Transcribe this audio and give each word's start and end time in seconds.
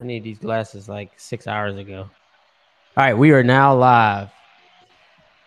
I 0.00 0.04
need 0.04 0.22
these 0.22 0.38
glasses 0.38 0.88
like 0.88 1.10
six 1.16 1.48
hours 1.48 1.76
ago. 1.76 2.02
All 2.96 3.04
right, 3.04 3.14
we 3.14 3.32
are 3.32 3.42
now 3.42 3.74
live. 3.74 4.30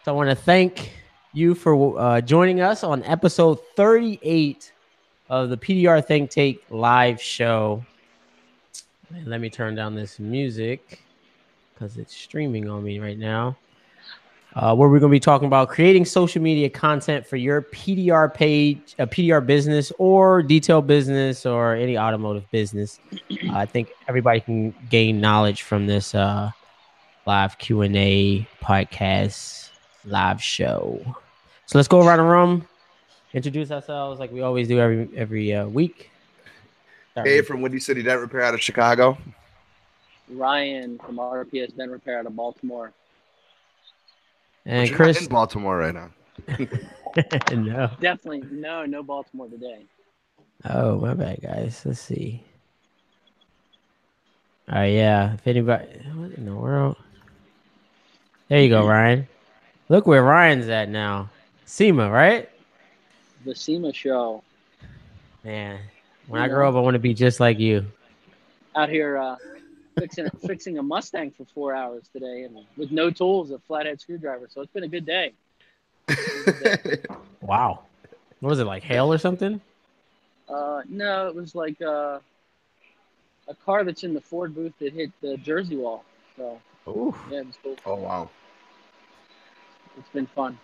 So 0.04 0.12
I 0.12 0.16
want 0.16 0.30
to 0.30 0.36
thank 0.36 0.92
you 1.32 1.56
for 1.56 1.98
uh, 1.98 2.20
joining 2.20 2.60
us 2.60 2.84
on 2.84 3.02
episode 3.06 3.60
38 3.78 4.74
of 5.30 5.50
the 5.50 5.56
PDR 5.56 6.06
Think 6.06 6.32
Tank 6.32 6.58
live 6.70 7.22
show. 7.22 7.86
And 9.16 9.26
let 9.28 9.40
me 9.40 9.50
turn 9.50 9.74
down 9.74 9.96
this 9.96 10.20
music 10.20 11.02
because 11.74 11.96
it's 11.96 12.14
streaming 12.14 12.70
on 12.70 12.84
me 12.84 13.00
right 13.00 13.18
now 13.18 13.56
uh, 14.56 14.76
where 14.76 14.90
we're 14.90 15.00
going 15.00 15.10
to 15.10 15.16
be 15.16 15.20
talking 15.20 15.48
about 15.48 15.70
creating 15.70 16.06
social 16.06 16.42
media 16.42 16.70
content 16.70 17.26
for 17.26 17.38
your 17.38 17.62
PDR 17.62 18.34
page, 18.34 18.96
a 19.00 19.08
PDR 19.08 19.46
business, 19.46 19.92
or 19.98 20.44
detail 20.44 20.82
business, 20.82 21.46
or 21.46 21.76
any 21.76 21.98
automotive 21.98 22.50
business. 22.52 23.00
Uh, 23.14 23.54
I 23.54 23.66
think 23.66 23.92
everybody 24.08 24.42
can 24.42 24.74
gain 24.90 25.22
knowledge 25.22 25.62
from 25.62 25.88
this 25.88 26.14
uh, 26.14 26.52
live 27.26 27.58
Q 27.58 27.82
and 27.82 27.96
A 27.96 28.48
podcast 28.62 29.70
live 30.06 30.42
show. 30.42 31.02
So 31.66 31.78
let's 31.78 31.88
go 31.88 32.06
around 32.06 32.18
the 32.18 32.26
room, 32.26 32.68
introduce 33.34 33.72
ourselves 33.72 34.20
like 34.20 34.32
we 34.32 34.42
always 34.42 34.68
do 34.68 34.80
every 34.80 35.10
every 35.16 35.54
uh, 35.54 35.68
week. 35.68 36.10
Start 37.14 37.28
hey, 37.28 37.38
with- 37.38 37.48
from 37.48 37.62
Windy 37.62 37.80
City 37.80 38.04
Dent 38.04 38.20
Repair 38.20 38.42
out 38.42 38.54
of 38.54 38.62
Chicago. 38.62 39.18
Ryan 40.30 40.98
from 41.00 41.18
RPS 41.18 41.76
Dent 41.76 41.92
Repair 41.92 42.20
out 42.20 42.26
of 42.26 42.36
Baltimore. 42.36 42.94
And 44.66 44.92
Chris 44.94 45.22
in 45.22 45.28
Baltimore 45.28 45.78
right 45.78 45.94
now. 45.94 46.10
no. 47.52 47.90
Definitely 48.00 48.44
no, 48.52 48.86
no 48.86 49.04
Baltimore 49.04 49.48
today. 49.48 49.86
Oh, 50.66 51.00
my 51.00 51.14
bad, 51.14 51.42
guys. 51.42 51.82
Let's 51.86 52.00
see. 52.00 52.44
All 54.70 54.76
right, 54.76 54.94
yeah. 54.94 55.34
If 55.34 55.48
anybody, 55.48 55.88
what 56.14 56.32
in 56.34 56.46
the 56.46 56.56
world? 56.56 56.96
There 58.48 58.62
you 58.62 58.70
go, 58.70 58.88
Ryan. 58.88 59.28
Look 59.90 60.08
where 60.08 60.24
Ryan's 60.24 60.70
at 60.70 60.90
now. 60.90 61.30
SEMA, 61.66 62.10
right? 62.10 62.50
The 63.46 63.56
SEMA 63.56 63.94
show. 63.94 64.44
Man, 65.44 65.80
when 66.28 66.40
you 66.40 66.46
I 66.46 66.48
grow 66.50 66.70
up, 66.70 66.76
I 66.76 66.80
want 66.80 66.94
to 66.94 67.00
be 67.00 67.14
just 67.14 67.40
like 67.40 67.60
you. 67.60 67.86
Out 68.76 68.90
here, 68.90 69.18
uh, 69.18 69.36
fixing 70.02 70.30
fixing 70.46 70.78
a 70.80 70.84
Mustang 70.84 71.32
for 71.32 71.46
four 71.54 71.76
hours 71.76 72.10
today, 72.12 72.44
and 72.44 72.58
with 72.76 72.92
no 72.92 73.12
tools, 73.12 73.52
a 73.52 73.60
flathead 73.60 74.02
screwdriver. 74.02 74.48
So 74.50 74.62
it's 74.62 74.72
been 74.72 74.84
a 74.84 74.88
good 74.88 75.06
day. 75.06 75.34
wow, 77.42 77.82
what 78.40 78.50
was 78.50 78.60
it 78.60 78.66
like? 78.66 78.84
Hail 78.84 79.14
or 79.14 79.20
something? 79.20 79.62
Uh, 80.50 80.82
no, 80.90 81.28
it 81.28 81.36
was 81.36 81.54
like 81.54 81.80
uh, 81.82 82.20
a 83.48 83.56
car 83.64 83.84
that's 83.84 84.04
in 84.04 84.14
the 84.14 84.22
Ford 84.22 84.56
booth 84.56 84.74
that 84.80 84.94
hit 84.94 85.12
the 85.22 85.38
Jersey 85.38 85.78
wall. 85.78 86.04
So 86.36 86.60
Ooh. 86.88 87.16
yeah, 87.30 87.42
it 87.42 87.48
was 87.48 87.56
cool. 87.62 87.76
Oh 87.86 87.96
wow, 87.96 88.30
it's 89.98 90.10
been 90.10 90.28
fun. 90.28 90.58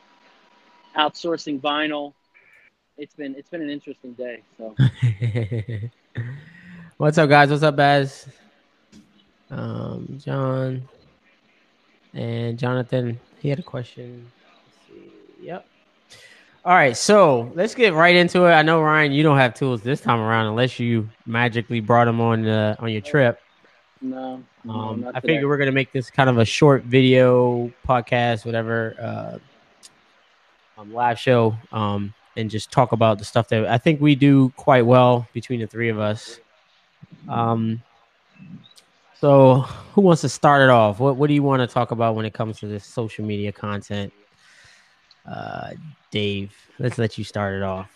Outsourcing 0.95 1.61
vinyl. 1.61 2.13
It's 2.97 3.13
been 3.13 3.35
it's 3.35 3.49
been 3.49 3.61
an 3.61 3.69
interesting 3.69 4.13
day. 4.13 4.41
So. 4.57 4.75
What's 6.97 7.19
up, 7.19 7.29
guys? 7.29 7.51
What's 7.51 7.61
up, 7.61 7.75
Baz? 7.75 8.27
Um, 9.51 10.19
John, 10.23 10.87
and 12.13 12.57
Jonathan. 12.57 13.19
He 13.39 13.49
had 13.49 13.59
a 13.59 13.63
question. 13.63 14.31
Yep. 15.41 15.65
All 16.65 16.73
right, 16.73 16.97
so 16.97 17.49
let's 17.55 17.73
get 17.73 17.93
right 17.93 18.15
into 18.15 18.45
it. 18.45 18.51
I 18.51 18.61
know 18.61 18.81
Ryan, 18.81 19.13
you 19.13 19.23
don't 19.23 19.37
have 19.37 19.53
tools 19.53 19.81
this 19.81 20.01
time 20.01 20.19
around 20.19 20.47
unless 20.47 20.79
you 20.79 21.09
magically 21.25 21.79
brought 21.79 22.05
them 22.05 22.19
on 22.19 22.45
uh, 22.45 22.75
on 22.79 22.91
your 22.91 22.99
trip. 22.99 23.39
No, 24.01 24.43
no 24.65 24.73
um, 24.73 25.11
I 25.15 25.21
figure 25.21 25.47
we're 25.47 25.57
gonna 25.57 25.71
make 25.71 25.93
this 25.93 26.09
kind 26.09 26.29
of 26.29 26.39
a 26.39 26.45
short 26.45 26.83
video 26.83 27.71
podcast, 27.87 28.45
whatever, 28.45 28.95
uh, 28.99 30.81
um, 30.81 30.93
live 30.93 31.17
show, 31.17 31.55
um, 31.71 32.13
and 32.35 32.49
just 32.49 32.69
talk 32.69 32.91
about 32.91 33.17
the 33.17 33.25
stuff 33.25 33.47
that 33.47 33.65
I 33.67 33.77
think 33.77 34.01
we 34.01 34.15
do 34.15 34.49
quite 34.57 34.85
well 34.85 35.25
between 35.31 35.61
the 35.61 35.67
three 35.67 35.87
of 35.87 35.99
us. 35.99 36.41
Um, 37.29 37.81
so, 39.19 39.61
who 39.93 40.01
wants 40.01 40.21
to 40.21 40.29
start 40.29 40.61
it 40.61 40.69
off? 40.69 40.99
What 40.99 41.17
What 41.17 41.27
do 41.27 41.33
you 41.33 41.43
want 41.43 41.61
to 41.61 41.67
talk 41.67 41.91
about 41.91 42.15
when 42.15 42.25
it 42.25 42.33
comes 42.33 42.59
to 42.59 42.67
this 42.67 42.85
social 42.85 43.25
media 43.25 43.51
content? 43.51 44.13
Uh, 45.25 45.71
Dave, 46.11 46.53
let's 46.79 46.97
let 46.97 47.17
you 47.17 47.23
start 47.23 47.55
it 47.55 47.63
off. 47.63 47.89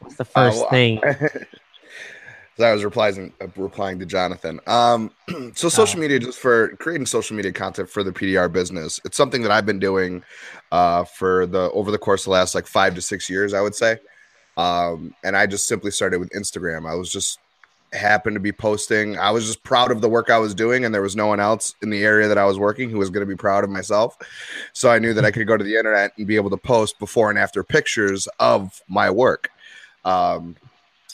What's 0.00 0.16
the 0.16 0.24
first 0.24 0.58
uh, 0.58 0.60
well, 0.62 0.70
thing? 0.70 1.00
so 2.56 2.64
I 2.64 2.72
was 2.72 2.84
replying 2.84 3.32
uh, 3.40 3.46
replying 3.56 3.98
to 4.00 4.06
Jonathan. 4.06 4.60
Um, 4.66 5.10
so 5.54 5.68
social 5.68 5.98
oh. 5.98 6.02
media, 6.02 6.18
just 6.18 6.38
for 6.38 6.76
creating 6.76 7.06
social 7.06 7.36
media 7.36 7.52
content 7.52 7.88
for 7.88 8.02
the 8.02 8.12
PDR 8.12 8.52
business, 8.52 9.00
it's 9.04 9.16
something 9.16 9.42
that 9.42 9.50
I've 9.50 9.66
been 9.66 9.78
doing 9.78 10.22
uh, 10.72 11.04
for 11.04 11.46
the 11.46 11.70
over 11.70 11.90
the 11.90 11.98
course 11.98 12.22
of 12.22 12.26
the 12.26 12.30
last 12.32 12.54
like 12.54 12.66
five 12.66 12.94
to 12.96 13.02
six 13.02 13.30
years, 13.30 13.54
I 13.54 13.60
would 13.60 13.74
say. 13.74 13.98
Um, 14.56 15.14
and 15.24 15.36
I 15.36 15.46
just 15.46 15.66
simply 15.66 15.90
started 15.90 16.18
with 16.18 16.30
Instagram. 16.30 16.90
I 16.90 16.94
was 16.94 17.10
just 17.10 17.38
happened 17.92 18.36
to 18.36 18.40
be 18.40 18.52
posting. 18.52 19.18
I 19.18 19.30
was 19.30 19.46
just 19.46 19.62
proud 19.62 19.90
of 19.90 20.00
the 20.00 20.08
work 20.08 20.30
I 20.30 20.38
was 20.38 20.54
doing, 20.54 20.84
and 20.84 20.94
there 20.94 21.02
was 21.02 21.16
no 21.16 21.26
one 21.26 21.40
else 21.40 21.74
in 21.82 21.90
the 21.90 22.04
area 22.04 22.28
that 22.28 22.38
I 22.38 22.44
was 22.44 22.58
working 22.58 22.90
who 22.90 22.98
was 22.98 23.10
going 23.10 23.26
to 23.26 23.30
be 23.30 23.36
proud 23.36 23.64
of 23.64 23.70
myself. 23.70 24.16
So 24.72 24.90
I 24.90 24.98
knew 24.98 25.14
that 25.14 25.24
I 25.24 25.30
could 25.30 25.46
go 25.46 25.56
to 25.56 25.64
the 25.64 25.76
internet 25.76 26.12
and 26.16 26.26
be 26.26 26.36
able 26.36 26.50
to 26.50 26.56
post 26.56 26.98
before 26.98 27.30
and 27.30 27.38
after 27.38 27.62
pictures 27.62 28.28
of 28.38 28.82
my 28.88 29.10
work. 29.10 29.50
Um, 30.04 30.56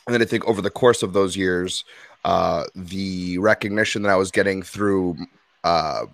and 0.06 0.14
then 0.14 0.22
I 0.22 0.24
think 0.24 0.46
over 0.46 0.62
the 0.62 0.70
course 0.70 1.02
of 1.02 1.12
those 1.12 1.36
years, 1.36 1.84
uh, 2.24 2.64
the 2.74 3.38
recognition 3.38 4.02
that 4.02 4.10
I 4.10 4.16
was 4.16 4.30
getting 4.30 4.62
through 4.62 5.16
uh, 5.64 6.06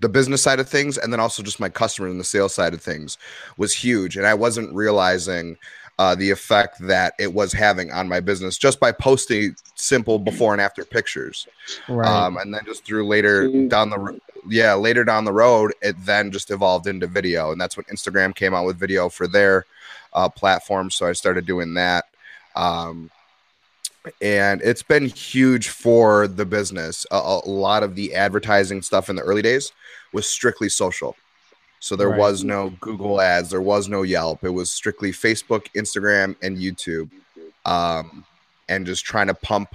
the 0.00 0.08
business 0.08 0.42
side 0.42 0.58
of 0.58 0.68
things, 0.68 0.98
and 0.98 1.12
then 1.12 1.20
also 1.20 1.42
just 1.42 1.60
my 1.60 1.68
customers 1.68 2.10
and 2.10 2.18
the 2.18 2.24
sales 2.24 2.54
side 2.54 2.74
of 2.74 2.82
things, 2.82 3.18
was 3.56 3.72
huge. 3.72 4.16
And 4.16 4.26
I 4.26 4.34
wasn't 4.34 4.74
realizing 4.74 5.56
uh, 5.98 6.14
the 6.14 6.30
effect 6.30 6.78
that 6.80 7.14
it 7.18 7.32
was 7.32 7.52
having 7.52 7.90
on 7.92 8.08
my 8.08 8.20
business 8.20 8.58
just 8.58 8.80
by 8.80 8.92
posting 8.92 9.54
simple 9.74 10.18
before 10.18 10.52
and 10.52 10.60
after 10.60 10.84
pictures. 10.84 11.46
Right. 11.88 12.08
Um, 12.08 12.38
and 12.38 12.52
then 12.52 12.64
just 12.64 12.84
through 12.84 13.06
later 13.06 13.48
down 13.68 13.90
the 13.90 14.20
yeah 14.48 14.74
later 14.74 15.04
down 15.04 15.24
the 15.24 15.32
road, 15.32 15.72
it 15.82 15.96
then 16.04 16.30
just 16.30 16.50
evolved 16.50 16.86
into 16.86 17.06
video, 17.06 17.52
and 17.52 17.60
that's 17.60 17.76
when 17.76 17.84
Instagram 17.86 18.34
came 18.34 18.54
out 18.54 18.66
with 18.66 18.78
video 18.78 19.08
for 19.08 19.26
their 19.26 19.66
uh, 20.12 20.28
platform. 20.28 20.90
So 20.90 21.06
I 21.06 21.12
started 21.12 21.46
doing 21.46 21.74
that. 21.74 22.06
Um, 22.54 23.10
and 24.20 24.60
it's 24.62 24.82
been 24.82 25.06
huge 25.06 25.68
for 25.68 26.26
the 26.26 26.44
business. 26.44 27.06
A, 27.10 27.16
a, 27.16 27.48
lot 27.48 27.82
of 27.82 27.94
the 27.94 28.14
advertising 28.14 28.82
stuff 28.82 29.08
in 29.08 29.16
the 29.16 29.22
early 29.22 29.42
days 29.42 29.72
was 30.12 30.28
strictly 30.28 30.68
social. 30.68 31.16
So 31.82 31.96
there 31.96 32.10
right. 32.10 32.18
was 32.18 32.44
no 32.44 32.70
Google 32.80 33.20
ads, 33.20 33.50
there 33.50 33.60
was 33.60 33.88
no 33.88 34.02
Yelp. 34.02 34.44
It 34.44 34.50
was 34.50 34.70
strictly 34.70 35.10
Facebook, 35.10 35.66
Instagram, 35.74 36.36
and 36.40 36.56
YouTube. 36.56 37.10
Um, 37.64 38.24
and 38.68 38.86
just 38.86 39.04
trying 39.04 39.26
to 39.26 39.34
pump 39.34 39.74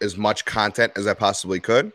as 0.00 0.16
much 0.16 0.44
content 0.44 0.92
as 0.94 1.08
I 1.08 1.14
possibly 1.14 1.58
could 1.58 1.90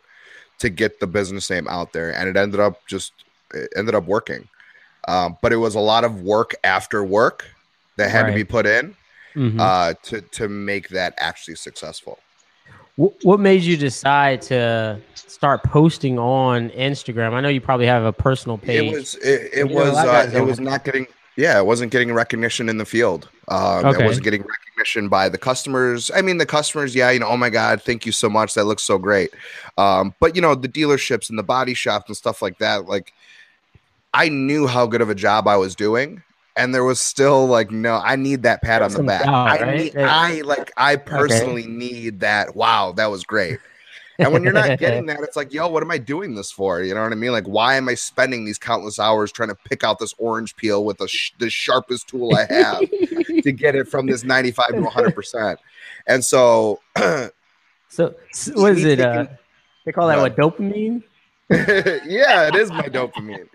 to 0.59 0.69
get 0.69 0.99
the 0.99 1.07
business 1.07 1.49
name 1.49 1.65
out 1.69 1.93
there. 1.93 2.13
And 2.13 2.27
it 2.27 2.35
ended 2.35 2.59
up 2.59 2.85
just 2.87 3.13
it 3.53 3.71
ended 3.77 3.95
up 3.95 4.03
working. 4.03 4.49
Um, 5.07 5.37
but 5.41 5.53
it 5.53 5.57
was 5.57 5.75
a 5.75 5.79
lot 5.79 6.03
of 6.03 6.23
work 6.23 6.53
after 6.65 7.01
work 7.01 7.45
that 7.95 8.11
had 8.11 8.23
right. 8.23 8.31
to 8.31 8.35
be 8.35 8.43
put 8.43 8.65
in 8.65 8.97
mm-hmm. 9.33 9.61
uh, 9.61 9.93
to 10.03 10.19
to 10.19 10.49
make 10.49 10.89
that 10.89 11.13
actually 11.17 11.55
successful. 11.55 12.19
What 12.95 13.39
made 13.39 13.63
you 13.63 13.77
decide 13.77 14.41
to 14.43 14.99
start 15.15 15.63
posting 15.63 16.19
on 16.19 16.69
Instagram? 16.71 17.33
I 17.33 17.41
know 17.41 17.49
you 17.49 17.61
probably 17.61 17.87
have 17.87 18.03
a 18.03 18.13
personal 18.13 18.57
page. 18.57 18.91
It 18.91 18.95
was 18.95 19.15
it, 19.15 19.49
it 19.53 19.69
was 19.69 19.95
uh, 19.95 20.29
it 20.33 20.41
was 20.41 20.59
not 20.59 20.83
getting 20.83 21.07
yeah, 21.37 21.57
it 21.57 21.65
wasn't 21.65 21.91
getting 21.91 22.13
recognition 22.13 22.67
in 22.69 22.77
the 22.77 22.85
field. 22.85 23.29
Um, 23.47 23.85
okay. 23.85 24.03
It 24.03 24.05
wasn't 24.05 24.25
getting 24.25 24.41
recognition 24.41 25.07
by 25.07 25.29
the 25.29 25.37
customers. 25.37 26.11
I 26.13 26.21
mean, 26.21 26.37
the 26.37 26.45
customers, 26.45 26.93
yeah, 26.93 27.09
you 27.11 27.19
know, 27.19 27.27
oh 27.27 27.37
my 27.37 27.49
god, 27.49 27.81
thank 27.81 28.05
you 28.05 28.11
so 28.11 28.29
much, 28.29 28.53
that 28.55 28.65
looks 28.65 28.83
so 28.83 28.97
great. 28.97 29.33
Um, 29.77 30.13
but 30.19 30.35
you 30.35 30.41
know, 30.41 30.55
the 30.55 30.67
dealerships 30.67 31.29
and 31.29 31.39
the 31.39 31.43
body 31.43 31.73
shops 31.73 32.09
and 32.09 32.17
stuff 32.17 32.41
like 32.41 32.57
that, 32.59 32.85
like 32.85 33.13
I 34.13 34.29
knew 34.29 34.67
how 34.67 34.85
good 34.85 35.01
of 35.01 35.09
a 35.09 35.15
job 35.15 35.47
I 35.47 35.57
was 35.57 35.75
doing, 35.75 36.21
and 36.55 36.73
there 36.73 36.83
was 36.83 36.99
still 36.99 37.47
like 37.47 37.71
no 37.71 37.95
i 38.03 38.15
need 38.15 38.43
that 38.43 38.61
pat 38.61 38.81
on 38.81 38.91
the 38.91 39.03
back. 39.03 39.27
i 39.27 39.75
need 39.75 39.95
i 39.97 40.41
like 40.41 40.71
i 40.77 40.95
personally 40.97 41.63
okay. 41.63 41.71
need 41.71 42.19
that. 42.21 42.55
Wow 42.55 42.91
that 42.93 43.07
was 43.07 43.23
great. 43.23 43.59
And 44.19 44.31
when 44.31 44.43
you're 44.43 44.53
not 44.53 44.77
getting 44.77 45.05
that 45.07 45.19
it's 45.21 45.35
like 45.35 45.53
yo 45.53 45.67
what 45.67 45.83
am 45.83 45.91
i 45.91 45.97
doing 45.97 46.35
this 46.35 46.51
for? 46.51 46.81
You 46.81 46.93
know 46.93 47.03
what 47.03 47.11
i 47.11 47.15
mean? 47.15 47.31
Like 47.31 47.47
why 47.47 47.75
am 47.75 47.89
i 47.89 47.95
spending 47.95 48.45
these 48.45 48.57
countless 48.57 48.99
hours 48.99 49.31
trying 49.31 49.49
to 49.49 49.55
pick 49.55 49.83
out 49.83 49.99
this 49.99 50.13
orange 50.17 50.55
peel 50.55 50.83
with 50.83 50.97
the, 50.97 51.07
sh- 51.07 51.33
the 51.39 51.49
sharpest 51.49 52.07
tool 52.07 52.35
i 52.35 52.45
have 52.53 52.79
to 52.79 53.51
get 53.55 53.75
it 53.75 53.87
from 53.87 54.07
this 54.07 54.23
95 54.23 54.67
to 54.67 54.81
100 54.81 55.15
percent? 55.15 55.59
And 56.07 56.23
so 56.23 56.81
so, 56.97 57.31
so 57.89 58.15
what 58.53 58.73
is 58.73 58.83
it 58.83 58.99
uh 58.99 59.27
they 59.85 59.91
call 59.91 60.07
that 60.07 60.19
uh, 60.19 60.21
what 60.21 60.35
dopamine 60.35 61.03
yeah, 62.07 62.47
it 62.47 62.55
is 62.55 62.69
my 62.71 62.83
dopamine. 62.83 63.47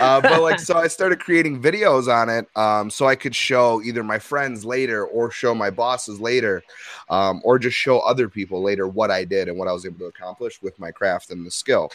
Uh, 0.00 0.20
but 0.20 0.42
like, 0.42 0.60
so 0.60 0.76
I 0.76 0.86
started 0.86 1.18
creating 1.18 1.62
videos 1.62 2.12
on 2.12 2.28
it, 2.28 2.46
um, 2.56 2.90
so 2.90 3.06
I 3.06 3.16
could 3.16 3.34
show 3.34 3.80
either 3.82 4.04
my 4.04 4.18
friends 4.18 4.64
later, 4.64 5.06
or 5.06 5.30
show 5.30 5.54
my 5.54 5.70
bosses 5.70 6.20
later, 6.20 6.62
um, 7.08 7.40
or 7.44 7.58
just 7.58 7.76
show 7.76 8.00
other 8.00 8.28
people 8.28 8.62
later 8.62 8.86
what 8.86 9.10
I 9.10 9.24
did 9.24 9.48
and 9.48 9.58
what 9.58 9.66
I 9.66 9.72
was 9.72 9.86
able 9.86 9.98
to 10.00 10.04
accomplish 10.06 10.60
with 10.62 10.78
my 10.78 10.90
craft 10.90 11.30
and 11.30 11.44
the 11.46 11.50
skill. 11.50 11.90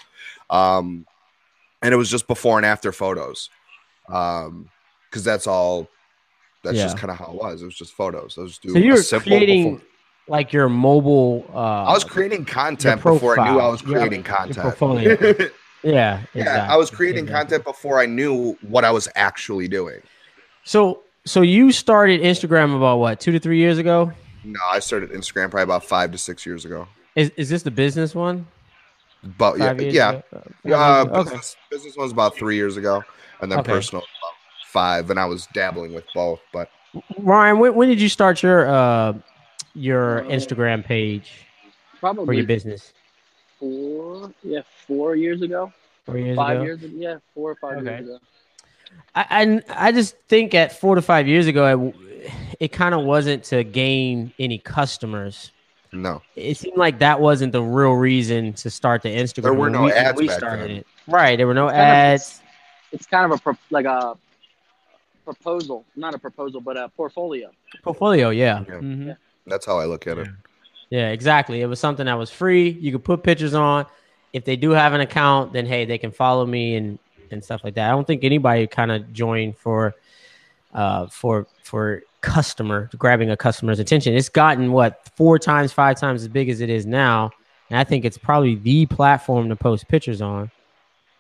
Um, 0.50 1.06
and 1.82 1.94
it 1.94 1.98
was 1.98 2.10
just 2.10 2.28
before 2.28 2.58
and 2.58 2.66
after 2.66 2.92
photos, 2.92 3.50
um, 4.10 4.70
because 5.10 5.24
that's 5.24 5.48
all. 5.48 5.88
That's 6.64 6.78
Yeah. 6.78 6.86
just 6.86 6.98
kind 6.98 7.12
of 7.12 7.18
how 7.18 7.26
it 7.26 7.36
was. 7.36 7.62
It 7.62 7.66
was 7.66 7.76
just 7.76 7.94
photos. 7.94 8.38
I 8.38 8.42
was 8.42 8.58
doing. 8.58 8.76
So 8.76 8.80
you 8.80 8.94
a 8.94 8.96
were 8.96 9.04
simple 9.04 9.30
creating 9.32 9.74
before- 9.76 9.88
like 10.28 10.54
your 10.54 10.70
mobile. 10.70 11.46
Uh, 11.54 11.84
I 11.84 11.94
was 11.94 12.04
creating 12.04 12.46
content 12.46 13.02
before 13.04 13.40
I 13.40 13.52
knew 13.52 13.60
I 13.60 13.68
was 13.68 13.82
creating 13.82 14.24
your 14.24 14.24
content. 14.24 15.52
yeah, 15.84 16.22
Yeah, 16.34 16.68
I 16.70 16.78
was 16.78 16.90
creating 16.90 17.26
exactly. 17.26 17.42
content 17.42 17.64
before 17.66 18.00
I 18.00 18.06
knew 18.06 18.58
what 18.62 18.86
I 18.86 18.92
was 18.92 19.08
actually 19.16 19.68
doing. 19.68 20.02
So, 20.64 21.02
so 21.26 21.42
you 21.42 21.72
started 21.72 22.22
Instagram 22.22 22.76
about 22.76 23.00
what 23.00 23.20
two 23.20 23.32
to 23.32 23.40
three 23.40 23.58
years 23.58 23.78
ago? 23.78 24.12
No, 24.46 24.60
I 24.72 24.80
started 24.80 25.12
Instagram 25.12 25.50
probably 25.52 25.64
about 25.64 25.84
five 25.84 26.12
to 26.12 26.18
six 26.18 26.46
years 26.46 26.66
ago. 26.66 26.88
Is 27.16 27.32
is 27.38 27.50
this 27.50 27.64
the 27.64 27.72
business 27.72 28.16
one? 28.16 28.46
But 29.38 29.58
yeah, 29.58 29.68
Five 29.70 29.82
yeah, 29.82 30.10
ago? 30.10 30.24
Uh, 30.34 30.40
years 30.66 31.08
okay. 31.08 31.24
business, 31.24 31.56
business 31.72 31.96
was 31.98 32.12
about 32.12 32.36
three 32.36 32.56
years 32.56 32.76
ago, 32.76 33.04
and 33.42 33.52
then 33.52 33.60
Okay. 33.60 33.72
personal 33.72 34.02
about 34.02 34.36
five, 34.68 35.10
and 35.10 35.20
I 35.20 35.26
was 35.26 35.48
dabbling 35.54 35.94
with 35.94 36.04
both. 36.14 36.42
But 36.52 36.70
Ryan, 37.18 37.60
when, 37.60 37.76
when 37.76 37.88
did 37.88 38.02
you 38.02 38.10
start 38.10 38.44
your 38.44 38.68
uh 38.68 39.14
your 39.74 40.22
Uh, 40.26 40.30
Instagram 40.30 40.84
page 40.84 41.46
probably 42.00 42.26
for 42.26 42.34
your 42.34 42.46
business? 42.46 42.94
four, 43.60 44.32
yeah, 44.44 44.62
four 44.88 45.16
years 45.16 45.42
ago, 45.42 45.72
Four 46.06 46.18
years 46.18 46.36
five 46.36 46.58
ago. 46.58 46.64
years, 46.66 46.84
ago, 46.84 46.94
yeah, 46.98 47.18
four 47.34 47.52
or 47.52 47.56
five 47.56 47.78
Okay. 47.78 47.90
years 47.90 48.02
ago. 48.10 48.20
I, 49.16 49.62
I 49.78 49.88
I 49.88 49.92
just 49.92 50.16
think 50.28 50.54
at 50.54 50.78
four 50.80 50.96
to 50.96 51.02
five 51.02 51.28
years 51.28 51.48
ago, 51.48 51.94
it, 52.20 52.30
it 52.60 52.68
kind 52.72 52.94
of 52.94 53.04
wasn't 53.06 53.44
to 53.46 53.64
gain 53.64 54.32
any 54.38 54.58
customers. 54.60 55.52
no, 55.92 56.22
It 56.36 56.58
seemed 56.58 56.78
like 56.78 57.00
that 57.00 57.20
wasn't 57.22 57.54
the 57.54 57.62
real 57.62 57.94
reason 57.94 58.54
to 58.54 58.70
start 58.70 59.02
the 59.02 59.10
Instagram. 59.10 59.44
There 59.44 59.54
were 59.54 59.70
no 59.70 59.84
we, 59.84 59.92
ads 59.92 60.20
we 60.20 60.28
back 60.28 60.38
started 60.38 60.70
then. 60.70 60.78
it. 60.78 60.88
Right, 61.08 61.38
there 61.38 61.48
were 61.48 61.54
no 61.54 61.68
Kind 61.68 61.80
of- 61.80 61.86
ads. 61.86 62.42
It's 62.92 63.06
kind 63.08 63.26
of 63.32 63.40
a 63.40 63.42
pro- 63.42 63.58
like 63.72 63.86
a 63.86 64.16
proposal, 65.26 65.86
not 65.96 66.14
a 66.14 66.20
proposal, 66.20 66.62
but 66.62 66.78
a 66.78 66.90
portfolio. 66.90 67.50
Portfolio, 67.82 68.30
yeah. 68.30 68.64
Yeah. 68.68 68.74
Mhm. 68.76 69.08
Yeah. 69.08 69.14
That's 69.46 69.66
how 69.66 69.78
I 69.78 69.86
look 69.86 70.08
at 70.08 70.18
it. 70.18 70.28
Yeah, 70.90 71.10
exactly. 71.10 71.62
It 71.62 71.66
was 71.66 71.80
something 71.80 72.06
that 72.06 72.14
was 72.14 72.30
free. 72.30 72.70
You 72.70 72.92
could 72.92 73.04
put 73.04 73.24
pictures 73.24 73.54
on. 73.54 73.86
If 74.32 74.46
they 74.46 74.56
do 74.56 74.72
have 74.72 74.94
an 74.94 75.02
account, 75.02 75.54
then 75.54 75.66
hey, 75.66 75.86
they 75.86 75.98
can 75.98 76.12
follow 76.12 76.46
me 76.46 76.76
and 76.76 77.00
and 77.32 77.44
stuff 77.44 77.64
like 77.64 77.76
that. 77.76 77.88
I 77.88 77.92
don't 77.92 78.06
think 78.06 78.24
anybody 78.24 78.68
kind 78.68 78.92
of 78.92 79.12
joined 79.12 79.58
for 79.58 79.96
uh 80.74 81.08
for 81.08 81.48
for 81.64 82.02
customer 82.22 82.90
grabbing 82.98 83.30
a 83.32 83.38
customer's 83.38 83.80
attention. 83.80 84.16
It's 84.16 84.30
gotten 84.30 84.72
what 84.72 85.08
four 85.16 85.38
times, 85.38 85.72
five 85.72 86.00
times 86.00 86.22
as 86.22 86.28
big 86.28 86.50
as 86.50 86.62
it 86.62 86.70
is 86.70 86.86
now, 86.86 87.32
and 87.70 87.78
I 87.78 87.84
think 87.84 88.06
it's 88.06 88.18
probably 88.18 88.56
the 88.56 88.86
platform 88.86 89.50
to 89.50 89.56
post 89.56 89.88
pictures 89.88 90.22
on. 90.22 90.50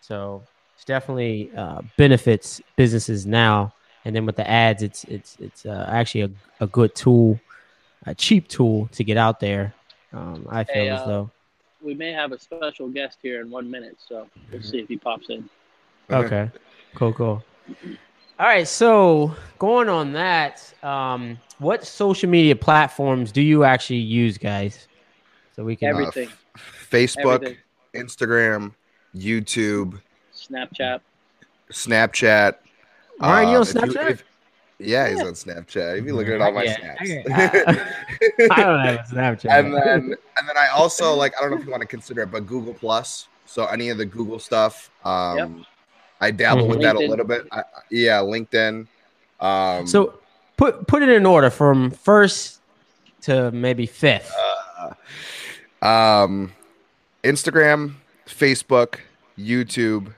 So 0.01 0.43
it's 0.75 0.85
definitely 0.85 1.51
uh, 1.55 1.81
benefits 1.97 2.61
businesses 2.75 3.25
now. 3.25 3.73
And 4.05 4.15
then 4.15 4.25
with 4.25 4.35
the 4.35 4.49
ads, 4.49 4.83
it's 4.83 5.03
it's 5.05 5.37
it's 5.39 5.65
uh, 5.65 5.85
actually 5.89 6.21
a, 6.21 6.31
a 6.59 6.67
good 6.67 6.93
tool 6.93 7.39
a 8.05 8.13
cheap 8.15 8.47
tool 8.47 8.87
to 8.93 9.03
get 9.03 9.17
out 9.17 9.39
there. 9.39 9.73
Um, 10.11 10.45
I 10.49 10.63
feel 10.63 10.75
Hey, 10.75 10.89
as 10.89 11.01
uh, 11.01 11.07
though. 11.07 11.31
We 11.81 11.93
may 11.93 12.11
have 12.13 12.31
a 12.31 12.39
special 12.39 12.87
guest 12.89 13.17
here 13.21 13.41
in 13.41 13.49
one 13.49 13.69
minute, 13.69 13.97
so 14.07 14.27
we'll 14.51 14.61
see 14.61 14.79
if 14.79 14.87
he 14.87 14.97
pops 14.97 15.29
in. 15.29 15.49
Okay, 16.09 16.49
cool, 16.95 17.13
cool. 17.13 17.43
All 18.39 18.47
right, 18.47 18.67
so 18.67 19.35
going 19.59 19.89
on 19.89 20.13
that, 20.13 20.73
um, 20.83 21.37
what 21.59 21.85
social 21.85 22.29
media 22.29 22.55
platforms 22.55 23.31
do 23.31 23.41
you 23.41 23.63
actually 23.63 23.97
use, 23.97 24.37
guys? 24.37 24.87
So 25.55 25.63
we 25.63 25.75
can. 25.75 25.89
Every- 25.89 26.05
Everything, 26.05 26.29
Facebook, 26.89 27.35
everything. 27.43 27.57
Instagram, 27.93 28.73
YouTube, 29.15 29.99
Snapchat. 30.35 30.99
Snapchat. 31.71 32.55
Ryan, 33.19 33.49
you 33.49 33.55
on 33.55 33.55
Um, 33.55 33.61
if 33.61 33.67
Snapchat? 33.67 34.09
if- 34.11 34.23
yeah, 34.79 35.09
he's 35.09 35.21
on 35.21 35.33
Snapchat. 35.33 35.99
If 35.99 36.05
be 36.05 36.11
looking 36.11 36.33
at 36.33 36.41
all 36.41 36.51
my 36.51 36.63
Yeah, 36.63 36.77
snaps. 36.77 37.11
I- 37.31 38.47
I 38.51 38.63
don't 38.63 38.79
have 38.79 38.99
Snapchat. 39.07 39.49
and 39.51 39.73
then 39.73 40.15
and 40.37 40.47
then 40.49 40.57
I 40.57 40.67
also 40.73 41.13
like 41.13 41.33
I 41.37 41.41
don't 41.41 41.51
know 41.51 41.57
if 41.57 41.65
you 41.65 41.71
want 41.71 41.81
to 41.81 41.87
consider 41.87 42.21
it, 42.23 42.31
but 42.31 42.45
Google 42.47 42.73
Plus. 42.73 43.27
So 43.45 43.65
any 43.65 43.89
of 43.89 43.97
the 43.97 44.05
Google 44.05 44.39
stuff, 44.39 44.89
um, 45.05 45.37
Yep. 45.37 45.49
I 46.21 46.31
dabble 46.31 46.63
Mhm. 46.63 46.69
with 46.69 46.81
that 46.81 46.95
a 46.95 46.99
little 46.99 47.25
bit. 47.25 47.45
I, 47.51 47.63
yeah, 47.91 48.19
LinkedIn. 48.19 48.87
Um, 49.39 49.85
so 49.87 50.19
put 50.57 50.87
put 50.87 51.03
it 51.03 51.09
in 51.09 51.25
order 51.25 51.49
from 51.49 51.91
first 51.91 52.61
to 53.21 53.51
maybe 53.51 53.85
fifth. 53.85 54.33
uh, 55.81 55.85
um, 55.85 56.53
Instagram, 57.23 57.95
Facebook, 58.27 58.99
YouTube, 59.37 60.13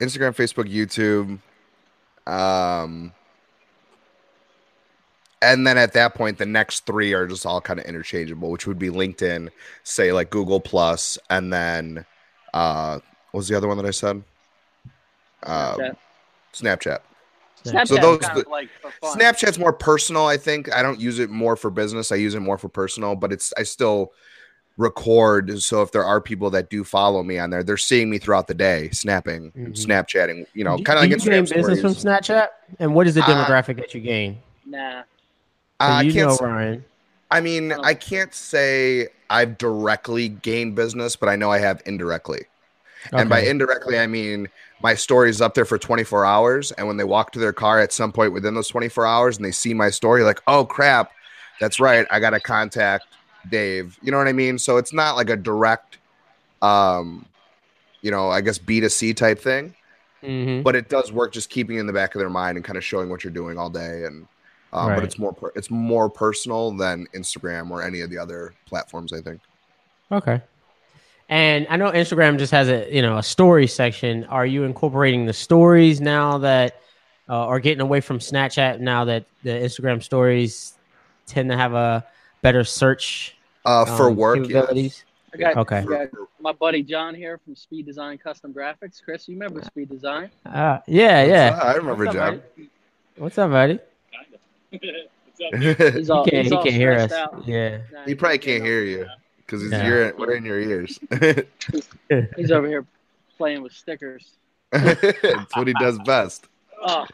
Instagram, 0.00 0.34
Facebook, 0.34 0.70
YouTube. 0.72 1.38
Um, 2.26 3.12
and 5.42 5.66
then 5.66 5.76
at 5.76 5.92
that 5.92 6.14
point, 6.14 6.38
the 6.38 6.46
next 6.46 6.86
three 6.86 7.12
are 7.12 7.26
just 7.26 7.44
all 7.44 7.60
kind 7.60 7.78
of 7.78 7.86
interchangeable, 7.86 8.50
which 8.50 8.66
would 8.66 8.78
be 8.78 8.88
LinkedIn, 8.88 9.50
say 9.82 10.12
like 10.12 10.30
Google 10.30 10.60
Plus, 10.60 11.18
and 11.28 11.52
then 11.52 12.06
uh, 12.54 12.98
what 13.30 13.38
was 13.38 13.48
the 13.48 13.56
other 13.56 13.68
one 13.68 13.76
that 13.76 13.86
I 13.86 13.90
said? 13.90 14.22
Um, 15.42 15.80
Snapchat. 15.80 15.96
Snapchat. 16.54 16.98
Snapchat 17.64 17.88
So 17.88 17.96
those- 17.96 18.20
kind 18.20 18.38
of 18.38 18.46
like 18.48 18.68
for 18.80 18.90
fun. 18.90 19.18
Snapchat's 19.18 19.58
more 19.58 19.72
personal, 19.72 20.26
I 20.26 20.36
think. 20.36 20.72
I 20.72 20.82
don't 20.82 21.00
use 21.00 21.18
it 21.18 21.30
more 21.30 21.56
for 21.56 21.70
business. 21.70 22.12
I 22.12 22.16
use 22.16 22.34
it 22.34 22.40
more 22.40 22.58
for 22.58 22.68
personal, 22.68 23.14
but 23.16 23.32
it's 23.32 23.52
I 23.58 23.62
still 23.64 24.12
record. 24.76 25.60
So 25.62 25.82
if 25.82 25.92
there 25.92 26.04
are 26.04 26.20
people 26.20 26.50
that 26.50 26.70
do 26.70 26.84
follow 26.84 27.22
me 27.22 27.38
on 27.38 27.50
there, 27.50 27.62
they're 27.62 27.76
seeing 27.76 28.10
me 28.10 28.18
throughout 28.18 28.46
the 28.48 28.54
day, 28.54 28.90
snapping, 28.90 29.52
and 29.54 29.74
Mhm. 29.74 29.86
Snapchatting. 29.86 30.46
You 30.54 30.64
know, 30.64 30.78
kind 30.78 30.98
of 30.98 31.02
like 31.02 31.10
you 31.10 31.16
gain 31.16 31.44
Instagram 31.44 31.54
business 31.68 31.80
from. 31.80 31.94
Snapchat, 31.94 32.48
and 32.80 32.94
what 32.94 33.06
is 33.06 33.14
the 33.14 33.22
Uh, 33.22 33.26
demographic 33.26 33.76
that 33.76 33.94
you 33.94 34.00
gain? 34.00 34.38
Nah. 34.66 35.02
So 35.02 35.86
Uh, 35.86 35.90
I 35.90 36.02
you 36.02 36.12
can't. 36.12 36.28
know, 36.28 36.34
s- 36.34 36.40
Ryan. 36.40 36.84
I 37.30 37.40
mean, 37.40 37.72
Um, 37.72 37.80
I 37.82 37.94
can't 37.94 38.32
say 38.34 39.08
I've 39.30 39.58
directly 39.58 40.28
gained 40.28 40.74
business, 40.76 41.16
but 41.16 41.28
I 41.28 41.36
know 41.36 41.50
I 41.50 41.58
have 41.58 41.82
indirectly. 41.86 42.44
And 43.12 43.28
by 43.28 43.40
indirectly, 43.40 43.98
I 43.98 44.06
mean 44.06 44.48
my 44.82 44.94
story 44.94 45.28
is 45.30 45.40
up 45.42 45.54
there 45.54 45.64
for 45.64 45.76
24 45.78 46.24
hours. 46.24 46.72
And 46.72 46.86
when 46.86 46.96
they 46.96 47.04
walk 47.04 47.32
to 47.32 47.38
their 47.38 47.52
car 47.52 47.80
at 47.80 47.92
some 47.92 48.12
point 48.12 48.32
within 48.32 48.54
those 48.54 48.68
24 48.68 49.06
hours 49.06 49.36
and 49.36 49.44
they 49.44 49.50
see 49.50 49.74
my 49.74 49.90
story, 49.90 50.22
like, 50.22 50.40
oh 50.46 50.64
crap, 50.64 51.10
that's 51.60 51.80
right. 51.80 52.06
I 52.10 52.18
got 52.20 52.30
to 52.30 52.40
contact 52.40 53.04
Dave. 53.50 53.98
You 54.02 54.10
know 54.12 54.18
what 54.18 54.28
I 54.28 54.32
mean? 54.32 54.58
So 54.58 54.76
it's 54.76 54.92
not 54.92 55.16
like 55.16 55.30
a 55.30 55.36
direct, 55.36 55.98
um, 56.62 57.26
you 58.02 58.10
know, 58.10 58.30
I 58.30 58.40
guess 58.40 58.58
B2C 58.58 59.16
type 59.16 59.38
thing, 59.38 59.74
Mhm. 60.22 60.62
but 60.62 60.74
it 60.76 60.88
does 60.88 61.12
work 61.12 61.32
just 61.32 61.50
keeping 61.50 61.78
in 61.78 61.86
the 61.86 61.92
back 61.92 62.14
of 62.14 62.18
their 62.18 62.30
mind 62.30 62.56
and 62.56 62.64
kind 62.64 62.76
of 62.76 62.84
showing 62.84 63.08
what 63.08 63.24
you're 63.24 63.32
doing 63.32 63.58
all 63.58 63.70
day. 63.70 64.04
And, 64.04 64.26
um, 64.72 64.88
Right. 64.88 64.96
but 64.96 65.04
it's 65.04 65.18
more, 65.18 65.32
per- 65.32 65.52
it's 65.54 65.70
more 65.70 66.08
personal 66.10 66.70
than 66.72 67.06
Instagram 67.14 67.70
or 67.70 67.82
any 67.82 68.00
of 68.00 68.10
the 68.10 68.18
other 68.18 68.54
platforms, 68.66 69.12
I 69.12 69.20
think. 69.20 69.40
Okay. 70.12 70.40
And 71.28 71.66
I 71.70 71.76
know 71.76 71.90
Instagram 71.90 72.38
just 72.38 72.52
has 72.52 72.68
a 72.68 72.86
you 72.94 73.00
know 73.00 73.16
a 73.16 73.22
story 73.22 73.66
section. 73.66 74.24
Are 74.24 74.44
you 74.44 74.64
incorporating 74.64 75.24
the 75.24 75.32
stories 75.32 75.98
now 76.00 76.36
that, 76.38 76.80
uh, 77.30 77.46
or 77.46 77.60
getting 77.60 77.80
away 77.80 78.02
from 78.02 78.18
Snapchat 78.18 78.80
now 78.80 79.06
that 79.06 79.24
the 79.42 79.48
Instagram 79.50 80.02
stories 80.02 80.74
tend 81.26 81.50
to 81.50 81.56
have 81.56 81.72
a 81.72 82.04
better 82.44 82.62
search 82.62 83.34
Uh, 83.64 83.84
for 83.96 84.08
um, 84.10 84.16
work, 84.16 84.36
yeah. 84.40 84.44
capabilities? 84.44 85.04
I 85.32 85.36
got, 85.38 85.56
Okay. 85.56 85.78
I 85.90 86.06
my 86.38 86.52
buddy 86.52 86.82
John 86.82 87.14
here 87.14 87.38
from 87.38 87.56
Speed 87.56 87.86
Design 87.86 88.18
Custom 88.18 88.52
Graphics. 88.52 89.02
Chris, 89.02 89.26
you 89.26 89.34
remember 89.34 89.62
Speed 89.62 89.88
Design? 89.88 90.30
Uh, 90.46 90.78
yeah, 90.86 91.24
yeah. 91.24 91.58
I 91.60 91.74
remember 91.74 92.04
What's 92.04 92.16
up, 92.16 92.22
John. 92.30 92.42
buddy? 92.56 92.70
What's 93.16 93.38
up, 93.38 93.50
buddy? 93.50 93.78
He's 95.98 96.10
all, 96.10 96.24
he 96.24 96.30
can't, 96.30 96.44
he's 96.46 96.52
he 96.52 96.56
can't 96.62 96.70
hear 96.70 96.92
us. 96.92 97.10
out. 97.12 97.42
Yeah. 97.46 97.78
Nah, 97.92 98.04
he 98.04 98.14
probably 98.14 98.38
can't 98.38 98.62
hear 98.62 98.84
you 98.84 99.06
because 99.38 99.62
he's 99.62 99.72
Yeah. 99.72 99.86
you're 99.88 100.16
we're 100.16 100.34
in 100.36 100.44
your 100.44 100.60
ears. 100.60 100.98
He's 102.36 102.50
over 102.52 102.68
here 102.68 102.84
playing 103.36 103.62
with 103.62 103.72
stickers. 103.72 104.32
It's 104.72 105.56
what 105.56 105.66
he 105.66 105.74
does 105.74 105.98
best. 106.00 106.46
Oh, 106.86 107.06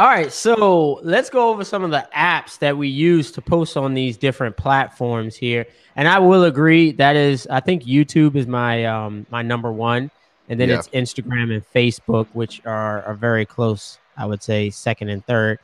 All 0.00 0.08
right, 0.08 0.32
so 0.32 0.98
let's 1.04 1.30
go 1.30 1.50
over 1.50 1.62
some 1.62 1.84
of 1.84 1.92
the 1.92 2.04
apps 2.16 2.58
that 2.58 2.76
we 2.76 2.88
use 2.88 3.30
to 3.32 3.40
post 3.40 3.76
on 3.76 3.94
these 3.94 4.16
different 4.16 4.56
platforms 4.56 5.36
here. 5.36 5.66
And 5.94 6.08
I 6.08 6.18
will 6.18 6.44
agree 6.44 6.90
that 6.92 7.14
is, 7.14 7.46
I 7.48 7.60
think 7.60 7.84
YouTube 7.84 8.34
is 8.34 8.48
my 8.48 8.84
um 8.86 9.24
my 9.30 9.42
number 9.42 9.70
one, 9.72 10.10
and 10.48 10.58
then 10.58 10.68
Yeah. 10.68 10.78
it's 10.80 10.88
Instagram 10.88 11.54
and 11.54 11.62
Facebook, 11.72 12.26
which 12.32 12.60
are 12.66 13.02
are 13.04 13.14
very 13.14 13.46
close. 13.46 13.98
I 14.16 14.26
would 14.26 14.42
say 14.42 14.70
second 14.70 15.10
and 15.10 15.24
third, 15.26 15.60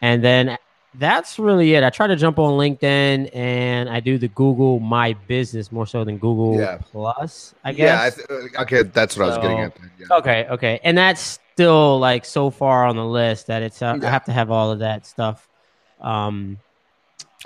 and 0.00 0.22
then 0.22 0.56
that's 0.94 1.36
really 1.38 1.74
it. 1.74 1.82
I 1.82 1.90
try 1.90 2.06
to 2.06 2.16
jump 2.16 2.38
on 2.38 2.52
LinkedIn 2.56 3.34
and 3.34 3.88
I 3.90 3.98
do 4.00 4.16
the 4.16 4.28
Google 4.28 4.78
My 4.80 5.12
Business 5.26 5.70
more 5.72 5.86
so 5.86 6.04
than 6.04 6.16
Google 6.18 6.58
Yeah. 6.60 6.78
Plus. 6.92 7.52
I 7.64 7.70
Yeah, 7.72 8.00
I 8.00 8.10
guess. 8.10 8.14
th- 8.26 8.28
okay, 8.60 8.82
that's 8.84 9.16
what 9.16 9.24
I 9.24 9.28
was 9.28 9.38
getting 9.38 9.58
at. 9.60 9.76
Yeah. 9.98 10.06
okay, 10.18 10.46
okay, 10.50 10.80
and 10.84 10.96
that's 10.96 11.38
still 11.56 11.98
like 11.98 12.26
so 12.26 12.50
far 12.50 12.84
on 12.84 12.96
the 12.96 13.04
list 13.06 13.46
that 13.46 13.62
it's 13.62 13.80
uh, 13.80 13.98
I 14.02 14.06
have 14.10 14.24
to 14.26 14.32
have 14.32 14.50
all 14.50 14.70
of 14.72 14.80
that 14.80 15.06
stuff. 15.06 15.48
Um, 16.02 16.58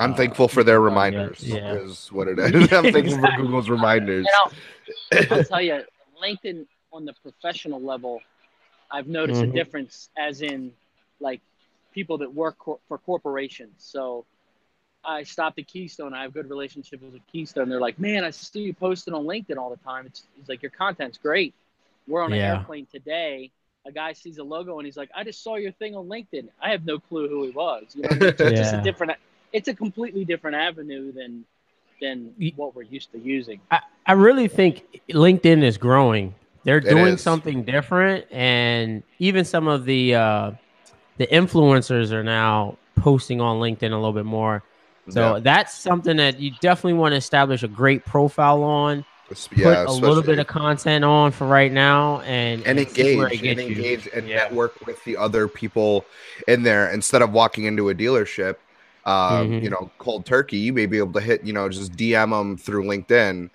I'm 0.00 0.14
Uh, 0.14 0.17
thankful 0.17 0.49
for 0.49 0.64
their 0.64 0.79
yeah, 0.81 0.85
reminders. 0.85 1.45
yeah. 1.47 1.75
Is 1.75 2.11
what 2.11 2.26
it 2.26 2.37
is. 2.40 2.73
I'm 2.73 2.90
thankful 2.93 3.21
for 3.21 3.31
Google's 3.37 3.69
reminders. 3.76 4.26
And 4.26 5.23
I'll, 5.31 5.37
I'll 5.38 5.45
tell 5.45 5.62
you, 5.62 5.85
LinkedIn 6.21 6.67
on 6.93 7.05
the 7.05 7.12
professional 7.23 7.81
level, 7.81 8.21
I've 8.90 9.07
noticed 9.07 9.43
Mhm. 9.43 9.50
a 9.50 9.52
difference, 9.52 10.11
as 10.19 10.43
in 10.43 10.73
like 11.21 11.40
people 11.95 12.19
that 12.19 12.35
work 12.35 12.59
cor- 12.59 12.81
for 12.88 12.99
corporations. 12.99 13.75
So 13.79 14.25
I 15.05 15.23
stopped 15.23 15.57
at 15.61 15.69
Keystone. 15.69 16.14
I 16.14 16.23
have 16.23 16.35
good 16.35 16.50
relationships 16.50 17.00
with 17.00 17.25
Keystone. 17.31 17.69
They're 17.69 17.81
like, 17.81 18.00
man, 18.00 18.25
I 18.25 18.31
see 18.31 18.62
you 18.62 18.75
posting 18.75 19.14
on 19.14 19.25
LinkedIn 19.25 19.57
all 19.57 19.71
the 19.71 19.76
time. 19.76 20.07
It's, 20.07 20.25
it's 20.40 20.49
like 20.49 20.62
your 20.62 20.73
content's 20.73 21.17
great. 21.17 21.55
We're 22.09 22.23
on 22.25 22.33
an 22.33 22.40
Yeah. 22.40 22.57
airplane 22.59 22.87
today. 22.90 23.52
A 23.87 23.93
guy 23.93 24.13
sees 24.13 24.37
a 24.39 24.45
logo 24.45 24.79
and 24.79 24.85
he's 24.87 24.97
like, 24.97 25.11
I 25.17 25.25
just 25.25 25.43
saw 25.43 25.57
your 25.57 25.73
thing 25.73 25.95
on 25.97 26.07
LinkedIn. 26.07 26.49
I 26.61 26.71
have 26.71 26.85
no 26.85 26.99
clue 26.99 27.29
who 27.29 27.45
he 27.45 27.51
was. 27.51 27.85
You 27.95 28.03
know, 28.03 28.09
what 28.09 28.17
I 28.17 28.21
mean? 28.21 28.29
it's 28.39 28.61
just 28.61 28.75
a 28.75 28.83
different. 28.83 29.13
It's 29.53 29.69
a 29.69 29.75
completely 29.75 30.25
different 30.25 30.57
avenue 30.57 31.13
than 31.13 31.45
than 32.01 32.35
what 32.57 32.75
we're 32.75 32.83
used 32.83 33.11
to 33.13 33.19
using. 33.19 33.61
I, 33.71 33.81
I 34.07 34.13
really 34.13 34.49
think 34.49 34.85
LinkedIn 35.11 35.63
is 35.63 35.77
growing. 35.79 36.35
They're 36.65 36.79
It 36.79 36.89
doing 36.91 37.15
is. 37.15 37.23
something 37.23 37.63
different, 37.65 38.27
and 38.31 39.03
even 39.19 39.45
some 39.47 39.67
of 39.67 39.87
the 39.87 40.15
uh, 40.15 40.51
the 41.17 41.27
influencers 41.27 42.13
are 42.13 42.23
now 42.25 42.77
posting 42.97 43.41
on 43.41 43.61
LinkedIn 43.61 43.93
a 43.93 43.97
little 43.97 44.13
bit 44.13 44.27
more. 44.27 44.63
So 45.09 45.37
Yeah. 45.37 45.41
that's 45.41 45.75
something 45.75 46.19
that 46.19 46.39
you 46.39 46.53
definitely 46.61 46.99
want 46.99 47.13
to 47.13 47.17
establish 47.17 47.63
a 47.63 47.69
great 47.69 48.05
profile 48.05 48.63
on. 48.63 49.05
Put 49.31 49.59
yeah, 49.59 49.85
a 49.87 49.93
little 49.93 50.23
bit 50.23 50.39
of 50.39 50.47
content 50.49 51.05
on 51.05 51.31
for 51.31 51.47
right 51.47 51.71
now, 51.71 52.21
and 52.23 52.63
and 52.67 52.79
where 52.79 53.29
engage 53.29 53.41
and 53.41 53.43
gets 53.43 53.69
you. 53.69 53.77
engage 53.77 54.09
and 54.15 54.27
Yeah. 54.27 54.37
network 54.37 54.87
with 54.87 55.03
the 55.05 55.17
other 55.17 55.47
people 55.49 56.05
in 56.49 56.63
there 56.63 56.91
instead 56.91 57.23
of 57.23 57.33
walking 57.33 57.65
into 57.65 57.89
a 57.91 57.95
dealership 57.95 58.57
um, 59.07 59.53
Mhm. 59.53 59.63
you 59.63 59.71
know 59.71 59.91
cold 59.99 60.27
turkey 60.27 60.57
you 60.59 60.73
may 60.73 60.87
be 60.87 60.99
able 60.99 61.13
to 61.13 61.21
hit 61.21 61.45
you 61.45 61.53
know 61.53 61.69
just 61.69 61.93
dm 61.93 62.31
them 62.31 62.57
through 62.57 62.85
linkedin 62.85 63.51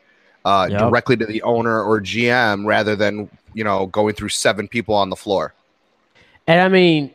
uh, 0.46 0.70
Yep. 0.70 0.79
directly 0.79 1.17
to 1.17 1.25
the 1.25 1.41
owner 1.44 1.84
or 1.84 2.00
gm 2.01 2.65
rather 2.65 2.96
than 2.96 3.29
you 3.53 3.63
know 3.63 3.86
going 3.88 4.13
through 4.13 4.29
seven 4.29 4.67
people 4.67 4.96
on 4.96 5.10
the 5.10 5.15
floor 5.15 5.53
And 6.48 6.62
I 6.62 6.67
mean, 6.70 7.13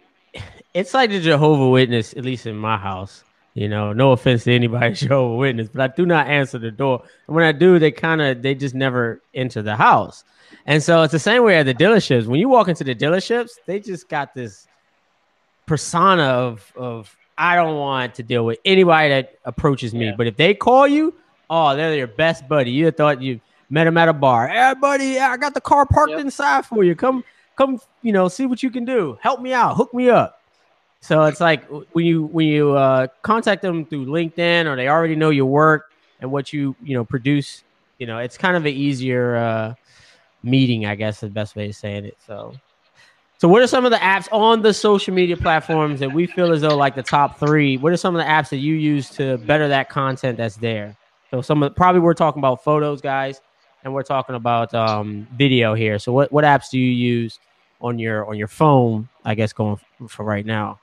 it's 0.74 0.94
like 0.94 1.10
the 1.10 1.20
Jehovah 1.20 1.68
Witness, 1.68 2.14
at 2.14 2.24
least 2.24 2.46
in 2.46 2.56
my 2.56 2.76
house. 2.76 3.24
You 3.54 3.68
know, 3.68 3.92
no 3.92 4.12
offense 4.12 4.44
to 4.44 4.54
anybody 4.54 4.94
Jehovah 4.94 5.36
Witness, 5.36 5.68
but 5.68 5.90
I 5.90 5.94
do 5.94 6.06
not 6.06 6.28
answer 6.28 6.58
the 6.58 6.70
door. 6.70 7.02
And 7.26 7.34
when 7.36 7.44
I 7.44 7.52
do, 7.52 7.78
they 7.78 7.90
kind 7.90 8.20
of 8.22 8.42
they 8.42 8.54
just 8.54 8.74
never 8.74 9.22
enter 9.34 9.60
the 9.62 9.76
house. 9.76 10.24
And 10.66 10.82
so 10.82 11.02
it's 11.02 11.12
the 11.12 11.18
same 11.18 11.42
way 11.42 11.56
at 11.56 11.64
the 11.66 11.74
dealerships. 11.74 12.26
When 12.26 12.38
you 12.38 12.48
walk 12.48 12.68
into 12.68 12.84
the 12.84 12.94
dealerships, 12.94 13.50
they 13.66 13.80
just 13.80 14.08
got 14.08 14.34
this 14.34 14.68
persona 15.66 16.22
of 16.22 16.72
of 16.76 17.16
I 17.38 17.56
don't 17.56 17.76
want 17.76 18.14
to 18.16 18.22
deal 18.22 18.44
with 18.44 18.58
anybody 18.64 19.08
that 19.08 19.34
approaches 19.44 19.94
me. 19.94 20.06
Yeah. 20.06 20.14
But 20.16 20.26
if 20.26 20.36
they 20.36 20.54
call 20.54 20.86
you, 20.86 21.14
oh, 21.48 21.74
they're 21.74 21.94
your 21.94 22.06
best 22.06 22.46
buddy. 22.48 22.70
You 22.70 22.90
thought 22.90 23.22
you 23.22 23.40
met 23.70 23.86
him 23.86 23.96
at 23.96 24.08
a 24.08 24.12
bar. 24.12 24.48
Hey, 24.48 24.74
buddy, 24.78 25.18
I 25.18 25.36
got 25.38 25.54
the 25.54 25.60
car 25.60 25.86
parked 25.86 26.10
Yep. 26.10 26.20
inside 26.20 26.66
for 26.66 26.84
you. 26.84 26.94
Come, 26.94 27.24
come, 27.56 27.80
you 28.02 28.12
know, 28.12 28.28
see 28.28 28.44
what 28.46 28.62
you 28.62 28.70
can 28.70 28.84
do. 28.84 29.16
Help 29.22 29.40
me 29.40 29.54
out. 29.54 29.76
Hook 29.76 29.94
me 29.94 30.10
up. 30.10 30.39
So 31.00 31.24
it's 31.24 31.40
like 31.40 31.64
when 31.92 32.04
you 32.04 32.24
when 32.26 32.46
you 32.46 32.72
uh, 32.72 33.06
contact 33.22 33.62
them 33.62 33.86
through 33.86 34.06
LinkedIn 34.06 34.66
or 34.66 34.76
they 34.76 34.88
already 34.88 35.16
know 35.16 35.30
your 35.30 35.46
work 35.46 35.92
and 36.20 36.30
what 36.30 36.52
you 36.52 36.76
you 36.82 36.94
know 36.94 37.04
produce. 37.04 37.64
You 37.98 38.06
know, 38.06 38.18
it's 38.18 38.38
kind 38.38 38.56
of 38.56 38.64
an 38.64 38.72
easier 38.72 39.36
uh, 39.36 39.74
meeting, 40.42 40.86
I 40.86 40.94
guess, 40.94 41.16
is 41.16 41.20
the 41.20 41.28
best 41.30 41.56
way 41.56 41.68
of 41.68 41.76
saying 41.76 42.06
it. 42.06 42.18
So. 42.26 42.54
So, 43.38 43.48
what 43.48 43.62
are 43.62 43.66
some 43.66 43.86
of 43.86 43.90
the 43.90 43.96
apps 43.96 44.28
on 44.32 44.60
the 44.60 44.74
social 44.74 45.14
media 45.14 45.34
platforms 45.34 45.98
that 46.00 46.12
we 46.12 46.26
feel 46.26 46.52
as 46.52 46.60
though 46.60 46.76
like 46.76 46.94
the 46.94 47.02
top 47.02 47.38
three? 47.38 47.78
What 47.78 47.90
are 47.90 47.96
some 47.96 48.14
of 48.14 48.18
the 48.18 48.30
apps 48.30 48.50
that 48.50 48.58
you 48.58 48.74
use 48.74 49.08
to 49.12 49.38
better 49.38 49.66
that 49.68 49.88
content 49.88 50.36
that's 50.36 50.56
there? 50.56 50.94
So, 51.30 51.40
some 51.40 51.62
of 51.62 51.74
probably 51.74 52.02
we're 52.02 52.12
talking 52.12 52.40
about 52.40 52.62
photos, 52.62 53.00
guys, 53.00 53.40
and 53.82 53.94
we're 53.94 54.02
talking 54.02 54.34
about 54.34 54.74
um, 54.74 55.26
video 55.38 55.72
here. 55.72 55.98
So, 55.98 56.12
what 56.12 56.30
what 56.30 56.44
apps 56.44 56.68
do 56.68 56.78
you 56.78 56.92
use 56.92 57.38
on 57.80 57.98
your 57.98 58.26
on 58.28 58.36
your 58.36 58.46
phone? 58.46 59.08
I 59.24 59.34
guess 59.34 59.54
going 59.54 59.80
for 60.06 60.22
right 60.24 60.44
now. 60.44 60.78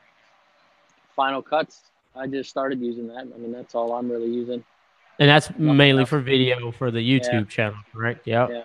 Final 1.18 1.42
Cuts. 1.42 1.82
I 2.16 2.28
just 2.28 2.50
started 2.50 2.80
using 2.80 3.08
that. 3.08 3.28
I 3.36 3.38
mean, 3.38 3.52
that's 3.52 3.76
all 3.76 3.94
I'm 3.94 4.10
really 4.10 4.30
using. 4.30 4.64
And 5.20 5.30
that's 5.30 5.50
Nothing 5.50 5.76
mainly 5.76 6.02
else. 6.02 6.10
for 6.10 6.20
video 6.20 6.72
for 6.72 6.92
the 6.92 7.00
YouTube 7.00 7.50
channel, 7.50 7.78
right? 7.94 8.18
Yep. 8.24 8.50
Yeah. 8.50 8.64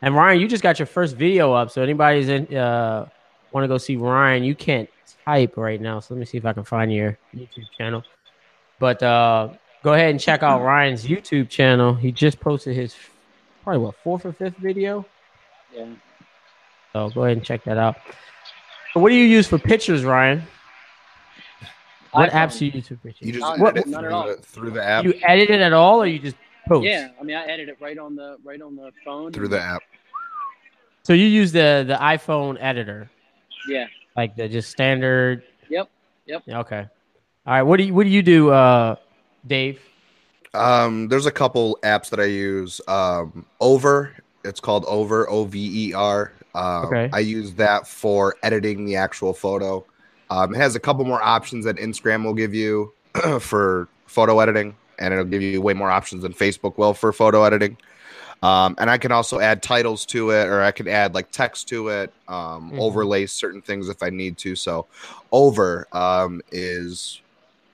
And 0.00 0.14
Ryan, 0.14 0.40
you 0.40 0.48
just 0.48 0.62
got 0.62 0.78
your 0.78 0.86
first 0.86 1.16
video 1.16 1.52
up. 1.52 1.70
So 1.70 1.82
anybody's 1.82 2.28
in 2.28 2.56
uh 2.56 3.08
want 3.52 3.64
to 3.64 3.68
go 3.68 3.76
see 3.76 3.96
Ryan, 3.96 4.44
you 4.44 4.54
can't 4.54 4.88
type 5.24 5.56
right 5.56 5.80
now. 5.80 5.98
So 6.00 6.14
let 6.14 6.20
me 6.20 6.26
see 6.26 6.38
if 6.38 6.46
I 6.46 6.52
can 6.52 6.64
find 6.64 6.92
your 6.92 7.18
YouTube 7.34 7.70
channel. 7.76 8.04
But 8.78 9.02
uh 9.02 9.50
go 9.82 9.94
ahead 9.94 10.10
and 10.10 10.20
check 10.20 10.42
out 10.44 10.62
Ryan's 10.72 11.04
YouTube 11.04 11.48
channel. 11.48 11.92
He 11.94 12.12
just 12.12 12.38
posted 12.38 12.76
his 12.76 12.94
probably 13.64 13.82
what 13.82 13.96
fourth 13.96 14.24
or 14.24 14.32
fifth 14.32 14.56
video. 14.56 15.04
Yeah. 15.74 15.86
So 16.92 17.10
go 17.10 17.24
ahead 17.24 17.36
and 17.36 17.44
check 17.44 17.64
that 17.64 17.78
out. 17.78 17.96
So 18.94 19.00
what 19.00 19.10
do 19.10 19.16
you 19.16 19.24
use 19.24 19.46
for 19.48 19.58
pictures, 19.58 20.04
Ryan? 20.04 20.42
What 22.12 22.30
iPhone. 22.30 22.32
apps 22.34 22.58
do 22.58 22.66
you 22.66 22.72
use 22.72 22.88
for 22.88 22.96
pictures? 22.96 23.26
you 23.26 23.32
just 23.34 23.40
Not- 23.58 23.60
edit 23.76 23.86
it 23.86 23.88
not 23.90 24.04
at 24.04 24.08
through 24.10 24.14
all. 24.16 24.26
the, 24.28 24.36
through 24.42 24.70
the 24.70 24.82
app 24.84 25.04
you 25.04 25.14
edit 25.26 25.50
it 25.50 25.60
at 25.60 25.72
all, 25.72 26.02
or 26.02 26.06
you 26.06 26.18
just 26.18 26.36
post? 26.68 26.84
Yeah. 26.84 27.08
I 27.20 27.22
mean, 27.22 27.36
I 27.36 27.44
edit 27.46 27.68
it 27.68 27.76
right 27.80 27.98
on 27.98 28.16
the 28.16 28.36
right 28.44 28.60
on 28.60 28.76
the 28.76 28.90
phone. 29.04 29.32
through 29.32 29.48
the 29.48 29.60
app 29.60 29.82
So 31.04 31.12
you 31.12 31.26
use 31.26 31.52
the 31.52 31.84
the 31.86 31.94
iPhone 31.94 32.56
editor. 32.60 33.10
Yeah. 33.68 33.86
like 34.16 34.34
the 34.36 34.48
just 34.48 34.70
standard. 34.70 35.42
Yep, 35.68 35.88
yep. 36.26 36.42
Yeah, 36.46 36.58
Okay. 36.60 36.86
All 37.46 37.54
right. 37.54 37.62
What 37.62 37.76
do 37.78 37.84
you 37.84 37.94
What 37.94 38.04
do 38.04 38.10
you 38.10 38.22
do, 38.22 38.50
uh, 38.50 38.96
Dave? 39.46 39.80
Um, 40.52 41.06
there's 41.08 41.26
a 41.26 41.30
couple 41.30 41.78
apps 41.84 42.10
that 42.10 42.18
I 42.20 42.24
use. 42.24 42.80
Um, 42.88 43.46
Over, 43.60 44.12
it's 44.44 44.58
called 44.60 44.84
Over, 44.86 45.30
O 45.30 45.44
V 45.44 45.88
E 45.90 45.94
R. 45.94 46.32
Um, 46.56 46.86
Okay. 46.86 47.08
I 47.12 47.20
use 47.20 47.54
that 47.54 47.86
for 47.86 48.34
editing 48.42 48.84
the 48.84 48.96
actual 48.96 49.32
photo. 49.32 49.84
Um, 50.30 50.54
it 50.54 50.58
has 50.58 50.76
a 50.76 50.80
couple 50.80 51.04
more 51.04 51.22
options 51.22 51.64
that 51.64 51.76
Instagram 51.76 52.24
will 52.24 52.34
give 52.34 52.54
you 52.54 52.92
for 53.40 53.88
photo 54.06 54.38
editing, 54.40 54.76
and 54.98 55.12
it'll 55.12 55.24
give 55.24 55.42
you 55.42 55.60
way 55.60 55.74
more 55.74 55.90
options 55.90 56.22
than 56.22 56.32
Facebook 56.32 56.78
will 56.78 56.94
for 56.94 57.12
photo 57.12 57.42
editing. 57.44 57.76
Um, 58.42 58.74
and 58.78 58.88
I 58.88 58.96
can 58.96 59.12
also 59.12 59.38
add 59.38 59.62
titles 59.62 60.06
to 60.06 60.30
it, 60.30 60.46
or 60.46 60.62
I 60.62 60.70
can 60.70 60.88
add 60.88 61.14
like 61.14 61.30
text 61.30 61.68
to 61.68 61.88
it, 61.88 62.12
um, 62.26 62.70
Mhm. 62.70 62.78
overlay 62.78 63.26
certain 63.26 63.60
things 63.60 63.88
if 63.90 64.02
I 64.02 64.08
need 64.08 64.38
to. 64.38 64.56
So, 64.56 64.86
Over 65.32 65.86
um, 65.92 66.40
is 66.50 67.20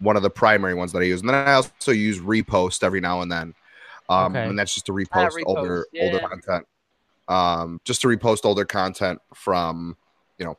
one 0.00 0.16
of 0.16 0.22
the 0.22 0.30
primary 0.30 0.74
ones 0.74 0.92
that 0.92 0.98
I 0.98 1.04
use, 1.04 1.20
and 1.20 1.28
then 1.28 1.36
I 1.36 1.54
also 1.54 1.92
use 1.92 2.18
Repost 2.18 2.82
every 2.82 3.00
now 3.00 3.20
and 3.22 3.30
then, 3.30 3.54
um, 4.08 4.34
Okay. 4.34 4.48
and 4.48 4.58
that's 4.58 4.74
just 4.74 4.86
to 4.86 4.92
repost, 4.92 5.08
Ah, 5.12 5.28
Repost, 5.28 5.44
older 5.46 5.86
older 6.00 6.18
content, 6.20 6.66
um, 7.28 7.80
just 7.84 8.02
to 8.02 8.08
repost 8.08 8.44
older 8.44 8.64
content 8.64 9.20
from 9.34 9.96
you 10.38 10.44
know 10.46 10.58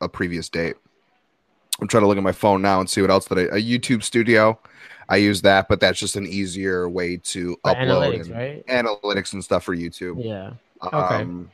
a 0.00 0.08
previous 0.08 0.48
date. 0.48 0.76
I'm 1.80 1.88
trying 1.88 2.02
to 2.02 2.06
look 2.06 2.16
at 2.18 2.22
my 2.22 2.32
phone 2.32 2.62
now 2.62 2.80
and 2.80 2.88
see 2.88 3.00
what 3.00 3.10
else 3.10 3.26
that 3.26 3.38
I 3.38 3.42
a 3.42 3.60
YouTube 3.60 4.02
Studio. 4.02 4.58
I 5.08 5.16
use 5.16 5.42
that, 5.42 5.68
but 5.68 5.80
that's 5.80 5.98
just 5.98 6.16
an 6.16 6.26
easier 6.26 6.88
way 6.88 7.16
to 7.18 7.56
For 7.64 7.70
upload 7.74 7.76
analytics, 8.16 8.22
and, 8.26 8.30
right? 8.30 8.66
analytics 8.66 9.32
and 9.32 9.42
stuff 9.44 9.64
for 9.64 9.76
YouTube. 9.76 10.24
Yeah. 10.24 10.52
Um, 10.92 11.50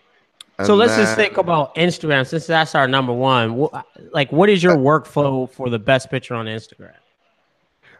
So 0.65 0.75
let's 0.75 0.97
just 0.97 1.15
think 1.17 1.37
about 1.39 1.75
Instagram 1.77 2.27
since 2.27 2.47
that's 2.47 2.75
our 2.75 2.87
number 2.89 3.13
one. 3.13 3.69
Like, 4.13 4.31
what 4.33 4.49
is 4.49 4.63
your 4.63 4.77
workflow 4.77 5.51
for 5.51 5.71
the 5.71 5.79
best 5.79 6.11
picture 6.11 6.35
on 6.35 6.47
Instagram? 6.47 6.93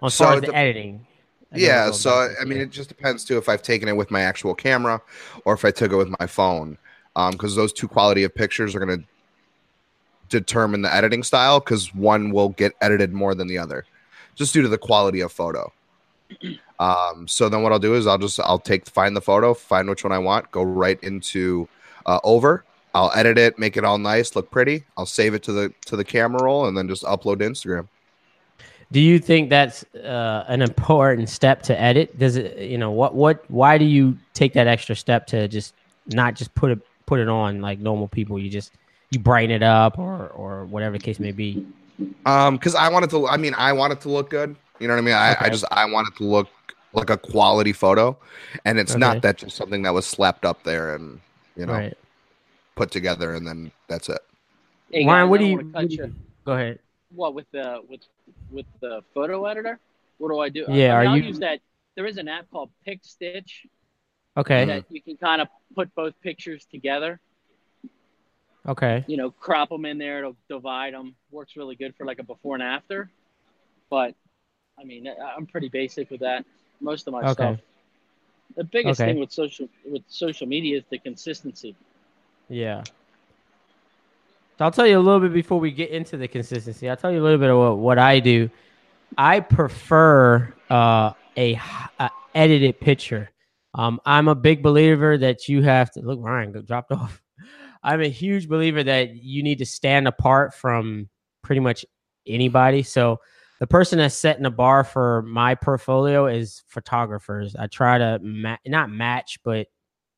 As 0.03 0.15
So 0.15 0.25
far 0.25 0.35
as 0.35 0.43
it 0.43 0.47
the 0.47 0.55
editing. 0.57 1.07
I 1.53 1.59
Yeah, 1.59 1.91
so 1.93 2.11
I 2.11 2.27
about- 2.27 2.47
mean, 2.47 2.59
yeah. 2.59 2.65
it 2.65 2.71
just 2.71 2.89
depends 2.89 3.25
too 3.25 3.39
if 3.39 3.49
I've 3.49 3.63
taken 3.63 3.89
it 3.89 3.97
with 3.97 4.11
my 4.11 4.21
actual 4.21 4.55
camera 4.55 5.01
or 5.45 5.55
if 5.55 5.65
I 5.65 5.71
took 5.71 5.93
it 5.93 5.97
with 5.97 6.13
my 6.21 6.27
phone, 6.27 6.77
because 7.33 7.57
those 7.57 7.73
two 7.73 7.89
quality 7.89 8.23
of 8.25 8.35
pictures 8.35 8.75
are 8.75 8.85
going 8.85 8.99
to 9.01 9.05
determine 10.28 10.82
the 10.82 10.94
editing 10.94 11.23
style. 11.23 11.61
Because 11.61 11.94
one 11.94 12.30
will 12.30 12.50
get 12.50 12.75
edited 12.80 13.12
more 13.12 13.35
than 13.35 13.49
the 13.49 13.58
other, 13.58 13.85
just 14.35 14.52
due 14.52 14.62
to 14.62 14.68
the 14.68 14.78
quality 14.78 15.20
of 15.20 15.32
photo. 15.32 15.73
Um, 16.80 17.26
so 17.26 17.49
then 17.49 17.64
what 17.64 17.73
I'll 17.73 17.80
do 17.80 17.94
is 17.94 18.06
I'll 18.06 18.18
just 18.18 18.38
I'll 18.38 18.61
take 18.61 18.87
find 18.87 19.16
the 19.16 19.20
photo, 19.20 19.52
find 19.52 19.88
which 19.88 20.04
one 20.04 20.12
I 20.12 20.18
want, 20.18 20.49
go 20.52 20.62
right 20.62 20.97
into 21.02 21.68
uh, 22.06 22.20
over. 22.23 22.64
I'll 22.94 23.11
edit 23.16 23.37
it, 23.37 23.58
make 23.58 23.76
it 23.76 23.82
all 23.82 23.99
nice, 23.99 24.37
look 24.37 24.49
pretty. 24.49 24.85
I'll 24.97 25.04
save 25.04 25.35
it 25.35 25.42
to 25.42 25.52
the 25.52 25.75
to 25.87 25.97
the 25.97 26.04
camera 26.04 26.44
roll, 26.44 26.66
and 26.66 26.78
then 26.78 26.87
just 26.87 27.02
upload 27.02 27.40
to 27.40 27.47
Instagram. 27.47 27.88
Do 28.90 29.00
you 29.00 29.18
think 29.18 29.50
that's 29.50 29.85
uh, 29.97 30.44
an 30.49 30.62
important 30.62 31.28
step 31.28 31.62
to 31.64 31.78
edit? 31.78 32.18
Does 32.18 32.37
it, 32.37 32.56
you 32.58 32.78
know, 32.78 32.90
what, 32.90 33.14
what, 33.14 33.44
why 33.50 33.76
do 33.76 33.85
you 33.85 34.16
take 34.32 34.54
that 34.54 34.66
extra 34.66 34.97
step 34.97 35.26
to 35.28 35.47
just 35.47 35.75
not 36.06 36.35
just 36.35 36.54
put 36.54 36.70
it, 36.70 36.78
put 37.04 37.20
it 37.20 37.28
on 37.28 37.61
like 37.61 37.80
normal 37.80 38.08
people? 38.08 38.38
You 38.38 38.49
just, 38.49 38.73
you 39.11 39.19
brighten 39.19 39.55
it 39.55 39.62
up 39.62 39.99
or, 39.99 40.29
or 40.29 40.65
whatever 40.67 40.99
the 40.99 41.03
case 41.03 41.19
may 41.19 41.33
be. 41.33 41.67
Um, 42.27 42.57
because 42.57 42.75
I 42.75 42.88
wanted 42.88 43.11
to. 43.11 43.27
I 43.27 43.37
mean, 43.37 43.55
I 43.57 43.73
want 43.73 43.93
it 43.93 44.00
to 44.03 44.09
look 44.09 44.31
good. 44.31 44.55
You 44.79 44.87
know 44.87 44.95
what 44.95 44.99
I 45.00 45.03
mean? 45.03 45.15
I, 45.15 45.33
Okay. 45.33 45.45
I 45.47 45.49
just 45.49 45.65
I 45.71 45.85
want 45.91 46.09
it 46.09 46.17
to 46.19 46.25
look 46.25 46.49
like 46.93 47.11
a 47.11 47.17
quality 47.17 47.73
photo, 47.73 48.17
and 48.65 48.79
it's 48.79 48.93
Okay. 48.93 49.00
not 49.00 49.23
that 49.23 49.38
just 49.38 49.57
something 49.57 49.83
that 49.83 49.93
was 49.93 50.07
slapped 50.07 50.45
up 50.45 50.62
there 50.62 50.95
and 50.95 51.21
you 51.57 51.67
know 51.67 51.73
right. 51.73 51.99
put 52.77 52.91
together, 52.91 53.35
and 53.35 53.47
then 53.47 53.73
that's 53.88 54.09
it. 54.09 54.21
Hey, 54.93 55.05
Ryan, 55.05 55.25
guys, 55.27 55.31
what 55.31 55.41
do 55.41 55.47
you, 55.47 55.57
what 55.59 55.91
you- 55.91 56.05
you- 56.05 56.15
Go 56.45 56.53
ahead. 56.53 56.79
What 57.15 57.35
with 57.35 57.50
the 57.50 57.83
with 57.88 58.00
with 58.50 58.67
the 58.81 59.03
photo 59.15 59.45
editor? 59.47 59.81
What 60.19 60.29
do 60.31 60.38
I 60.38 60.49
do? 60.50 60.67
Yeah, 60.69 60.93
I 60.95 60.97
are 60.97 61.00
mean, 61.03 61.11
I'll 61.11 61.17
you- 61.19 61.23
use 61.25 61.38
that. 61.41 61.61
There 61.97 62.07
is 62.07 62.17
an 62.17 62.29
app 62.29 62.49
called 62.53 62.71
PicStitch 62.87 63.67
Okay. 64.37 64.65
that 64.67 64.85
you 64.88 65.03
can 65.03 65.17
kind 65.17 65.43
of 65.43 65.49
put 65.75 65.93
both 65.97 66.15
pictures 66.23 66.65
together. 66.71 67.19
Okay. 68.69 69.03
You 69.07 69.17
know, 69.17 69.31
crop 69.31 69.71
them 69.71 69.87
in 69.87 69.97
there. 69.99 70.19
It'll 70.19 70.37
divide 70.49 70.93
them. 70.95 71.15
Works 71.31 71.57
really 71.57 71.75
good 71.75 71.95
for 71.97 72.05
like 72.05 72.19
a 72.19 72.23
before 72.23 72.55
and 72.55 72.63
after. 72.63 73.11
But 73.91 74.15
I 74.79 74.85
mean, 74.85 75.09
I'm 75.37 75.47
pretty 75.47 75.69
basic 75.69 76.11
with 76.11 76.21
that. 76.21 76.45
Most 76.81 77.09
of 77.09 77.13
my 77.15 77.23
Okay. 77.23 77.33
stuff. 77.33 77.61
The 78.57 78.65
biggest 78.65 79.01
Okay. 79.01 79.13
thing 79.13 79.21
with 79.21 79.33
social 79.33 79.69
with 79.87 80.03
social 80.09 80.47
media 80.47 80.79
is 80.79 80.85
the 80.91 80.99
consistency. 80.99 81.75
Yeah. 82.49 82.83
So 84.59 84.65
I'll 84.65 84.71
tell 84.71 84.87
you 84.87 84.99
a 84.99 85.01
little 85.01 85.21
bit 85.21 85.33
before 85.33 85.61
we 85.61 85.71
get 85.71 85.91
into 85.91 86.17
the 86.17 86.29
consistency. 86.29 86.89
I'll 86.89 86.97
tell 86.97 87.13
you 87.13 87.21
a 87.21 87.25
little 87.25 87.39
bit 87.39 87.51
of 87.51 87.59
what, 87.59 87.79
what 87.79 87.99
I 87.99 88.21
do. 88.21 88.51
I 89.17 89.41
prefer 89.41 90.53
uh, 90.69 91.13
a, 91.37 91.61
a 91.99 92.11
edited 92.35 92.81
picture. 92.81 93.31
Um, 93.75 94.01
I'm 94.05 94.29
a 94.29 94.35
big 94.35 94.63
believer 94.63 95.17
that 95.19 95.49
you 95.49 95.63
have 95.63 95.91
to 95.93 96.01
look. 96.01 96.19
Ryan 96.21 96.53
got 96.53 96.67
dropped 96.67 96.93
off. 96.93 97.23
I'm 97.88 98.02
a 98.02 98.09
huge 98.09 98.49
believer 98.49 98.83
that 98.83 99.16
you 99.16 99.42
need 99.42 99.59
to 99.59 99.66
stand 99.66 100.09
apart 100.09 100.54
from 100.54 101.09
pretty 101.42 101.61
much 101.61 101.85
anybody. 102.26 102.83
So 102.83 103.21
the 103.61 103.66
person 103.66 103.99
that's 103.99 104.14
setting 104.14 104.42
the 104.42 104.50
bar 104.50 104.85
for 104.85 105.23
my 105.23 105.54
portfolio 105.54 106.26
is 106.26 106.62
photographers. 106.68 107.57
I 107.57 107.66
try 107.66 107.99
to 107.99 108.18
ma- 108.23 108.57
not 108.66 108.90
match, 108.90 109.38
but 109.45 109.66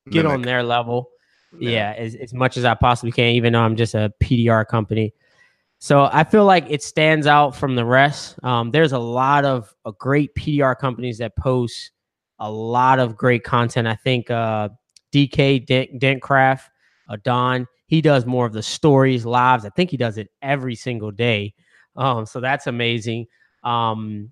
get 0.09 0.25
on 0.25 0.41
their 0.41 0.63
level 0.63 1.09
yeah, 1.59 1.93
as, 1.97 2.15
as 2.15 2.33
much 2.33 2.57
as 2.57 2.65
I 2.65 2.73
possibly 2.75 3.11
can, 3.11 3.35
even 3.35 3.53
though 3.53 3.61
I'm 3.61 3.75
just 3.75 3.93
a 3.93 4.13
PDR 4.23 4.67
company. 4.67 5.13
So 5.79 6.07
I 6.11 6.23
feel 6.23 6.45
like 6.45 6.65
it 6.69 6.83
stands 6.83 7.27
out 7.27 7.55
from 7.55 7.75
the 7.75 7.85
rest. 7.85 8.41
Um, 8.43 8.71
there's 8.71 8.91
a 8.91 8.99
lot 8.99 9.45
of 9.45 9.73
uh, 9.83 9.91
great 9.91 10.33
PDR 10.35 10.77
companies 10.77 11.17
that 11.17 11.35
post 11.35 11.91
a 12.39 12.49
lot 12.49 12.99
of 12.99 13.17
great 13.17 13.43
content. 13.43 13.87
I 13.87 13.95
think 13.95 14.29
uh, 14.29 14.69
DK 15.13 15.65
Dent, 15.65 15.99
Dentcraft, 15.99 16.61
Don, 17.17 17.67
he 17.87 18.01
does 18.01 18.25
more 18.25 18.45
of 18.45 18.53
the 18.53 18.63
stories, 18.63 19.25
lives. 19.25 19.65
I 19.65 19.69
think 19.69 19.89
he 19.89 19.97
does 19.97 20.17
it 20.17 20.29
every 20.41 20.75
single 20.75 21.11
day. 21.11 21.53
Um, 21.95 22.25
so 22.25 22.39
that's 22.39 22.67
amazing. 22.67 23.27
Um, 23.63 24.31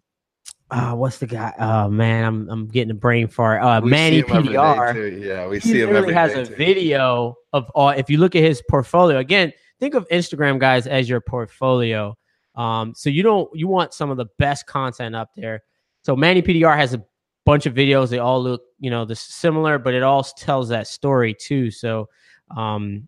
uh, 0.72 0.94
what's 0.94 1.18
the 1.18 1.26
guy? 1.28 1.54
Oh 1.60 1.90
man, 1.90 2.24
I'm 2.26 2.50
I'm 2.50 2.68
getting 2.68 2.92
a 2.92 2.96
brain 2.96 3.28
fart. 3.28 3.62
Uh, 3.64 3.82
We 3.84 3.90
Manny 3.90 4.22
see 4.22 4.28
him 4.28 4.38
every 4.38 4.50
day, 4.50 4.56
PDR. 4.56 5.26
Yeah, 5.26 5.48
we 5.48 5.56
he 5.60 5.70
see 5.72 5.82
him 5.82 5.96
every 5.96 6.14
has 6.14 6.34
a 6.34 6.46
too. 6.46 6.56
video 6.56 7.36
of 7.54 7.70
all 7.72 7.90
if 7.90 8.10
you 8.10 8.18
look 8.18 8.36
at 8.36 8.44
his 8.44 8.62
portfolio 8.70 9.18
again 9.18 9.52
think 9.80 9.94
of 9.96 10.08
instagram 10.10 10.60
guys 10.60 10.88
as 10.88 11.10
your 11.10 11.22
portfolio 11.22 12.16
um 12.56 12.94
so 12.96 13.10
you 13.10 13.24
don't 13.24 13.50
you 13.54 13.68
want 13.68 13.94
some 13.94 14.10
of 14.12 14.18
the 14.18 14.26
best 14.38 14.68
content 14.68 15.16
up 15.16 15.30
there 15.36 15.62
so 16.04 16.16
manny 16.16 16.42
pdr 16.42 16.76
has 16.76 16.94
a 16.94 17.04
bunch 17.46 17.66
of 17.66 17.74
videos 17.74 18.10
they 18.10 18.20
all 18.20 18.42
look 18.42 18.62
you 18.80 18.90
know 18.90 19.06
the 19.06 19.16
similar 19.16 19.80
but 19.80 19.94
it 19.94 20.04
all 20.04 20.24
tells 20.24 20.70
that 20.70 20.86
story 20.88 21.34
too 21.34 21.72
so 21.72 22.08
um 22.56 23.08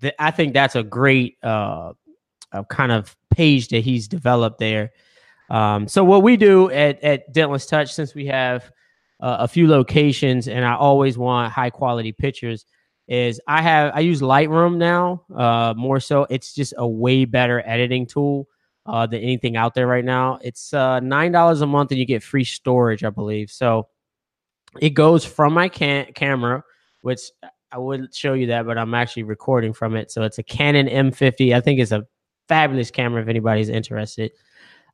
th- 0.00 0.14
i 0.18 0.30
think 0.30 0.52
that's 0.54 0.76
a 0.76 0.82
great 0.82 1.36
uh, 1.42 1.92
kind 2.68 2.92
of 2.92 3.16
page 3.30 3.68
that 3.68 3.82
he's 3.82 4.08
developed 4.08 4.58
there 4.58 4.92
um 5.50 5.88
so 5.88 6.04
what 6.04 6.22
we 6.22 6.36
do 6.36 6.70
at 6.70 7.02
at 7.02 7.32
dentless 7.34 7.68
touch 7.68 7.92
since 7.92 8.14
we 8.14 8.26
have 8.26 8.70
uh, 9.22 9.36
a 9.40 9.48
few 9.48 9.68
locations 9.68 10.48
and 10.48 10.64
I 10.64 10.74
always 10.74 11.16
want 11.16 11.52
high 11.52 11.70
quality 11.70 12.10
pictures 12.12 12.66
is 13.06 13.40
I 13.46 13.62
have 13.62 13.92
I 13.94 14.00
use 14.00 14.20
Lightroom 14.20 14.76
now 14.76 15.22
uh 15.34 15.74
more 15.76 16.00
so 16.00 16.26
it's 16.28 16.52
just 16.52 16.74
a 16.76 16.86
way 16.86 17.24
better 17.24 17.62
editing 17.64 18.06
tool 18.06 18.48
uh 18.84 19.06
than 19.06 19.20
anything 19.20 19.56
out 19.56 19.74
there 19.74 19.86
right 19.86 20.04
now. 20.04 20.38
It's 20.42 20.74
uh 20.74 20.98
$9 21.00 21.62
a 21.62 21.66
month 21.66 21.92
and 21.92 22.00
you 22.00 22.06
get 22.06 22.22
free 22.24 22.44
storage 22.44 23.04
I 23.04 23.10
believe. 23.10 23.50
So 23.50 23.88
it 24.80 24.90
goes 24.90 25.24
from 25.24 25.52
my 25.52 25.68
can- 25.68 26.12
camera 26.14 26.64
which 27.02 27.20
I 27.72 27.78
would 27.78 28.14
show 28.14 28.34
you 28.34 28.46
that 28.48 28.66
but 28.66 28.78
I'm 28.78 28.94
actually 28.94 29.24
recording 29.24 29.72
from 29.72 29.96
it. 29.96 30.10
So 30.10 30.22
it's 30.22 30.38
a 30.38 30.42
Canon 30.42 30.86
M50. 30.88 31.54
I 31.54 31.60
think 31.60 31.80
it's 31.80 31.92
a 31.92 32.06
fabulous 32.48 32.90
camera 32.90 33.22
if 33.22 33.28
anybody's 33.28 33.68
interested. 33.68 34.32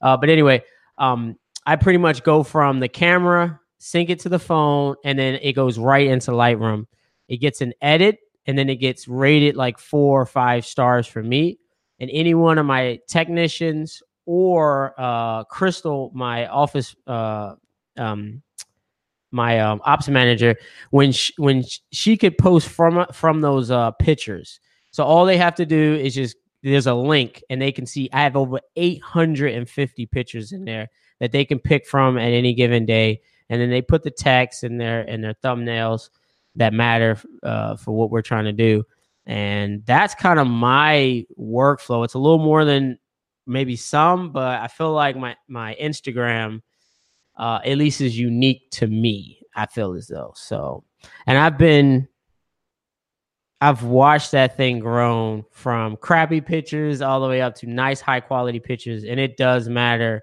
Uh 0.00 0.16
but 0.16 0.30
anyway, 0.30 0.62
um 0.98 1.36
I 1.66 1.76
pretty 1.76 1.98
much 1.98 2.22
go 2.22 2.42
from 2.42 2.80
the 2.80 2.88
camera 2.88 3.60
sync 3.78 4.10
it 4.10 4.20
to 4.20 4.28
the 4.28 4.38
phone, 4.38 4.96
and 5.04 5.18
then 5.18 5.38
it 5.42 5.52
goes 5.52 5.78
right 5.78 6.06
into 6.06 6.32
Lightroom. 6.32 6.84
It 7.28 7.38
gets 7.38 7.60
an 7.60 7.72
edit, 7.80 8.18
and 8.46 8.58
then 8.58 8.68
it 8.68 8.76
gets 8.76 9.08
rated 9.08 9.56
like 9.56 9.78
four 9.78 10.20
or 10.20 10.26
five 10.26 10.66
stars 10.66 11.06
for 11.06 11.22
me. 11.22 11.58
And 12.00 12.10
any 12.12 12.34
one 12.34 12.58
of 12.58 12.66
my 12.66 13.00
technicians 13.08 14.02
or 14.26 14.94
uh, 14.98 15.44
Crystal, 15.44 16.12
my 16.14 16.46
office, 16.46 16.94
uh, 17.06 17.54
um, 17.96 18.42
my 19.30 19.60
um, 19.60 19.80
ops 19.84 20.08
manager, 20.08 20.56
when 20.90 21.12
she, 21.12 21.32
when 21.36 21.64
she 21.92 22.16
could 22.16 22.38
post 22.38 22.68
from 22.68 23.06
from 23.12 23.40
those 23.40 23.70
uh, 23.70 23.90
pictures. 23.92 24.60
So 24.90 25.04
all 25.04 25.24
they 25.24 25.36
have 25.36 25.54
to 25.56 25.66
do 25.66 25.94
is 25.94 26.14
just 26.14 26.36
there's 26.62 26.86
a 26.86 26.94
link, 26.94 27.42
and 27.50 27.60
they 27.60 27.72
can 27.72 27.86
see 27.86 28.08
I 28.12 28.22
have 28.22 28.36
over 28.36 28.60
850 28.76 30.06
pictures 30.06 30.52
in 30.52 30.64
there 30.64 30.88
that 31.20 31.32
they 31.32 31.44
can 31.44 31.58
pick 31.58 31.86
from 31.86 32.16
at 32.16 32.32
any 32.32 32.54
given 32.54 32.86
day. 32.86 33.20
And 33.50 33.60
then 33.60 33.70
they 33.70 33.80
put 33.80 34.02
the 34.02 34.10
text 34.10 34.62
in 34.64 34.76
their 34.76 35.02
in 35.02 35.20
their 35.20 35.34
thumbnails 35.34 36.10
that 36.56 36.72
matter 36.72 37.18
uh, 37.42 37.76
for 37.76 37.92
what 37.92 38.10
we're 38.10 38.22
trying 38.22 38.44
to 38.44 38.52
do. 38.52 38.84
And 39.26 39.84
that's 39.84 40.14
kind 40.14 40.38
of 40.38 40.46
my 40.46 41.24
workflow. 41.38 42.04
It's 42.04 42.14
a 42.14 42.18
little 42.18 42.38
more 42.38 42.64
than 42.64 42.98
maybe 43.48 43.74
some 43.74 44.30
but 44.30 44.60
i 44.60 44.68
feel 44.68 44.92
like 44.92 45.16
my 45.16 45.34
my 45.48 45.74
instagram 45.80 46.60
uh, 47.38 47.60
at 47.64 47.78
least 47.78 48.00
is 48.00 48.18
unique 48.18 48.70
to 48.70 48.86
me 48.86 49.40
i 49.54 49.66
feel 49.66 49.94
as 49.94 50.06
though 50.08 50.32
so. 50.36 50.84
And 51.26 51.38
i've 51.38 51.56
been 51.58 52.08
i've 53.60 53.82
watched 53.82 54.32
that 54.32 54.56
thing 54.56 54.78
grown 54.80 55.44
from 55.50 55.96
crappy 55.96 56.40
pictures 56.40 57.00
all 57.00 57.20
the 57.20 57.28
way 57.28 57.40
up 57.40 57.54
to 57.56 57.66
nice 57.66 58.00
high 58.00 58.20
quality 58.20 58.60
pictures 58.60 59.04
and 59.04 59.18
it 59.18 59.36
does 59.36 59.68
matter 59.68 60.22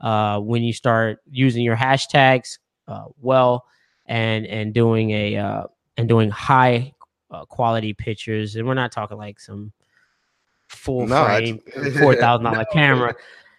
uh, 0.00 0.38
when 0.38 0.62
you 0.62 0.72
start 0.72 1.18
using 1.30 1.64
your 1.64 1.76
hashtags 1.76 2.58
uh, 2.88 3.04
well 3.20 3.64
and 4.06 4.46
and 4.46 4.74
doing 4.74 5.10
a 5.10 5.36
uh, 5.36 5.64
and 5.96 6.08
doing 6.08 6.30
high 6.30 6.92
uh, 7.30 7.44
quality 7.44 7.92
pictures. 7.92 8.56
And 8.56 8.66
we're 8.66 8.74
not 8.74 8.92
talking 8.92 9.18
like 9.18 9.40
some 9.40 9.72
full 10.68 11.06
No, 11.06 11.24
frame 11.24 11.58
four 11.98 12.14
thousand 12.14 12.44
dollar 12.44 12.58
No, 12.58 12.64
camera 12.72 13.14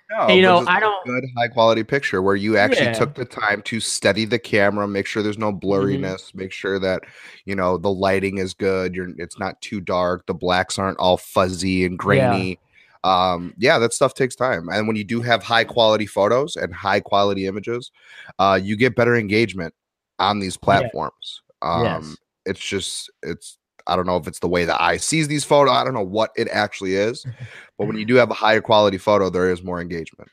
No, 0.10 0.30
you 0.30 0.42
know, 0.42 0.64
I 0.68 0.80
don't- 0.80 1.06
good 1.06 1.24
high 1.38 1.50
quality 1.50 1.84
picture 1.84 2.22
where 2.22 2.36
you 2.36 2.56
actually 2.58 2.88
Yeah. 2.88 2.94
took 2.94 3.16
the 3.16 3.26
time 3.26 3.62
to 3.64 3.80
study 3.82 4.24
the 4.26 4.40
camera, 4.40 4.88
make 4.88 5.06
sure 5.06 5.22
there's 5.22 5.38
no 5.38 5.52
Mm-hmm. 5.52 5.68
blurriness, 5.68 6.34
make 6.34 6.52
sure 6.54 6.80
that 6.80 7.04
you 7.46 7.56
know 7.56 7.78
the 7.78 7.92
lighting 7.92 8.38
is 8.38 8.54
good, 8.54 8.96
you're 8.96 9.10
it's 9.18 9.38
not 9.38 9.60
too 9.62 9.82
dark, 9.82 10.26
the 10.26 10.34
blacks 10.34 10.80
aren't 10.80 10.98
all 11.00 11.18
fuzzy 11.18 11.84
and 11.86 12.00
grainy. 12.00 12.60
Um, 13.04 13.54
yeah, 13.58 13.80
that 13.80 13.94
stuff 13.94 14.14
takes 14.14 14.36
time. 14.36 14.70
And 14.70 14.88
when 14.88 14.96
you 14.98 15.04
do 15.04 15.22
have 15.22 15.44
high 15.44 15.64
quality 15.64 16.06
photos 16.06 16.56
and 16.56 16.74
high 16.74 17.00
quality 17.00 17.46
images, 17.46 17.92
uh, 18.40 18.60
you 18.62 18.76
get 18.76 18.96
better 18.96 19.16
engagement 19.16 19.74
on 20.20 20.40
these 20.40 20.58
platforms. 20.58 21.42
Um, 21.62 21.84
Yes. 21.84 22.18
it's 22.46 22.60
just 22.60 23.10
it's 23.24 23.58
I 23.88 23.96
don't 23.96 24.06
know 24.06 24.18
if 24.18 24.28
it's 24.28 24.40
the 24.40 24.48
way 24.48 24.66
the 24.66 24.82
eye 24.82 24.98
sees 24.98 25.28
these 25.28 25.44
photos. 25.44 25.74
I 25.74 25.84
don't 25.84 25.94
know 25.94 26.04
what 26.04 26.32
it 26.36 26.48
actually 26.50 26.96
is, 26.96 27.26
but 27.78 27.88
when 27.88 27.98
you 27.98 28.06
do 28.12 28.16
have 28.16 28.30
a 28.32 28.34
higher 28.36 28.62
quality 28.62 28.98
photo, 28.98 29.30
there 29.30 29.50
is 29.52 29.64
more 29.64 29.80
engagement. 29.82 30.30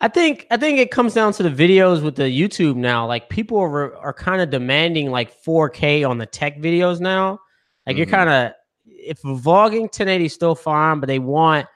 I 0.00 0.08
think 0.08 0.46
I 0.50 0.56
think 0.58 0.78
it 0.78 0.90
comes 0.90 1.14
down 1.14 1.32
to 1.34 1.42
the 1.42 1.50
videos 1.50 2.02
with 2.02 2.16
the 2.16 2.24
YouTube 2.24 2.76
now. 2.76 3.06
Like 3.06 3.28
people 3.30 3.58
are 3.58 3.96
are 3.96 4.12
kind 4.12 4.42
of 4.42 4.50
demanding 4.50 5.10
like 5.10 5.42
4K 5.42 6.08
on 6.08 6.18
the 6.18 6.26
tech 6.26 6.58
videos 6.58 7.00
now. 7.00 7.38
Like 7.86 7.96
you're 7.96 8.06
Mhm. 8.06 8.10
kind 8.10 8.30
of 8.30 8.52
if 8.84 9.22
vlogging 9.22 9.88
1080 9.90 10.26
is 10.26 10.34
still 10.34 10.54
fine, 10.54 11.00
but 11.00 11.06
they 11.06 11.18
want 11.18 11.66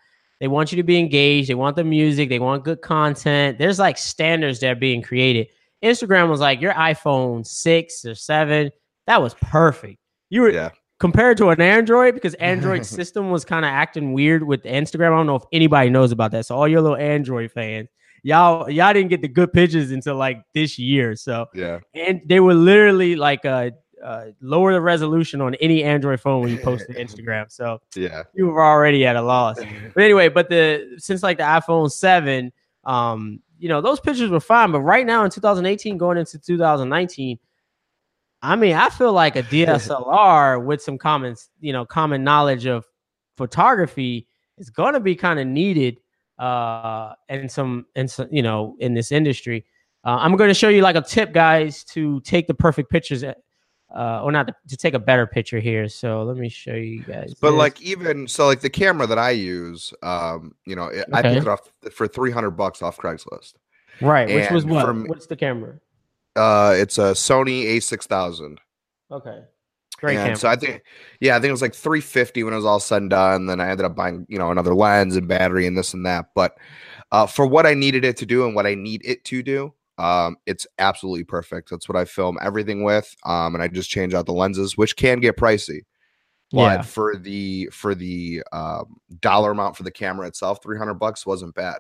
they 0.41 0.49
want 0.49 0.71
you 0.73 0.77
to 0.77 0.83
be 0.83 0.99
engaged. 0.99 1.49
They 1.49 1.55
want 1.55 1.77
the 1.77 1.85
music. 1.85 2.29
They 2.29 2.39
want 2.39 2.65
good 2.65 2.83
content. 2.83 3.59
There's 3.59 3.79
like 3.79 3.97
standards 3.99 4.61
that 4.61 4.71
are 4.71 4.75
being 4.75 5.01
created. 5.03 5.49
Instagram 5.83 6.29
was 6.29 6.41
like 6.41 6.61
your 6.61 6.75
iPhone 6.75 7.47
six 7.47 8.05
or 8.05 8.15
seven. 8.15 8.71
That 9.07 9.23
was 9.23 9.33
perfect. 9.35 9.99
You 10.29 10.43
were 10.43 10.51
Yeah. 10.51 10.71
Compared 11.01 11.37
to 11.39 11.49
an 11.49 11.61
Android 11.61 12.15
because 12.15 12.35
Android 12.53 12.87
system 12.87 13.31
was 13.31 13.45
kind 13.45 13.65
of 13.65 13.71
acting 13.71 14.13
weird 14.13 14.45
with 14.45 14.63
Instagram. 14.63 15.13
I 15.13 15.17
don't 15.17 15.27
know 15.27 15.37
if 15.37 15.45
anybody 15.53 15.91
knows 15.91 16.13
about 16.13 16.31
that. 16.33 16.47
So 16.47 16.55
all 16.57 16.69
your 16.69 16.81
little 16.83 16.97
Android 16.97 17.51
fans, 17.51 17.89
y'all 18.23 18.71
y'all 18.71 18.93
didn't 18.93 19.09
get 19.11 19.23
the 19.23 19.29
good 19.29 19.53
pictures 19.53 19.91
until 19.91 20.15
like 20.15 20.43
this 20.55 20.79
year. 20.79 21.17
So 21.17 21.47
Yeah. 21.55 21.81
and 21.95 22.21
they 22.27 22.39
were 22.39 22.55
literally 22.55 23.17
like 23.17 23.45
uh 23.45 23.71
uh, 24.03 24.29
lower 24.41 24.73
the 24.73 24.81
resolution 24.81 25.43
on 25.43 25.55
any 25.57 25.85
Android 25.85 26.19
phone 26.19 26.41
when 26.41 26.51
you 26.51 26.57
post 26.59 26.87
to 26.87 26.95
Instagram. 27.05 27.53
So 27.53 27.83
Yeah. 27.95 28.23
you 28.33 28.47
were 28.47 28.65
already 28.65 29.05
at 29.05 29.15
a 29.17 29.21
loss. 29.21 29.59
But 29.95 30.05
anyway, 30.05 30.29
but 30.29 30.49
the 30.49 30.95
since 30.97 31.23
like 31.23 31.37
the 31.37 31.43
iPhone 31.45 31.91
seven, 31.93 32.51
um, 32.85 33.41
you 33.59 33.69
know, 33.69 33.83
those 33.83 34.01
pictures 34.01 34.31
were 34.31 34.41
fine. 34.41 34.73
But 34.73 34.81
right 34.81 35.05
now 35.05 35.25
in 35.25 35.31
2018, 35.31 35.99
going 35.99 36.17
into 36.17 36.39
2019, 36.39 37.39
I 38.43 38.57
mean, 38.57 38.75
I 38.75 38.89
feel 38.91 39.13
like 39.13 39.37
a 39.37 39.43
DSLR 39.45 40.65
with 40.65 40.83
some 40.83 40.99
common, 40.99 41.37
you 41.61 41.73
know, 41.73 41.85
common 41.85 42.25
knowledge 42.25 42.67
of 42.67 42.87
photography 43.37 44.27
is 44.59 44.71
going 44.71 44.95
to 44.95 45.01
be 45.01 45.15
kind 45.15 45.39
of 45.39 45.47
needed, 45.47 46.01
uh, 46.39 47.13
and 47.29 47.51
some, 47.51 47.87
and 47.95 48.11
some, 48.11 48.29
you 48.31 48.43
know, 48.43 48.77
in 48.79 48.95
this 48.95 49.13
industry. 49.13 49.65
Uh, 50.05 50.17
I'm 50.21 50.37
going 50.37 50.49
to 50.49 50.55
show 50.55 50.69
you 50.69 50.81
like 50.81 50.97
a 50.97 51.03
tip, 51.03 51.33
guys, 51.33 51.85
to 51.85 52.21
take 52.21 52.47
the 52.47 52.55
perfect 52.55 52.91
pictures, 52.91 53.23
uh, 53.23 54.23
or 54.23 54.33
not 54.33 54.47
to, 54.47 54.55
to 54.69 54.77
take 54.77 54.95
a 54.95 54.99
better 54.99 55.27
picture 55.27 55.61
here. 55.61 55.89
So 55.89 56.23
let 56.23 56.37
me 56.37 56.49
show 56.49 56.75
you 56.75 57.03
guys. 57.03 57.35
But 57.35 57.51
this. 57.51 57.59
like 57.59 57.83
even 57.83 58.27
so, 58.29 58.47
like 58.47 58.61
the 58.61 58.71
camera 58.71 59.07
that 59.07 59.19
I 59.19 59.31
use, 59.31 59.93
um, 60.03 60.55
you 60.65 60.77
know, 60.77 60.85
it, 60.85 61.07
I 61.13 61.23
picked 61.23 61.43
it 61.43 61.49
off 61.49 61.71
for 61.93 62.07
three 62.07 62.31
hundred 62.31 62.53
bucks 62.53 62.83
off 62.83 62.97
Craigslist. 62.97 63.55
right, 64.01 64.29
which 64.29 64.51
was 64.51 64.65
what? 64.65 64.87
from- 64.87 65.07
What's 65.07 65.27
the 65.27 65.37
camera? 65.37 65.79
Uh, 66.37 66.75
it's 66.77 66.99
a 66.99 67.13
Sony 67.13 67.65
A 67.65 67.81
six 67.81 68.07
thousand. 68.07 68.61
Okay, 69.11 69.43
great 69.97 70.17
and 70.17 70.25
camera. 70.25 70.37
so 70.37 70.49
I 70.49 70.57
think, 70.57 70.83
yeah, 71.21 71.37
I 71.37 71.41
think 71.41 71.49
it 71.49 71.53
was 71.53 71.63
like 71.63 71.75
350 71.75 72.45
when 72.45 72.53
it 72.53 72.57
was 72.57 72.65
all 72.65 72.81
said 72.81 73.03
and 73.03 73.11
done. 73.11 73.47
Then 73.47 73.61
I 73.61 73.71
ended 73.71 73.85
up 73.85 73.97
buying, 73.97 74.27
you 74.29 74.39
know, 74.39 74.51
another 74.51 74.75
lens 74.75 75.17
and 75.17 75.29
battery 75.29 75.67
and 75.67 75.77
this 75.77 75.95
and 75.95 76.07
that. 76.07 76.27
But 76.35 76.57
uh, 77.13 77.27
for 77.27 77.47
what 77.47 77.67
I 77.67 77.75
needed 77.75 78.05
it 78.05 78.17
to 78.19 78.27
do 78.27 78.47
and 78.47 78.55
what 78.55 78.67
I 78.67 78.75
need 78.75 79.03
it 79.05 79.25
to 79.27 79.43
do, 79.43 79.75
um, 79.99 80.37
it's 80.47 80.67
absolutely 80.79 81.25
perfect. 81.25 81.71
That's 81.71 81.89
what 81.89 81.97
I 81.97 82.05
film 82.05 82.39
everything 82.41 82.85
with. 82.85 83.15
Um, 83.25 83.55
and 83.55 83.63
I 83.63 83.69
just 83.69 83.91
change 83.91 84.15
out 84.15 84.27
the 84.27 84.33
lenses, 84.33 84.77
which 84.77 84.97
can 84.97 85.21
get 85.21 85.37
pricey. 85.37 85.81
But 86.53 86.59
yeah, 86.59 86.83
for 86.83 87.17
the 87.17 87.69
for 87.73 87.95
the 87.95 88.43
um, 88.53 88.97
dollar 89.21 89.53
amount 89.53 89.77
for 89.77 89.85
the 89.85 89.91
camera 89.91 90.27
itself, 90.27 90.63
300 90.63 90.95
bucks 90.95 91.25
wasn't 91.25 91.55
bad. 91.55 91.79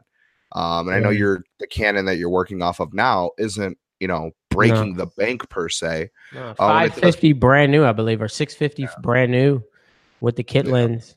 Um, 0.52 0.88
and 0.88 0.96
I 0.96 1.00
know 1.00 1.10
you're 1.10 1.42
the 1.58 1.66
Canon 1.66 2.04
that 2.06 2.18
you're 2.18 2.28
working 2.28 2.60
off 2.62 2.80
of 2.80 2.92
now 2.92 3.30
isn't, 3.38 3.78
you 4.00 4.08
know, 4.08 4.32
breaking 4.50 4.96
the 4.96 5.06
bank 5.06 5.48
per 5.48 5.68
se. 5.68 6.10
No, 6.34 6.40
when 6.40 6.50
it 6.50 6.56
five 6.56 7.00
does- 7.00 7.34
brand 7.34 7.70
new, 7.70 7.84
I 7.84 7.92
believe, 7.92 8.20
or 8.20 8.28
six 8.28 8.54
fifty 8.54 8.88
brand 9.02 9.30
new 9.30 9.62
with 10.20 10.36
the 10.36 10.42
kit 10.42 10.66
Yeah. 10.66 10.72
lens. 10.72 11.14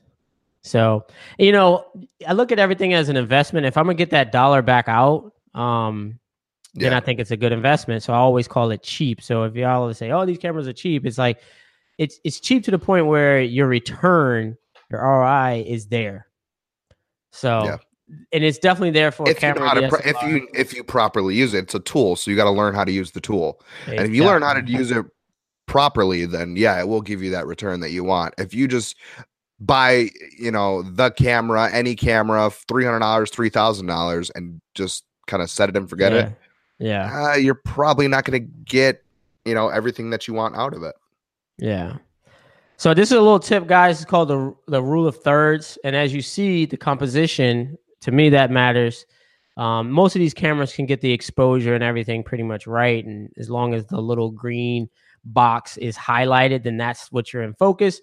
So 0.62 1.04
you 1.38 1.50
know, 1.52 1.86
I 2.26 2.32
look 2.34 2.52
at 2.52 2.58
everything 2.58 2.94
as 2.94 3.08
an 3.08 3.16
investment. 3.16 3.66
If 3.66 3.76
I'm 3.76 3.84
gonna 3.84 3.94
get 3.94 4.10
that 4.10 4.30
dollar 4.32 4.62
back 4.62 4.88
out, 4.88 5.32
um, 5.54 6.18
then 6.74 6.92
Yeah. 6.92 6.96
I 6.98 7.00
think 7.00 7.20
it's 7.20 7.30
a 7.30 7.36
good 7.36 7.52
investment. 7.52 8.02
So 8.02 8.12
I 8.12 8.16
always 8.16 8.48
call 8.48 8.70
it 8.70 8.82
cheap. 8.82 9.22
So 9.22 9.44
if 9.44 9.54
y'all 9.54 9.92
say, 9.94 10.10
"Oh, 10.10 10.24
these 10.26 10.38
cameras 10.38 10.68
are 10.68 10.72
cheap," 10.72 11.04
it's 11.06 11.18
like 11.18 11.40
it's 11.98 12.18
it's 12.24 12.40
cheap 12.40 12.64
to 12.64 12.70
the 12.70 12.78
point 12.78 13.06
where 13.06 13.40
your 13.40 13.66
return, 13.66 14.56
your 14.90 15.00
ROI 15.00 15.64
is 15.66 15.86
there. 15.88 16.26
So. 17.32 17.64
Yeah. 17.64 17.76
And 18.32 18.44
it's 18.44 18.58
definitely 18.58 18.90
there 18.90 19.10
for 19.10 19.22
a 19.26 19.30
if 19.30 19.42
you 19.42 19.48
know 19.48 19.54
camera. 19.54 19.80
to 19.80 19.88
pro- 19.88 20.00
if 20.04 20.22
you 20.22 20.48
if 20.54 20.74
you 20.74 20.84
properly 20.84 21.34
use 21.34 21.54
it, 21.54 21.64
it's 21.64 21.74
a 21.74 21.80
tool. 21.80 22.16
So 22.16 22.30
you 22.30 22.36
got 22.36 22.44
to 22.44 22.50
learn 22.50 22.74
how 22.74 22.84
to 22.84 22.92
use 22.92 23.12
the 23.12 23.20
tool. 23.20 23.60
And 23.86 24.00
if 24.00 24.14
you 24.14 24.24
learn 24.24 24.42
how 24.42 24.52
to 24.52 24.62
use 24.70 24.90
it 24.90 25.04
properly, 25.66 26.26
then 26.26 26.54
yeah, 26.56 26.78
it 26.78 26.86
will 26.86 27.00
give 27.00 27.22
you 27.22 27.30
that 27.30 27.46
return 27.46 27.80
that 27.80 27.90
you 27.90 28.04
want. 28.04 28.34
If 28.36 28.52
you 28.52 28.68
just 28.68 28.96
buy, 29.58 30.10
you 30.38 30.50
know, 30.50 30.82
the 30.82 31.10
camera, 31.12 31.70
any 31.72 31.96
camera, 31.96 32.50
three 32.50 32.84
hundred 32.84 32.98
dollars, 32.98 33.30
three 33.30 33.48
thousand 33.48 33.86
dollars, 33.86 34.30
and 34.34 34.60
just 34.74 35.04
kind 35.26 35.42
of 35.42 35.48
set 35.48 35.70
it 35.70 35.76
and 35.76 35.88
forget 35.88 36.12
it, 36.12 36.30
Yeah. 36.78 37.08
Yeah. 37.08 37.30
uh, 37.30 37.36
you're 37.36 37.54
probably 37.54 38.08
not 38.08 38.26
going 38.26 38.42
to 38.42 38.52
get, 38.64 39.02
you 39.46 39.54
know, 39.54 39.68
everything 39.68 40.10
that 40.10 40.28
you 40.28 40.34
want 40.34 40.56
out 40.56 40.74
of 40.74 40.82
it. 40.82 40.94
Yeah. 41.56 41.96
So 42.76 42.92
this 42.92 43.10
is 43.10 43.16
a 43.16 43.22
little 43.22 43.38
tip, 43.38 43.66
guys. 43.66 44.02
It's 44.02 44.10
called 44.10 44.28
the 44.28 44.54
the 44.66 44.82
rule 44.82 45.06
of 45.06 45.16
thirds, 45.22 45.78
and 45.84 45.96
as 45.96 46.12
you 46.12 46.20
see, 46.20 46.66
the 46.66 46.76
composition 46.76 47.78
to 48.04 48.12
me 48.12 48.30
that 48.30 48.50
matters. 48.50 49.06
Um, 49.56 49.90
most 49.90 50.16
of 50.16 50.20
these 50.20 50.34
cameras 50.34 50.72
can 50.72 50.86
get 50.86 51.00
the 51.00 51.12
exposure 51.12 51.74
and 51.74 51.84
everything 51.84 52.22
pretty 52.22 52.42
much 52.42 52.66
right, 52.66 53.04
and 53.04 53.30
as 53.36 53.50
long 53.50 53.74
as 53.74 53.86
the 53.86 54.00
little 54.00 54.30
green 54.30 54.88
box 55.24 55.76
is 55.76 55.96
highlighted, 55.96 56.64
then 56.64 56.76
that's 56.76 57.10
what 57.10 57.32
you're 57.32 57.42
in 57.42 57.54
focus. 57.54 58.00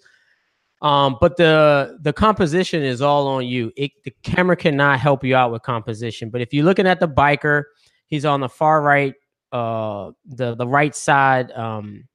Um, 0.80 1.16
but 1.20 1.36
the 1.36 1.98
the 2.02 2.12
composition 2.12 2.82
is 2.82 3.00
all 3.00 3.28
on 3.28 3.46
you. 3.46 3.70
It, 3.76 3.92
the 4.02 4.12
camera 4.22 4.56
cannot 4.56 4.98
help 4.98 5.22
you 5.22 5.36
out 5.36 5.52
with 5.52 5.62
composition. 5.62 6.30
But 6.30 6.40
if 6.40 6.52
you're 6.52 6.64
looking 6.64 6.88
at 6.88 6.98
the 6.98 7.08
biker, 7.08 7.64
he's 8.08 8.24
on 8.24 8.40
the 8.40 8.48
far 8.48 8.82
right, 8.82 9.14
uh, 9.52 10.10
the 10.26 10.56
the 10.56 10.66
right 10.66 10.94
side 10.96 11.52
um, 11.52 12.08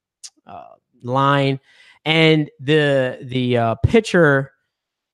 uh, 0.45 0.75
line, 1.01 1.61
and 2.03 2.49
the 2.59 3.19
the 3.21 3.57
uh, 3.57 3.75
pitcher 3.75 4.51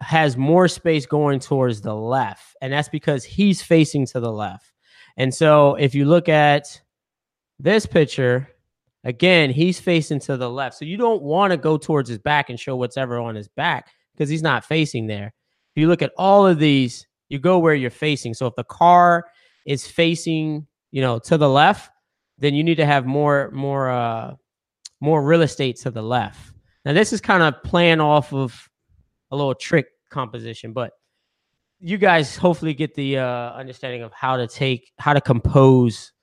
has 0.03 0.37
more 0.37 0.67
space 0.67 1.05
going 1.05 1.39
towards 1.39 1.81
the 1.81 1.95
left, 1.95 2.55
and 2.61 2.71
that's 2.71 2.89
because 2.89 3.23
he's 3.23 3.61
facing 3.61 4.05
to 4.07 4.19
the 4.19 4.31
left. 4.31 4.71
And 5.17 5.33
so 5.33 5.75
if 5.75 5.95
you 5.95 6.05
look 6.05 6.29
at 6.29 6.81
this 7.59 7.85
picture, 7.85 8.49
again, 9.03 9.49
he's 9.49 9.79
facing 9.79 10.19
to 10.21 10.37
the 10.37 10.49
left. 10.49 10.77
So 10.77 10.85
you 10.85 10.97
don't 10.97 11.21
want 11.21 11.51
to 11.51 11.57
go 11.57 11.77
towards 11.77 12.09
his 12.09 12.19
back 12.19 12.49
and 12.49 12.59
show 12.59 12.75
what's 12.75 12.97
ever 12.97 13.19
on 13.19 13.35
his 13.35 13.47
back 13.47 13.91
because 14.13 14.29
he's 14.29 14.41
not 14.41 14.65
facing 14.65 15.07
there. 15.07 15.33
If 15.75 15.81
you 15.81 15.87
look 15.87 16.01
at 16.01 16.13
all 16.17 16.45
of 16.45 16.59
these, 16.59 17.05
you 17.29 17.39
go 17.39 17.59
where 17.59 17.75
you're 17.75 17.89
facing. 17.89 18.33
So 18.33 18.47
if 18.47 18.55
the 18.55 18.63
car 18.63 19.25
is 19.65 19.87
facing, 19.87 20.67
you 20.91 21.01
know, 21.01 21.19
to 21.19 21.37
the 21.37 21.49
left, 21.49 21.91
then 22.37 22.53
you 22.53 22.63
need 22.63 22.75
to 22.75 22.85
have 22.85 23.05
more 23.05 23.49
more 23.51 23.89
uh 23.89 24.35
more 24.99 25.23
real 25.23 25.41
estate 25.41 25.77
to 25.77 25.91
the 25.91 26.01
left. 26.01 26.53
Now 26.85 26.93
this 26.93 27.13
is 27.13 27.21
kind 27.21 27.43
of 27.43 27.61
playing 27.63 28.01
off 28.01 28.33
of 28.33 28.69
a 29.31 29.35
little 29.35 29.55
trick 29.55 29.87
composition, 30.13 30.71
but 30.71 30.93
you 31.80 31.97
guys 31.97 32.38
hopefully 32.38 32.73
get 32.73 32.95
the 32.95 33.17
uh 33.17 33.52
understanding 33.52 34.04
of 34.04 34.13
how 34.13 34.38
to 34.38 34.47
take 34.47 34.93
how 34.97 35.13
to 35.13 35.19
compose 35.19 36.13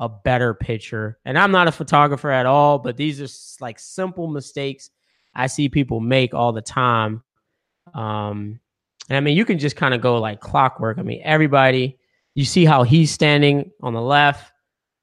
a 0.00 0.08
better 0.08 0.54
picture. 0.54 1.18
And 1.24 1.38
I'm 1.38 1.50
not 1.50 1.68
a 1.68 1.72
photographer 1.72 2.30
at 2.30 2.46
all, 2.46 2.78
but 2.78 2.96
these 2.96 3.20
are 3.20 3.64
like 3.64 3.78
simple 3.78 4.28
mistakes 4.28 4.90
I 5.34 5.46
see 5.46 5.68
people 5.68 6.00
make 6.00 6.34
all 6.34 6.52
the 6.52 6.62
time. 6.62 7.22
Um, 7.94 8.60
and 9.08 9.16
I 9.16 9.20
mean, 9.20 9.36
you 9.36 9.44
can 9.44 9.58
just 9.58 9.76
kind 9.76 9.94
of 9.94 10.00
go 10.00 10.20
like 10.20 10.40
clockwork. 10.40 10.98
I 10.98 11.02
mean, 11.02 11.20
everybody, 11.24 11.98
you 12.34 12.44
see 12.44 12.64
how 12.64 12.82
he's 12.82 13.10
standing 13.10 13.70
on 13.82 13.94
the 13.94 14.00
left, 14.00 14.52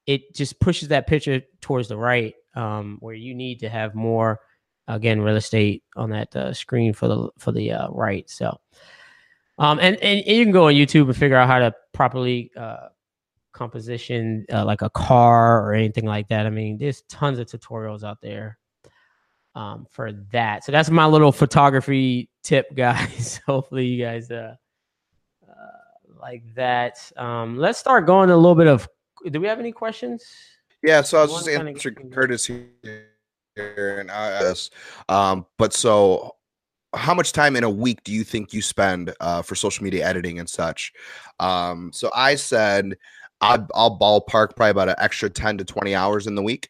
it 0.05 0.35
just 0.35 0.59
pushes 0.59 0.89
that 0.89 1.07
picture 1.07 1.41
towards 1.61 1.87
the 1.87 1.97
right, 1.97 2.35
um, 2.55 2.97
where 2.99 3.15
you 3.15 3.33
need 3.33 3.61
to 3.61 3.69
have 3.69 3.95
more, 3.95 4.39
again, 4.87 5.21
real 5.21 5.35
estate 5.35 5.83
on 5.95 6.09
that 6.11 6.35
uh, 6.35 6.53
screen 6.53 6.93
for 6.93 7.07
the 7.07 7.29
for 7.37 7.51
the 7.51 7.71
uh, 7.71 7.89
right. 7.89 8.29
So, 8.29 8.59
um, 9.57 9.79
and, 9.79 9.97
and 9.97 10.25
you 10.25 10.43
can 10.43 10.51
go 10.51 10.67
on 10.67 10.73
YouTube 10.73 11.05
and 11.05 11.17
figure 11.17 11.37
out 11.37 11.47
how 11.47 11.59
to 11.59 11.73
properly 11.93 12.51
uh, 12.55 12.89
composition 13.53 14.45
uh, 14.53 14.65
like 14.65 14.81
a 14.81 14.89
car 14.89 15.65
or 15.65 15.73
anything 15.73 16.05
like 16.05 16.27
that. 16.29 16.45
I 16.45 16.49
mean, 16.49 16.77
there's 16.77 17.01
tons 17.03 17.39
of 17.39 17.47
tutorials 17.47 18.03
out 18.03 18.21
there 18.21 18.57
um, 19.55 19.87
for 19.89 20.11
that. 20.31 20.63
So 20.63 20.71
that's 20.71 20.89
my 20.89 21.05
little 21.05 21.31
photography 21.31 22.29
tip, 22.43 22.67
guys. 22.75 23.39
Hopefully, 23.45 23.87
you 23.87 24.03
guys 24.03 24.29
uh, 24.29 24.55
uh, 25.49 25.53
like 26.21 26.43
that. 26.55 27.11
Um, 27.17 27.57
let's 27.57 27.79
start 27.79 28.05
going 28.05 28.29
a 28.29 28.37
little 28.37 28.55
bit 28.55 28.67
of. 28.67 28.87
Do 29.31 29.41
we 29.41 29.47
have 29.47 29.59
any 29.59 29.71
questions? 29.71 30.23
Yeah, 30.83 31.01
so 31.01 31.17
I 31.17 31.21
was 31.23 31.31
just 31.31 31.49
answering 31.49 32.11
Curtis 32.11 32.45
here 32.45 33.14
and 33.65 34.11
I 34.11 34.31
asked, 34.31 34.73
um, 35.09 35.45
but 35.57 35.73
so 35.73 36.35
how 36.93 37.13
much 37.13 37.31
time 37.33 37.55
in 37.55 37.63
a 37.63 37.69
week 37.69 38.03
do 38.03 38.11
you 38.11 38.23
think 38.23 38.53
you 38.53 38.61
spend 38.61 39.13
uh, 39.19 39.41
for 39.41 39.55
social 39.55 39.83
media 39.83 40.05
editing 40.05 40.39
and 40.39 40.49
such? 40.49 40.93
Um, 41.39 41.91
so 41.93 42.09
I 42.15 42.35
said 42.35 42.95
I'll, 43.41 43.67
I'll 43.73 43.99
ballpark 43.99 44.55
probably 44.55 44.69
about 44.69 44.89
an 44.89 44.95
extra 44.97 45.29
10 45.29 45.57
to 45.59 45.65
20 45.65 45.93
hours 45.95 46.27
in 46.27 46.35
the 46.35 46.43
week. 46.43 46.69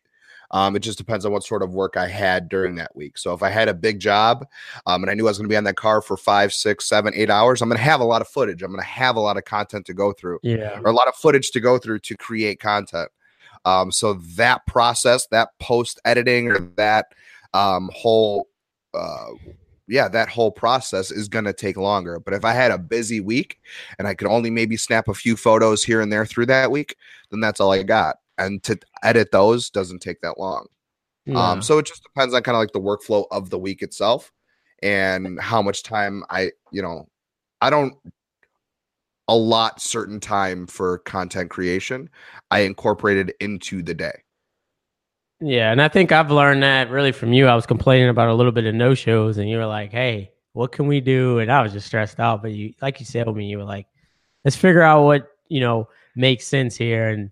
Um, 0.51 0.75
it 0.75 0.79
just 0.79 0.97
depends 0.97 1.25
on 1.25 1.31
what 1.31 1.43
sort 1.43 1.63
of 1.63 1.73
work 1.73 1.97
I 1.97 2.07
had 2.07 2.49
during 2.49 2.75
that 2.75 2.95
week. 2.95 3.17
So 3.17 3.33
if 3.33 3.41
I 3.43 3.49
had 3.49 3.67
a 3.67 3.73
big 3.73 3.99
job 3.99 4.45
um, 4.85 5.03
and 5.03 5.09
I 5.09 5.15
knew 5.15 5.25
I 5.25 5.31
was 5.31 5.37
going 5.37 5.49
to 5.49 5.53
be 5.53 5.57
on 5.57 5.63
that 5.65 5.75
car 5.75 6.01
for 6.01 6.15
five, 6.17 6.53
six, 6.53 6.87
seven, 6.87 7.13
eight 7.15 7.29
hours, 7.31 7.61
I'm 7.61 7.69
going 7.69 7.77
to 7.77 7.83
have 7.83 7.99
a 7.99 8.05
lot 8.05 8.21
of 8.21 8.27
footage. 8.27 8.61
I'm 8.61 8.69
going 8.71 8.79
to 8.81 8.87
have 8.87 9.15
a 9.15 9.19
lot 9.19 9.37
of 9.37 9.43
content 9.45 9.85
to 9.87 9.93
go 9.93 10.13
through 10.13 10.39
Yeah. 10.43 10.79
or 10.83 10.91
a 10.91 10.93
lot 10.93 11.07
of 11.07 11.15
footage 11.15 11.49
to 11.51 11.59
go 11.59 11.77
through 11.79 11.99
to 11.99 12.15
create 12.15 12.59
content. 12.59 13.09
Um, 13.65 13.91
so 13.91 14.13
that 14.35 14.65
process, 14.67 15.27
that 15.27 15.49
post 15.59 15.99
editing 16.05 16.49
or 16.49 16.59
that 16.77 17.07
um, 17.53 17.89
whole, 17.93 18.47
uh, 18.93 19.31
yeah, 19.87 20.07
that 20.07 20.29
whole 20.29 20.51
process 20.51 21.11
is 21.11 21.27
going 21.27 21.45
to 21.45 21.53
take 21.53 21.77
longer. 21.77 22.19
But 22.19 22.33
if 22.33 22.45
I 22.45 22.53
had 22.53 22.71
a 22.71 22.77
busy 22.77 23.19
week 23.19 23.59
and 23.97 24.07
I 24.07 24.13
could 24.13 24.27
only 24.27 24.49
maybe 24.49 24.77
snap 24.77 25.07
a 25.07 25.13
few 25.13 25.35
photos 25.35 25.83
here 25.83 26.01
and 26.01 26.11
there 26.11 26.25
through 26.25 26.47
that 26.47 26.71
week, 26.71 26.95
then 27.31 27.39
that's 27.39 27.59
all 27.59 27.71
I 27.71 27.83
got. 27.83 28.17
And 28.37 28.61
to 28.63 28.77
edit 29.03 29.31
those 29.31 29.69
doesn't 29.69 29.99
take 29.99 30.21
that 30.21 30.39
long. 30.39 30.67
Um, 31.35 31.61
so 31.61 31.79
it 31.79 31.87
just 31.87 32.03
depends 32.03 32.35
on 32.35 32.43
kind 32.43 32.55
of 32.55 32.59
like 32.59 32.71
the 32.71 32.79
workflow 32.79 33.25
of 33.31 33.49
the 33.49 33.57
week 33.57 33.81
itself 33.81 34.31
and 34.83 35.39
how 35.39 35.61
much 35.61 35.81
time 35.81 36.23
I, 36.29 36.51
you 36.71 36.83
know, 36.83 37.07
I 37.61 37.71
don't 37.71 37.95
allot 39.27 39.81
certain 39.81 40.19
time 40.19 40.67
for 40.67 40.99
content 40.99 41.49
creation. 41.49 42.09
I 42.51 42.59
incorporated 42.59 43.33
into 43.39 43.81
the 43.81 43.93
day. 43.93 44.23
Yeah, 45.41 45.71
and 45.71 45.81
I 45.81 45.89
think 45.89 46.11
I've 46.11 46.31
learned 46.31 46.63
that 46.63 46.89
really 46.89 47.11
from 47.11 47.33
you. 47.33 47.47
I 47.47 47.55
was 47.55 47.65
complaining 47.65 48.09
about 48.09 48.29
a 48.29 48.33
little 48.33 48.51
bit 48.51 48.65
of 48.65 48.73
no 48.73 48.93
shows, 48.93 49.37
and 49.37 49.49
you 49.49 49.57
were 49.57 49.65
like, 49.65 49.91
"Hey, 49.91 50.31
what 50.53 50.71
can 50.71 50.87
we 50.87 51.01
do?" 51.01 51.39
And 51.39 51.51
I 51.51 51.61
was 51.61 51.73
just 51.73 51.87
stressed 51.87 52.19
out. 52.19 52.41
But 52.41 52.51
you, 52.51 52.73
like 52.81 52.99
you 52.99 53.05
said 53.05 53.27
with 53.27 53.35
me, 53.35 53.47
you 53.47 53.57
were 53.57 53.65
like, 53.65 53.87
"Let's 54.45 54.55
figure 54.55 54.81
out 54.81 55.03
what 55.03 55.27
you 55.49 55.59
know 55.59 55.89
makes 56.15 56.47
sense 56.47 56.75
here." 56.77 57.09
And 57.09 57.31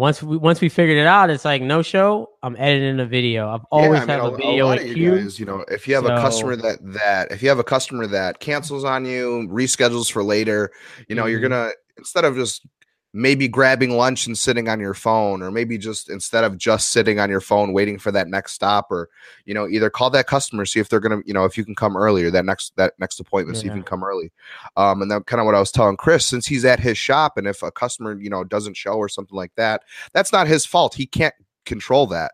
once 0.00 0.22
we 0.22 0.36
once 0.36 0.60
we 0.60 0.68
figured 0.68 0.96
it 0.98 1.06
out, 1.06 1.30
it's 1.30 1.44
like 1.44 1.60
no 1.62 1.82
show. 1.82 2.30
I'm 2.42 2.56
editing 2.56 2.98
a 3.00 3.06
video. 3.06 3.48
I've 3.50 3.64
always 3.70 3.98
yeah, 3.98 4.14
I 4.14 4.16
mean, 4.16 4.24
have 4.24 4.32
a, 4.32 4.36
video 4.36 4.50
a 4.50 4.54
in 4.54 4.64
lot 4.64 4.78
of 4.78 4.84
queue. 4.84 4.94
you 5.14 5.20
guys, 5.20 5.38
you 5.38 5.46
know, 5.46 5.64
if 5.68 5.86
you 5.86 5.94
have 5.94 6.04
So- 6.06 6.14
a 6.16 6.20
customer 6.20 6.56
that 6.56 6.78
that 6.94 7.30
if 7.30 7.42
you 7.42 7.48
have 7.50 7.58
a 7.58 7.64
customer 7.64 8.06
that 8.08 8.40
cancels 8.40 8.82
on 8.84 9.04
you, 9.04 9.46
reschedules 9.50 10.10
for 10.10 10.24
later, 10.24 10.72
you 11.08 11.14
know, 11.14 11.26
you're 11.26 11.38
Mhm. 11.40 11.50
gonna 11.50 11.70
instead 11.98 12.24
of 12.24 12.34
just 12.34 12.66
maybe 13.12 13.48
grabbing 13.48 13.96
lunch 13.96 14.26
and 14.26 14.38
sitting 14.38 14.68
on 14.68 14.78
your 14.78 14.94
phone, 14.94 15.42
or 15.42 15.50
maybe 15.50 15.76
just 15.76 16.08
instead 16.08 16.44
of 16.44 16.56
just 16.56 16.92
sitting 16.92 17.18
on 17.18 17.28
your 17.28 17.40
phone 17.40 17.72
waiting 17.72 17.98
for 17.98 18.12
that 18.12 18.28
next 18.28 18.52
stop, 18.52 18.86
or 18.90 19.08
you 19.44 19.54
know, 19.54 19.66
either 19.68 19.90
call 19.90 20.10
that 20.10 20.26
customer, 20.26 20.64
see 20.64 20.80
if 20.80 20.88
they're 20.88 21.00
gonna, 21.00 21.20
you 21.24 21.34
know, 21.34 21.44
if 21.44 21.58
you 21.58 21.64
can 21.64 21.74
come 21.74 21.96
earlier, 21.96 22.30
that 22.30 22.44
next 22.44 22.74
that 22.76 22.94
next 22.98 23.20
appointment, 23.20 23.58
see 23.58 23.66
if 23.66 23.74
you 23.74 23.82
can 23.82 23.82
come 23.82 24.04
early. 24.04 24.30
Um, 24.76 25.02
and 25.02 25.10
then 25.10 25.22
kind 25.24 25.40
of 25.40 25.46
what 25.46 25.54
I 25.54 25.60
was 25.60 25.72
telling 25.72 25.96
Chris, 25.96 26.24
since 26.26 26.46
he's 26.46 26.64
at 26.64 26.80
his 26.80 26.96
shop, 26.96 27.36
and 27.36 27.46
if 27.46 27.62
a 27.62 27.70
customer, 27.70 28.18
you 28.20 28.30
know, 28.30 28.44
doesn't 28.44 28.76
show 28.76 28.94
or 28.94 29.08
something 29.08 29.36
like 29.36 29.54
that, 29.56 29.82
that's 30.12 30.32
not 30.32 30.46
his 30.46 30.64
fault. 30.64 30.94
He 30.94 31.06
can't 31.06 31.34
control 31.66 32.06
that. 32.08 32.32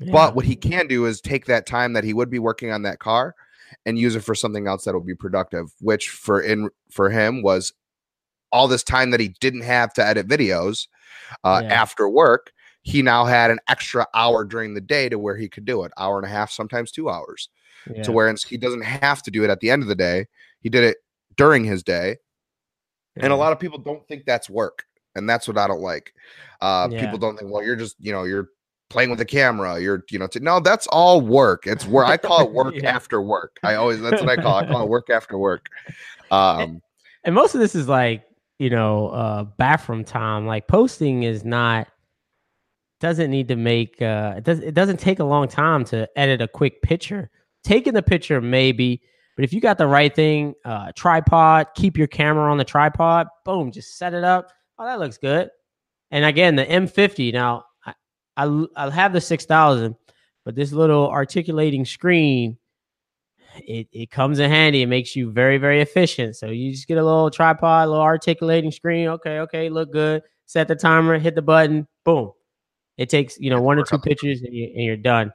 Yeah. 0.00 0.12
But 0.12 0.34
what 0.34 0.44
he 0.44 0.56
can 0.56 0.86
do 0.86 1.06
is 1.06 1.20
take 1.20 1.46
that 1.46 1.66
time 1.66 1.92
that 1.94 2.04
he 2.04 2.14
would 2.14 2.30
be 2.30 2.38
working 2.38 2.70
on 2.70 2.82
that 2.82 3.00
car 3.00 3.34
and 3.84 3.98
use 3.98 4.16
it 4.16 4.20
for 4.20 4.34
something 4.34 4.66
else 4.66 4.84
that 4.84 4.94
will 4.94 5.00
be 5.00 5.14
productive, 5.14 5.72
which 5.80 6.08
for 6.08 6.40
in 6.40 6.70
for 6.90 7.10
him 7.10 7.42
was 7.42 7.72
all 8.52 8.68
this 8.68 8.82
time 8.82 9.10
that 9.10 9.20
he 9.20 9.28
didn't 9.40 9.62
have 9.62 9.92
to 9.94 10.04
edit 10.06 10.26
videos 10.28 10.86
uh, 11.44 11.60
Yeah. 11.64 11.72
after 11.82 12.08
work. 12.08 12.52
He 12.82 13.02
now 13.02 13.24
had 13.26 13.50
an 13.50 13.58
extra 13.68 14.06
hour 14.14 14.44
during 14.44 14.72
the 14.74 14.80
day 14.80 15.08
to 15.08 15.18
where 15.18 15.36
he 15.36 15.48
could 15.48 15.64
do 15.66 15.84
it, 15.84 15.92
hour 15.98 16.16
and 16.16 16.24
a 16.26 16.30
half, 16.30 16.50
sometimes 16.50 16.90
two 16.90 17.10
hours, 17.10 17.48
yeah. 17.92 18.02
to 18.02 18.12
where 18.12 18.34
he 18.48 18.56
doesn't 18.56 18.82
have 18.82 19.22
to 19.24 19.30
do 19.30 19.44
it 19.44 19.50
at 19.50 19.60
the 19.60 19.70
end 19.70 19.82
of 19.82 19.88
the 19.88 19.94
day. 19.94 20.26
He 20.60 20.68
did 20.70 20.84
it 20.84 20.96
during 21.36 21.64
his 21.64 21.82
day, 21.82 22.16
and 23.16 23.32
a 23.32 23.36
lot 23.36 23.52
of 23.52 23.60
people 23.60 23.78
don't 23.78 24.06
think 24.08 24.24
that's 24.24 24.48
work, 24.48 24.84
and 25.14 25.28
that's 25.28 25.46
what 25.46 25.58
I 25.58 25.66
don't 25.66 25.80
like. 25.82 26.14
Uh, 26.60 26.88
Yeah. 26.90 27.00
People 27.02 27.18
don't 27.18 27.36
think, 27.38 27.50
well, 27.52 27.62
you're 27.62 27.76
just 27.76 27.96
you 28.00 28.12
know 28.12 28.24
you're 28.24 28.48
playing 28.88 29.10
with 29.10 29.18
the 29.18 29.24
camera. 29.26 29.78
You're 29.78 30.04
you 30.10 30.18
know 30.18 30.26
t- 30.28 30.40
no, 30.40 30.58
that's 30.60 30.86
all 30.86 31.20
work. 31.20 31.66
It's 31.66 31.84
work. 31.86 32.06
I 32.08 32.16
call 32.16 32.46
it 32.46 32.52
work 32.52 32.74
Yeah. 32.82 32.94
after 32.94 33.20
work. 33.20 33.58
I 33.62 33.74
always 33.74 34.00
that's 34.00 34.22
what 34.22 34.30
I 34.30 34.36
call. 34.36 34.60
it. 34.60 34.66
I 34.66 34.72
call 34.72 34.84
it 34.84 34.88
work 34.96 35.10
after 35.10 35.36
work. 35.36 35.66
Um, 36.30 36.80
and 37.24 37.34
most 37.34 37.54
of 37.54 37.60
this 37.60 37.74
is 37.74 37.86
like 37.88 38.22
you 38.58 38.70
know 38.70 39.08
uh 39.08 39.44
bathroom 39.44 40.04
time 40.04 40.46
like 40.46 40.66
posting 40.66 41.22
is 41.22 41.44
not 41.44 41.88
doesn't 43.00 43.30
need 43.30 43.48
to 43.48 43.56
make 43.56 44.00
uh 44.02 44.34
it 44.36 44.44
does 44.44 44.58
it 44.58 44.74
doesn't 44.74 44.98
take 44.98 45.20
a 45.20 45.24
long 45.24 45.46
time 45.46 45.84
to 45.84 46.08
edit 46.16 46.42
a 46.42 46.48
quick 46.48 46.82
picture. 46.82 47.30
Taking 47.64 47.92
the 47.94 48.02
picture 48.02 48.40
maybe 48.40 49.02
but 49.36 49.44
if 49.44 49.52
you 49.52 49.60
got 49.60 49.78
the 49.78 49.86
right 49.86 50.14
thing 50.14 50.54
uh 50.64 50.92
tripod 50.96 51.68
keep 51.74 51.96
your 51.96 52.06
camera 52.06 52.50
on 52.50 52.58
the 52.58 52.64
tripod 52.64 53.28
boom 53.44 53.70
just 53.70 53.96
set 53.98 54.14
it 54.14 54.24
up. 54.24 54.50
Oh 54.78 54.84
that 54.84 54.98
looks 54.98 55.18
good. 55.18 55.50
And 56.10 56.24
again 56.24 56.56
the 56.56 56.64
m50 56.64 57.32
now 57.32 57.64
i 57.84 57.94
i, 58.36 58.64
I 58.76 58.90
have 58.90 59.12
the 59.12 59.20
6000 59.20 59.94
but 60.44 60.54
this 60.54 60.72
little 60.72 61.08
articulating 61.08 61.84
screen 61.84 62.58
it, 63.66 63.88
it 63.92 64.10
comes 64.10 64.38
in 64.38 64.50
handy. 64.50 64.82
It 64.82 64.86
makes 64.86 65.16
you 65.16 65.30
very, 65.30 65.58
very 65.58 65.80
efficient. 65.80 66.36
So 66.36 66.46
you 66.46 66.72
just 66.72 66.88
get 66.88 66.98
a 66.98 67.04
little 67.04 67.30
tripod, 67.30 67.86
a 67.86 67.90
little 67.90 68.04
articulating 68.04 68.70
screen. 68.70 69.08
Okay, 69.08 69.40
okay, 69.40 69.68
look 69.68 69.92
good. 69.92 70.22
Set 70.46 70.68
the 70.68 70.76
timer, 70.76 71.18
hit 71.18 71.34
the 71.34 71.42
button, 71.42 71.86
boom. 72.04 72.32
It 72.96 73.08
takes, 73.08 73.38
you 73.38 73.50
know, 73.50 73.60
one 73.60 73.78
or 73.78 73.84
two 73.84 73.98
pictures 73.98 74.42
and, 74.42 74.52
you, 74.52 74.72
and 74.74 74.84
you're 74.84 74.96
done. 74.96 75.32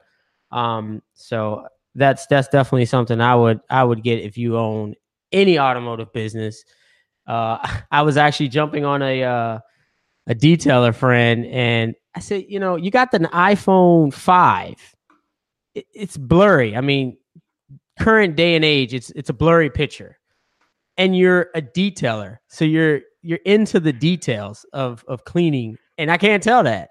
Um, 0.50 1.02
so 1.14 1.66
that's 1.94 2.26
that's 2.26 2.48
definitely 2.48 2.86
something 2.86 3.20
I 3.20 3.34
would 3.34 3.60
I 3.70 3.84
would 3.84 4.02
get 4.02 4.20
if 4.20 4.36
you 4.36 4.58
own 4.58 4.94
any 5.32 5.58
automotive 5.58 6.12
business. 6.12 6.64
Uh, 7.26 7.58
I 7.90 8.02
was 8.02 8.16
actually 8.16 8.48
jumping 8.48 8.84
on 8.84 9.02
a 9.02 9.22
uh, 9.24 9.58
a 10.26 10.34
detailer 10.34 10.94
friend, 10.94 11.46
and 11.46 11.94
I 12.14 12.20
said, 12.20 12.44
you 12.48 12.60
know, 12.60 12.76
you 12.76 12.90
got 12.90 13.12
an 13.14 13.26
iPhone 13.26 14.12
five. 14.12 14.76
It, 15.74 15.86
it's 15.92 16.16
blurry. 16.16 16.76
I 16.76 16.80
mean, 16.80 17.16
current 17.98 18.36
day 18.36 18.54
and 18.56 18.64
age, 18.64 18.94
it's 18.94 19.10
it's 19.10 19.30
a 19.30 19.34
blurry 19.34 19.70
picture, 19.70 20.18
and 20.96 21.16
you're 21.16 21.50
a 21.54 21.62
detailer, 21.62 22.38
so 22.48 22.64
you're 22.64 23.00
you're 23.22 23.40
into 23.44 23.80
the 23.80 23.92
details 23.92 24.66
of 24.72 25.04
of 25.08 25.24
cleaning, 25.24 25.76
and 25.98 26.10
I 26.10 26.16
can't 26.16 26.42
tell 26.42 26.62
that. 26.64 26.90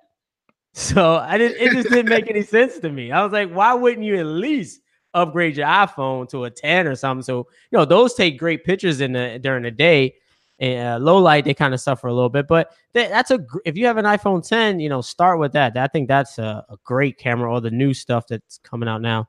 So 0.74 1.16
I 1.18 1.38
didn't. 1.38 1.62
It 1.62 1.72
just 1.72 1.90
didn't 1.90 2.10
make 2.10 2.30
any 2.30 2.42
sense 2.44 2.80
to 2.80 2.90
me. 2.90 3.12
I 3.12 3.24
was 3.24 3.32
like, 3.32 3.52
why 3.52 3.74
wouldn't 3.74 4.04
you 4.04 4.18
at 4.18 4.26
least 4.26 4.82
upgrade 5.14 5.56
your 5.56 5.68
iPhone 5.68 6.28
to 6.30 6.46
a 6.46 6.50
10 6.50 6.88
or 6.88 6.96
something? 6.96 7.24
So 7.24 7.48
you 7.72 7.78
know 7.78 7.86
those 7.86 8.16
take 8.16 8.40
great 8.40 8.64
pictures 8.64 9.00
in 9.00 9.14
the 9.14 9.40
during 9.42 9.64
the 9.64 9.72
day. 9.72 10.16
And 10.60 10.88
uh, 10.88 11.04
low 11.04 11.18
light, 11.18 11.46
they 11.46 11.54
kind 11.56 11.74
of 11.74 11.82
suffer 11.82 12.08
a 12.08 12.14
little 12.14 12.30
bit, 12.30 12.48
but 12.48 12.72
that, 12.94 13.10
that's 13.10 13.32
a 13.32 13.40
if 13.66 13.76
you 13.76 13.88
have 13.88 13.98
an 13.98 14.06
iPhone 14.06 14.48
10, 14.48 14.80
you 14.80 14.88
know, 14.88 15.02
start 15.02 15.40
with 15.40 15.52
that. 15.54 15.76
I 15.76 15.88
think 15.88 16.08
that's 16.08 16.38
a, 16.38 16.64
a 16.70 16.78
great 16.84 17.18
camera. 17.18 17.52
All 17.52 17.60
the 17.60 17.72
new 17.72 17.94
stuff 17.94 18.28
that's 18.28 18.60
coming 18.60 18.88
out 18.88 19.02
now. 19.02 19.28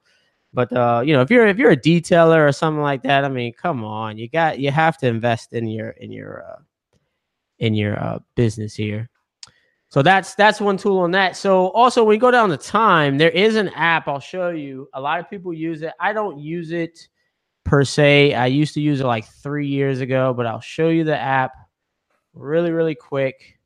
But 0.54 0.72
uh, 0.72 1.02
you 1.04 1.12
know, 1.12 1.20
if 1.20 1.30
you're 1.30 1.46
if 1.48 1.58
you're 1.58 1.72
a 1.72 1.76
detailer 1.76 2.48
or 2.48 2.52
something 2.52 2.80
like 2.80 3.02
that, 3.02 3.24
I 3.24 3.28
mean, 3.28 3.52
come 3.52 3.84
on, 3.84 4.16
you 4.16 4.28
got 4.28 4.60
you 4.60 4.70
have 4.70 4.96
to 4.98 5.08
invest 5.08 5.52
in 5.52 5.66
your 5.66 5.90
in 5.90 6.12
your 6.12 6.44
uh, 6.48 6.62
in 7.58 7.74
your 7.74 8.00
uh, 8.00 8.20
business 8.36 8.74
here. 8.74 9.10
So 9.88 10.00
that's 10.02 10.36
that's 10.36 10.60
one 10.60 10.76
tool 10.76 10.98
on 10.98 11.10
that. 11.10 11.36
So 11.36 11.68
also 11.68 12.04
when 12.04 12.14
you 12.14 12.20
go 12.20 12.30
down 12.30 12.50
the 12.50 12.56
time, 12.56 13.18
there 13.18 13.30
is 13.30 13.56
an 13.56 13.68
app 13.70 14.06
I'll 14.06 14.20
show 14.20 14.50
you. 14.50 14.88
A 14.94 15.00
lot 15.00 15.18
of 15.18 15.28
people 15.28 15.52
use 15.52 15.82
it. 15.82 15.92
I 15.98 16.12
don't 16.12 16.38
use 16.38 16.70
it 16.70 17.08
per 17.64 17.84
se. 17.84 18.34
I 18.34 18.46
used 18.46 18.74
to 18.74 18.80
use 18.80 19.00
it 19.00 19.06
like 19.06 19.26
three 19.26 19.66
years 19.66 20.00
ago, 20.00 20.32
but 20.34 20.46
I'll 20.46 20.60
show 20.60 20.88
you 20.88 21.02
the 21.02 21.18
app 21.18 21.52
really 22.32 22.70
really 22.70 22.94
quick. 22.94 23.58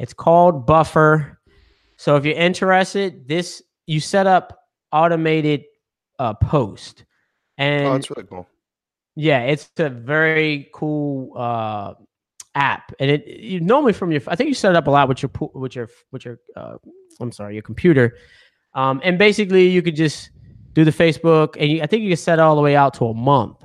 It's 0.00 0.14
called 0.14 0.66
Buffer. 0.66 1.40
So 1.96 2.16
if 2.16 2.24
you're 2.24 2.34
interested, 2.36 3.28
this 3.28 3.62
you 3.86 4.00
set 4.00 4.26
up 4.26 4.64
automated 4.92 5.64
uh, 6.18 6.34
post, 6.34 7.04
and 7.56 7.86
oh, 7.86 7.92
that's 7.92 8.10
really 8.10 8.26
cool. 8.28 8.46
yeah, 9.16 9.42
it's 9.42 9.70
a 9.78 9.88
very 9.88 10.68
cool 10.72 11.32
uh, 11.36 11.94
app, 12.54 12.92
and 12.98 13.10
it 13.10 13.26
you 13.26 13.60
normally 13.60 13.92
from 13.92 14.10
your 14.10 14.22
I 14.28 14.36
think 14.36 14.48
you 14.48 14.54
set 14.54 14.70
it 14.70 14.76
up 14.76 14.86
a 14.86 14.90
lot 14.90 15.08
with 15.08 15.22
your 15.22 15.30
with 15.54 15.74
your 15.74 15.88
with 16.12 16.24
your 16.24 16.38
uh, 16.56 16.76
I'm 17.20 17.32
sorry 17.32 17.54
your 17.54 17.62
computer, 17.62 18.16
um, 18.74 19.00
and 19.04 19.18
basically 19.18 19.68
you 19.68 19.82
could 19.82 19.96
just 19.96 20.30
do 20.72 20.84
the 20.84 20.92
Facebook, 20.92 21.56
and 21.58 21.70
you, 21.70 21.82
I 21.82 21.86
think 21.86 22.02
you 22.02 22.10
can 22.10 22.16
set 22.16 22.38
it 22.38 22.42
all 22.42 22.56
the 22.56 22.62
way 22.62 22.76
out 22.76 22.94
to 22.94 23.06
a 23.06 23.14
month. 23.14 23.64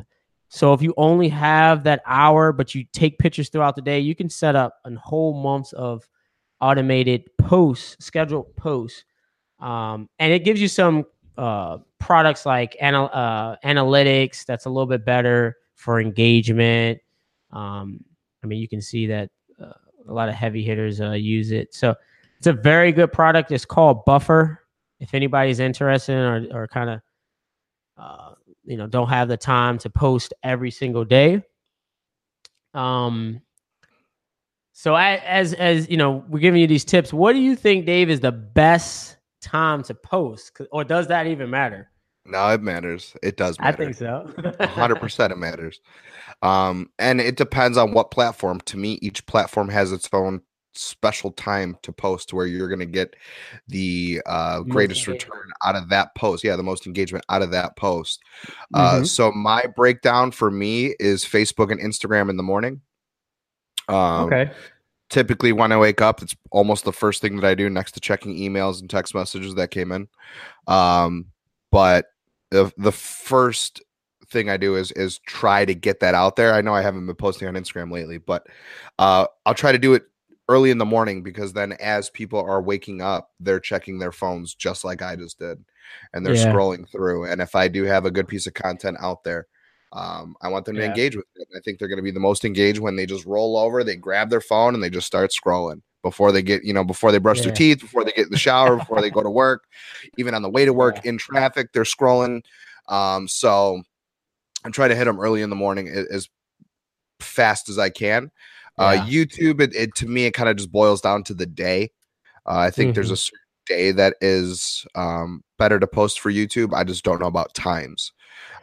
So 0.49 0.73
if 0.73 0.83
you 0.83 0.93
only 0.97 1.29
have 1.29 1.83
that 1.85 2.03
hour, 2.05 2.53
but 2.53 2.75
you 2.75 2.85
take 2.93 3.17
pictures 3.17 3.49
throughout 3.49 3.75
the 3.75 3.81
day, 3.81 3.99
you 3.99 4.13
can 4.13 4.29
set 4.29 4.55
up 4.55 4.75
a 4.85 4.93
whole 4.95 5.33
months 5.33 5.73
of 5.73 6.07
automated 6.61 7.23
posts, 7.39 7.97
scheduled 7.99 8.55
posts, 8.55 9.03
um, 9.59 10.09
and 10.19 10.31
it 10.31 10.43
gives 10.43 10.61
you 10.61 10.67
some 10.67 11.05
uh, 11.37 11.77
products 11.99 12.45
like 12.45 12.75
anal- 12.81 13.09
uh, 13.13 13.55
analytics 13.65 14.45
that's 14.45 14.65
a 14.65 14.69
little 14.69 14.87
bit 14.87 15.05
better 15.05 15.57
for 15.75 15.99
engagement. 15.99 16.99
Um, 17.51 18.03
I 18.43 18.47
mean, 18.47 18.59
you 18.59 18.67
can 18.67 18.81
see 18.81 19.07
that 19.07 19.29
uh, 19.61 19.73
a 20.07 20.13
lot 20.13 20.29
of 20.29 20.35
heavy 20.35 20.63
hitters 20.63 21.01
uh, 21.01 21.11
use 21.11 21.51
it. 21.51 21.73
So 21.73 21.95
it's 22.37 22.47
a 22.47 22.53
very 22.53 22.91
good 22.91 23.11
product. 23.13 23.51
It's 23.51 23.65
called 23.65 24.05
Buffer. 24.05 24.59
If 24.99 25.13
anybody's 25.13 25.59
interested 25.59 26.15
or, 26.15 26.47
or 26.51 26.67
kind 26.67 26.89
of, 26.89 27.01
uh, 27.97 28.35
you 28.63 28.77
know, 28.77 28.87
don't 28.87 29.09
have 29.09 29.27
the 29.27 29.37
time 29.37 29.77
to 29.79 29.89
post 29.89 30.33
every 30.43 30.71
single 30.71 31.03
day. 31.03 31.43
Um, 32.73 33.41
so 34.71 34.93
I, 34.95 35.17
as 35.17 35.53
as 35.53 35.89
you 35.89 35.97
know, 35.97 36.23
we're 36.27 36.39
giving 36.39 36.59
you 36.59 36.67
these 36.67 36.85
tips. 36.85 37.13
What 37.13 37.33
do 37.33 37.39
you 37.39 37.55
think, 37.55 37.85
Dave, 37.85 38.09
is 38.09 38.21
the 38.21 38.31
best 38.31 39.17
time 39.43 39.83
to 39.83 39.93
post, 39.93 40.59
or 40.71 40.83
does 40.83 41.07
that 41.07 41.27
even 41.27 41.49
matter? 41.49 41.89
No, 42.25 42.47
it 42.49 42.61
matters. 42.61 43.15
It 43.21 43.35
does 43.37 43.57
I 43.59 43.73
think 43.73 43.95
so. 43.95 44.33
hundred 44.61 44.95
percent 44.95 45.33
it 45.33 45.37
matters. 45.37 45.81
Um, 46.41 46.89
and 46.97 47.19
it 47.19 47.35
depends 47.35 47.77
on 47.77 47.91
what 47.91 48.11
platform. 48.11 48.61
To 48.61 48.77
me, 48.77 48.97
each 49.01 49.25
platform 49.25 49.69
has 49.69 49.91
its 49.91 50.07
own 50.13 50.41
special 50.75 51.31
time 51.31 51.77
to 51.83 51.91
post 51.91 52.33
where 52.33 52.47
you're 52.47 52.69
gonna 52.69 52.85
get 52.85 53.15
the 53.67 54.21
uh 54.25 54.61
greatest 54.61 55.05
return 55.07 55.51
out 55.63 55.75
of 55.75 55.89
that 55.89 56.15
post. 56.15 56.43
Yeah, 56.43 56.55
the 56.55 56.63
most 56.63 56.87
engagement 56.87 57.25
out 57.29 57.41
of 57.41 57.51
that 57.51 57.75
post. 57.75 58.21
Uh 58.73 59.01
Mhm. 59.01 59.07
so 59.07 59.31
my 59.31 59.65
breakdown 59.75 60.31
for 60.31 60.49
me 60.49 60.95
is 60.99 61.25
Facebook 61.25 61.71
and 61.71 61.79
Instagram 61.79 62.29
in 62.29 62.37
the 62.37 62.43
morning. 62.43 62.81
Um 63.87 64.25
okay. 64.33 64.51
Typically 65.13 65.51
when 65.53 65.71
I 65.71 65.77
wake 65.77 66.01
up, 66.01 66.23
it's 66.23 66.35
almost 66.51 66.85
the 66.85 66.91
first 66.91 67.21
thing 67.21 67.35
that 67.37 67.45
I 67.45 67.53
do 67.53 67.69
next 67.69 67.91
to 67.93 67.99
checking 67.99 68.35
emails 68.35 68.81
and 68.81 68.89
text 68.89 69.13
messages 69.13 69.53
that 69.55 69.69
came 69.69 69.91
in. 69.91 70.07
Um, 70.67 71.27
but 71.71 72.07
the 72.49 72.71
the 72.77 72.91
first 72.91 73.81
thing 74.29 74.49
I 74.49 74.57
do 74.57 74.75
is 74.75 74.91
is 74.93 75.19
try 75.19 75.65
to 75.65 75.75
get 75.75 75.99
that 75.99 76.15
out 76.15 76.35
there. 76.35 76.53
I 76.53 76.61
know 76.61 76.73
I 76.73 76.81
haven't 76.81 77.05
been 77.05 77.15
posting 77.15 77.47
on 77.47 77.53
Instagram 77.53 77.91
lately, 77.91 78.17
but 78.17 78.47
uh, 78.97 79.27
I'll 79.45 79.53
try 79.53 79.71
to 79.71 79.77
do 79.77 79.93
it 79.93 80.03
early 80.49 80.71
in 80.71 80.79
the 80.79 80.85
morning 80.85 81.21
because 81.21 81.53
then 81.53 81.73
as 81.73 82.09
people 82.09 82.39
are 82.39 82.61
waking 82.61 83.01
up, 83.01 83.29
they're 83.39 83.59
checking 83.59 83.99
their 83.99 84.11
phones 84.11 84.55
just 84.55 84.83
like 84.83 85.03
I 85.03 85.15
just 85.15 85.37
did, 85.37 85.63
and 86.13 86.25
they're 86.25 86.33
Yeah. 86.33 86.51
scrolling 86.51 86.89
through. 86.91 87.25
And 87.25 87.39
if 87.39 87.55
I 87.55 87.67
do 87.67 87.83
have 87.83 88.05
a 88.05 88.11
good 88.11 88.27
piece 88.27 88.47
of 88.47 88.55
content 88.55 88.97
out 88.99 89.23
there, 89.23 89.47
um, 89.93 90.35
I 90.41 90.49
want 90.49 90.65
them 90.65 90.77
to 90.77 90.83
engage 90.83 91.15
with 91.15 91.25
it. 91.35 91.47
I 91.55 91.59
think 91.61 91.79
they're 91.79 91.87
going 91.87 91.97
to 91.97 92.03
be 92.03 92.11
the 92.11 92.19
most 92.19 92.45
engaged 92.45 92.79
when 92.79 92.95
they 92.95 93.05
just 93.05 93.25
roll 93.25 93.57
over, 93.57 93.83
they 93.83 93.95
grab 93.95 94.29
their 94.29 94.41
phone, 94.41 94.73
and 94.73 94.83
they 94.83 94.89
just 94.89 95.07
start 95.07 95.31
scrolling 95.31 95.81
before 96.03 96.31
they 96.31 96.41
get, 96.41 96.63
you 96.65 96.73
know, 96.73 96.83
before 96.83 97.11
they 97.11 97.19
brush 97.19 97.41
Yeah. 97.41 97.43
their 97.43 97.51
teeth, 97.53 97.79
before 97.79 98.03
they 98.03 98.11
get 98.11 98.25
in 98.25 98.31
the 98.31 98.37
shower, 98.37 98.77
before 98.77 99.01
they 99.01 99.11
go 99.11 99.23
to 99.23 99.29
work, 99.29 99.63
even 100.17 100.33
on 100.33 100.41
the 100.41 100.49
way 100.49 100.65
to 100.65 100.73
work 100.73 100.99
in 101.05 101.17
traffic, 101.17 101.71
they're 101.73 101.83
scrolling. 101.83 102.41
Um, 102.89 103.27
so 103.27 103.81
I'm 104.65 104.71
trying 104.71 104.89
to 104.89 104.95
hit 104.95 105.05
them 105.05 105.19
early 105.19 105.41
in 105.41 105.49
the 105.49 105.55
morning 105.55 105.87
as 105.89 106.29
fast 107.19 107.69
as 107.69 107.79
I 107.79 107.89
can. 107.89 108.31
Uh, 108.77 108.91
YouTube, 108.97 109.61
it, 109.61 109.75
it 109.75 109.95
to 109.95 110.07
me, 110.07 110.25
it 110.25 110.33
kind 110.33 110.49
of 110.49 110.57
just 110.57 110.71
boils 110.71 111.01
down 111.01 111.23
to 111.25 111.33
the 111.33 111.45
day. 111.45 111.91
Uh, 112.45 112.57
I 112.59 112.71
think 112.71 112.93
there's 112.93 113.09
Mm-hmm. 113.09 113.13
a 113.13 113.17
certain 113.17 113.39
day 113.67 113.91
that 113.93 114.15
is 114.21 114.85
um, 114.95 115.43
better 115.57 115.79
to 115.79 115.87
post 115.87 116.19
for 116.19 116.31
YouTube. 116.31 116.73
I 116.73 116.83
just 116.83 117.03
don't 117.03 117.21
know 117.21 117.27
about 117.27 117.53
times. 117.53 118.11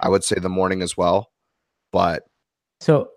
I 0.01 0.09
would 0.09 0.25
say 0.25 0.37
the 0.39 0.49
morning 0.49 0.83
as 0.83 0.97
well, 0.97 1.31
but 1.93 2.25
So, 2.81 3.11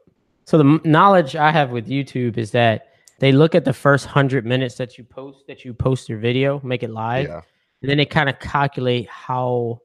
so 0.45 0.57
the 0.57 0.81
knowledge 0.83 1.35
I 1.35 1.51
have 1.51 1.71
with 1.71 1.87
YouTube 1.87 2.37
is 2.37 2.51
that 2.51 2.87
they 3.19 3.31
look 3.31 3.55
at 3.55 3.63
the 3.63 3.73
first 3.73 4.05
hundred 4.05 4.45
minutes 4.45 4.75
that 4.75 4.97
you 4.97 5.03
post, 5.03 5.47
that 5.47 5.63
you 5.63 5.73
post 5.73 6.09
your 6.09 6.19
video, 6.19 6.59
make 6.63 6.83
it 6.83 6.89
live, 6.89 7.27
yeah, 7.27 7.41
and 7.81 7.89
then 7.89 7.97
they 7.97 8.05
kind 8.05 8.29
of 8.29 8.39
calculate 8.39 9.07
how 9.09 9.79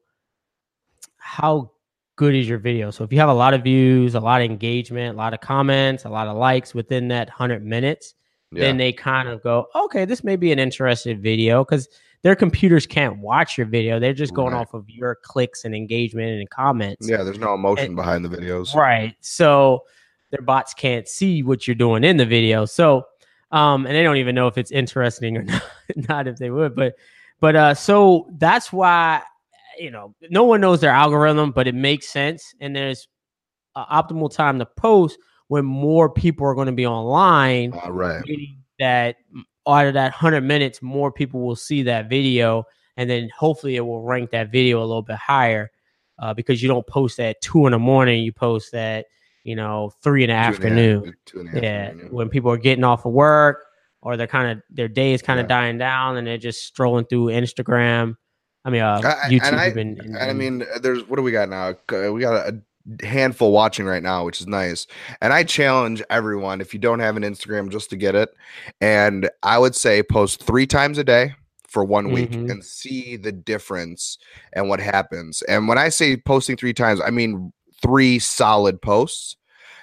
how 1.18 1.70
good 2.16 2.34
is 2.34 2.48
your 2.48 2.58
video. 2.58 2.90
So 2.90 3.04
if 3.04 3.12
you 3.12 3.20
have 3.20 3.28
a 3.28 3.34
lot 3.34 3.54
of 3.54 3.62
views, 3.62 4.16
a 4.16 4.20
lot 4.20 4.40
of 4.40 4.50
engagement, 4.50 5.14
a 5.14 5.16
lot 5.16 5.34
of 5.34 5.40
comments, 5.40 6.04
a 6.04 6.08
lot 6.08 6.26
of 6.26 6.36
likes 6.36 6.74
within 6.74 7.08
that 7.08 7.30
hundred 7.30 7.64
minutes, 7.64 8.14
yeah, 8.50 8.64
then 8.64 8.76
they 8.76 8.92
kind 8.92 9.28
of 9.28 9.42
go, 9.42 9.66
okay, 9.74 10.04
this 10.04 10.24
may 10.24 10.34
be 10.34 10.50
an 10.50 10.58
interesting 10.58 11.20
video 11.20 11.64
because 11.64 11.88
their 12.22 12.34
computers 12.34 12.86
can't 12.86 13.18
watch 13.18 13.56
your 13.56 13.66
video. 13.66 13.98
They're 14.00 14.12
just 14.12 14.34
going 14.34 14.52
Right. 14.52 14.60
off 14.60 14.74
of 14.74 14.88
your 14.90 15.16
clicks 15.22 15.64
and 15.64 15.74
engagement 15.74 16.38
and 16.40 16.50
comments. 16.50 17.08
yeah. 17.08 17.22
There's 17.22 17.38
no 17.38 17.54
emotion 17.54 17.86
And- 17.86 17.96
behind 17.96 18.24
the 18.24 18.28
videos. 18.28 18.74
Right. 18.74 19.14
So 19.20 19.84
their 20.30 20.42
bots 20.42 20.74
can't 20.74 21.06
see 21.08 21.42
what 21.42 21.66
you're 21.66 21.74
doing 21.76 22.04
in 22.04 22.16
the 22.16 22.26
video. 22.26 22.64
So 22.64 23.04
um 23.50 23.86
and 23.86 23.94
they 23.94 24.02
don't 24.02 24.16
even 24.18 24.34
know 24.34 24.46
if 24.46 24.58
it's 24.58 24.70
interesting 24.70 25.36
or 25.38 25.42
not, 25.44 25.62
not 26.08 26.26
if 26.28 26.36
they 26.36 26.50
would, 26.50 26.74
but 26.74 26.94
but 27.40 27.56
uh 27.56 27.74
so 27.74 28.28
that's 28.38 28.72
why 28.72 29.22
you 29.78 29.90
know, 29.92 30.12
no 30.28 30.42
one 30.42 30.60
knows 30.60 30.80
their 30.80 30.90
algorithm, 30.90 31.52
but 31.52 31.68
it 31.68 31.74
makes 31.74 32.08
sense 32.08 32.52
and 32.60 32.74
there's 32.74 33.06
an 33.76 33.84
optimal 33.92 34.28
time 34.30 34.58
to 34.58 34.66
post 34.66 35.16
when 35.46 35.64
more 35.64 36.10
people 36.10 36.44
are 36.46 36.54
going 36.54 36.66
to 36.66 36.72
be 36.72 36.84
online 36.86 37.72
All 37.72 37.92
right. 37.92 38.22
that 38.80 39.16
out 39.74 39.86
of 39.86 39.94
that 39.94 40.12
100 40.12 40.42
minutes 40.42 40.80
more 40.82 41.10
people 41.12 41.40
will 41.40 41.56
see 41.56 41.82
that 41.84 42.08
video 42.08 42.64
and 42.96 43.08
then 43.08 43.28
hopefully 43.36 43.76
it 43.76 43.80
will 43.80 44.02
rank 44.02 44.30
that 44.30 44.50
video 44.50 44.78
a 44.80 44.86
little 44.86 45.02
bit 45.02 45.16
higher 45.16 45.70
uh, 46.18 46.34
because 46.34 46.60
you 46.62 46.68
don't 46.68 46.86
post 46.86 47.20
at 47.20 47.40
two 47.40 47.66
in 47.66 47.72
the 47.72 47.78
morning 47.78 48.22
you 48.22 48.32
post 48.32 48.74
at 48.74 49.06
you 49.44 49.54
know 49.56 49.90
three 50.02 50.24
in 50.24 50.30
the 50.30 50.34
Two 50.34 50.36
and 50.36 50.40
a 50.40 50.44
half- 50.44 50.54
afternoon 50.54 51.14
two 51.26 51.40
and 51.40 51.48
a 51.48 51.52
half 51.52 51.62
yeah 51.62 51.68
afternoon, 51.88 52.12
when 52.12 52.28
people 52.28 52.50
are 52.50 52.56
getting 52.58 52.84
off 52.84 53.04
of 53.06 53.12
work 53.12 53.64
or 54.02 54.16
they're 54.16 54.26
kind 54.26 54.50
of 54.58 54.62
their 54.70 54.88
day 54.88 55.12
is 55.12 55.22
kind 55.22 55.38
of 55.40 55.44
Yeah. 55.44 55.60
dying 55.60 55.78
down 55.78 56.16
and 56.16 56.26
they're 56.26 56.38
just 56.38 56.64
strolling 56.64 57.04
through 57.06 57.26
instagram 57.26 58.16
i 58.64 58.70
mean 58.70 58.82
uh, 58.82 59.00
I- 59.04 59.08
I- 59.08 59.22
and 59.24 59.32
youtube 59.32 59.52
I- 59.54 59.66
and, 59.66 59.78
and- 60.00 60.16
And 60.16 60.30
I 60.30 60.32
mean, 60.32 60.64
there's 60.82 61.04
what 61.08 61.16
do 61.16 61.22
we 61.22 61.30
got 61.32 61.48
now? 61.48 61.74
Uh, 61.92 62.12
We 62.12 62.20
got 62.20 62.34
a 62.48 62.60
handful 63.02 63.52
watching 63.52 63.86
right 63.86 64.02
now, 64.02 64.24
which 64.24 64.40
is 64.40 64.46
nice. 64.46 64.86
And 65.20 65.32
I 65.32 65.44
challenge 65.44 66.02
everyone 66.10 66.60
if 66.60 66.72
you 66.72 66.80
don't 66.80 67.00
have 67.00 67.16
an 67.16 67.22
Instagram 67.22 67.70
just 67.70 67.90
to 67.90 67.96
get 67.96 68.14
it. 68.14 68.30
And 68.80 69.28
I 69.42 69.58
would 69.58 69.74
say 69.74 70.02
post 70.02 70.42
three 70.42 70.66
times 70.66 70.98
a 70.98 71.04
day 71.04 71.34
for 71.66 71.84
one 71.84 72.10
week 72.12 72.30
Mhm. 72.30 72.50
and 72.50 72.64
see 72.64 73.16
the 73.16 73.32
difference 73.32 74.16
and 74.54 74.68
what 74.68 74.80
happens. 74.80 75.42
And 75.42 75.68
when 75.68 75.76
I 75.76 75.90
say 75.90 76.16
posting 76.16 76.56
three 76.56 76.72
times, 76.72 77.00
I 77.04 77.10
mean 77.10 77.52
three 77.82 78.18
solid 78.18 78.80
posts, 78.80 79.36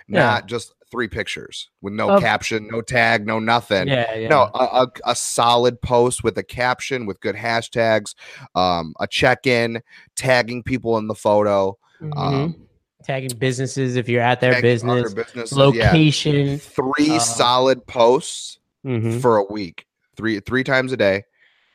Yeah. 0.07 0.21
not 0.21 0.47
just 0.47 0.73
three 0.91 1.07
pictures 1.07 1.69
with 1.81 1.93
no 1.93 2.19
caption, 2.19 2.67
no 2.71 2.81
tag, 2.81 3.25
no 3.27 3.37
nothing. 3.37 3.87
yeah, 3.87 4.15
yeah. 4.15 4.27
No, 4.29 4.49
a, 4.55 4.63
a, 4.83 4.87
a 5.11 5.15
solid 5.15 5.81
post 5.81 6.23
with 6.23 6.37
a 6.37 6.43
caption 6.43 7.05
with 7.05 7.19
good 7.21 7.35
hashtags, 7.35 8.15
um, 8.55 8.93
a 8.99 9.05
check 9.07 9.45
in, 9.45 9.81
tagging 10.15 10.63
people 10.63 10.97
in 10.97 11.07
the 11.07 11.15
photo, 11.15 11.77
Mhm. 12.01 12.17
um, 12.17 12.64
tagging 13.05 13.37
businesses 13.37 13.95
if 13.95 14.09
you're 14.09 14.21
at 14.21 14.41
their 14.41 14.61
business 14.61 15.13
businesses, 15.13 15.57
yeah. 15.57 15.63
location 15.63 16.57
Three 16.59 17.11
uh, 17.15 17.19
solid 17.19 17.85
posts 17.87 18.59
Mhm. 18.85 19.21
for 19.21 19.37
a 19.37 19.43
week, 19.43 19.85
three 20.15 20.39
three 20.39 20.63
times 20.63 20.91
a 20.91 20.97
day. 20.97 21.23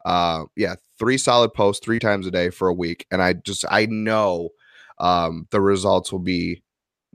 Uh, 0.04 0.44
yeah, 0.56 0.74
three 0.98 1.18
solid 1.18 1.52
posts 1.54 1.84
three 1.84 1.98
times 1.98 2.26
a 2.26 2.30
day 2.30 2.50
for 2.50 2.68
a 2.68 2.74
week, 2.74 3.06
and 3.10 3.22
I 3.22 3.32
just 3.34 3.64
I 3.70 3.86
know 3.86 4.50
um, 4.98 5.46
the 5.50 5.60
results 5.60 6.12
will 6.12 6.18
be 6.20 6.62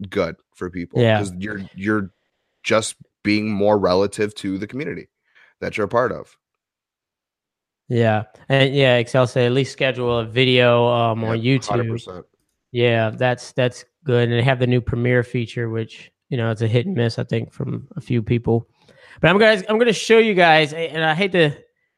good 0.10 0.36
for 0.56 0.70
people 0.70 1.02
Yeah. 1.02 1.20
because 1.20 1.34
you're 1.40 1.62
you're 1.76 2.12
just 2.64 2.96
being 3.24 3.50
more 3.52 3.78
relative 3.78 4.34
to 4.36 4.58
the 4.58 4.68
community 4.68 5.08
that 5.62 5.78
you're 5.78 5.86
a 5.86 5.90
part 5.90 6.12
of. 6.12 6.36
Yeah, 7.88 8.24
and 8.50 8.74
yeah, 8.74 8.98
Excel 8.98 9.28
say 9.28 9.46
at 9.46 9.52
least 9.52 9.72
schedule 9.72 10.20
a 10.20 10.26
video 10.26 10.88
um, 10.88 11.24
on 11.24 11.38
YouTube. 11.38 11.88
100%. 11.88 12.24
Yeah, 12.72 13.12
that's 13.12 13.52
that's 13.54 13.86
good, 14.06 14.30
and 14.30 14.34
they 14.34 14.44
have 14.44 14.60
the 14.60 14.68
new 14.68 14.82
Premiere 14.82 15.24
feature, 15.24 15.70
which 15.70 16.12
you 16.30 16.38
know 16.38 16.52
it's 16.52 16.62
a 16.62 16.68
hit 16.68 16.86
and 16.86 16.96
miss, 16.96 17.20
I 17.20 17.24
think, 17.24 17.52
from 17.52 17.88
a 17.96 18.02
few 18.02 18.24
people. 18.24 18.70
But 19.20 19.30
I'm 19.30 19.40
guys, 19.40 19.64
I'm 19.68 19.78
gonna 19.78 19.94
show 19.94 20.20
you 20.20 20.34
guys, 20.34 20.74
and 20.74 21.04
I 21.04 21.14
hate 21.14 21.32
to 21.34 21.52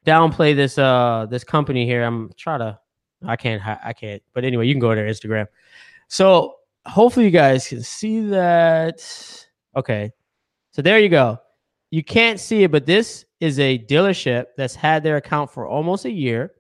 downplay 0.06 0.56
this 0.56 0.78
uh 0.78 1.28
this 1.30 1.44
company 1.44 1.86
here. 1.86 2.04
I'm 2.04 2.32
try 2.36 2.58
to, 2.58 2.80
I 3.26 3.36
can't, 3.36 3.62
I 3.66 3.94
can't. 3.94 4.24
But 4.34 4.46
anyway, 4.46 4.66
you 4.66 4.74
can 4.74 4.80
go 4.80 4.90
to 4.90 4.96
their 4.96 5.08
Instagram. 5.08 5.48
So 6.08 6.56
hopefully 6.86 7.26
you 7.26 7.32
guys 7.32 7.68
can 7.68 7.84
see 7.84 8.22
that. 8.28 9.46
Okay, 9.76 10.12
so 10.72 10.82
there 10.82 11.00
you 11.00 11.10
go. 11.10 11.40
You 11.92 12.04
can't 12.04 12.40
see 12.40 12.64
it, 12.64 12.72
but 12.72 12.86
this 12.86 13.26
is 13.40 13.60
a 13.60 13.80
dealership 13.80 14.48
that's 14.58 14.76
had 14.76 15.04
their 15.04 15.18
account 15.18 15.52
for 15.52 15.68
almost 15.68 16.06
a 16.06 16.12
year. 16.12 16.54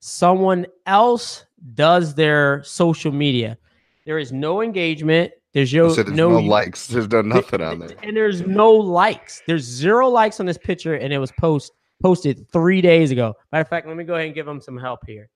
Someone 0.00 0.66
else 0.86 1.44
does 1.74 2.14
their 2.14 2.62
social 2.64 3.12
media. 3.12 3.58
There 4.04 4.18
is 4.18 4.32
no 4.32 4.62
engagement. 4.62 5.32
There's 5.52 5.72
no, 5.72 5.92
there's 5.92 6.08
no, 6.08 6.30
no, 6.30 6.38
likes. 6.38 6.86
There's 6.86 7.08
no 7.08 7.20
nothing 7.20 7.60
on 7.60 7.78
there. 7.78 7.90
and 8.02 8.16
there's 8.16 8.40
no 8.40 8.72
likes. 8.72 9.42
There's 9.46 9.64
zero 9.64 10.08
likes 10.08 10.40
on 10.40 10.46
this 10.46 10.58
picture, 10.58 10.94
and 10.94 11.12
it 11.12 11.18
was 11.18 11.30
post 11.32 11.72
posted 12.02 12.50
three 12.50 12.80
days 12.80 13.10
ago. 13.10 13.34
Matter 13.52 13.62
of 13.62 13.68
fact, 13.68 13.86
let 13.86 13.96
me 13.96 14.04
go 14.04 14.14
ahead 14.14 14.26
and 14.26 14.34
give 14.34 14.46
them 14.46 14.60
some 14.60 14.76
help 14.76 15.00
here. 15.06 15.28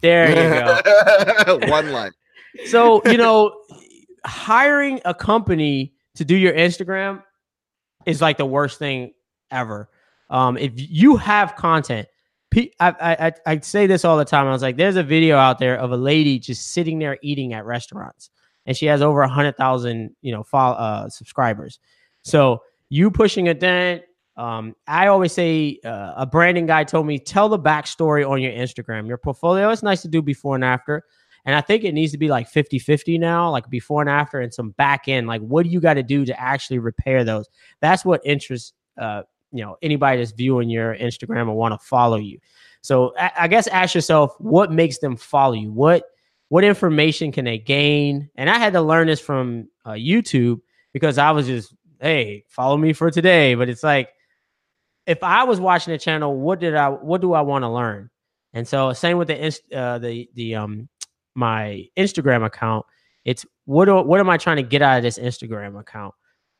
There 0.00 0.28
you 0.28 1.44
go. 1.44 1.58
One 1.68 1.92
like. 1.92 2.12
so 2.66 3.00
you 3.06 3.16
know 3.16 3.62
hiring 4.24 5.00
a 5.04 5.14
company 5.14 5.92
to 6.16 6.24
do 6.24 6.36
your 6.36 6.52
instagram 6.52 7.22
is 8.06 8.20
like 8.20 8.36
the 8.36 8.46
worst 8.46 8.78
thing 8.78 9.12
ever 9.50 9.88
um 10.30 10.58
if 10.58 10.72
you 10.74 11.16
have 11.16 11.54
content 11.56 12.08
I, 12.54 12.72
I 12.80 13.32
I- 13.46 13.60
say 13.60 13.86
this 13.86 14.04
all 14.04 14.16
the 14.16 14.24
time 14.24 14.46
i 14.46 14.50
was 14.50 14.62
like 14.62 14.76
there's 14.76 14.96
a 14.96 15.02
video 15.02 15.36
out 15.36 15.58
there 15.58 15.76
of 15.76 15.92
a 15.92 15.96
lady 15.96 16.38
just 16.38 16.72
sitting 16.72 16.98
there 16.98 17.18
eating 17.22 17.52
at 17.52 17.64
restaurants 17.64 18.30
and 18.66 18.76
she 18.76 18.86
has 18.86 19.02
over 19.02 19.20
a 19.22 19.28
hundred 19.28 19.56
thousand 19.56 20.14
you 20.20 20.32
know 20.32 20.42
follow, 20.42 20.74
uh 20.76 21.08
subscribers 21.08 21.78
so 22.22 22.60
you 22.88 23.10
pushing 23.10 23.48
a 23.48 23.54
dent 23.54 24.02
um, 24.36 24.74
I 24.86 25.08
always 25.08 25.32
say 25.32 25.78
uh, 25.84 26.14
a 26.16 26.24
branding 26.24 26.64
guy 26.64 26.84
told 26.84 27.06
me 27.06 27.18
tell 27.18 27.50
the 27.50 27.58
backstory 27.58 28.26
on 28.26 28.40
your 28.40 28.52
Instagram. 28.52 29.06
Your 29.06 29.18
portfolio 29.18 29.68
is 29.68 29.82
nice 29.82 30.00
to 30.00 30.08
do 30.08 30.22
before 30.22 30.54
and 30.54 30.64
after, 30.64 31.04
and 31.44 31.54
I 31.54 31.60
think 31.60 31.84
it 31.84 31.92
needs 31.92 32.12
to 32.12 32.18
be 32.18 32.28
like 32.28 32.48
50 32.48 32.78
50 32.78 33.18
now, 33.18 33.50
like 33.50 33.68
before 33.68 34.00
and 34.00 34.08
after, 34.08 34.40
and 34.40 34.52
some 34.52 34.70
back 34.70 35.08
end. 35.08 35.26
Like, 35.26 35.42
what 35.42 35.64
do 35.64 35.68
you 35.68 35.78
got 35.78 35.94
to 35.94 36.02
do 36.02 36.24
to 36.24 36.40
actually 36.40 36.78
repair 36.78 37.22
those? 37.22 37.50
That's 37.80 38.02
what 38.02 38.22
interests, 38.24 38.72
uh, 38.98 39.22
you 39.52 39.64
know, 39.64 39.76
anybody 39.82 40.18
that's 40.18 40.32
viewing 40.32 40.70
your 40.70 40.96
Instagram 40.96 41.48
or 41.48 41.54
want 41.54 41.78
to 41.78 41.86
follow 41.86 42.16
you. 42.16 42.38
So 42.82 43.14
I, 43.18 43.32
I 43.40 43.48
guess 43.48 43.66
ask 43.66 43.94
yourself 43.94 44.34
what 44.38 44.72
makes 44.72 44.98
them 44.98 45.16
follow 45.16 45.54
you? 45.54 45.72
What 45.72 46.04
what 46.48 46.64
information 46.64 47.30
can 47.30 47.44
they 47.44 47.58
gain? 47.58 48.28
And 48.34 48.50
I 48.50 48.58
had 48.58 48.72
to 48.72 48.80
learn 48.80 49.06
this 49.06 49.20
from 49.20 49.68
uh, 49.84 49.92
YouTube 49.92 50.60
because 50.92 51.16
I 51.16 51.30
was 51.30 51.46
just, 51.46 51.72
hey, 52.00 52.44
follow 52.48 52.76
me 52.76 52.92
for 52.92 53.10
today. 53.10 53.54
But 53.54 53.68
it's 53.68 53.84
like, 53.84 54.08
if 55.06 55.22
I 55.22 55.44
was 55.44 55.60
watching 55.60 55.94
a 55.94 55.98
channel, 55.98 56.36
what 56.36 56.58
did 56.58 56.74
I, 56.74 56.88
what 56.88 57.20
do 57.20 57.34
I 57.34 57.42
want 57.42 57.62
to 57.62 57.68
learn? 57.68 58.10
And 58.52 58.66
so 58.66 58.92
same 58.92 59.16
with 59.16 59.28
the 59.28 59.60
uh, 59.72 59.98
the 59.98 60.28
the 60.34 60.56
um 60.56 60.88
my 61.34 61.86
Instagram 61.96 62.44
account. 62.44 62.84
It's 63.24 63.46
what 63.66 63.84
do, 63.84 64.00
what 64.00 64.18
am 64.18 64.28
I 64.28 64.36
trying 64.36 64.56
to 64.56 64.62
get 64.62 64.82
out 64.82 64.96
of 64.96 65.02
this 65.02 65.18
Instagram 65.18 65.78
account? 65.78 66.14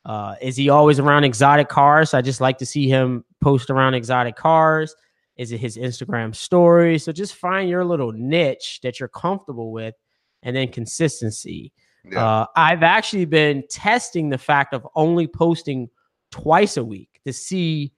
Uh, 0.05 0.35
is 0.41 0.57
he 0.57 0.71
always 0.71 0.99
around 0.99 1.25
exotic 1.25 1.69
cars? 1.69 2.15
I 2.15 2.23
just 2.23 2.41
like 2.41 2.59
to 2.59 2.67
see 2.67 2.89
him 2.89 3.25
post 3.43 3.71
around 3.71 3.95
exotic 3.95 4.37
cars. 4.37 4.95
Is 5.37 5.53
it 5.53 5.59
his 5.59 5.77
Instagram 5.77 6.35
story? 6.35 6.99
So 6.99 7.13
just 7.13 7.35
find 7.35 7.69
your 7.69 7.85
little 7.85 8.13
niche 8.13 8.81
that 8.83 9.01
you're 9.01 9.09
comfortable 9.09 9.73
with, 9.73 9.95
and 10.43 10.55
then 10.55 10.69
consistency. 10.69 11.73
Yeah. 12.11 12.25
Uh, 12.25 12.47
I've 12.57 12.83
actually 12.83 13.27
been 13.27 13.65
testing 13.69 14.31
the 14.31 14.39
fact 14.39 14.75
of 14.75 14.87
only 14.95 15.27
posting 15.27 15.89
twice 16.31 16.77
a 16.77 16.85
week 16.85 17.21
to 17.27 17.33
see 17.33 17.93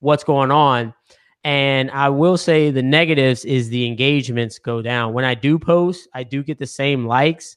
what's 0.00 0.24
going 0.24 0.50
on. 0.50 0.94
And 1.44 1.90
I 1.90 2.08
will 2.08 2.36
say 2.36 2.70
the 2.70 2.82
negatives 2.82 3.44
is 3.44 3.68
the 3.68 3.86
engagements 3.86 4.58
go 4.58 4.82
down. 4.82 5.12
When 5.12 5.24
I 5.24 5.34
do 5.34 5.58
post, 5.58 6.08
I 6.12 6.22
do 6.22 6.42
get 6.42 6.58
the 6.58 6.66
same 6.66 7.06
likes, 7.06 7.56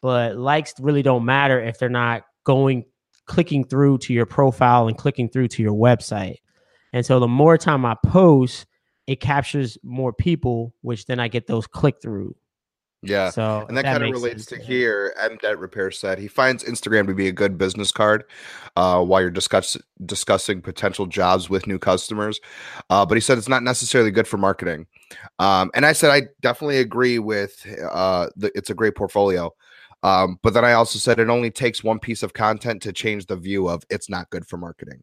but 0.00 0.36
likes 0.36 0.74
really 0.78 1.02
don't 1.02 1.24
matter 1.24 1.60
if 1.60 1.78
they're 1.78 1.88
not 1.88 2.22
going 2.44 2.84
clicking 3.26 3.64
through 3.64 3.98
to 3.98 4.12
your 4.12 4.26
profile 4.26 4.88
and 4.88 4.96
clicking 4.96 5.28
through 5.28 5.48
to 5.48 5.62
your 5.62 5.74
website. 5.74 6.38
And 6.92 7.04
so 7.04 7.20
the 7.20 7.28
more 7.28 7.58
time 7.58 7.84
I 7.84 7.96
post, 8.06 8.66
it 9.06 9.20
captures 9.20 9.76
more 9.82 10.12
people, 10.12 10.74
which 10.80 11.06
then 11.06 11.20
I 11.20 11.28
get 11.28 11.46
those 11.46 11.66
click 11.66 12.00
through. 12.00 12.34
Yeah. 13.02 13.30
So 13.30 13.64
and 13.68 13.76
that, 13.76 13.82
that 13.82 13.98
kind 13.98 14.04
of 14.04 14.10
relates 14.10 14.46
sense, 14.46 14.62
to 14.62 14.66
yeah. 14.66 14.78
here. 14.78 15.14
M 15.20 15.36
Dent 15.40 15.58
Repair 15.58 15.90
said 15.90 16.18
he 16.18 16.28
finds 16.28 16.64
Instagram 16.64 17.06
to 17.06 17.14
be 17.14 17.28
a 17.28 17.32
good 17.32 17.58
business 17.58 17.92
card 17.92 18.24
uh, 18.74 19.02
while 19.02 19.20
you're 19.20 19.30
discuss- 19.30 19.76
discussing 20.04 20.60
potential 20.60 21.06
jobs 21.06 21.48
with 21.48 21.66
new 21.66 21.78
customers. 21.78 22.40
Uh, 22.90 23.06
but 23.06 23.14
he 23.16 23.20
said 23.20 23.38
it's 23.38 23.48
not 23.48 23.62
necessarily 23.62 24.10
good 24.10 24.26
for 24.26 24.38
marketing. 24.38 24.86
Um, 25.38 25.70
and 25.74 25.86
I 25.86 25.92
said 25.92 26.10
I 26.10 26.28
definitely 26.40 26.78
agree 26.78 27.18
with 27.18 27.64
uh, 27.92 28.28
the, 28.34 28.50
it's 28.56 28.70
a 28.70 28.74
great 28.74 28.96
portfolio. 28.96 29.52
Um, 30.06 30.38
but 30.40 30.54
then 30.54 30.64
I 30.64 30.74
also 30.74 31.00
said 31.00 31.18
it 31.18 31.28
only 31.28 31.50
takes 31.50 31.82
one 31.82 31.98
piece 31.98 32.22
of 32.22 32.32
content 32.32 32.80
to 32.82 32.92
change 32.92 33.26
the 33.26 33.34
view 33.34 33.68
of 33.68 33.82
it's 33.90 34.08
not 34.08 34.30
good 34.30 34.46
for 34.46 34.56
marketing. 34.56 35.02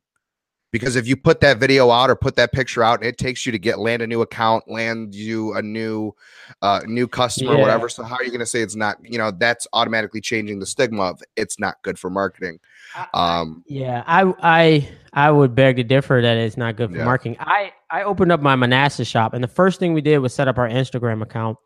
Because 0.71 0.95
if 0.95 1.05
you 1.05 1.17
put 1.17 1.41
that 1.41 1.57
video 1.57 1.91
out 1.91 2.09
or 2.09 2.15
put 2.15 2.37
that 2.37 2.53
picture 2.53 2.81
out 2.83 2.99
and 2.99 3.07
it 3.07 3.17
takes 3.17 3.45
you 3.45 3.51
to 3.51 3.59
get 3.59 3.79
land 3.79 4.01
a 4.01 4.07
new 4.07 4.21
account 4.21 4.63
land 4.67 5.13
you 5.13 5.53
a 5.53 5.61
new 5.61 6.15
uh 6.63 6.79
new 6.87 7.07
customer 7.07 7.51
yeah. 7.51 7.57
or 7.57 7.61
whatever. 7.61 7.89
So 7.89 8.01
how 8.01 8.15
are 8.15 8.23
you 8.23 8.31
going 8.31 8.39
to 8.39 8.45
say 8.45 8.61
it's 8.61 8.77
not 8.77 8.97
you 9.03 9.17
know 9.17 9.29
that's 9.29 9.67
automatically 9.73 10.21
changing 10.21 10.59
the 10.59 10.65
stigma 10.65 11.03
of 11.03 11.21
it's 11.35 11.59
not 11.59 11.75
good 11.83 11.99
for 11.99 12.09
marketing. 12.09 12.59
Um 13.13 13.63
yeah 13.67 14.03
i 14.07 14.33
i 14.41 14.89
i 15.11 15.29
would 15.29 15.53
beg 15.53 15.75
to 15.75 15.83
differ 15.83 16.21
that 16.21 16.37
it's 16.37 16.57
not 16.57 16.77
good 16.77 16.91
for 16.91 16.97
yeah. 16.97 17.05
marketing. 17.05 17.35
I 17.41 17.73
i 17.91 18.03
opened 18.03 18.31
up 18.31 18.41
my 18.41 18.55
manassas 18.55 19.07
shop 19.07 19.33
and 19.33 19.43
the 19.43 19.49
first 19.49 19.79
thing 19.79 19.93
we 19.93 20.01
did 20.01 20.19
was 20.19 20.33
set 20.33 20.47
up 20.47 20.57
our 20.57 20.69
instagram 20.69 21.21
account 21.21 21.59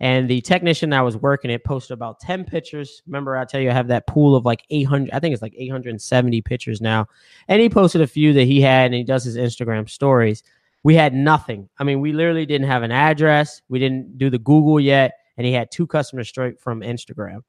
and 0.00 0.30
the 0.30 0.40
technician 0.40 0.90
that 0.90 1.02
was 1.02 1.18
working 1.18 1.50
it 1.50 1.62
posted 1.62 1.92
about 1.92 2.20
10 2.20 2.44
pictures. 2.44 3.02
Remember, 3.06 3.36
I 3.36 3.44
tell 3.44 3.60
you, 3.60 3.68
I 3.68 3.74
have 3.74 3.88
that 3.88 4.06
pool 4.06 4.34
of 4.34 4.46
like 4.46 4.64
800, 4.70 5.10
I 5.12 5.20
think 5.20 5.34
it's 5.34 5.42
like 5.42 5.54
870 5.56 6.40
pictures 6.40 6.80
now. 6.80 7.06
And 7.48 7.60
he 7.60 7.68
posted 7.68 8.00
a 8.00 8.06
few 8.06 8.32
that 8.32 8.44
he 8.44 8.62
had 8.62 8.86
and 8.86 8.94
he 8.94 9.04
does 9.04 9.24
his 9.24 9.36
Instagram 9.36 9.88
stories. 9.88 10.42
We 10.82 10.94
had 10.94 11.12
nothing. 11.12 11.68
I 11.78 11.84
mean, 11.84 12.00
we 12.00 12.14
literally 12.14 12.46
didn't 12.46 12.68
have 12.68 12.82
an 12.82 12.92
address. 12.92 13.60
We 13.68 13.78
didn't 13.78 14.16
do 14.16 14.30
the 14.30 14.38
Google 14.38 14.80
yet. 14.80 15.12
And 15.36 15.46
he 15.46 15.52
had 15.52 15.70
two 15.70 15.86
customers 15.86 16.28
straight 16.28 16.58
from 16.58 16.80
Instagram. 16.80 17.42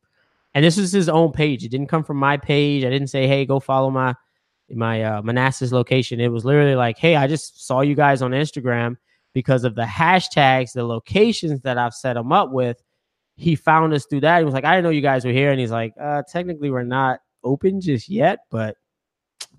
And 0.54 0.66
this 0.66 0.78
is 0.78 0.91
his 0.91 1.08
own 1.08 1.32
page. 1.32 1.64
It 1.64 1.70
didn't 1.70 1.88
come 1.88 2.04
from 2.04 2.18
my 2.18 2.36
page. 2.36 2.84
I 2.84 2.89
didn't 2.89 3.08
say, 3.08 3.28
hey, 3.28 3.45
go 3.45 3.62
follow 3.62 3.89
my 3.89 4.14
my 4.74 5.04
uh, 5.04 5.22
Manassas 5.22 5.74
location. 5.74 6.22
It 6.22 6.30
was 6.30 6.45
literally 6.45 6.76
like, 6.76 6.97
hey, 6.97 7.18
I 7.18 7.28
just 7.28 7.66
saw 7.66 7.82
you 7.82 7.93
guys 7.93 8.22
on 8.22 8.32
Instagram 8.32 8.95
because 9.34 9.64
of 9.64 9.76
the 9.76 9.84
hashtags, 9.84 10.74
the 10.74 10.84
locations 10.84 11.62
that 11.62 11.78
I've 11.78 11.94
set 11.94 12.18
him 12.18 12.32
up 12.32 12.52
with. 12.52 12.82
He 13.36 13.56
found 13.56 13.94
us 13.94 14.06
through 14.06 14.22
that. 14.22 14.40
He 14.40 14.46
was 14.46 14.54
like, 14.54 14.66
I 14.66 14.76
didn't 14.76 14.84
know 14.84 14.90
you 14.90 15.02
guys 15.02 15.26
were 15.26 15.32
here. 15.32 15.52
And 15.52 15.60
he's 15.60 15.72
like, 15.72 15.94
uh, 16.00 16.24
technically, 16.30 16.70
we're 16.70 16.84
not 16.84 17.20
open 17.44 17.82
just 17.82 18.10
yet, 18.10 18.40
but 18.52 18.76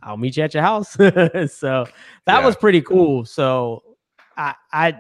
I'll 0.02 0.16
meet 0.16 0.36
you 0.36 0.42
at 0.42 0.54
your 0.54 0.62
house. 0.62 0.92
so 0.92 1.00
that 1.06 1.88
yeah. 2.26 2.44
was 2.44 2.56
pretty 2.56 2.82
cool. 2.82 3.24
So 3.24 3.82
I, 4.36 4.54
I, 4.72 4.96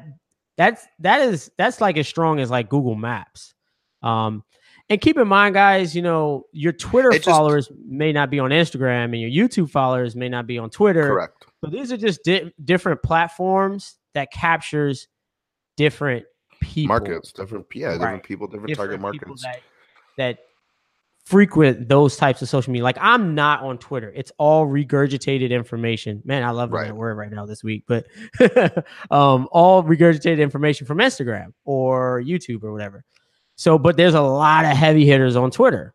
that's, 0.56 0.86
that 1.00 1.20
is, 1.20 1.50
that's 1.58 1.80
like 1.80 1.96
as 1.96 2.08
strong 2.08 2.40
as 2.40 2.50
like 2.50 2.68
Google 2.68 2.96
Maps. 2.96 3.54
Um, 4.02 4.42
and 4.88 5.00
keep 5.00 5.16
in 5.16 5.28
mind, 5.28 5.54
guys, 5.54 5.94
you 5.94 6.02
know, 6.02 6.46
your 6.52 6.72
Twitter 6.72 7.12
it 7.12 7.24
followers 7.24 7.70
may 7.86 8.12
not 8.12 8.30
be 8.30 8.40
on 8.40 8.50
Instagram 8.50 9.04
and 9.04 9.20
your 9.20 9.30
YouTube 9.30 9.70
followers 9.70 10.16
may 10.16 10.28
not 10.28 10.46
be 10.46 10.58
on 10.58 10.70
Twitter. 10.70 11.08
Correct. 11.08 11.46
So 11.62 11.70
these 11.70 11.92
are 11.92 11.96
just 11.96 12.24
di- 12.24 12.52
different 12.64 13.02
platforms 13.02 13.96
that 14.14 14.32
captures 14.32 15.08
different 15.76 16.24
people, 16.60 16.88
markets, 16.88 17.32
different 17.32 17.66
yeah, 17.74 17.88
right. 17.88 17.98
different 17.98 18.22
people, 18.22 18.46
different, 18.46 18.68
different 18.68 18.90
target 18.90 19.00
markets 19.00 19.42
that, 19.42 19.60
that 20.16 20.38
frequent 21.24 21.88
those 21.88 22.16
types 22.16 22.42
of 22.42 22.48
social 22.48 22.72
media. 22.72 22.84
Like 22.84 22.98
I'm 23.00 23.34
not 23.34 23.62
on 23.62 23.78
Twitter. 23.78 24.12
It's 24.14 24.32
all 24.38 24.66
regurgitated 24.66 25.50
information. 25.50 26.22
Man, 26.24 26.42
I 26.42 26.50
love 26.50 26.72
right. 26.72 26.86
that 26.86 26.94
word 26.94 27.16
right 27.16 27.30
now 27.30 27.46
this 27.46 27.62
week, 27.62 27.84
but 27.86 28.06
um, 29.10 29.48
all 29.52 29.82
regurgitated 29.82 30.40
information 30.40 30.86
from 30.86 30.98
Instagram 30.98 31.52
or 31.64 32.22
YouTube 32.22 32.62
or 32.62 32.72
whatever. 32.72 33.04
So, 33.56 33.78
but 33.78 33.96
there's 33.96 34.14
a 34.14 34.20
lot 34.20 34.64
of 34.64 34.76
heavy 34.76 35.06
hitters 35.06 35.36
on 35.36 35.50
Twitter. 35.50 35.94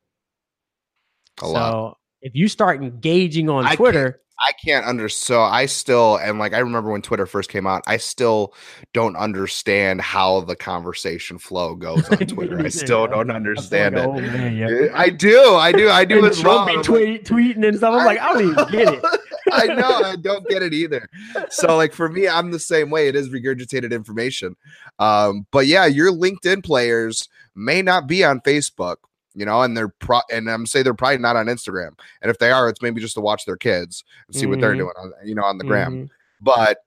A 1.42 1.46
so 1.46 1.52
lot. 1.52 1.98
if 2.22 2.34
you 2.36 2.48
start 2.48 2.82
engaging 2.82 3.50
on 3.50 3.66
I 3.66 3.76
Twitter, 3.76 4.22
I 4.40 4.52
can't 4.54 4.86
under 4.86 5.10
so 5.10 5.42
I 5.42 5.66
still 5.66 6.18
and 6.18 6.38
like 6.38 6.54
I 6.54 6.60
remember 6.60 6.92
when 6.92 7.02
Twitter 7.02 7.26
first 7.26 7.50
came 7.50 7.66
out, 7.66 7.84
I 7.88 7.98
still 7.98 8.54
don't 8.94 9.16
understand 9.16 10.02
how 10.02 10.42
the 10.42 10.56
conversation 10.56 11.40
flow 11.40 11.76
goes 11.76 12.08
on 12.10 12.18
Twitter. 12.28 12.60
I 12.60 12.70
still 12.70 13.08
don't 13.08 13.32
understand 13.32 13.96
like, 13.96 14.04
it. 14.04 14.08
Oh, 14.08 14.14
man, 14.14 14.56
yeah. 14.56 14.90
I 14.94 15.10
do, 15.10 15.56
I 15.56 15.72
do, 15.72 15.90
I 15.90 16.06
do 16.06 16.26
as 16.26 16.44
well. 16.44 16.66
Be 16.66 16.82
tweet, 16.84 17.26
tweeting 17.26 17.68
and 17.68 17.78
stuff. 17.78 17.94
I'm 17.94 18.02
I 18.02 18.06
like, 18.06 18.20
I 18.20 18.34
don't 18.34 18.52
even 18.52 18.68
get 18.72 18.94
it. 18.94 19.06
I 19.52 19.66
know, 19.68 20.02
I 20.04 20.16
don't 20.16 20.48
get 20.48 20.62
it 20.62 20.74
either. 20.74 21.10
So 21.50 21.76
like 21.76 21.94
for 21.94 22.10
me, 22.10 22.28
I'm 22.28 22.52
the 22.52 22.60
same 22.60 22.90
way. 22.90 23.08
It 23.08 23.16
is 23.16 23.30
regurgitated 23.30 23.92
information. 23.92 24.56
Um, 25.00 25.48
but 25.52 25.66
yeah, 25.68 25.86
your 25.86 26.12
LinkedIn 26.12 26.64
players 26.64 27.28
may 27.56 27.82
not 27.82 28.08
be 28.08 28.24
on 28.24 28.42
Facebook 28.42 28.98
you 29.38 29.46
know, 29.46 29.62
and 29.62 29.78
they're 29.78 29.90
pro 29.90 30.20
and 30.32 30.50
I'm 30.50 30.66
say 30.66 30.82
they're 30.82 30.96
probably 30.96 31.20
not 31.20 31.36
on 31.36 31.46
Instagram. 31.46 31.98
And 32.22 32.32
if 32.32 32.40
they 32.40 32.52
are, 32.52 32.68
it's 32.68 32.82
maybe 32.82 33.00
just 33.00 33.14
to 33.14 33.22
watch 33.22 33.46
their 33.46 33.56
kids 33.56 34.04
and 34.28 34.36
see 34.36 34.42
mm-hmm. 34.42 34.50
what 34.50 34.62
they're 34.62 34.72
mm-hmm. 34.72 34.80
doing 34.80 34.94
on 34.98 35.14
you 35.24 35.36
know 35.36 35.44
on 35.44 35.60
the 35.60 35.64
mm-hmm. 35.64 35.70
gram. 35.70 36.10
But 36.42 36.80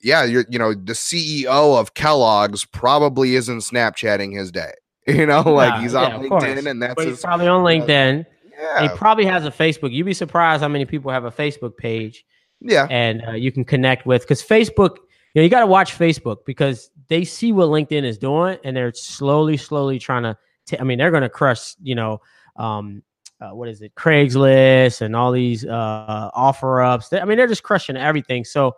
yeah, 0.00 0.24
you're 0.24 0.46
you 0.48 0.58
know, 0.58 0.72
the 0.72 0.94
CEO 0.94 1.78
of 1.78 1.92
Kellogg's 1.92 2.64
probably 2.64 3.34
isn't 3.34 3.58
Snapchatting 3.58 4.36
his 4.36 4.50
day. 4.50 4.72
You 5.06 5.26
know, 5.26 5.40
like 5.40 5.80
he's 5.80 5.94
on 5.94 6.22
yeah, 6.22 6.28
LinkedIn 6.28 6.70
and 6.70 6.82
that's 6.82 6.94
but 6.94 7.08
his, 7.08 7.20
probably 7.20 7.48
on 7.48 7.64
LinkedIn. 7.64 8.24
Yeah. 8.52 8.82
He 8.82 8.88
probably 8.96 9.24
has 9.24 9.44
a 9.44 9.50
Facebook. 9.50 9.92
You'd 9.92 10.04
be 10.04 10.14
surprised 10.14 10.62
how 10.62 10.68
many 10.68 10.84
people 10.84 11.10
have 11.10 11.24
a 11.24 11.32
Facebook 11.32 11.76
page. 11.76 12.24
Yeah. 12.60 12.86
And 12.90 13.22
uh, 13.26 13.32
you 13.32 13.50
can 13.50 13.64
connect 13.64 14.06
with 14.06 14.22
because 14.22 14.40
Facebook, 14.42 14.98
you 15.34 15.40
know, 15.40 15.42
you 15.42 15.48
got 15.48 15.60
to 15.60 15.66
watch 15.66 15.98
Facebook 15.98 16.44
because 16.44 16.90
they 17.08 17.24
see 17.24 17.50
what 17.50 17.68
LinkedIn 17.68 18.04
is 18.04 18.18
doing 18.18 18.58
and 18.62 18.76
they're 18.76 18.92
slowly, 18.92 19.56
slowly 19.56 19.98
trying 19.98 20.22
to 20.22 20.36
t- 20.66 20.78
I 20.78 20.84
mean, 20.84 20.98
they're 20.98 21.10
going 21.10 21.22
to 21.22 21.28
crush, 21.28 21.74
you 21.82 21.94
know, 21.94 22.20
um, 22.56 23.02
uh, 23.40 23.50
what 23.50 23.68
is 23.68 23.80
it, 23.80 23.94
Craigslist 23.94 25.00
and 25.00 25.16
all 25.16 25.32
these 25.32 25.64
uh, 25.64 26.30
offer 26.34 26.82
ups. 26.82 27.08
They, 27.08 27.20
I 27.20 27.24
mean, 27.24 27.38
they're 27.38 27.46
just 27.46 27.62
crushing 27.62 27.96
everything. 27.96 28.44
So, 28.44 28.76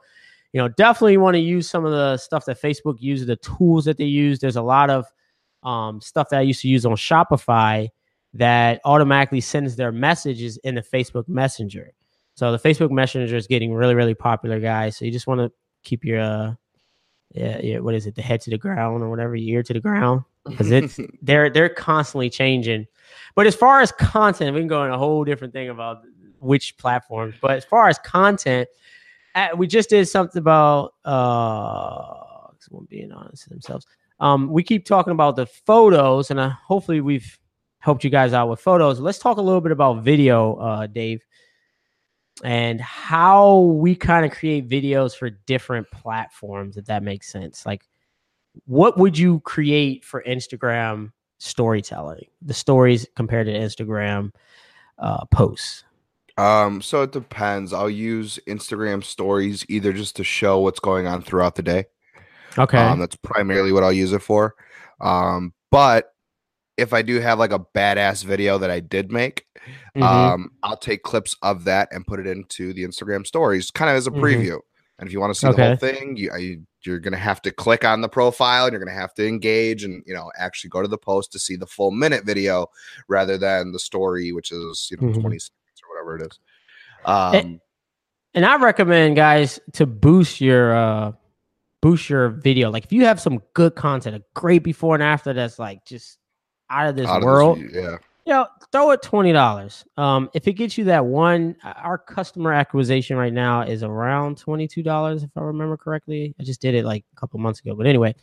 you 0.53 0.61
know, 0.61 0.69
definitely 0.69 1.17
want 1.17 1.35
to 1.35 1.41
use 1.41 1.69
some 1.69 1.85
of 1.85 1.93
the 1.93 2.17
stuff 2.17 2.45
that 2.45 2.61
Facebook 2.61 2.97
uses, 3.01 3.27
the 3.27 3.37
tools 3.37 3.85
that 3.87 3.99
they 3.99 4.05
use. 4.05 4.39
There's 4.39 4.57
a 4.57 4.63
lot 4.63 4.91
of 4.91 5.07
um, 5.63 6.01
stuff 6.01 6.29
that 6.31 6.39
I 6.39 6.43
used 6.43 6.61
to 6.63 6.69
use 6.69 6.87
on 6.87 6.93
Shopify 6.93 7.89
that 8.35 8.81
automatically 8.85 9.41
sends 9.41 9.77
their 9.77 9.93
messages 9.93 10.59
in 10.59 10.75
the 10.75 10.83
Facebook 10.83 11.29
Messenger. 11.29 11.93
So 12.35 12.53
the 12.53 12.59
Facebook 12.59 12.91
Messenger 12.91 13.37
is 13.37 13.47
getting 13.47 13.75
really, 13.75 13.95
really 13.95 14.15
popular, 14.15 14.61
guys. 14.61 14.97
So 14.97 15.05
you 15.05 15.11
just 15.11 15.27
want 15.27 15.41
to 15.41 15.53
keep 15.83 16.05
your, 16.05 16.21
uh, 16.21 16.55
yeah, 17.33 17.59
yeah, 17.63 17.79
what 17.79 17.95
is 17.95 18.07
it, 18.07 18.15
the 18.15 18.23
head 18.23 18.41
to 18.43 18.51
the 18.51 18.59
ground 18.59 19.03
or 19.03 19.11
whatever, 19.11 19.35
your 19.35 19.59
ear 19.59 19.63
to 19.65 19.73
the 19.73 19.81
ground 19.81 20.23
because 20.47 20.71
it's 20.71 20.99
they're 21.23 21.51
they're 21.51 21.69
constantly 21.69 22.31
changing. 22.31 22.87
But 23.35 23.47
as 23.47 23.55
far 23.55 23.81
as 23.81 23.93
content, 23.93 24.55
we 24.55 24.61
can 24.61 24.69
go 24.69 24.85
in 24.85 24.91
a 24.91 24.99
whole 24.99 25.25
different 25.25 25.53
thing 25.53 25.69
about 25.69 26.03
which 26.41 26.77
platforms. 26.77 27.35
But 27.41 27.53
as 27.53 27.65
far 27.65 27.89
as 27.89 27.99
content, 27.99 28.69
uh, 29.35 29.49
we 29.57 29.67
just 29.67 29.91
did 29.91 30.07
something 30.09 30.39
about 30.39 30.95
uh, 31.05 32.49
someone 32.59 32.87
being 32.89 33.13
honest 33.13 33.45
to 33.45 33.51
themselves. 33.51 33.87
Um, 34.21 34.51
we 34.51 34.63
keep 34.63 34.85
talking 34.85 35.13
about 35.13 35.37
the 35.37 35.47
photos, 35.47 36.31
and 36.31 36.39
uh, 36.39 36.51
hopefully 36.51 37.01
we've 37.01 37.39
helped 37.79 38.05
you 38.05 38.11
guys 38.11 38.33
out 38.33 38.49
with 38.49 38.61
photos. 38.61 39.01
Let's 39.01 39.19
talk 39.19 39.39
a 39.39 39.43
little 39.43 39.61
bit 39.61 39.73
about 39.73 40.03
video, 40.03 40.55
uh, 40.57 40.87
Dave, 40.87 41.25
and 42.45 42.81
how 42.81 43.61
we 43.61 43.97
kind 43.97 44.25
of 44.25 44.31
create 44.33 44.69
videos 44.69 45.17
for 45.17 45.31
different 45.31 45.91
platforms. 45.91 46.77
If 46.77 46.85
that 46.87 47.03
makes 47.03 47.31
sense, 47.31 47.67
like 47.67 47.83
what 48.67 48.99
would 48.99 49.17
you 49.19 49.41
create 49.41 50.05
for 50.05 50.23
Instagram 50.27 51.13
storytelling? 51.39 52.27
The 52.43 52.55
stories 52.55 53.07
compared 53.17 53.47
to 53.47 53.53
Instagram 53.53 54.33
uh, 54.99 55.25
posts. 55.27 55.85
Um, 56.39 56.81
so 56.81 57.03
it 57.03 57.13
depends. 57.13 57.73
I'll 57.73 57.91
use 57.91 58.39
Instagram 58.47 59.05
stories 59.05 59.67
either 59.69 59.93
just 59.93 60.17
to 60.17 60.25
show 60.25 60.61
what's 60.61 60.81
going 60.81 61.07
on 61.07 61.23
throughout 61.23 61.57
the 61.57 61.63
day. 61.63 61.85
Okay. 62.59 62.79
Um, 62.79 63.01
that's 63.01 63.17
primarily 63.17 63.73
what 63.73 63.83
I'll 63.83 63.93
use 63.93 64.13
it 64.13 64.23
for. 64.23 64.55
Um, 65.01 65.53
but 65.71 66.13
if 66.77 66.93
I 66.93 67.03
do 67.03 67.21
have 67.21 67.39
like 67.39 67.53
a 67.53 67.59
badass 67.59 68.25
video 68.25 68.59
that 68.59 68.71
I 68.71 68.81
did 68.81 69.13
make, 69.13 69.47
mm-hmm. 69.97 70.03
um, 70.03 70.51
I'll 70.63 70.77
take 70.77 71.03
clips 71.03 71.37
of 71.43 71.65
that 71.65 71.89
and 71.93 72.07
put 72.07 72.21
it 72.21 72.27
into 72.27 72.73
the 72.73 72.85
Instagram 72.85 73.27
stories, 73.27 73.71
kind 73.71 73.91
of 73.91 73.97
as 73.97 74.07
a 74.07 74.11
mm-hmm. 74.11 74.23
preview. 74.23 74.59
And 74.99 75.07
if 75.07 75.13
you 75.13 75.21
want 75.21 75.35
to 75.35 75.39
see 75.39 75.49
okay. 75.49 75.57
the 75.57 75.67
whole 75.67 75.77
thing, 75.77 76.17
you, 76.17 76.35
you 76.37 76.67
you're 76.87 76.99
going 76.99 77.13
to 77.13 77.19
have 77.19 77.41
to 77.43 77.51
click 77.51 77.85
on 77.85 78.01
the 78.01 78.09
profile 78.09 78.65
and 78.65 78.73
you're 78.73 78.85
going 78.85 78.95
to 78.95 79.01
have 79.01 79.15
to 79.15 79.27
engage 79.27 79.85
and 79.85 80.03
you 80.07 80.15
know 80.15 80.31
actually 80.37 80.71
go 80.71 80.83
to 80.83 80.89
the 80.89 80.99
post 80.99 81.33
to 81.33 81.39
see 81.39 81.57
the 81.57 81.67
full 81.67 81.91
minute 81.91 82.25
video 82.25 82.67
rather 83.09 83.39
than 83.39 83.73
the 83.73 83.79
story 83.79 84.33
which 84.33 84.53
is 84.53 84.89
you 84.91 84.97
know 84.97 85.09
mm-hmm. 85.09 85.21
20 85.21 85.39
seconds 85.39 85.83
or 85.83 85.95
whatever 85.95 86.17
it 86.17 86.31
is 86.31 86.39
um 87.05 87.35
and, 87.35 87.61
and 88.35 88.47
I 88.47 88.57
recommend 88.57 89.17
guys 89.17 89.61
to 89.75 89.87
boost 89.87 90.41
your 90.41 90.75
uh 90.75 91.13
boost 91.83 92.09
your 92.09 92.31
video. 92.31 92.71
Like 92.71 92.85
if 92.85 92.93
you 92.93 93.05
have 93.05 93.21
some 93.21 93.43
good 93.53 93.75
content, 93.75 94.17
a 94.17 94.23
great 94.33 94.63
before 94.63 94.95
and 94.95 95.03
after 95.03 95.35
that's 95.35 95.59
like 95.59 95.85
just 95.85 96.19
out 96.71 96.89
of 96.89 96.97
this 96.97 97.07
Out 97.07 97.19
of 97.19 97.25
world, 97.25 97.59
yeah. 97.71 97.97
You 98.25 98.33
know, 98.33 98.47
throw 98.71 98.91
it 98.93 99.03
twenty 99.03 99.33
dollars. 99.33 99.85
Um, 99.97 100.31
if 100.35 100.47
it 100.47 100.53
gets 100.53 100.79
you 100.79 100.85
that 100.85 101.05
one, 101.05 101.57
our 101.65 101.99
customer 101.99 102.53
acquisition 102.53 103.17
right 103.17 103.33
now 103.33 103.63
is 103.63 103.83
around 103.83 104.39
twenty 104.39 104.69
two 104.69 104.83
dollars, 104.83 105.23
if 105.23 105.31
I 105.37 105.41
remember 105.41 105.77
correctly. 105.77 106.35
I 106.39 106.45
just 106.45 106.61
did 106.61 106.75
it 106.75 106.85
like 106.85 107.05
a 107.13 107.17
couple 107.21 107.41
months 107.41 107.61
ago, 107.61 107.75
but 107.75 107.87
anyway. 107.87 108.15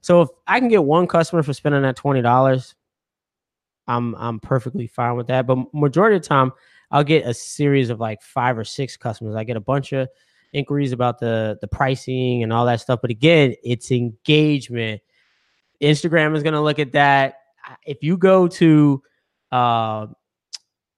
So 0.00 0.22
if 0.22 0.28
I 0.46 0.58
can 0.58 0.68
get 0.68 0.82
one 0.82 1.06
customer 1.06 1.42
for 1.42 1.52
spending 1.52 1.82
that 1.82 1.96
twenty 1.96 2.22
dollars, 2.22 2.74
I'm 3.86 4.14
I'm 4.14 4.40
perfectly 4.40 4.86
fine 4.86 5.16
with 5.16 5.26
that. 5.26 5.46
But 5.46 5.72
majority 5.74 6.16
of 6.16 6.22
the 6.22 6.28
time, 6.28 6.52
I'll 6.90 7.04
get 7.04 7.26
a 7.26 7.34
series 7.34 7.90
of 7.90 8.00
like 8.00 8.22
five 8.22 8.56
or 8.56 8.64
six 8.64 8.96
customers. 8.96 9.36
I 9.36 9.44
get 9.44 9.56
a 9.56 9.60
bunch 9.60 9.92
of 9.92 10.08
inquiries 10.54 10.92
about 10.92 11.18
the 11.18 11.58
the 11.60 11.68
pricing 11.68 12.42
and 12.42 12.52
all 12.52 12.66
that 12.66 12.80
stuff. 12.80 13.00
But 13.02 13.10
again, 13.10 13.54
it's 13.62 13.90
engagement. 13.90 15.02
Instagram 15.82 16.36
is 16.36 16.42
going 16.42 16.54
to 16.54 16.60
look 16.60 16.78
at 16.78 16.92
that. 16.92 17.36
If 17.84 18.02
you 18.02 18.16
go 18.16 18.48
to 18.48 19.02
uh, 19.52 20.06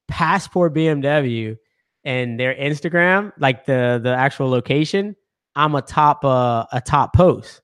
Passport 0.09 0.75
BMW 0.75 1.57
and 2.05 2.39
their 2.39 2.55
Instagram, 2.55 3.33
like 3.39 3.67
the 3.67 4.01
the 4.03 4.15
actual 4.15 4.49
location, 4.49 5.17
I'm 5.57 5.75
a 5.75 5.83
top 5.83 6.25
uh, 6.25 6.65
a 6.73 6.81
top 6.81 7.15
post. 7.15 7.61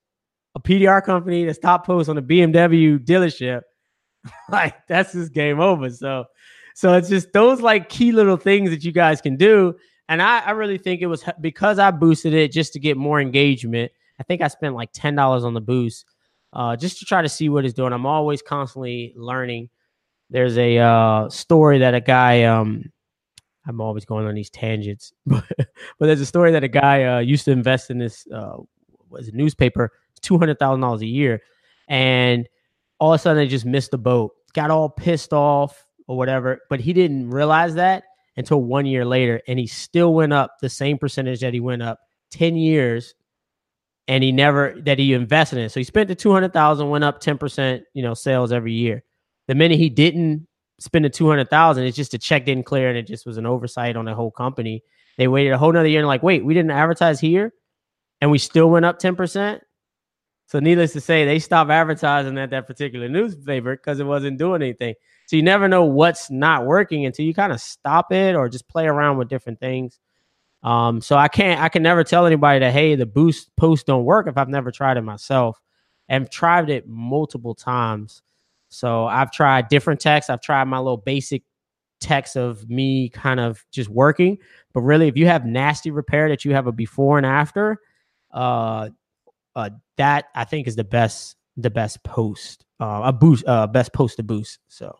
A 0.53 0.59
PDR 0.59 1.01
company 1.03 1.45
that's 1.45 1.59
top 1.59 1.85
post 1.85 2.09
on 2.09 2.17
a 2.17 2.21
BMW 2.21 2.99
dealership, 2.99 3.61
like 4.49 4.75
that's 4.87 5.13
just 5.13 5.33
game 5.33 5.59
over. 5.61 5.89
So 5.89 6.25
so 6.75 6.93
it's 6.93 7.09
just 7.09 7.31
those 7.33 7.61
like 7.61 7.89
key 7.89 8.11
little 8.11 8.37
things 8.37 8.69
that 8.69 8.83
you 8.83 8.91
guys 8.91 9.21
can 9.21 9.37
do. 9.37 9.75
And 10.09 10.21
I, 10.21 10.39
I 10.39 10.51
really 10.51 10.77
think 10.77 11.01
it 11.01 11.07
was 11.07 11.23
because 11.39 11.79
I 11.79 11.91
boosted 11.91 12.33
it 12.33 12.51
just 12.51 12.73
to 12.73 12.79
get 12.79 12.97
more 12.97 13.21
engagement. 13.21 13.91
I 14.19 14.23
think 14.23 14.41
I 14.41 14.49
spent 14.49 14.75
like 14.75 14.89
ten 14.91 15.15
dollars 15.15 15.45
on 15.45 15.53
the 15.53 15.61
boost, 15.61 16.05
uh, 16.51 16.75
just 16.75 16.99
to 16.99 17.05
try 17.05 17.21
to 17.21 17.29
see 17.29 17.47
what 17.47 17.63
it's 17.63 17.73
doing. 17.73 17.93
I'm 17.93 18.05
always 18.05 18.41
constantly 18.41 19.13
learning. 19.15 19.69
There's 20.31 20.57
a 20.57 20.77
uh, 20.77 21.29
story 21.29 21.79
that 21.79 21.93
a 21.93 21.99
guy. 21.99 22.43
Um, 22.43 22.89
I'm 23.67 23.81
always 23.81 24.05
going 24.05 24.25
on 24.25 24.33
these 24.33 24.49
tangents, 24.49 25.11
but 25.25 25.45
but 25.57 26.05
there's 26.07 26.21
a 26.21 26.25
story 26.25 26.51
that 26.53 26.63
a 26.63 26.69
guy 26.69 27.03
uh, 27.03 27.19
used 27.19 27.45
to 27.45 27.51
invest 27.51 27.91
in 27.91 27.97
this 27.97 28.25
uh, 28.33 28.57
was 29.09 29.27
a 29.27 29.33
newspaper, 29.33 29.91
two 30.21 30.39
hundred 30.39 30.57
thousand 30.57 30.79
dollars 30.79 31.01
a 31.01 31.05
year, 31.07 31.41
and 31.89 32.47
all 32.99 33.13
of 33.13 33.19
a 33.19 33.21
sudden 33.21 33.37
they 33.37 33.47
just 33.47 33.65
missed 33.65 33.91
the 33.91 33.97
boat. 33.97 34.31
Got 34.53 34.71
all 34.71 34.89
pissed 34.89 35.33
off 35.33 35.83
or 36.07 36.17
whatever, 36.17 36.61
but 36.69 36.79
he 36.79 36.93
didn't 36.93 37.29
realize 37.29 37.75
that 37.75 38.03
until 38.37 38.63
one 38.63 38.85
year 38.85 39.03
later, 39.03 39.41
and 39.49 39.59
he 39.59 39.67
still 39.67 40.13
went 40.13 40.31
up 40.31 40.55
the 40.61 40.69
same 40.69 40.97
percentage 40.97 41.41
that 41.41 41.53
he 41.53 41.59
went 41.59 41.81
up 41.81 41.99
ten 42.29 42.55
years, 42.55 43.15
and 44.07 44.23
he 44.23 44.31
never 44.31 44.75
that 44.85 44.97
he 44.97 45.11
invested 45.11 45.59
in. 45.59 45.67
So 45.67 45.81
he 45.81 45.83
spent 45.83 46.07
the 46.07 46.15
two 46.15 46.31
hundred 46.31 46.53
thousand, 46.53 46.89
went 46.89 47.03
up 47.03 47.19
ten 47.19 47.37
percent, 47.37 47.83
you 47.93 48.01
know, 48.01 48.13
sales 48.13 48.53
every 48.53 48.71
year. 48.71 49.03
The 49.51 49.55
minute 49.55 49.79
he 49.79 49.89
didn't 49.89 50.47
spend 50.79 51.03
the 51.03 51.09
two 51.09 51.27
hundred 51.27 51.49
thousand, 51.49 51.83
it's 51.83 51.97
just 51.97 52.13
a 52.13 52.17
check 52.17 52.45
didn't 52.45 52.65
clear, 52.65 52.87
and 52.87 52.97
it 52.97 53.05
just 53.05 53.25
was 53.25 53.35
an 53.35 53.45
oversight 53.45 53.97
on 53.97 54.05
the 54.05 54.15
whole 54.15 54.31
company. 54.31 54.81
They 55.17 55.27
waited 55.27 55.51
a 55.51 55.57
whole 55.57 55.73
nother 55.73 55.89
year 55.89 55.99
and 55.99 56.07
like, 56.07 56.23
wait, 56.23 56.45
we 56.45 56.53
didn't 56.53 56.71
advertise 56.71 57.19
here, 57.19 57.53
and 58.21 58.31
we 58.31 58.37
still 58.37 58.69
went 58.69 58.85
up 58.85 58.97
ten 58.97 59.13
percent. 59.17 59.61
So 60.45 60.61
needless 60.61 60.93
to 60.93 61.01
say, 61.01 61.25
they 61.25 61.37
stopped 61.37 61.69
advertising 61.69 62.37
at 62.37 62.51
that 62.51 62.65
particular 62.65 63.09
newspaper 63.09 63.75
because 63.75 63.99
it 63.99 64.05
wasn't 64.05 64.39
doing 64.39 64.61
anything. 64.61 64.95
So 65.25 65.35
you 65.35 65.43
never 65.43 65.67
know 65.67 65.83
what's 65.83 66.31
not 66.31 66.65
working 66.65 67.05
until 67.05 67.25
you 67.25 67.33
kind 67.33 67.51
of 67.51 67.59
stop 67.59 68.13
it 68.13 68.37
or 68.37 68.47
just 68.47 68.69
play 68.69 68.87
around 68.87 69.17
with 69.17 69.27
different 69.27 69.59
things. 69.59 69.99
Um, 70.63 71.01
so 71.01 71.17
I 71.17 71.27
can't, 71.27 71.59
I 71.59 71.67
can 71.67 71.83
never 71.83 72.05
tell 72.05 72.25
anybody 72.25 72.59
that 72.59 72.71
hey, 72.71 72.95
the 72.95 73.05
boost 73.05 73.53
post 73.57 73.85
don't 73.85 74.05
work 74.05 74.27
if 74.27 74.37
I've 74.37 74.47
never 74.47 74.71
tried 74.71 74.95
it 74.95 75.01
myself. 75.01 75.61
And 76.07 76.31
tried 76.31 76.69
it 76.69 76.87
multiple 76.87 77.53
times. 77.53 78.21
So 78.71 79.05
I've 79.05 79.31
tried 79.31 79.67
different 79.67 79.99
texts. 79.99 80.29
I've 80.29 80.41
tried 80.41 80.63
my 80.63 80.77
little 80.77 80.97
basic 80.97 81.43
text 81.99 82.37
of 82.37 82.67
me 82.69 83.09
kind 83.09 83.39
of 83.39 83.63
just 83.71 83.89
working. 83.89 84.37
But 84.73 84.81
really, 84.81 85.09
if 85.09 85.17
you 85.17 85.27
have 85.27 85.45
nasty 85.45 85.91
repair 85.91 86.29
that 86.29 86.45
you 86.45 86.53
have 86.53 86.67
a 86.67 86.71
before 86.71 87.17
and 87.17 87.25
after, 87.25 87.79
uh, 88.31 88.89
uh, 89.55 89.69
that 89.97 90.25
I 90.33 90.45
think 90.45 90.67
is 90.67 90.77
the 90.77 90.85
best, 90.85 91.35
the 91.57 91.69
best 91.69 92.01
post, 92.03 92.65
uh, 92.79 93.01
a 93.03 93.13
boost, 93.13 93.45
uh, 93.45 93.67
best 93.67 93.91
post 93.91 94.17
to 94.17 94.23
boost. 94.23 94.59
So 94.69 94.97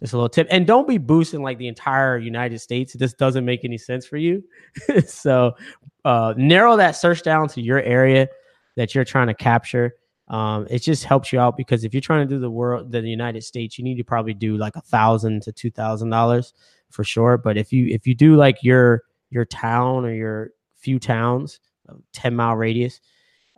just 0.00 0.14
a 0.14 0.16
little 0.16 0.30
tip. 0.30 0.48
And 0.50 0.66
don't 0.66 0.88
be 0.88 0.96
boosting 0.96 1.42
like 1.42 1.58
the 1.58 1.68
entire 1.68 2.16
United 2.16 2.60
States. 2.60 2.94
This 2.94 3.12
doesn't 3.12 3.44
make 3.44 3.64
any 3.64 3.78
sense 3.78 4.06
for 4.06 4.16
you. 4.16 4.42
so 5.06 5.52
uh, 6.06 6.32
narrow 6.38 6.76
that 6.78 6.92
search 6.92 7.22
down 7.22 7.48
to 7.48 7.60
your 7.60 7.80
area 7.82 8.28
that 8.76 8.94
you're 8.94 9.04
trying 9.04 9.28
to 9.28 9.34
capture. 9.34 9.94
Um, 10.28 10.66
it 10.70 10.78
just 10.78 11.04
helps 11.04 11.32
you 11.32 11.40
out 11.40 11.56
because 11.56 11.84
if 11.84 11.92
you're 11.92 12.00
trying 12.00 12.26
to 12.26 12.34
do 12.34 12.40
the 12.40 12.50
world, 12.50 12.90
the 12.92 13.00
United 13.00 13.42
States, 13.44 13.78
you 13.78 13.84
need 13.84 13.96
to 13.96 14.04
probably 14.04 14.34
do 14.34 14.56
like 14.56 14.76
a 14.76 14.80
thousand 14.80 15.42
to 15.42 15.52
two 15.52 15.70
thousand 15.70 16.10
dollars 16.10 16.54
for 16.90 17.04
sure. 17.04 17.36
But 17.36 17.56
if 17.56 17.72
you 17.72 17.86
if 17.86 18.06
you 18.06 18.14
do 18.14 18.36
like 18.36 18.62
your 18.62 19.02
your 19.30 19.44
town 19.44 20.04
or 20.04 20.12
your 20.14 20.50
few 20.76 20.98
towns, 20.98 21.60
ten 22.12 22.34
mile 22.34 22.56
radius, 22.56 23.00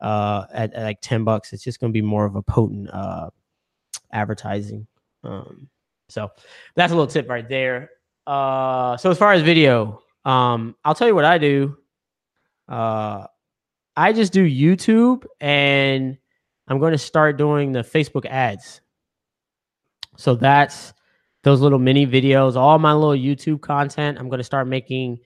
uh, 0.00 0.46
at, 0.52 0.72
at 0.74 0.82
like 0.82 1.00
ten 1.00 1.24
bucks, 1.24 1.52
it's 1.52 1.62
just 1.62 1.80
going 1.80 1.92
to 1.92 1.96
be 1.96 2.02
more 2.02 2.24
of 2.24 2.36
a 2.36 2.42
potent 2.42 2.90
uh, 2.92 3.30
advertising. 4.12 4.86
Um, 5.22 5.68
so 6.08 6.30
that's 6.74 6.92
a 6.92 6.96
little 6.96 7.10
tip 7.10 7.28
right 7.28 7.48
there. 7.48 7.90
Uh, 8.26 8.96
so 8.96 9.10
as 9.10 9.18
far 9.18 9.32
as 9.32 9.42
video, 9.42 10.02
um, 10.24 10.74
I'll 10.84 10.94
tell 10.94 11.08
you 11.08 11.14
what 11.14 11.24
I 11.24 11.38
do. 11.38 11.76
Uh, 12.68 13.26
I 13.96 14.12
just 14.12 14.32
do 14.32 14.44
YouTube 14.44 15.24
and 15.40 16.18
I'm 16.68 16.78
going 16.78 16.92
to 16.92 16.98
start 16.98 17.36
doing 17.36 17.72
the 17.72 17.80
Facebook 17.80 18.26
ads. 18.26 18.80
So 20.16 20.34
that's 20.34 20.92
those 21.42 21.60
little 21.60 21.78
mini 21.78 22.06
videos, 22.06 22.56
all 22.56 22.78
my 22.78 22.92
little 22.92 23.10
YouTube 23.10 23.60
content. 23.60 24.18
I'm 24.18 24.28
going 24.28 24.38
to 24.38 24.44
start 24.44 24.66
making. 24.66 25.18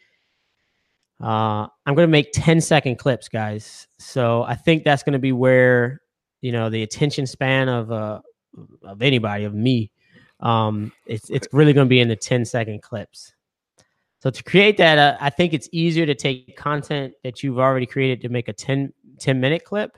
Uh, 1.20 1.66
I'm 1.84 1.94
going 1.94 2.06
to 2.06 2.12
make 2.12 2.30
10 2.32 2.60
second 2.60 2.96
clips, 2.96 3.28
guys. 3.28 3.88
So 3.98 4.44
I 4.44 4.54
think 4.54 4.84
that's 4.84 5.02
going 5.02 5.14
to 5.14 5.18
be 5.18 5.32
where 5.32 6.00
you 6.40 6.52
know 6.52 6.70
the 6.70 6.84
attention 6.84 7.26
span 7.26 7.68
of 7.68 7.90
uh 7.90 8.20
of 8.84 9.02
anybody 9.02 9.42
of 9.42 9.54
me 9.54 9.90
um, 10.40 10.92
it's 11.06 11.30
it's 11.30 11.48
really 11.52 11.72
going 11.72 11.86
to 11.86 11.88
be 11.88 12.00
in 12.00 12.08
the 12.08 12.16
10 12.16 12.44
second 12.44 12.82
clips. 12.82 13.34
So 14.20 14.30
to 14.30 14.42
create 14.42 14.76
that, 14.78 14.98
uh, 14.98 15.16
I 15.20 15.30
think 15.30 15.52
it's 15.52 15.68
easier 15.72 16.06
to 16.06 16.14
take 16.14 16.56
content 16.56 17.14
that 17.22 17.42
you've 17.42 17.58
already 17.58 17.86
created 17.86 18.20
to 18.22 18.28
make 18.28 18.48
a 18.48 18.52
10, 18.52 18.92
10 19.18 19.40
minute 19.40 19.64
clip 19.64 19.96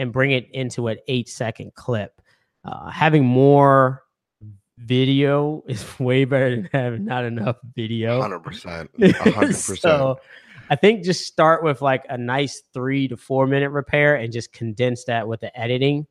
and 0.00 0.12
bring 0.12 0.32
it 0.32 0.48
into 0.52 0.88
an 0.88 0.98
eight 1.08 1.28
second 1.28 1.74
clip. 1.74 2.20
Uh, 2.64 2.90
having 2.90 3.24
more 3.24 4.02
video 4.78 5.62
is 5.68 5.98
way 5.98 6.24
better 6.24 6.56
than 6.56 6.68
having 6.72 7.04
not 7.04 7.24
enough 7.24 7.56
video. 7.74 8.20
100%. 8.20 8.88
100%. 8.98 9.78
so 9.80 10.18
I 10.68 10.76
think 10.76 11.04
just 11.04 11.26
start 11.26 11.62
with 11.62 11.82
like 11.82 12.04
a 12.08 12.18
nice 12.18 12.62
three 12.72 13.08
to 13.08 13.16
four 13.16 13.46
minute 13.46 13.70
repair 13.70 14.16
and 14.16 14.32
just 14.32 14.52
condense 14.52 15.04
that 15.04 15.28
with 15.28 15.40
the 15.40 15.58
editing 15.58 16.06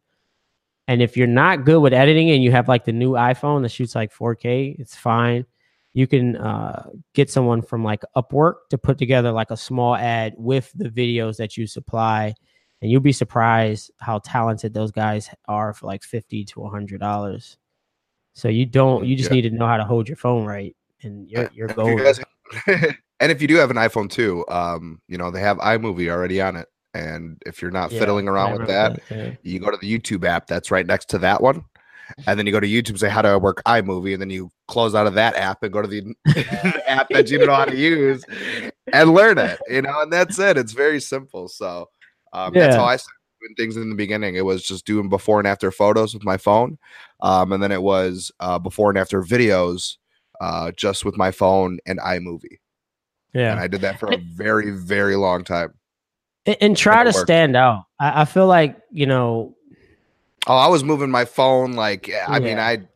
and 0.89 1.03
if 1.03 1.15
you're 1.15 1.27
not 1.27 1.65
good 1.65 1.81
with 1.81 1.93
editing 1.93 2.31
and 2.31 2.43
you 2.43 2.51
have 2.51 2.67
like 2.67 2.83
the 2.83 2.91
new 2.91 3.11
iPhone 3.11 3.61
that 3.61 3.69
shoots 3.69 3.93
like 3.93 4.11
4K, 4.11 4.79
it's 4.79 4.95
fine. 4.95 5.45
You 5.93 6.07
can 6.07 6.35
uh, 6.35 6.89
get 7.13 7.29
someone 7.29 7.61
from 7.61 7.83
like 7.83 8.01
Upwork 8.17 8.53
to 8.71 8.79
put 8.79 8.97
together 8.97 9.31
like 9.31 9.51
a 9.51 9.55
small 9.55 9.93
ad 9.93 10.33
with 10.35 10.71
the 10.73 10.89
videos 10.89 11.37
that 11.37 11.57
you 11.57 11.67
supply, 11.67 12.33
and 12.81 12.89
you'll 12.89 13.01
be 13.01 13.11
surprised 13.11 13.91
how 13.99 14.19
talented 14.19 14.73
those 14.73 14.91
guys 14.91 15.29
are 15.47 15.73
for 15.73 15.87
like 15.87 16.03
fifty 16.03 16.45
to 16.45 16.65
hundred 16.65 16.99
dollars. 16.99 17.57
So 18.33 18.47
you 18.47 18.65
don't, 18.65 19.05
you 19.05 19.15
just 19.15 19.29
yeah. 19.29 19.35
need 19.35 19.49
to 19.49 19.51
know 19.51 19.67
how 19.67 19.77
to 19.77 19.83
hold 19.83 20.07
your 20.07 20.17
phone 20.17 20.45
right, 20.45 20.75
and 21.03 21.29
you're 21.29 21.49
you're 21.53 21.67
going. 21.67 21.99
and 22.67 23.31
if 23.31 23.41
you 23.41 23.47
do 23.47 23.55
have 23.55 23.71
an 23.71 23.77
iPhone 23.77 24.09
too, 24.09 24.45
um, 24.47 25.01
you 25.07 25.17
know 25.17 25.31
they 25.31 25.41
have 25.41 25.57
iMovie 25.57 26.09
already 26.09 26.41
on 26.41 26.55
it. 26.55 26.67
And 26.93 27.41
if 27.45 27.61
you're 27.61 27.69
not 27.71 27.91
yeah, 27.91 27.99
fiddling 27.99 28.27
around 28.27 28.57
with 28.57 28.67
that, 28.67 28.99
that 29.09 29.15
yeah. 29.15 29.35
you 29.43 29.59
go 29.59 29.69
to 29.69 29.77
the 29.77 29.99
YouTube 29.99 30.25
app 30.25 30.47
that's 30.47 30.71
right 30.71 30.85
next 30.85 31.09
to 31.09 31.19
that 31.19 31.41
one. 31.41 31.63
And 32.25 32.39
then 32.39 32.47
you 32.47 32.51
go 32.51 32.59
to 32.59 32.67
YouTube, 32.67 32.97
say 32.97 33.09
how 33.09 33.21
to 33.21 33.37
work 33.37 33.61
iMovie, 33.65 34.13
and 34.13 34.21
then 34.21 34.31
you 34.31 34.49
close 34.67 34.95
out 34.95 35.05
of 35.05 35.13
that 35.13 35.35
app 35.35 35.61
and 35.61 35.71
go 35.71 35.81
to 35.81 35.87
the, 35.87 36.01
the 36.25 36.83
app 36.89 37.07
that 37.09 37.29
you 37.29 37.45
know 37.45 37.53
how 37.53 37.65
to 37.65 37.75
use 37.77 38.23
and 38.91 39.13
learn 39.13 39.37
it. 39.37 39.59
You 39.69 39.83
know, 39.83 40.01
and 40.01 40.11
that's 40.11 40.39
it. 40.39 40.57
It's 40.57 40.71
very 40.71 40.99
simple. 40.99 41.47
So 41.47 41.89
um, 42.33 42.53
yeah. 42.53 42.61
that's 42.61 42.75
how 42.75 42.85
I 42.85 42.95
started 42.95 43.15
doing 43.41 43.55
things 43.55 43.77
in 43.77 43.89
the 43.89 43.95
beginning. 43.95 44.35
It 44.35 44.45
was 44.45 44.63
just 44.63 44.85
doing 44.85 45.09
before 45.09 45.39
and 45.39 45.47
after 45.47 45.71
photos 45.71 46.13
with 46.13 46.23
my 46.23 46.37
phone, 46.37 46.77
um, 47.21 47.51
and 47.51 47.61
then 47.61 47.71
it 47.71 47.81
was 47.81 48.31
uh, 48.39 48.59
before 48.59 48.89
and 48.89 48.97
after 48.97 49.21
videos 49.21 49.97
uh, 50.41 50.71
just 50.71 51.05
with 51.05 51.17
my 51.17 51.31
phone 51.31 51.79
and 51.85 51.99
iMovie. 51.99 52.59
Yeah, 53.33 53.51
and 53.51 53.59
I 53.59 53.67
did 53.67 53.81
that 53.81 53.99
for 53.99 54.11
a 54.11 54.17
very, 54.17 54.71
very 54.71 55.15
long 55.15 55.43
time 55.43 55.73
and, 56.45 56.57
and 56.61 56.77
try 56.77 57.03
to 57.03 57.13
stand 57.13 57.55
out. 57.55 57.85
I, 57.99 58.21
I, 58.21 58.25
feel 58.25 58.47
like 58.47 58.77
you 58.91 59.05
know. 59.05 59.55
Oh, 60.47 60.55
I 60.55 60.67
was 60.67 60.83
moving 60.83 61.11
my 61.11 61.25
phone 61.25 61.73
like 61.73 62.09
I 62.09 62.37
yeah. 62.37 62.39
mean 62.39 62.59
I 62.59 62.87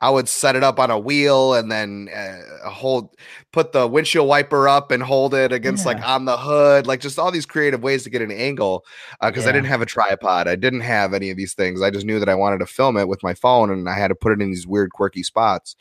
I 0.00 0.08
would 0.08 0.28
set 0.28 0.56
it 0.56 0.62
up 0.62 0.78
on 0.78 0.90
a 0.90 0.98
wheel 0.98 1.54
and 1.54 1.70
then 1.70 2.08
uh, 2.14 2.70
hold, 2.70 3.14
put 3.52 3.72
the 3.72 3.86
windshield 3.86 4.26
wiper 4.26 4.66
up 4.66 4.90
and 4.90 5.02
hold 5.02 5.34
it 5.34 5.52
against 5.52 5.84
yeah. 5.84 5.92
like 5.92 6.08
on 6.08 6.24
the 6.24 6.38
hood, 6.38 6.86
like 6.86 7.00
just 7.00 7.18
all 7.18 7.30
these 7.30 7.44
creative 7.44 7.82
ways 7.82 8.04
to 8.04 8.10
get 8.10 8.22
an 8.22 8.30
angle. 8.30 8.84
Because 9.20 9.44
uh, 9.44 9.46
yeah. 9.46 9.50
I 9.50 9.52
didn't 9.52 9.66
have 9.66 9.82
a 9.82 9.86
tripod, 9.86 10.48
I 10.48 10.56
didn't 10.56 10.80
have 10.80 11.12
any 11.12 11.30
of 11.30 11.36
these 11.36 11.52
things. 11.52 11.82
I 11.82 11.90
just 11.90 12.06
knew 12.06 12.18
that 12.18 12.30
I 12.30 12.34
wanted 12.34 12.58
to 12.58 12.66
film 12.66 12.96
it 12.96 13.08
with 13.08 13.22
my 13.22 13.34
phone, 13.34 13.70
and 13.70 13.88
I 13.88 13.98
had 13.98 14.08
to 14.08 14.14
put 14.14 14.32
it 14.32 14.40
in 14.40 14.50
these 14.50 14.66
weird, 14.66 14.90
quirky 14.92 15.22
spots. 15.22 15.76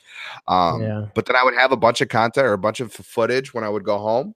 Um, 0.47 0.81
yeah. 0.81 1.05
But 1.13 1.25
then 1.25 1.37
I 1.37 1.43
would 1.43 1.55
have 1.55 1.71
a 1.71 1.77
bunch 1.77 2.01
of 2.01 2.09
content 2.09 2.45
or 2.45 2.53
a 2.53 2.57
bunch 2.57 2.81
of 2.81 2.91
footage 2.91 3.53
when 3.53 3.63
I 3.63 3.69
would 3.69 3.83
go 3.83 3.97
home. 3.97 4.35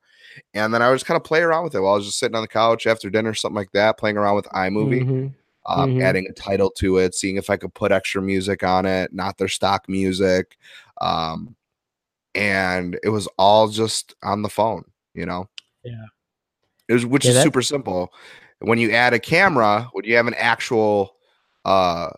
And 0.55 0.73
then 0.73 0.81
I 0.81 0.89
would 0.89 0.95
just 0.95 1.05
kind 1.05 1.17
of 1.17 1.23
play 1.23 1.41
around 1.41 1.63
with 1.63 1.75
it 1.75 1.81
while 1.81 1.93
I 1.93 1.97
was 1.97 2.05
just 2.05 2.17
sitting 2.17 2.35
on 2.35 2.41
the 2.41 2.47
couch 2.47 2.87
after 2.87 3.09
dinner, 3.09 3.35
something 3.35 3.55
like 3.55 3.71
that, 3.73 3.99
playing 3.99 4.17
around 4.17 4.35
with 4.35 4.45
iMovie. 4.45 5.03
Mm-hmm 5.03 5.27
um, 5.65 5.91
mm-hmm. 5.91 6.01
adding 6.01 6.27
a 6.29 6.33
title 6.33 6.69
to 6.71 6.97
it, 6.97 7.15
seeing 7.15 7.37
if 7.37 7.49
I 7.49 7.57
could 7.57 7.73
put 7.73 7.91
extra 7.91 8.21
music 8.21 8.63
on 8.63 8.85
it, 8.85 9.13
not 9.13 9.37
their 9.37 9.47
stock 9.47 9.87
music. 9.87 10.57
Um, 11.01 11.55
and 12.35 12.99
it 13.03 13.09
was 13.09 13.27
all 13.37 13.67
just 13.67 14.15
on 14.23 14.41
the 14.41 14.49
phone, 14.49 14.83
you 15.13 15.25
know? 15.25 15.49
Yeah. 15.83 16.05
It 16.87 16.93
was, 16.93 17.05
which 17.05 17.25
yeah, 17.25 17.31
is 17.31 17.43
super 17.43 17.61
simple. 17.61 18.11
When 18.59 18.77
you 18.77 18.91
add 18.91 19.13
a 19.13 19.19
camera, 19.19 19.89
when 19.93 20.05
you 20.05 20.15
have 20.15 20.27
an 20.27 20.35
actual, 20.35 21.15
uh, 21.65 22.09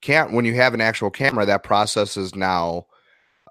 can't, 0.00 0.32
when 0.32 0.44
you 0.44 0.54
have 0.54 0.74
an 0.74 0.80
actual 0.80 1.10
camera, 1.10 1.46
that 1.46 1.62
process 1.62 2.16
is 2.16 2.34
now, 2.34 2.86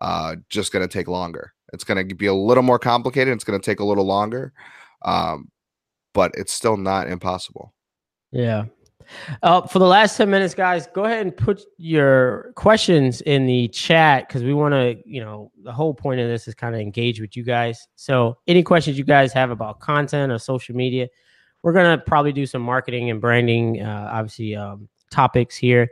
uh, 0.02 0.36
just 0.50 0.72
going 0.72 0.88
to 0.88 0.92
take 0.92 1.08
longer. 1.08 1.54
It's 1.72 1.84
going 1.84 2.08
to 2.08 2.16
be 2.16 2.28
a 2.28 2.34
little 2.34 2.64
more 2.64 2.80
complicated. 2.80 3.34
It's 3.34 3.44
going 3.44 3.60
to 3.60 3.66
take 3.66 3.80
a 3.80 3.86
little 3.86 4.06
longer. 4.06 4.54
Um, 5.04 5.50
but 6.14 6.32
it's 6.36 6.54
still 6.54 6.78
not 6.78 7.10
impossible. 7.10 7.74
Yeah. 8.32 8.66
Uh, 9.42 9.62
for 9.62 9.80
the 9.80 9.86
last 9.86 10.18
10 10.18 10.30
minutes, 10.30 10.54
guys, 10.54 10.88
go 10.94 11.06
ahead 11.06 11.26
and 11.26 11.36
put 11.36 11.64
your 11.78 12.52
questions 12.56 13.22
in 13.22 13.46
the 13.46 13.68
chat 13.70 14.28
because 14.28 14.44
we 14.44 14.54
want 14.54 14.74
to, 14.74 14.98
you 15.06 15.22
know, 15.22 15.52
the 15.64 15.72
whole 15.72 15.94
point 15.94 16.20
of 16.20 16.28
this 16.28 16.48
is 16.48 16.54
kind 16.54 16.76
of 16.76 16.82
engage 16.82 17.20
with 17.20 17.36
you 17.36 17.44
guys. 17.44 17.88
So, 17.96 18.38
any 18.48 18.64
questions 18.64 18.98
you 18.98 19.04
guys 19.04 19.34
have 19.34 19.52
about 19.52 19.80
content 19.80 20.32
or 20.32 20.40
social 20.40 20.76
media, 20.76 21.08
we're 21.62 21.74
going 21.74 21.98
to 21.98 22.04
probably 22.04 22.34
do 22.34 22.46
some 22.46 22.62
marketing 22.62 23.10
and 23.10 23.22
branding, 23.22 23.82
uh, 23.82 24.10
obviously, 24.12 24.56
um, 24.56 24.88
topics 25.12 25.56
here. 25.56 25.90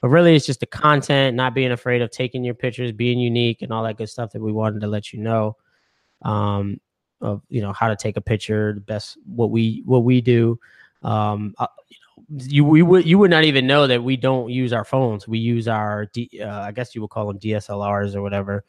But 0.00 0.08
really, 0.08 0.34
it's 0.34 0.44
just 0.46 0.60
the 0.60 0.66
content, 0.66 1.34
not 1.34 1.54
being 1.54 1.72
afraid 1.72 2.02
of 2.02 2.10
taking 2.10 2.44
your 2.44 2.54
pictures, 2.54 2.92
being 2.92 3.18
unique, 3.18 3.62
and 3.62 3.72
all 3.72 3.84
that 3.84 3.96
good 3.96 4.10
stuff 4.10 4.32
that 4.32 4.42
we 4.42 4.52
wanted 4.52 4.80
to 4.82 4.86
let 4.86 5.12
you 5.12 5.20
know. 5.20 5.56
Um, 6.22 6.80
of 7.24 7.42
you 7.48 7.60
know 7.60 7.72
how 7.72 7.88
to 7.88 7.96
take 7.96 8.16
a 8.16 8.20
picture, 8.20 8.72
the 8.74 8.80
best 8.80 9.16
what 9.24 9.50
we 9.50 9.82
what 9.84 10.04
we 10.04 10.20
do. 10.20 10.58
Um, 11.02 11.54
uh, 11.58 11.66
you 12.36 12.64
we 12.64 12.82
would 12.82 13.06
you 13.06 13.18
would 13.18 13.30
not 13.30 13.44
even 13.44 13.66
know 13.66 13.86
that 13.86 14.02
we 14.02 14.16
don't 14.16 14.50
use 14.50 14.72
our 14.72 14.84
phones. 14.84 15.28
We 15.28 15.38
use 15.38 15.68
our 15.68 16.06
D, 16.06 16.30
uh, 16.40 16.60
I 16.60 16.72
guess 16.72 16.94
you 16.94 17.00
would 17.00 17.10
call 17.10 17.26
them 17.26 17.38
DSLRs 17.38 18.14
or 18.14 18.22
whatever. 18.22 18.64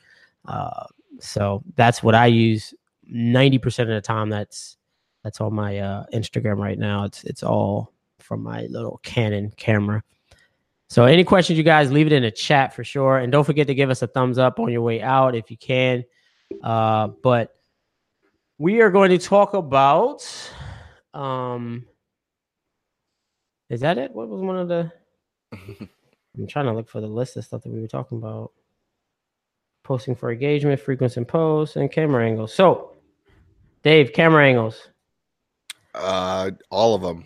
Uh, 0.46 0.86
so 1.20 1.64
that's 1.76 2.04
what 2.04 2.16
I 2.16 2.28
use 2.28 2.74
ninety 3.04 3.58
percent 3.58 3.90
of 3.90 3.96
the 3.96 4.02
time. 4.02 4.30
That's 4.30 4.78
that's 5.24 5.42
on 5.42 5.54
my 5.54 5.80
uh, 5.80 6.06
Instagram 6.14 6.58
right 6.58 6.78
now. 6.78 7.04
It's 7.04 7.24
it's 7.24 7.44
all 7.44 7.94
from 8.20 8.44
my 8.44 8.66
little 8.68 9.00
Canon 9.04 9.52
camera. 9.58 10.04
So 10.88 11.06
any 11.06 11.24
questions 11.24 11.58
you 11.58 11.64
guys 11.64 11.92
leave 11.92 12.08
it 12.08 12.14
in 12.14 12.24
the 12.24 12.32
chat 12.32 12.74
for 12.74 12.84
sure, 12.84 13.18
and 13.18 13.32
don't 13.32 13.44
forget 13.44 13.68
to 13.68 13.76
give 13.76 13.90
us 13.90 14.02
a 14.02 14.08
thumbs 14.08 14.38
up 14.38 14.60
on 14.60 14.72
your 14.72 14.82
way 14.82 15.02
out 15.02 15.36
if 15.36 15.50
you 15.50 15.58
can. 15.58 16.04
Uh, 16.64 17.08
but 17.24 17.56
we 18.58 18.82
are 18.82 18.90
going 18.90 19.10
to 19.10 19.18
talk 19.18 19.54
about 19.54 20.24
um 21.14 21.86
is 23.70 23.82
that 23.82 23.98
it? 23.98 24.12
What 24.12 24.30
was 24.30 24.42
one 24.42 24.58
of 24.58 24.68
the? 24.68 24.92
I'm 26.38 26.48
trying 26.48 26.66
to 26.66 26.74
look 26.74 26.90
for 26.90 27.02
the 27.02 27.08
list 27.08 27.38
of 27.38 27.46
stuff 27.46 27.64
that 27.64 27.72
we 27.72 27.82
were 27.82 27.88
talking 27.88 28.18
about. 28.18 28.52
Posting 29.84 30.16
for 30.16 30.32
engagement, 30.32 30.80
frequency 30.80 31.20
and 31.20 31.28
posts, 31.28 31.76
and 31.76 31.92
camera 31.92 32.26
angles. 32.26 32.54
So, 32.54 32.92
Dave, 33.84 34.14
camera 34.14 34.46
angles. 34.46 34.90
Uh, 35.94 36.52
all 36.70 36.96
of 36.96 37.02
them. 37.02 37.26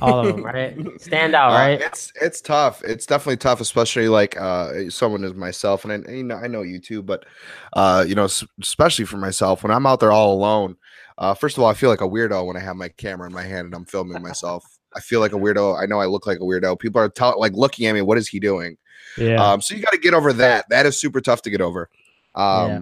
All 0.00 0.20
of 0.20 0.34
them, 0.34 0.44
right? 0.44 0.76
Stand 1.00 1.34
out, 1.34 1.50
uh, 1.50 1.54
right? 1.54 1.82
Uh, 1.82 1.86
it's 1.86 2.12
it's 2.20 2.40
tough. 2.40 2.82
It's 2.84 3.06
definitely 3.06 3.36
tough, 3.36 3.60
especially 3.60 4.08
like 4.08 4.36
uh 4.40 4.88
someone 4.90 5.24
as 5.24 5.34
myself, 5.34 5.84
and 5.84 6.06
I, 6.08 6.10
you 6.10 6.24
know 6.24 6.36
I 6.36 6.46
know 6.46 6.62
you 6.62 6.78
too, 6.78 7.02
but 7.02 7.26
uh 7.74 8.04
you 8.06 8.14
know 8.14 8.24
especially 8.60 9.04
for 9.04 9.18
myself 9.18 9.62
when 9.62 9.70
I'm 9.70 9.86
out 9.86 10.00
there 10.00 10.12
all 10.12 10.32
alone. 10.32 10.76
Uh, 11.16 11.34
first 11.34 11.56
of 11.56 11.62
all, 11.62 11.70
I 11.70 11.74
feel 11.74 11.90
like 11.90 12.00
a 12.00 12.08
weirdo 12.08 12.44
when 12.46 12.56
I 12.56 12.60
have 12.60 12.76
my 12.76 12.88
camera 12.88 13.28
in 13.28 13.32
my 13.32 13.44
hand 13.44 13.66
and 13.66 13.74
I'm 13.74 13.84
filming 13.84 14.20
myself. 14.20 14.64
I 14.94 15.00
feel 15.00 15.20
like 15.20 15.32
a 15.32 15.36
weirdo. 15.36 15.80
I 15.80 15.86
know 15.86 16.00
I 16.00 16.06
look 16.06 16.26
like 16.26 16.38
a 16.38 16.42
weirdo. 16.42 16.78
People 16.78 17.00
are 17.00 17.08
t- 17.08 17.24
like 17.36 17.52
looking 17.52 17.86
at 17.86 17.94
me. 17.94 18.02
What 18.02 18.18
is 18.18 18.28
he 18.28 18.40
doing? 18.40 18.76
Yeah. 19.16 19.42
Um, 19.42 19.60
so 19.60 19.74
you 19.74 19.82
got 19.82 19.92
to 19.92 19.98
get 19.98 20.14
over 20.14 20.32
that. 20.34 20.66
That 20.70 20.86
is 20.86 20.98
super 20.98 21.20
tough 21.20 21.42
to 21.42 21.50
get 21.50 21.60
over. 21.60 21.88
Um, 22.34 22.70
yeah. 22.70 22.80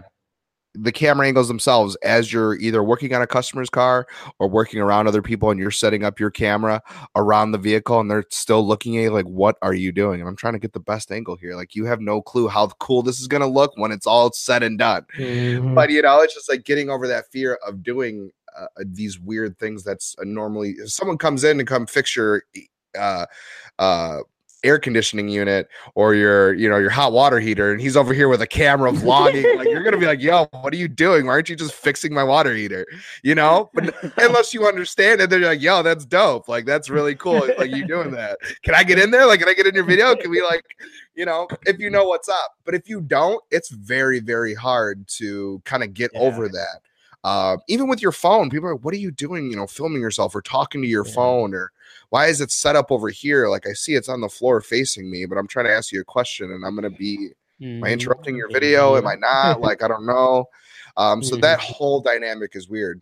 The 0.74 0.92
camera 0.92 1.26
angles 1.26 1.48
themselves, 1.48 1.96
as 1.96 2.32
you're 2.32 2.54
either 2.54 2.82
working 2.82 3.14
on 3.14 3.20
a 3.20 3.26
customer's 3.26 3.68
car 3.68 4.06
or 4.38 4.48
working 4.48 4.80
around 4.80 5.06
other 5.06 5.20
people, 5.20 5.50
and 5.50 5.60
you're 5.60 5.70
setting 5.70 6.02
up 6.02 6.18
your 6.18 6.30
camera 6.30 6.80
around 7.14 7.52
the 7.52 7.58
vehicle, 7.58 8.00
and 8.00 8.10
they're 8.10 8.24
still 8.30 8.66
looking 8.66 8.96
at 8.96 9.02
you 9.02 9.10
like, 9.10 9.26
"What 9.26 9.58
are 9.60 9.74
you 9.74 9.92
doing?" 9.92 10.20
And 10.20 10.28
I'm 10.30 10.36
trying 10.36 10.54
to 10.54 10.58
get 10.58 10.72
the 10.72 10.80
best 10.80 11.12
angle 11.12 11.36
here. 11.36 11.56
Like 11.56 11.74
you 11.74 11.84
have 11.84 12.00
no 12.00 12.22
clue 12.22 12.48
how 12.48 12.68
cool 12.80 13.02
this 13.02 13.20
is 13.20 13.28
gonna 13.28 13.46
look 13.46 13.72
when 13.76 13.92
it's 13.92 14.06
all 14.06 14.32
said 14.32 14.62
and 14.62 14.78
done. 14.78 15.04
Mm-hmm. 15.18 15.74
But 15.74 15.90
you 15.90 16.00
know, 16.00 16.22
it's 16.22 16.32
just 16.32 16.48
like 16.48 16.64
getting 16.64 16.88
over 16.88 17.06
that 17.06 17.30
fear 17.30 17.58
of 17.66 17.82
doing 17.82 18.30
uh, 18.59 18.66
these 18.86 19.18
weird 19.18 19.59
things 19.59 19.82
that's 19.82 20.14
normally 20.22 20.74
someone 20.86 21.18
comes 21.18 21.44
in 21.44 21.59
to 21.59 21.64
come 21.64 21.86
fix 21.86 22.16
your 22.16 22.42
uh, 22.98 23.26
uh, 23.78 24.18
air 24.64 24.78
conditioning 24.78 25.28
unit 25.28 25.68
or 25.94 26.14
your 26.14 26.55
you 26.55 26.68
know 26.68 26.78
your 26.78 26.90
hot 26.90 27.12
water 27.12 27.40
heater 27.40 27.72
and 27.72 27.80
he's 27.80 27.96
over 27.96 28.14
here 28.14 28.28
with 28.28 28.40
a 28.42 28.46
camera 28.46 28.92
vlogging 28.92 29.57
like 29.57 29.66
you're 29.66 29.82
gonna 29.82 29.98
be 29.98 30.07
like 30.07 30.20
yo 30.20 30.46
what 30.61 30.72
are 30.72 30.76
you 30.76 30.88
doing? 30.88 31.26
Why 31.26 31.32
aren't 31.32 31.48
you 31.48 31.57
just 31.57 31.74
fixing 31.74 32.14
my 32.14 32.22
water 32.22 32.55
heater? 32.55 32.86
You 33.22 33.34
know? 33.34 33.70
But 33.74 33.94
unless 34.18 34.55
you 34.55 34.66
understand 34.66 35.20
it 35.20 35.30
they're 35.30 35.40
like 35.40 35.61
yo 35.61 35.82
that's 35.82 36.05
dope. 36.05 36.48
Like 36.48 36.64
that's 36.64 36.88
really 36.88 37.14
cool. 37.14 37.46
Like 37.59 37.70
you 37.70 37.86
doing 37.86 38.12
that. 38.12 38.38
Can 38.62 38.74
i 38.74 38.84
get 38.84 38.98
in 38.98 39.11
there? 39.11 39.26
Like 39.26 39.40
can 39.40 39.48
i 39.48 39.55
get 39.55 39.66
in 39.66 39.74
your 39.74 39.84
video? 39.84 40.14
Can 40.14 40.30
we 40.30 40.42
like 40.46 40.64
you 41.14 41.26
know 41.26 41.48
if 41.66 41.78
you 41.78 41.90
know 41.90 42.05
what's 42.05 42.28
up. 42.28 42.53
But 42.64 42.74
if 42.74 42.88
you 42.88 43.00
don't 43.00 43.42
it's 43.50 43.70
very 43.70 44.20
very 44.20 44.55
hard 44.55 45.07
to 45.18 45.61
kind 45.64 45.82
of 45.82 45.92
get 45.92 46.12
yeah. 46.14 46.20
over 46.20 46.48
that 46.48 46.80
uh, 47.24 47.56
even 47.68 47.88
with 47.88 48.02
your 48.02 48.12
phone, 48.12 48.50
people 48.50 48.68
are, 48.68 48.74
like, 48.74 48.84
what 48.84 48.94
are 48.94 48.98
you 48.98 49.10
doing? 49.10 49.50
You 49.50 49.56
know, 49.56 49.66
filming 49.66 50.02
yourself 50.02 50.34
or 50.34 50.42
talking 50.42 50.82
to 50.82 50.88
your 50.88 51.06
yeah. 51.06 51.14
phone, 51.14 51.54
or 51.54 51.70
why 52.10 52.26
is 52.26 52.40
it 52.40 52.50
set 52.50 52.76
up 52.76 52.90
over 52.90 53.08
here? 53.08 53.48
Like 53.48 53.66
I 53.66 53.72
see 53.72 53.94
it's 53.94 54.08
on 54.08 54.20
the 54.20 54.28
floor 54.28 54.60
facing 54.60 55.10
me, 55.10 55.24
but 55.24 55.38
I'm 55.38 55.46
trying 55.46 55.66
to 55.66 55.72
ask 55.72 55.92
you 55.92 56.00
a 56.00 56.04
question 56.04 56.50
and 56.50 56.64
I'm 56.64 56.76
going 56.76 56.90
to 56.90 56.98
be, 56.98 57.30
mm-hmm. 57.60 57.64
am 57.64 57.84
I 57.84 57.86
mm-hmm. 57.86 57.92
interrupting 57.94 58.36
your 58.36 58.50
video? 58.50 58.96
Am 58.96 59.06
I 59.06 59.14
not? 59.14 59.60
like, 59.60 59.82
I 59.82 59.88
don't 59.88 60.04
know. 60.04 60.44
Um, 60.98 61.22
so 61.22 61.32
mm-hmm. 61.32 61.40
that 61.40 61.58
whole 61.60 62.00
dynamic 62.00 62.54
is 62.54 62.68
weird. 62.68 63.00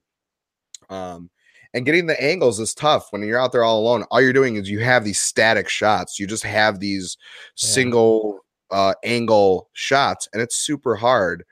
Um, 0.90 1.30
and 1.74 1.84
getting 1.84 2.06
the 2.06 2.22
angles 2.22 2.60
is 2.60 2.74
tough 2.74 3.08
when 3.10 3.22
you're 3.22 3.40
out 3.40 3.52
there 3.52 3.64
all 3.64 3.80
alone. 3.80 4.04
All 4.10 4.20
you're 4.20 4.32
doing 4.32 4.56
is 4.56 4.70
you 4.70 4.80
have 4.80 5.04
these 5.04 5.20
static 5.20 5.68
shots. 5.68 6.18
You 6.18 6.26
just 6.26 6.44
have 6.44 6.80
these 6.80 7.16
yeah. 7.56 7.68
single 7.68 8.44
uh, 8.70 8.94
angle 9.04 9.68
shots, 9.72 10.28
and 10.32 10.42
it's 10.42 10.56
super 10.56 10.96
hard 10.96 11.44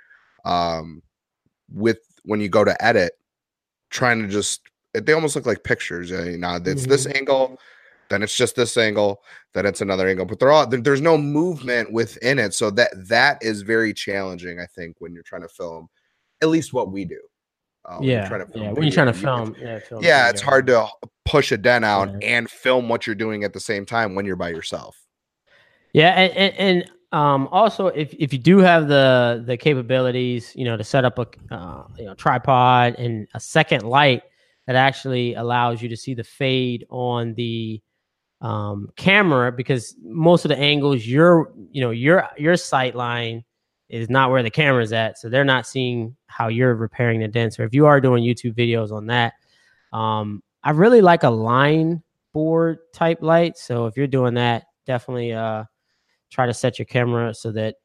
um, 0.45 1.03
with 1.73 1.99
when 2.29 2.41
you 2.41 2.49
go 2.51 2.63
to 2.63 2.85
edit, 2.85 3.13
trying 3.89 4.21
to 4.21 4.29
just 4.29 4.61
they 4.93 5.13
almost 5.13 5.35
look 5.35 5.47
like 5.47 5.65
pictures. 5.65 6.11
You 6.11 6.37
know, 6.37 6.57
it's 6.57 6.83
mm-hmm. 6.83 6.91
this 6.91 7.07
angle, 7.07 7.59
then 8.11 8.23
it's 8.23 8.37
just 8.37 8.55
this 8.55 8.77
angle, 8.77 9.23
then 9.55 9.65
it's 9.65 9.81
another 9.81 10.07
angle. 10.09 10.27
But 10.27 10.39
they're 10.39 10.53
all 10.53 10.67
there's 10.67 11.01
no 11.01 11.17
movement 11.17 11.91
within 11.91 12.39
it, 12.39 12.53
so 12.53 12.71
that 12.73 12.91
that 13.09 13.39
is 13.43 13.63
very 13.63 13.95
challenging. 13.95 14.61
I 14.61 14.67
think 14.67 14.97
when 14.99 15.15
you're 15.15 15.23
trying 15.23 15.43
to 15.43 15.49
film, 15.49 15.89
at 16.43 16.49
least 16.49 16.73
what 16.73 16.93
we 16.93 17.07
do. 17.07 17.21
Uh, 17.87 17.99
yeah, 18.03 18.31
when 18.31 18.45
yeah. 18.55 18.73
When 18.73 18.83
you're 18.83 18.93
trying 18.93 19.07
to 19.07 19.15
film, 19.15 19.57
yeah, 19.59 19.79
film 19.79 20.05
yeah, 20.05 20.29
it's 20.29 20.43
hard 20.43 20.67
to 20.67 20.87
push 21.25 21.51
a 21.51 21.57
den 21.57 21.83
out 21.83 22.11
yeah. 22.21 22.37
and 22.37 22.51
film 22.51 22.91
what 22.91 23.07
you're 23.07 23.17
doing 23.17 23.43
at 23.45 23.55
the 23.55 23.61
same 23.61 23.87
time 23.87 24.15
when 24.15 24.27
you're 24.27 24.37
by 24.37 24.51
yourself. 24.51 24.99
Yeah, 25.95 26.11
and, 26.11 26.33
and, 26.37 26.55
and 26.59 26.91
um, 27.13 27.49
also, 27.51 27.87
if, 27.87 28.15
if 28.19 28.33
you 28.33 28.39
do 28.39 28.59
have 28.59 28.89
the 28.89 29.43
the 29.47 29.57
capabilities, 29.57 30.53
you 30.55 30.65
know, 30.65 30.77
to 30.77 30.85
set 30.85 31.05
up 31.05 31.19
a 31.19 31.27
uh, 31.55 31.85
you 31.99 32.05
know 32.05 32.15
tripod 32.15 32.97
and 32.97 33.27
a 33.35 33.41
second 33.41 33.85
light 33.85 34.23
that 34.67 34.77
actually 34.77 35.35
allows 35.35 35.81
you 35.81 35.89
to 35.89 35.97
see 35.97 36.13
the 36.13 36.25
fade 36.25 36.87
on 36.91 37.33
the 37.35 37.81
um, 38.43 38.91
camera, 38.97 39.51
because 39.51 39.97
most 40.03 40.45
of 40.45 40.51
the 40.51 40.59
angles 40.59 41.07
your 41.07 41.53
you 41.71 41.81
know 41.81 41.91
your 41.91 42.29
your 42.37 42.57
sight 42.57 42.95
line 42.95 43.43
is 43.89 44.11
not 44.11 44.31
where 44.31 44.43
the 44.43 44.51
camera's 44.51 44.93
at, 44.93 45.17
so 45.19 45.31
they're 45.31 45.47
not 45.47 45.67
seeing 45.67 46.15
how 46.27 46.49
you're 46.49 46.75
repairing 46.75 47.21
the 47.21 47.29
dents. 47.29 47.59
Or 47.59 47.65
if 47.65 47.73
you 47.73 47.87
are 47.87 48.03
doing 48.03 48.23
YouTube 48.23 48.55
videos 48.55 48.93
on 48.93 49.07
that, 49.07 49.33
um, 49.95 50.43
I 50.63 50.73
really 50.73 51.01
like 51.01 51.23
a 51.23 51.31
line 51.31 52.03
board 52.35 52.81
type 52.93 53.23
light. 53.23 53.57
So 53.57 53.87
if 53.87 53.97
you're 53.97 54.07
doing 54.07 54.35
that, 54.35 54.67
definitely 54.85 55.33
uh 55.33 55.65
try 56.31 56.47
to 56.47 56.55
set 56.55 56.79
your 56.79 56.87
camera 56.87 57.35
so 57.35 57.51
that 57.53 57.77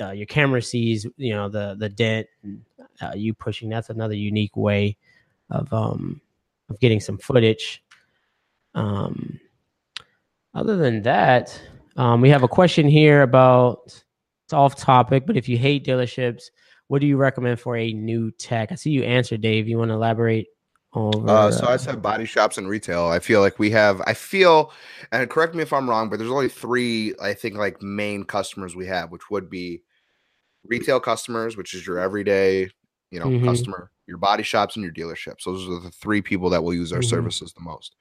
uh, 0.00 0.10
your 0.10 0.26
camera 0.26 0.62
sees 0.62 1.06
you 1.16 1.34
know 1.34 1.48
the 1.48 1.76
the 1.78 1.88
dent 1.88 2.26
and, 2.42 2.62
uh, 3.00 3.12
you 3.14 3.34
pushing 3.34 3.68
that's 3.68 3.90
another 3.90 4.14
unique 4.14 4.56
way 4.56 4.96
of 5.50 5.72
um 5.72 6.20
of 6.70 6.80
getting 6.80 6.98
some 6.98 7.18
footage 7.18 7.84
um 8.74 9.38
other 10.54 10.76
than 10.76 11.02
that 11.02 11.60
um 11.96 12.20
we 12.20 12.30
have 12.30 12.42
a 12.42 12.48
question 12.48 12.88
here 12.88 13.22
about 13.22 14.02
it's 14.52 14.54
off 14.54 14.76
topic, 14.76 15.24
but 15.26 15.38
if 15.38 15.48
you 15.48 15.56
hate 15.56 15.82
dealerships, 15.82 16.50
what 16.88 17.00
do 17.00 17.06
you 17.06 17.16
recommend 17.16 17.58
for 17.58 17.74
a 17.74 17.94
new 17.94 18.30
tech? 18.32 18.70
I 18.70 18.74
see 18.74 18.90
you 18.90 19.02
answer, 19.02 19.38
Dave. 19.38 19.66
You 19.66 19.78
want 19.78 19.88
to 19.88 19.94
elaborate 19.94 20.48
over, 20.94 21.28
uh, 21.28 21.50
so 21.50 21.66
I 21.66 21.76
said 21.78 22.02
body 22.02 22.26
shops 22.26 22.58
and 22.58 22.68
retail. 22.68 23.06
I 23.06 23.18
feel 23.18 23.40
like 23.40 23.58
we 23.58 23.70
have. 23.70 24.02
I 24.06 24.14
feel, 24.14 24.72
and 25.10 25.28
correct 25.30 25.54
me 25.54 25.62
if 25.62 25.72
I'm 25.72 25.88
wrong, 25.88 26.10
but 26.10 26.18
there's 26.18 26.30
only 26.30 26.48
three. 26.48 27.14
I 27.20 27.32
think 27.32 27.56
like 27.56 27.80
main 27.80 28.24
customers 28.24 28.76
we 28.76 28.86
have, 28.86 29.10
which 29.10 29.30
would 29.30 29.48
be 29.48 29.82
retail 30.64 31.00
customers, 31.00 31.56
which 31.56 31.74
is 31.74 31.86
your 31.86 31.98
everyday, 31.98 32.70
you 33.10 33.18
know, 33.18 33.26
mm-hmm. 33.26 33.44
customer 33.44 33.90
your 34.12 34.18
body 34.18 34.42
shops 34.42 34.76
and 34.76 34.84
your 34.84 34.92
dealerships. 34.92 35.44
Those 35.44 35.66
are 35.66 35.80
the 35.80 35.90
three 35.90 36.20
people 36.20 36.50
that 36.50 36.62
will 36.62 36.74
use 36.74 36.92
our 36.92 36.98
mm-hmm. 36.98 37.08
services 37.08 37.54
the 37.54 37.62
most. 37.62 37.96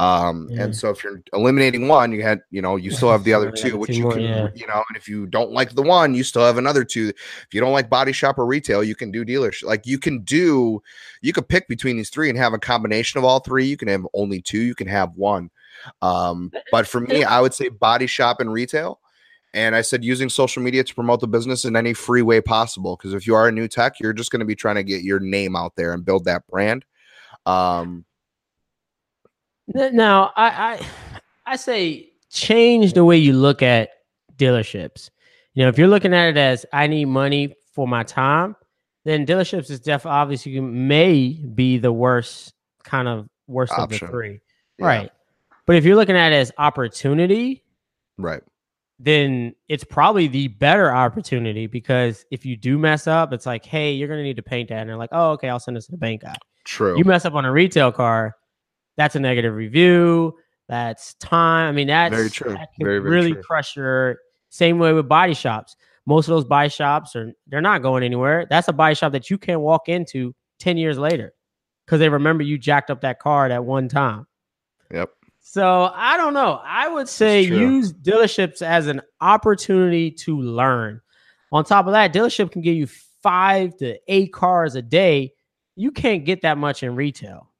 Um, 0.00 0.48
yeah. 0.50 0.64
and 0.64 0.76
so 0.76 0.90
if 0.90 1.04
you're 1.04 1.22
eliminating 1.32 1.86
one, 1.86 2.10
you 2.10 2.22
had, 2.22 2.40
you 2.50 2.60
know, 2.60 2.74
you 2.74 2.90
still 2.98 3.12
have 3.12 3.22
the 3.22 3.32
other 3.32 3.52
two, 3.52 3.76
which 3.76 3.96
you 3.96 4.10
can, 4.10 4.20
yeah. 4.20 4.48
you 4.56 4.66
know, 4.66 4.82
and 4.88 4.96
if 4.96 5.08
you 5.08 5.26
don't 5.26 5.52
like 5.52 5.76
the 5.76 5.82
one, 5.82 6.14
you 6.14 6.24
still 6.24 6.44
have 6.44 6.58
another 6.58 6.82
two. 6.82 7.10
If 7.10 7.54
you 7.54 7.60
don't 7.60 7.72
like 7.72 7.88
body 7.88 8.10
shop 8.10 8.38
or 8.38 8.44
retail, 8.44 8.82
you 8.82 8.96
can 8.96 9.12
do 9.12 9.24
dealership. 9.24 9.64
Like 9.64 9.86
you 9.86 10.00
can 10.00 10.22
do, 10.22 10.82
you 11.20 11.32
could 11.32 11.48
pick 11.48 11.68
between 11.68 11.96
these 11.96 12.10
three 12.10 12.28
and 12.28 12.36
have 12.36 12.54
a 12.54 12.58
combination 12.58 13.18
of 13.18 13.24
all 13.24 13.38
three. 13.38 13.66
You 13.66 13.76
can 13.76 13.86
have 13.86 14.04
only 14.14 14.42
two, 14.42 14.60
you 14.60 14.74
can 14.74 14.88
have 14.88 15.14
one. 15.14 15.48
Um, 16.00 16.50
but 16.72 16.88
for 16.88 17.00
me, 17.00 17.22
I 17.22 17.40
would 17.40 17.54
say 17.54 17.68
body 17.68 18.08
shop 18.08 18.40
and 18.40 18.52
retail. 18.52 18.98
And 19.54 19.76
I 19.76 19.82
said 19.82 20.04
using 20.04 20.28
social 20.28 20.62
media 20.62 20.82
to 20.82 20.94
promote 20.94 21.20
the 21.20 21.28
business 21.28 21.64
in 21.64 21.76
any 21.76 21.92
free 21.92 22.22
way 22.22 22.40
possible. 22.40 22.96
Because 22.96 23.12
if 23.12 23.26
you 23.26 23.34
are 23.34 23.48
a 23.48 23.52
new 23.52 23.68
tech, 23.68 24.00
you're 24.00 24.14
just 24.14 24.30
going 24.32 24.40
to 24.40 24.46
be 24.46 24.54
trying 24.54 24.76
to 24.76 24.82
get 24.82 25.02
your 25.02 25.20
name 25.20 25.56
out 25.56 25.76
there 25.76 25.92
and 25.92 26.04
build 26.04 26.24
that 26.24 26.46
brand. 26.46 26.84
Um, 27.44 28.04
now, 29.74 30.32
I, 30.36 30.46
I 30.46 30.86
I 31.46 31.56
say 31.56 32.10
change 32.30 32.94
the 32.94 33.04
way 33.04 33.16
you 33.16 33.32
look 33.32 33.62
at 33.62 33.90
dealerships. 34.36 35.10
You 35.54 35.64
know, 35.64 35.68
if 35.68 35.78
you're 35.78 35.88
looking 35.88 36.14
at 36.14 36.28
it 36.28 36.36
as 36.36 36.64
I 36.72 36.86
need 36.86 37.06
money 37.06 37.54
for 37.72 37.86
my 37.86 38.02
time, 38.02 38.56
then 39.04 39.26
dealerships 39.26 39.70
is 39.70 39.80
definitely 39.80 40.16
obviously 40.16 40.60
may 40.60 41.28
be 41.54 41.78
the 41.78 41.92
worst 41.92 42.54
kind 42.84 43.08
of 43.08 43.28
worst 43.46 43.72
Option. 43.72 43.82
of 43.82 44.00
the 44.00 44.06
three, 44.08 44.40
yeah. 44.78 44.86
right? 44.86 45.12
But 45.66 45.76
if 45.76 45.84
you're 45.84 45.96
looking 45.96 46.16
at 46.16 46.32
it 46.32 46.36
as 46.36 46.52
opportunity, 46.58 47.64
right? 48.18 48.42
Then 49.04 49.54
it's 49.68 49.84
probably 49.84 50.28
the 50.28 50.48
better 50.48 50.94
opportunity 50.94 51.66
because 51.66 52.24
if 52.30 52.46
you 52.46 52.56
do 52.56 52.78
mess 52.78 53.06
up, 53.06 53.32
it's 53.32 53.46
like, 53.46 53.64
hey, 53.64 53.92
you're 53.92 54.08
gonna 54.08 54.22
need 54.22 54.36
to 54.36 54.42
paint 54.42 54.68
that, 54.68 54.78
and 54.78 54.88
they're 54.88 54.96
like, 54.96 55.10
oh, 55.12 55.30
okay, 55.32 55.48
I'll 55.48 55.60
send 55.60 55.76
this 55.76 55.86
to 55.86 55.92
the 55.92 55.98
bank 55.98 56.22
guy. 56.22 56.36
True. 56.64 56.96
You 56.96 57.04
mess 57.04 57.24
up 57.24 57.34
on 57.34 57.44
a 57.44 57.52
retail 57.52 57.90
car, 57.90 58.36
that's 58.96 59.16
a 59.16 59.20
negative 59.20 59.54
review. 59.54 60.34
That's 60.68 61.14
time. 61.14 61.68
I 61.68 61.72
mean, 61.72 61.88
that's 61.88 62.14
very 62.14 62.30
true. 62.30 62.52
That 62.52 62.68
very, 62.78 62.98
very 62.98 63.10
really 63.10 63.32
true. 63.32 63.42
crush 63.42 63.76
your. 63.76 64.18
Same 64.48 64.78
way 64.78 64.92
with 64.92 65.08
body 65.08 65.32
shops. 65.32 65.76
Most 66.04 66.28
of 66.28 66.34
those 66.34 66.44
body 66.44 66.68
shops 66.68 67.16
are 67.16 67.32
they're 67.46 67.62
not 67.62 67.80
going 67.80 68.02
anywhere. 68.02 68.46
That's 68.50 68.68
a 68.68 68.72
body 68.72 68.94
shop 68.94 69.12
that 69.12 69.30
you 69.30 69.38
can 69.38 69.60
walk 69.60 69.88
into 69.88 70.34
ten 70.58 70.76
years 70.76 70.98
later 70.98 71.32
because 71.86 72.00
they 72.00 72.10
remember 72.10 72.42
you 72.42 72.58
jacked 72.58 72.90
up 72.90 73.00
that 73.00 73.18
car 73.18 73.46
at 73.46 73.64
one 73.64 73.88
time. 73.88 74.26
Yep. 74.92 75.10
So 75.42 75.90
I 75.92 76.16
don't 76.16 76.34
know. 76.34 76.60
I 76.64 76.88
would 76.88 77.08
say 77.08 77.42
use 77.42 77.92
dealerships 77.92 78.62
as 78.62 78.86
an 78.86 79.02
opportunity 79.20 80.10
to 80.10 80.40
learn. 80.40 81.00
On 81.50 81.64
top 81.64 81.86
of 81.86 81.92
that, 81.92 82.14
dealership 82.14 82.52
can 82.52 82.62
give 82.62 82.76
you 82.76 82.86
five 83.22 83.76
to 83.78 83.98
eight 84.08 84.32
cars 84.32 84.76
a 84.76 84.82
day. 84.82 85.34
You 85.76 85.90
can't 85.90 86.24
get 86.24 86.42
that 86.42 86.58
much 86.58 86.82
in 86.82 86.96
retail. 86.96 87.50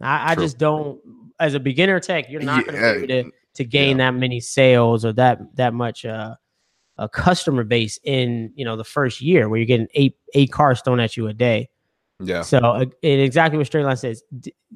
I, 0.00 0.32
I 0.32 0.34
just 0.34 0.58
don't. 0.58 1.00
As 1.38 1.54
a 1.54 1.60
beginner 1.60 2.00
tech, 2.00 2.28
you're 2.28 2.40
not 2.40 2.66
going 2.66 3.06
to 3.06 3.06
to, 3.06 3.30
to 3.54 3.64
gain 3.64 3.98
yeah. 3.98 4.10
that 4.10 4.18
many 4.18 4.40
sales 4.40 5.04
or 5.04 5.12
that 5.12 5.38
that 5.54 5.74
much 5.74 6.04
uh, 6.04 6.34
a 6.96 7.08
customer 7.08 7.62
base 7.62 7.98
in 8.04 8.52
you 8.56 8.64
know 8.64 8.76
the 8.76 8.84
first 8.84 9.20
year 9.20 9.48
where 9.48 9.58
you're 9.58 9.66
getting 9.66 9.88
eight 9.94 10.16
eight 10.34 10.50
cars 10.50 10.80
thrown 10.82 10.98
at 10.98 11.16
you 11.16 11.28
a 11.28 11.34
day. 11.34 11.68
Yeah. 12.20 12.42
So 12.42 12.58
uh, 12.58 12.86
exactly 13.02 13.58
what 13.58 13.66
Straight 13.66 13.84
Line 13.84 13.96
says, 13.96 14.22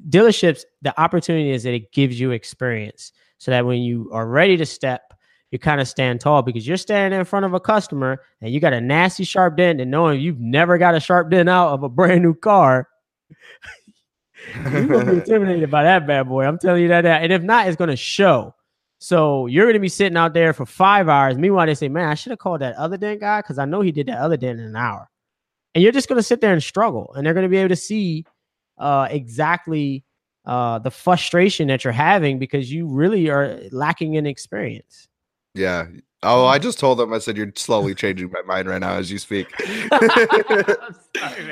dealerships, 0.09 0.63
the 0.81 0.99
opportunity 0.99 1.51
is 1.51 1.63
that 1.63 1.73
it 1.73 1.91
gives 1.91 2.19
you 2.19 2.31
experience, 2.31 3.11
so 3.37 3.51
that 3.51 3.65
when 3.65 3.81
you 3.81 4.09
are 4.13 4.27
ready 4.27 4.55
to 4.57 4.65
step, 4.65 5.13
you 5.51 5.59
kind 5.59 5.81
of 5.81 5.87
stand 5.87 6.21
tall 6.21 6.41
because 6.41 6.67
you're 6.67 6.77
standing 6.77 7.19
in 7.19 7.25
front 7.25 7.45
of 7.45 7.53
a 7.53 7.59
customer 7.59 8.21
and 8.41 8.51
you 8.51 8.59
got 8.59 8.73
a 8.73 8.81
nasty 8.81 9.23
sharp 9.23 9.57
dent, 9.57 9.81
and 9.81 9.91
knowing 9.91 10.21
you've 10.21 10.39
never 10.39 10.77
got 10.77 10.95
a 10.95 10.99
sharp 10.99 11.29
dent 11.29 11.49
out 11.49 11.73
of 11.73 11.83
a 11.83 11.89
brand 11.89 12.23
new 12.23 12.33
car. 12.33 12.87
you're 14.71 14.87
gonna 14.87 15.05
be 15.05 15.17
intimidated 15.17 15.69
by 15.69 15.83
that 15.83 16.07
bad 16.07 16.29
boy. 16.29 16.45
I'm 16.45 16.57
telling 16.57 16.81
you 16.81 16.87
that. 16.87 17.05
And 17.05 17.31
if 17.33 17.43
not, 17.43 17.67
it's 17.67 17.75
gonna 17.75 17.95
show. 17.95 18.55
So 18.99 19.47
you're 19.47 19.67
gonna 19.67 19.79
be 19.79 19.89
sitting 19.89 20.17
out 20.17 20.33
there 20.33 20.53
for 20.53 20.65
five 20.65 21.09
hours. 21.09 21.37
Meanwhile, 21.37 21.65
they 21.65 21.75
say, 21.75 21.89
"Man, 21.89 22.07
I 22.07 22.13
should 22.13 22.29
have 22.29 22.39
called 22.39 22.61
that 22.61 22.75
other 22.77 22.95
dent 22.95 23.19
guy 23.19 23.41
because 23.41 23.59
I 23.59 23.65
know 23.65 23.81
he 23.81 23.91
did 23.91 24.07
that 24.07 24.19
other 24.19 24.37
dent 24.37 24.59
in 24.59 24.65
an 24.65 24.75
hour." 24.77 25.09
And 25.73 25.83
you're 25.83 25.91
just 25.91 26.07
going 26.07 26.19
to 26.19 26.23
sit 26.23 26.41
there 26.41 26.53
and 26.53 26.61
struggle 26.61 27.13
and 27.15 27.25
they're 27.25 27.33
going 27.33 27.45
to 27.45 27.49
be 27.49 27.57
able 27.57 27.69
to 27.69 27.75
see 27.75 28.25
uh, 28.77 29.07
exactly 29.09 30.03
uh, 30.45 30.79
the 30.79 30.91
frustration 30.91 31.67
that 31.67 31.83
you're 31.83 31.93
having 31.93 32.39
because 32.39 32.71
you 32.71 32.87
really 32.87 33.29
are 33.29 33.59
lacking 33.71 34.15
in 34.15 34.25
experience. 34.25 35.07
Yeah. 35.55 35.87
Oh 36.25 36.45
i 36.45 36.57
just 36.57 36.79
told 36.79 36.99
them 36.99 37.11
i 37.13 37.19
said 37.19 37.35
you're 37.35 37.51
slowly 37.55 37.93
changing 38.03 38.31
my 38.31 38.41
mind 38.43 38.67
right 38.67 38.79
now 38.79 38.93
as 38.93 39.11
you 39.11 39.19
speak. 39.19 39.47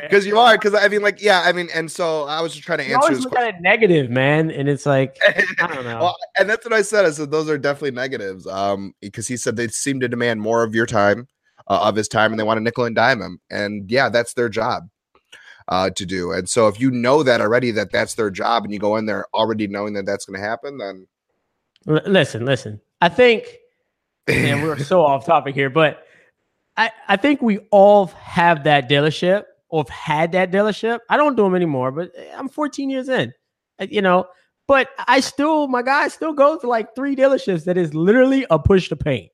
Because 0.02 0.26
you 0.26 0.40
are 0.40 0.58
because 0.58 0.74
i 0.74 0.88
mean 0.88 1.02
like 1.02 1.22
yeah 1.22 1.42
i 1.46 1.52
mean 1.52 1.70
and 1.74 1.92
so 1.92 2.24
i 2.24 2.42
was 2.42 2.54
just 2.54 2.66
trying 2.66 2.80
to 2.80 2.86
you 2.86 2.96
answer 2.96 3.14
this 3.14 3.24
look 3.24 3.38
at 3.38 3.56
it 3.56 3.62
negative 3.62 4.10
man 4.10 4.50
and 4.50 4.68
it's 4.68 4.86
like 4.86 5.18
i 5.26 5.68
don't 5.68 5.84
know. 5.86 6.00
Well, 6.00 6.16
and 6.40 6.50
that's 6.50 6.66
what 6.66 6.74
i 6.74 6.82
said 6.82 7.06
i 7.06 7.12
said 7.12 7.32
those 7.32 7.50
are 7.50 7.58
definitely 7.58 7.92
negatives 7.92 8.48
um 8.48 8.94
because 9.02 9.28
he 9.28 9.38
said 9.38 9.56
they 9.56 9.68
seem 9.68 10.00
to 10.00 10.08
demand 10.08 10.42
more 10.42 10.64
of 10.64 10.74
your 10.74 10.86
time 10.86 11.28
uh, 11.68 11.82
of 11.84 11.96
his 11.96 12.08
time 12.08 12.32
and 12.32 12.40
they 12.40 12.44
want 12.44 12.58
to 12.58 12.64
nickel 12.64 12.86
and 12.86 12.96
dime 12.96 13.22
him. 13.22 13.40
And 13.50 13.90
yeah, 13.90 14.10
that's 14.10 14.34
their 14.34 14.50
job 14.50 14.90
uh, 15.68 15.90
to 15.92 16.06
do. 16.06 16.32
And 16.32 16.50
so 16.50 16.68
if 16.68 16.80
you 16.80 16.92
know 16.92 17.24
that 17.24 17.42
already, 17.42 17.72
that 17.72 17.92
that's 17.92 18.16
their 18.16 18.30
job, 18.30 18.64
and 18.64 18.74
you 18.74 18.80
go 18.80 18.98
in 18.98 19.06
there 19.06 19.26
already 19.34 19.68
knowing 19.68 19.94
that 19.94 20.06
that's 20.06 20.26
going 20.26 20.40
to 20.40 20.46
happen, 20.46 20.78
then 20.78 21.08
L- 21.88 22.02
listen, 22.06 22.46
listen. 22.46 22.82
I 23.02 23.10
think, 23.10 23.48
and 24.28 24.62
we're 24.64 24.78
so 24.78 25.02
off 25.06 25.26
topic 25.26 25.56
here, 25.56 25.70
but 25.70 26.06
I 26.78 26.92
I 27.08 27.18
think 27.18 27.42
we 27.42 27.60
all 27.72 28.08
have 28.08 28.64
that 28.66 28.90
dealership 28.90 29.46
or 29.70 29.84
have 29.84 29.90
had 29.90 30.32
that 30.34 30.52
dealership. 30.52 31.00
I 31.10 31.18
don't 31.18 31.36
do 31.36 31.44
them 31.44 31.56
anymore, 31.56 31.92
but 31.92 32.12
I'm 32.36 32.50
14 32.50 32.90
years 32.90 33.10
in, 33.10 33.34
uh, 33.80 33.88
you 33.90 34.02
know. 34.02 34.28
But 34.68 34.90
I 35.08 35.20
still, 35.20 35.68
my 35.68 35.82
guy 35.82 36.08
still 36.08 36.34
goes 36.34 36.62
to 36.62 36.68
like 36.68 36.96
three 36.96 37.16
dealerships 37.16 37.66
that 37.66 37.78
is 37.78 37.94
literally 37.94 38.46
a 38.50 38.60
push 38.60 38.88
to 38.90 38.96
paint. 38.96 39.32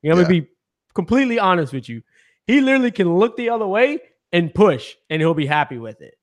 You 0.00 0.10
know, 0.10 0.20
yeah. 0.20 0.28
be 0.28 0.48
completely 0.94 1.38
honest 1.38 1.72
with 1.72 1.88
you. 1.88 2.02
He 2.46 2.60
literally 2.60 2.90
can 2.90 3.14
look 3.14 3.36
the 3.36 3.50
other 3.50 3.66
way 3.66 4.00
and 4.32 4.52
push, 4.52 4.94
and 5.08 5.20
he'll 5.20 5.34
be 5.34 5.46
happy 5.46 5.78
with 5.78 6.00
it. 6.00 6.14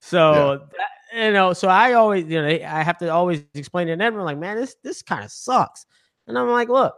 So 0.00 0.52
yeah. 0.52 0.58
that, 0.76 1.26
you 1.26 1.32
know, 1.32 1.52
so 1.52 1.68
I 1.68 1.92
always, 1.92 2.26
you 2.26 2.40
know, 2.40 2.48
I 2.48 2.82
have 2.82 2.98
to 2.98 3.08
always 3.08 3.44
explain 3.54 3.86
to 3.86 3.92
everyone 3.92 4.26
like, 4.26 4.38
man, 4.38 4.56
this 4.56 4.76
this 4.82 5.02
kind 5.02 5.24
of 5.24 5.30
sucks. 5.30 5.86
And 6.26 6.38
I'm 6.38 6.48
like, 6.48 6.68
look, 6.68 6.94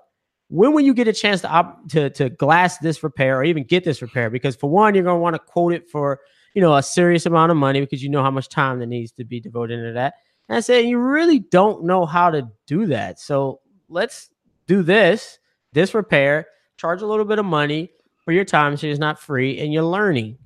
when 0.49 0.73
will 0.73 0.81
you 0.81 0.95
get 0.95 1.09
a 1.09 1.13
chance 1.13 1.41
to 1.43 1.49
op- 1.49 1.89
to 1.91 2.11
to 2.11 2.31
glass 2.31 2.79
this 2.79 3.03
repair 3.03 3.39
or 3.39 3.45
even 3.45 3.65
get 3.65 3.85
this 3.85 4.03
repair? 4.03 4.31
Because 4.31 4.57
for 4.57 4.71
one, 4.71 4.95
you're 4.95 5.05
gonna 5.05 5.19
want 5.19 5.35
to 5.35 5.41
quote 5.41 5.73
it 5.73 5.89
for 5.91 6.21
you 6.55 6.63
know 6.63 6.77
a 6.77 6.83
serious 6.83 7.27
amount 7.27 7.51
of 7.51 7.57
money 7.57 7.81
because 7.81 8.03
you 8.03 8.09
know 8.09 8.23
how 8.23 8.31
much 8.31 8.49
time 8.49 8.79
that 8.81 8.87
needs 8.87 9.13
to 9.13 9.25
be 9.25 9.41
devoted 9.41 9.79
into 9.79 9.93
that. 9.93 10.15
And 10.49 10.57
I 10.57 10.61
said, 10.61 10.85
you 10.85 10.99
really 10.99 11.39
don't 11.39 11.85
know 11.85 12.05
how 12.05 12.31
to 12.31 12.49
do 12.67 12.87
that. 12.87 13.19
So 13.19 13.61
let's 13.89 14.31
do 14.67 14.83
this, 14.83 15.39
this 15.73 15.95
repair, 15.95 16.47
charge 16.77 17.03
a 17.03 17.07
little 17.07 17.25
bit 17.25 17.39
of 17.39 17.45
money 17.45 17.91
for 18.25 18.33
your 18.33 18.45
time 18.45 18.77
so 18.77 18.87
it's 18.87 18.99
not 18.99 19.19
free 19.19 19.59
and 19.61 19.73
you're 19.73 19.83
learning. 19.83 20.39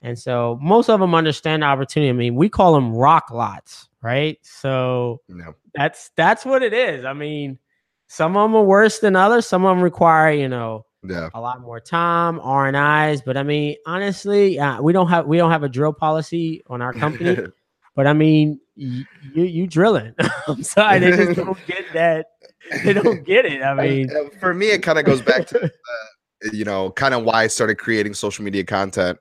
And 0.00 0.18
so 0.18 0.58
most 0.62 0.88
of 0.88 1.00
them 1.00 1.14
understand 1.14 1.62
the 1.62 1.66
opportunity. 1.66 2.10
I 2.10 2.12
mean, 2.12 2.36
we 2.36 2.48
call 2.48 2.74
them 2.74 2.94
rock 2.94 3.30
lots, 3.30 3.88
right? 4.00 4.38
So 4.42 5.20
no. 5.28 5.54
that's 5.74 6.10
that's 6.16 6.44
what 6.44 6.62
it 6.62 6.72
is. 6.72 7.04
I 7.04 7.12
mean, 7.12 7.58
some 8.06 8.36
of 8.36 8.44
them 8.48 8.56
are 8.56 8.64
worse 8.64 9.00
than 9.00 9.16
others. 9.16 9.46
Some 9.46 9.64
of 9.64 9.76
them 9.76 9.82
require, 9.82 10.32
you 10.32 10.48
know, 10.48 10.86
yeah. 11.02 11.30
a 11.34 11.40
lot 11.40 11.60
more 11.60 11.80
time, 11.80 12.38
R 12.40 12.66
and 12.66 12.76
I's. 12.76 13.22
But 13.22 13.36
I 13.36 13.42
mean, 13.42 13.76
honestly, 13.86 14.58
uh, 14.58 14.80
we 14.80 14.92
don't 14.92 15.08
have 15.08 15.26
we 15.26 15.36
don't 15.36 15.50
have 15.50 15.64
a 15.64 15.68
drill 15.68 15.92
policy 15.92 16.62
on 16.68 16.80
our 16.80 16.92
company. 16.92 17.36
but 17.96 18.06
I 18.06 18.12
mean, 18.12 18.60
you 18.76 19.04
you 19.34 19.66
drilling. 19.66 20.14
I'm 20.48 20.62
sorry, 20.62 21.00
they 21.00 21.10
just 21.10 21.36
don't 21.44 21.58
get 21.66 21.84
that 21.94 22.26
they 22.84 22.92
don't 22.92 23.24
get 23.24 23.44
it. 23.44 23.62
I 23.62 23.74
mean, 23.74 24.10
for 24.40 24.54
me, 24.54 24.70
it 24.70 24.82
kind 24.82 24.98
of 24.98 25.04
goes 25.04 25.22
back 25.22 25.46
to, 25.48 25.64
uh, 25.64 26.50
you 26.52 26.64
know, 26.64 26.90
kind 26.90 27.14
of 27.14 27.24
why 27.24 27.44
I 27.44 27.46
started 27.46 27.76
creating 27.76 28.14
social 28.14 28.44
media 28.44 28.64
content. 28.64 29.18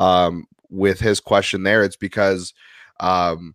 Um, 0.00 0.46
with 0.70 1.00
his 1.00 1.18
question 1.18 1.62
there, 1.62 1.82
it's 1.82 1.96
because, 1.96 2.52
um, 3.00 3.54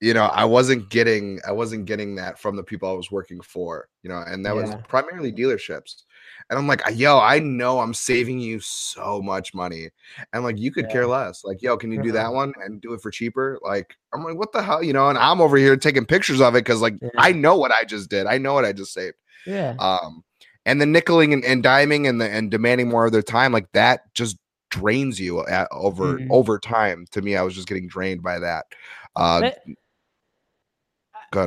you 0.00 0.12
know, 0.12 0.24
I 0.24 0.44
wasn't 0.44 0.90
getting, 0.90 1.40
I 1.46 1.52
wasn't 1.52 1.86
getting 1.86 2.16
that 2.16 2.38
from 2.38 2.56
the 2.56 2.62
people 2.62 2.88
I 2.88 2.92
was 2.92 3.10
working 3.10 3.40
for, 3.40 3.88
you 4.02 4.10
know, 4.10 4.22
and 4.26 4.44
that 4.44 4.54
yeah. 4.54 4.62
was 4.62 4.74
primarily 4.88 5.32
dealerships. 5.32 6.02
And 6.48 6.58
I'm 6.58 6.68
like, 6.68 6.82
yo, 6.92 7.18
I 7.18 7.40
know 7.40 7.80
I'm 7.80 7.94
saving 7.94 8.38
you 8.38 8.60
so 8.60 9.20
much 9.20 9.52
money. 9.52 9.88
And 10.32 10.44
like, 10.44 10.58
you 10.58 10.70
could 10.70 10.84
yeah. 10.86 10.92
care 10.92 11.06
less. 11.06 11.44
Like, 11.44 11.60
yo, 11.60 11.76
can 11.76 11.90
you 11.90 12.00
do 12.02 12.12
that 12.12 12.32
one 12.32 12.52
and 12.64 12.80
do 12.80 12.92
it 12.92 13.00
for 13.00 13.10
cheaper? 13.10 13.58
Like, 13.62 13.96
I'm 14.14 14.22
like, 14.22 14.36
what 14.36 14.52
the 14.52 14.62
hell? 14.62 14.82
You 14.82 14.92
know, 14.92 15.08
and 15.08 15.18
I'm 15.18 15.40
over 15.40 15.56
here 15.56 15.76
taking 15.76 16.06
pictures 16.06 16.40
of 16.40 16.54
it 16.54 16.64
because 16.64 16.80
like 16.80 16.94
yeah. 17.02 17.08
I 17.18 17.32
know 17.32 17.56
what 17.56 17.72
I 17.72 17.84
just 17.84 18.10
did. 18.10 18.26
I 18.26 18.38
know 18.38 18.54
what 18.54 18.64
I 18.64 18.72
just 18.72 18.92
saved. 18.92 19.16
Yeah. 19.44 19.74
Um, 19.80 20.22
and 20.66 20.80
the 20.80 20.84
nickeling 20.84 21.32
and, 21.32 21.44
and 21.44 21.64
diming 21.64 22.08
and 22.08 22.20
the 22.20 22.28
and 22.28 22.50
demanding 22.50 22.88
more 22.88 23.06
of 23.06 23.12
their 23.12 23.22
time 23.22 23.52
like 23.52 23.70
that 23.72 24.12
just 24.12 24.36
drains 24.70 25.18
you 25.18 25.46
at, 25.46 25.68
over 25.70 26.18
Mhm. 26.18 26.26
over 26.28 26.58
time 26.58 27.06
to 27.12 27.22
me 27.22 27.36
i 27.36 27.42
was 27.42 27.54
just 27.54 27.68
getting 27.68 27.86
drained 27.86 28.20
by 28.22 28.40
that 28.40 28.66
uh 29.14 29.40
But- 29.42 29.62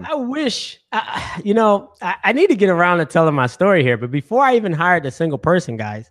I 0.05 0.15
wish, 0.15 0.79
I, 0.91 1.41
you 1.43 1.53
know, 1.53 1.93
I, 2.01 2.15
I 2.25 2.33
need 2.33 2.47
to 2.47 2.55
get 2.55 2.69
around 2.69 2.99
to 2.99 3.05
telling 3.05 3.35
my 3.35 3.47
story 3.47 3.83
here. 3.83 3.97
But 3.97 4.11
before 4.11 4.43
I 4.43 4.55
even 4.55 4.73
hired 4.73 5.05
a 5.05 5.11
single 5.11 5.37
person, 5.37 5.77
guys, 5.77 6.09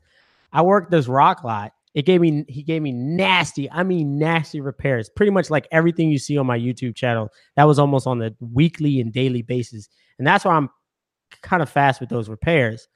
I 0.53 0.63
worked 0.63 0.91
this 0.91 1.09
rock 1.09 1.45
lot. 1.45 1.73
It 1.95 2.03
gave 2.03 2.21
me, 2.21 2.45
he 2.49 2.63
gave 2.63 2.83
me 2.83 2.93
nasty, 2.93 3.71
I 3.71 3.83
mean, 3.83 4.19
nasty 4.19 4.61
repairs. 4.61 5.09
Pretty 5.09 5.31
much 5.31 5.51
like 5.51 5.67
everything 5.73 6.11
you 6.11 6.19
see 6.19 6.39
on 6.39 6.47
my 6.47 6.59
YouTube 6.59 6.95
channel. 6.95 7.31
That 7.57 7.65
was 7.65 7.79
almost 7.79 8.07
on 8.07 8.19
the 8.19 8.35
weekly 8.41 9.01
and 9.01 9.13
daily 9.13 9.43
basis. 9.43 9.89
And 10.19 10.27
that's 10.27 10.45
why 10.45 10.55
I'm 10.55 10.71
kind 11.43 11.63
of 11.63 11.69
fast 11.69 12.01
with 12.01 12.09
those 12.09 12.29
repairs. 12.29 12.89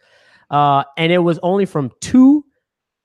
Uh, 0.50 0.84
and 0.96 1.10
it 1.10 1.18
was 1.18 1.38
only 1.42 1.66
from 1.66 1.90
two. 2.00 2.44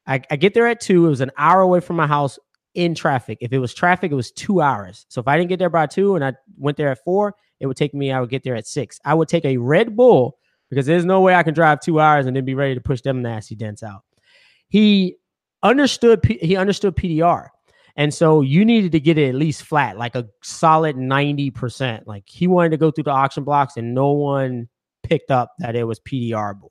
I, 0.05 0.21
I 0.29 0.35
get 0.35 0.53
there 0.53 0.67
at 0.67 0.81
two. 0.81 1.05
It 1.05 1.09
was 1.09 1.21
an 1.21 1.31
hour 1.37 1.61
away 1.61 1.79
from 1.79 1.95
my 1.95 2.07
house 2.07 2.37
in 2.75 2.93
traffic. 2.93 3.39
If 3.41 3.51
it 3.51 3.59
was 3.59 3.73
traffic, 3.73 4.11
it 4.11 4.15
was 4.15 4.31
two 4.31 4.61
hours. 4.61 5.05
So 5.09 5.19
if 5.19 5.27
I 5.27 5.37
didn't 5.37 5.49
get 5.49 5.57
there 5.57 5.69
by 5.69 5.87
two 5.87 6.15
and 6.15 6.23
I 6.23 6.33
went 6.57 6.77
there 6.77 6.89
at 6.89 7.03
four, 7.03 7.33
it 7.59 7.67
would 7.67 7.77
take 7.77 7.93
me, 7.93 8.11
I 8.11 8.19
would 8.19 8.29
get 8.29 8.43
there 8.43 8.55
at 8.55 8.67
six. 8.67 8.99
I 9.05 9.13
would 9.13 9.27
take 9.27 9.45
a 9.45 9.57
Red 9.57 9.95
Bull 9.95 10.37
because 10.69 10.85
there's 10.85 11.05
no 11.05 11.21
way 11.21 11.35
I 11.35 11.43
can 11.43 11.53
drive 11.53 11.79
two 11.79 11.99
hours 11.99 12.25
and 12.25 12.35
then 12.35 12.45
be 12.45 12.55
ready 12.55 12.75
to 12.75 12.81
push 12.81 13.01
them 13.01 13.21
nasty 13.21 13.55
dents 13.55 13.83
out. 13.83 14.03
He 14.67 15.15
understood, 15.63 16.23
he 16.25 16.55
understood 16.55 16.95
PDR. 16.95 17.47
And 17.95 18.13
so 18.13 18.41
you 18.41 18.63
needed 18.63 18.91
to 18.91 18.99
get 18.99 19.17
it 19.17 19.29
at 19.29 19.35
least 19.35 19.63
flat, 19.63 19.97
like 19.97 20.15
a 20.15 20.27
solid 20.43 20.95
90%. 20.95 22.05
Like 22.05 22.23
he 22.27 22.45
wanted 22.45 22.69
to 22.69 22.77
go 22.77 22.91
through 22.91 23.05
the 23.05 23.11
auction 23.11 23.43
blocks 23.43 23.75
and 23.75 23.95
no 23.95 24.11
one 24.11 24.69
picked 25.01 25.31
up 25.31 25.53
that 25.59 25.75
it 25.75 25.83
was 25.85 25.99
PDRable. 26.01 26.69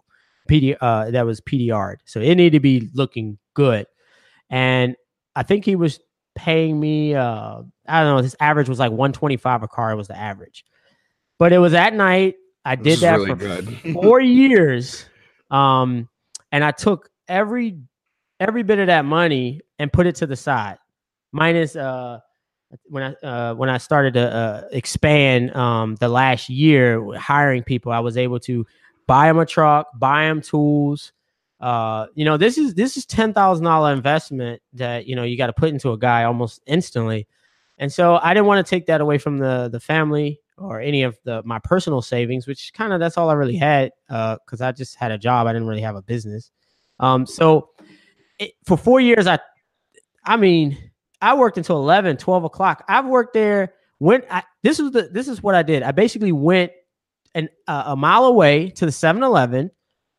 PD 0.49 0.77
uh 0.81 1.11
that 1.11 1.27
was 1.27 1.41
PDR'd. 1.41 2.01
So 2.05 2.21
it 2.21 2.37
needed 2.37 2.53
to 2.53 2.61
be 2.61 2.89
looking 2.95 3.39
good. 3.55 3.87
And 4.49 4.95
I 5.35 5.43
think 5.43 5.65
he 5.65 5.75
was 5.75 5.99
paying 6.37 6.79
me 6.79 7.17
uh 7.17 7.63
I 7.89 8.03
don't 8.03 8.17
know, 8.17 8.23
his 8.23 8.37
average 8.39 8.69
was 8.69 8.79
like 8.79 8.93
125 8.93 9.65
a 9.65 9.69
car 9.69 9.97
was 9.97 10.07
the 10.07 10.17
average. 10.17 10.65
But 11.39 11.53
it 11.53 11.59
was 11.59 11.75
at 11.75 11.95
night. 11.95 12.37
I 12.65 12.77
did 12.77 13.01
that 13.01 13.17
really 13.17 13.31
for 13.31 13.37
good. 13.37 13.79
four 13.93 14.21
years. 14.21 15.05
Um, 15.51 16.09
and 16.51 16.65
I 16.65 16.73
took 16.73 17.11
every 17.29 17.79
every 18.41 18.63
bit 18.63 18.79
of 18.79 18.89
that 18.89 19.05
money 19.05 19.61
and 19.79 19.93
put 19.93 20.07
it 20.07 20.17
to 20.17 20.27
the 20.27 20.37
side, 20.37 20.79
minus 21.33 21.77
uh 21.77 22.21
when 22.89 23.03
I 23.03 23.27
uh, 23.27 23.55
when 23.55 23.69
I 23.69 23.79
started 23.79 24.15
to 24.15 24.35
uh, 24.35 24.63
expand 24.73 25.55
um, 25.55 25.97
the 25.97 26.09
last 26.09 26.49
year 26.49 27.15
hiring 27.15 27.63
people, 27.63 27.93
I 27.93 28.01
was 28.01 28.17
able 28.17 28.41
to 28.41 28.67
buy 29.07 29.29
them 29.29 29.39
a 29.39 29.47
truck, 29.47 29.89
buy 29.99 30.25
them 30.25 30.41
tools. 30.41 31.13
Uh, 31.61 32.07
you 32.15 32.25
know, 32.25 32.37
this 32.37 32.59
is 32.59 32.75
this 32.75 32.97
is 32.97 33.07
ten 33.07 33.33
thousand 33.33 33.65
dollar 33.65 33.93
investment 33.93 34.61
that 34.75 35.07
you 35.07 35.17
know 35.17 35.23
you 35.23 35.37
got 35.37 35.47
to 35.47 35.53
put 35.53 35.71
into 35.71 35.93
a 35.93 35.99
guy 35.99 36.25
almost 36.25 36.61
instantly, 36.67 37.27
and 37.79 37.93
so 37.93 38.19
I 38.21 38.35
didn't 38.35 38.47
want 38.47 38.67
to 38.67 38.69
take 38.69 38.87
that 38.87 39.01
away 39.01 39.19
from 39.19 39.39
the 39.39 39.69
the 39.71 39.81
family 39.81 40.41
or 40.59 40.81
any 40.81 41.03
of 41.03 41.19
the 41.25 41.43
my 41.45 41.59
personal 41.59 42.03
savings, 42.03 42.47
which 42.47 42.73
kind 42.73 42.93
of 42.93 43.01
that's 43.01 43.19
all 43.19 43.31
I 43.31 43.35
really 43.35 43.57
had 43.57 43.93
because 44.09 44.61
I 44.61 44.73
just 44.73 44.97
had 44.97 45.13
a 45.13 45.19
job. 45.19 45.47
I 45.47 45.53
didn't 45.53 45.69
really 45.69 45.83
have 45.83 45.97
a 45.97 46.03
business. 46.03 46.51
Um, 46.99 47.27
so 47.27 47.71
it, 48.39 48.53
for 48.65 48.77
four 48.77 49.01
years, 49.01 49.27
I 49.27 49.39
I 50.25 50.37
mean, 50.37 50.77
I 51.21 51.35
worked 51.35 51.57
until 51.57 51.77
11, 51.79 52.17
12 52.17 52.45
o'clock. 52.45 52.85
I've 52.89 53.07
worked 53.07 53.35
there. 53.35 53.75
when 53.99 54.23
I, 54.31 54.43
this 54.63 54.81
is 54.81 54.91
the. 54.91 55.09
This 55.13 55.29
is 55.29 55.43
what 55.43 55.55
I 55.55 55.63
did. 55.63 55.83
I 55.83 55.93
basically 55.93 56.33
went 56.33 56.73
an 57.35 57.49
uh, 57.69 57.85
a 57.87 57.97
mile 57.97 58.25
away 58.25 58.71
to 58.71 58.87
the 58.87 58.93
7-Eleven 58.93 59.71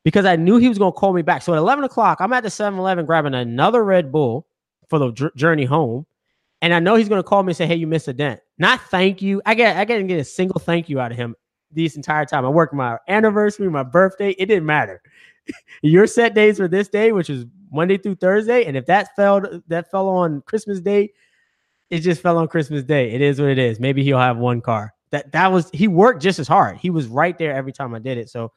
because 0.04 0.26
I 0.26 0.36
knew 0.36 0.58
he 0.58 0.70
was 0.70 0.78
going 0.78 0.94
to 0.94 0.98
call 0.98 1.14
me 1.14 1.22
back. 1.22 1.42
So 1.42 1.54
at 1.54 1.58
11 1.58 1.84
o'clock, 1.84 2.20
I'm 2.22 2.32
at 2.32 2.44
the 2.44 2.50
7-Eleven 2.50 3.06
grabbing 3.06 3.34
another 3.34 3.84
Red 3.84 4.12
Bull 4.12 4.48
for 4.88 5.00
the 5.00 5.12
jour- 5.12 5.34
journey 5.36 5.66
home. 5.66 6.06
And 6.62 6.74
I 6.74 6.80
know 6.80 6.96
he's 6.96 7.10
going 7.10 7.22
to 7.22 7.28
call 7.28 7.44
me 7.44 7.52
and 7.52 7.58
say, 7.58 7.68
"Hey, 7.68 7.76
you 7.76 7.88
missed 7.88 8.08
a 8.08 8.14
dent." 8.14 8.40
Not 8.58 8.82
thank 8.90 9.22
you. 9.22 9.42
I 9.46 9.54
get 9.54 9.78
I 9.78 9.86
didn't 9.86 10.08
get 10.08 10.20
a 10.20 10.24
single 10.24 10.60
thank 10.60 10.90
you 10.90 11.00
out 11.00 11.12
of 11.12 11.18
him 11.18 11.36
this 11.72 11.96
entire 11.96 12.26
time. 12.26 12.46
I 12.46 12.50
worked 12.50 12.74
my 12.74 12.98
anniversary, 13.08 13.70
my 13.70 13.84
birthday. 13.84 14.32
It 14.32 14.48
didn't 14.48 14.66
matter. 14.66 15.02
Your 15.82 16.08
set 16.08 16.34
days 16.34 16.60
were 16.60 16.68
this 16.68 16.88
day, 16.88 17.12
which 17.12 17.30
is 17.30 17.46
Monday 17.72 17.98
through 17.98 18.16
Thursday, 18.16 18.66
and 18.66 18.76
if 18.76 18.86
that 18.88 19.16
fell 19.16 19.42
that 19.68 19.92
fell 19.92 20.08
on 20.10 20.42
Christmas 20.42 20.80
Day, 20.80 21.12
it 21.90 22.00
just 22.00 22.22
fell 22.22 22.38
on 22.38 22.48
Christmas 22.48 22.84
Day. 22.84 23.12
It 23.12 23.22
is 23.22 23.40
what 23.40 23.50
it 23.50 23.60
is. 23.60 23.80
Maybe 23.80 24.04
he'll 24.04 24.18
have 24.18 24.38
one 24.38 24.62
car. 24.62 24.94
That 25.12 25.32
that 25.34 25.52
was 25.52 25.70
he 25.72 25.88
worked 25.88 26.22
just 26.22 26.40
as 26.40 26.48
hard. 26.48 26.78
He 26.78 26.90
was 26.90 27.08
right 27.08 27.38
there 27.38 27.54
every 27.54 27.72
time 27.74 27.94
I 27.94 28.00
did 28.00 28.18
it. 28.18 28.30
So, 28.30 28.52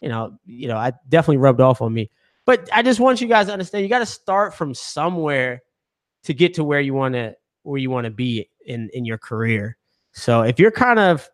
you 0.00 0.08
know, 0.08 0.38
you 0.44 0.68
know, 0.68 0.76
I 0.76 0.92
definitely 1.08 1.38
rubbed 1.38 1.60
off 1.60 1.80
on 1.82 1.92
me. 1.92 2.10
But 2.44 2.68
I 2.72 2.82
just 2.82 3.00
want 3.00 3.20
you 3.20 3.28
guys 3.28 3.46
to 3.46 3.52
understand 3.52 3.82
you 3.82 3.88
got 3.88 3.98
to 3.98 4.06
start 4.06 4.54
from 4.54 4.74
somewhere 4.74 5.62
to 6.24 6.34
get 6.34 6.54
to 6.54 6.64
where 6.64 6.80
you 6.80 6.94
want 6.94 7.14
to 7.14 7.34
where 7.62 7.78
you 7.78 7.90
want 7.90 8.04
to 8.04 8.10
be 8.10 8.48
in 8.68 8.88
in 8.92 9.04
your 9.04 9.18
career. 9.18 9.76
So 10.12 10.42
if 10.42 10.58
you're 10.60 10.70
kind 10.70 10.98
of 10.98 11.28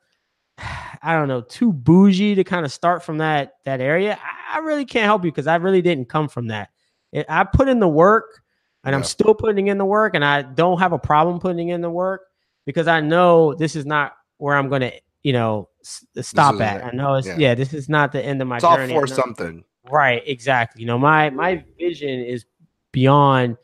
I 1.02 1.12
don't 1.14 1.28
know, 1.28 1.42
too 1.42 1.72
bougie 1.72 2.34
to 2.36 2.44
kind 2.44 2.64
of 2.64 2.72
start 2.72 3.02
from 3.02 3.18
that 3.18 3.54
that 3.64 3.80
area, 3.80 4.18
I, 4.22 4.56
I 4.56 4.58
really 4.60 4.84
can't 4.84 5.04
help 5.04 5.24
you 5.24 5.30
because 5.30 5.46
I 5.46 5.56
really 5.56 5.82
didn't 5.82 6.08
come 6.08 6.28
from 6.28 6.46
that. 6.48 6.70
It, 7.12 7.26
I 7.28 7.44
put 7.44 7.68
in 7.68 7.78
the 7.80 7.88
work 7.88 8.42
and 8.84 8.94
I'm 8.94 9.04
still 9.04 9.34
putting 9.34 9.68
in 9.68 9.78
the 9.78 9.84
work 9.84 10.14
and 10.14 10.24
I 10.24 10.42
don't 10.42 10.78
have 10.78 10.92
a 10.92 10.98
problem 10.98 11.38
putting 11.40 11.68
in 11.70 11.80
the 11.80 11.90
work 11.90 12.22
because 12.66 12.86
I 12.88 13.00
know 13.00 13.54
this 13.54 13.76
is 13.76 13.86
not 13.86 14.12
where 14.38 14.56
I'm 14.56 14.68
going 14.68 14.82
to, 14.82 14.92
you 15.22 15.32
know, 15.32 15.68
s- 15.82 16.04
stop 16.20 16.60
at. 16.60 16.80
it. 16.80 16.84
I 16.84 16.90
know 16.90 17.14
it's 17.14 17.26
Yeah. 17.26 17.36
yeah. 17.38 17.54
this 17.54 17.72
is 17.72 17.88
not 17.88 18.12
the 18.12 18.22
end 18.24 18.42
of 18.42 18.48
my 18.48 18.56
It's 18.56 18.64
all 18.64 18.76
journey. 18.76 18.94
I 18.94 19.00
for 19.00 19.06
something. 19.06 19.64
Right, 19.90 20.22
exactly. 20.26 20.80
You 20.82 20.86
know, 20.86 20.98
my 20.98 21.30
my 21.30 21.64
vision 21.78 22.20
is 22.20 22.44
beyond 22.92 23.56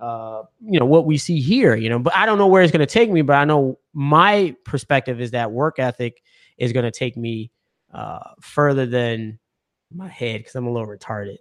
uh 0.00 0.42
you 0.60 0.78
know 0.78 0.86
what 0.86 1.06
we 1.06 1.16
see 1.18 1.40
here, 1.40 1.74
you 1.74 1.88
know, 1.88 1.98
but 1.98 2.14
I 2.16 2.26
don't 2.26 2.38
know 2.38 2.46
where 2.46 2.62
it's 2.62 2.72
going 2.72 2.86
to 2.86 2.92
take 2.92 3.10
me, 3.10 3.22
but 3.22 3.34
I 3.36 3.44
know 3.44 3.78
my 3.92 4.54
perspective 4.64 5.20
is 5.20 5.32
that 5.32 5.50
work 5.50 5.78
ethic 5.78 6.22
is 6.56 6.72
going 6.72 6.84
to 6.84 6.90
take 6.90 7.16
me 7.16 7.50
uh 7.92 8.30
further 8.40 8.86
than 8.86 9.38
my 9.94 10.08
head 10.08 10.44
cuz 10.44 10.54
I'm 10.54 10.66
a 10.66 10.72
little 10.72 10.88
retarded. 10.88 11.38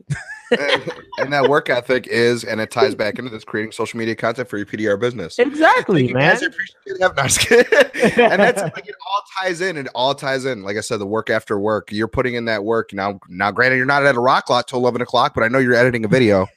and, 0.52 0.92
and 1.18 1.34
that 1.34 1.50
work 1.50 1.70
ethic 1.70 2.08
is, 2.08 2.44
and 2.44 2.62
it 2.62 2.72
ties 2.72 2.96
back 2.96 3.20
into 3.20 3.30
this 3.30 3.44
creating 3.44 3.72
social 3.72 3.98
media 3.98 4.16
content 4.16 4.48
for 4.48 4.58
your 4.58 4.66
PDR 4.66 5.00
business. 5.00 5.40
exactly, 5.40 6.14
man. 6.14 6.36
guys. 6.36 6.44
Appreciate 6.44 7.00
that. 7.00 7.16
No, 7.16 7.22
I'm 7.22 7.28
just 7.28 8.18
and 8.18 8.42
that's 8.42 8.62
like 8.76 8.88
it 8.88 8.96
all 9.06 9.22
ties 9.40 9.62
in. 9.62 9.78
It 9.78 9.88
all 9.94 10.16
ties 10.16 10.46
in. 10.46 10.64
Like 10.64 10.78
I 10.78 10.82
said, 10.82 10.98
the 10.98 11.06
work 11.06 11.30
after 11.30 11.60
work. 11.60 11.92
You're 11.92 12.08
putting 12.08 12.36
in 12.36 12.46
that 12.46 12.64
work 12.64 12.94
now. 12.94 13.20
Now, 13.30 13.52
granted, 13.52 13.78
you're 13.78 13.86
not 13.86 14.06
at 14.06 14.16
a 14.16 14.20
rock 14.20 14.50
lot 14.50 14.68
till 14.68 14.80
eleven 14.80 15.02
o'clock, 15.02 15.34
but 15.34 15.44
I 15.44 15.48
know 15.48 15.60
you're 15.60 15.76
editing 15.76 16.06
a 16.06 16.08
video. 16.08 16.48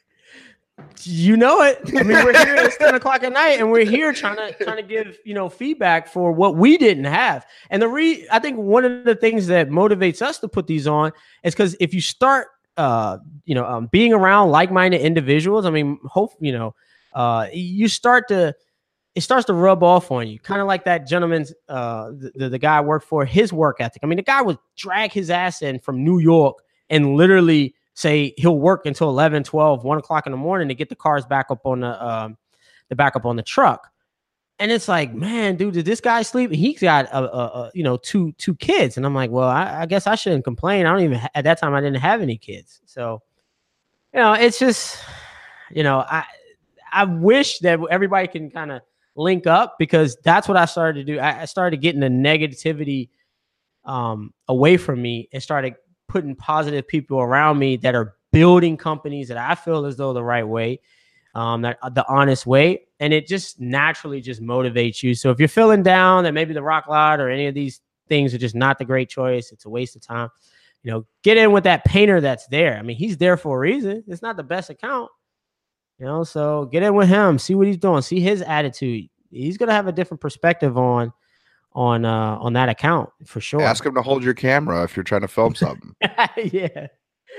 You 1.02 1.36
know 1.36 1.62
it. 1.62 1.80
I 1.88 2.02
mean, 2.02 2.24
we're 2.24 2.44
here. 2.44 2.56
It's 2.56 2.76
ten 2.78 2.94
o'clock 2.94 3.22
at 3.22 3.32
night, 3.32 3.58
and 3.58 3.70
we're 3.70 3.84
here 3.84 4.12
trying 4.12 4.36
to 4.36 4.64
trying 4.64 4.76
to 4.76 4.82
give 4.82 5.18
you 5.24 5.34
know 5.34 5.48
feedback 5.48 6.08
for 6.08 6.32
what 6.32 6.56
we 6.56 6.76
didn't 6.76 7.04
have. 7.04 7.46
And 7.70 7.80
the 7.80 7.88
re, 7.88 8.26
I 8.30 8.38
think 8.38 8.58
one 8.58 8.84
of 8.84 9.04
the 9.04 9.14
things 9.14 9.46
that 9.48 9.68
motivates 9.68 10.22
us 10.22 10.38
to 10.40 10.48
put 10.48 10.66
these 10.66 10.86
on 10.86 11.12
is 11.42 11.54
because 11.54 11.76
if 11.80 11.94
you 11.94 12.00
start, 12.00 12.48
uh, 12.76 13.18
you 13.44 13.54
know, 13.54 13.66
um, 13.66 13.88
being 13.92 14.12
around 14.12 14.50
like-minded 14.50 15.00
individuals, 15.00 15.66
I 15.66 15.70
mean, 15.70 15.98
hope 16.04 16.32
you 16.40 16.52
know, 16.52 16.74
uh, 17.14 17.46
you 17.52 17.88
start 17.88 18.28
to 18.28 18.54
it 19.14 19.22
starts 19.22 19.46
to 19.46 19.54
rub 19.54 19.82
off 19.82 20.10
on 20.10 20.28
you, 20.28 20.38
kind 20.38 20.60
of 20.60 20.66
like 20.66 20.84
that 20.84 21.06
gentleman's, 21.06 21.52
uh, 21.68 22.10
the, 22.10 22.32
the 22.34 22.48
the 22.50 22.58
guy 22.58 22.78
I 22.78 22.80
worked 22.80 23.06
for, 23.06 23.24
his 23.24 23.52
work 23.52 23.76
ethic. 23.80 24.00
I 24.02 24.06
mean, 24.06 24.16
the 24.16 24.22
guy 24.22 24.40
would 24.42 24.58
drag 24.76 25.12
his 25.12 25.30
ass 25.30 25.62
in 25.62 25.78
from 25.80 26.04
New 26.04 26.18
York 26.20 26.58
and 26.88 27.16
literally 27.16 27.74
say 27.94 28.34
he'll 28.36 28.58
work 28.58 28.86
until 28.86 29.08
11 29.08 29.44
12 29.44 29.84
1 29.84 29.98
o'clock 29.98 30.26
in 30.26 30.32
the 30.32 30.38
morning 30.38 30.68
to 30.68 30.74
get 30.74 30.88
the 30.88 30.96
cars 30.96 31.24
back 31.26 31.46
up 31.50 31.64
on 31.64 31.80
the 31.80 32.06
um 32.06 32.36
the 32.88 32.96
backup 32.96 33.24
on 33.24 33.36
the 33.36 33.42
truck. 33.42 33.88
And 34.58 34.70
it's 34.70 34.88
like 34.88 35.14
man 35.14 35.56
dude 35.56 35.74
did 35.74 35.84
this 35.84 36.00
guy 36.00 36.22
sleep? 36.22 36.50
He's 36.50 36.80
got 36.80 37.06
a, 37.06 37.18
a, 37.18 37.44
a 37.44 37.70
you 37.74 37.82
know 37.82 37.96
two 37.96 38.32
two 38.32 38.54
kids. 38.56 38.96
And 38.96 39.06
i'm 39.06 39.14
like 39.14 39.30
well 39.30 39.48
I, 39.48 39.82
I 39.82 39.86
guess 39.86 40.06
i 40.06 40.14
shouldn't 40.14 40.44
complain. 40.44 40.86
I 40.86 40.92
don't 40.92 41.04
even 41.04 41.20
at 41.34 41.44
that 41.44 41.58
time 41.58 41.74
i 41.74 41.80
didn't 41.80 42.00
have 42.00 42.20
any 42.20 42.36
kids. 42.36 42.80
So 42.86 43.22
you 44.14 44.20
know 44.20 44.32
it's 44.34 44.58
just 44.58 44.98
you 45.70 45.82
know 45.82 46.00
i 46.08 46.24
i 46.92 47.04
wish 47.04 47.60
that 47.60 47.80
everybody 47.90 48.28
can 48.28 48.50
kind 48.50 48.72
of 48.72 48.82
link 49.16 49.46
up 49.46 49.76
because 49.78 50.16
that's 50.24 50.48
what 50.48 50.56
i 50.56 50.64
started 50.64 51.06
to 51.06 51.12
do. 51.12 51.18
I, 51.18 51.42
I 51.42 51.44
started 51.44 51.80
getting 51.80 52.00
the 52.00 52.08
negativity 52.08 53.08
um 53.84 54.34
away 54.46 54.76
from 54.76 55.00
me 55.00 55.28
and 55.32 55.42
started 55.42 55.74
putting 56.10 56.34
positive 56.34 56.86
people 56.88 57.20
around 57.20 57.58
me 57.58 57.76
that 57.76 57.94
are 57.94 58.16
building 58.32 58.76
companies 58.76 59.28
that 59.28 59.36
I 59.36 59.54
feel 59.54 59.86
as 59.86 59.96
though 59.96 60.12
the 60.12 60.22
right 60.22 60.46
way, 60.46 60.80
um, 61.34 61.62
that 61.62 61.78
the 61.94 62.04
honest 62.08 62.46
way, 62.46 62.86
and 62.98 63.12
it 63.12 63.28
just 63.28 63.60
naturally 63.60 64.20
just 64.20 64.42
motivates 64.42 65.02
you. 65.02 65.14
So 65.14 65.30
if 65.30 65.38
you're 65.38 65.48
feeling 65.48 65.82
down 65.82 66.24
that 66.24 66.34
maybe 66.34 66.52
the 66.52 66.62
rock 66.62 66.88
lot 66.88 67.20
or 67.20 67.30
any 67.30 67.46
of 67.46 67.54
these 67.54 67.80
things 68.08 68.34
are 68.34 68.38
just 68.38 68.56
not 68.56 68.78
the 68.78 68.84
great 68.84 69.08
choice, 69.08 69.52
it's 69.52 69.64
a 69.64 69.70
waste 69.70 69.94
of 69.94 70.02
time. 70.02 70.28
You 70.82 70.90
know, 70.90 71.06
get 71.22 71.36
in 71.36 71.52
with 71.52 71.64
that 71.64 71.84
painter 71.84 72.20
that's 72.20 72.46
there. 72.48 72.76
I 72.76 72.82
mean, 72.82 72.96
he's 72.96 73.16
there 73.16 73.36
for 73.36 73.56
a 73.56 73.60
reason. 73.60 74.02
It's 74.08 74.22
not 74.22 74.36
the 74.36 74.42
best 74.42 74.68
account, 74.68 75.10
you 75.98 76.06
know. 76.06 76.24
So 76.24 76.64
get 76.66 76.82
in 76.82 76.94
with 76.94 77.08
him, 77.08 77.38
see 77.38 77.54
what 77.54 77.68
he's 77.68 77.76
doing, 77.76 78.02
see 78.02 78.20
his 78.20 78.42
attitude. 78.42 79.08
He's 79.30 79.58
gonna 79.58 79.72
have 79.72 79.86
a 79.86 79.92
different 79.92 80.20
perspective 80.20 80.76
on 80.76 81.12
on 81.72 82.04
uh 82.04 82.36
on 82.40 82.52
that 82.54 82.68
account 82.68 83.10
for 83.24 83.40
sure. 83.40 83.62
Ask 83.62 83.86
him 83.86 83.94
to 83.94 84.02
hold 84.02 84.24
your 84.24 84.34
camera 84.34 84.82
if 84.82 84.96
you're 84.96 85.04
trying 85.04 85.20
to 85.20 85.28
film 85.28 85.54
something. 85.54 85.94
yeah. 86.36 86.88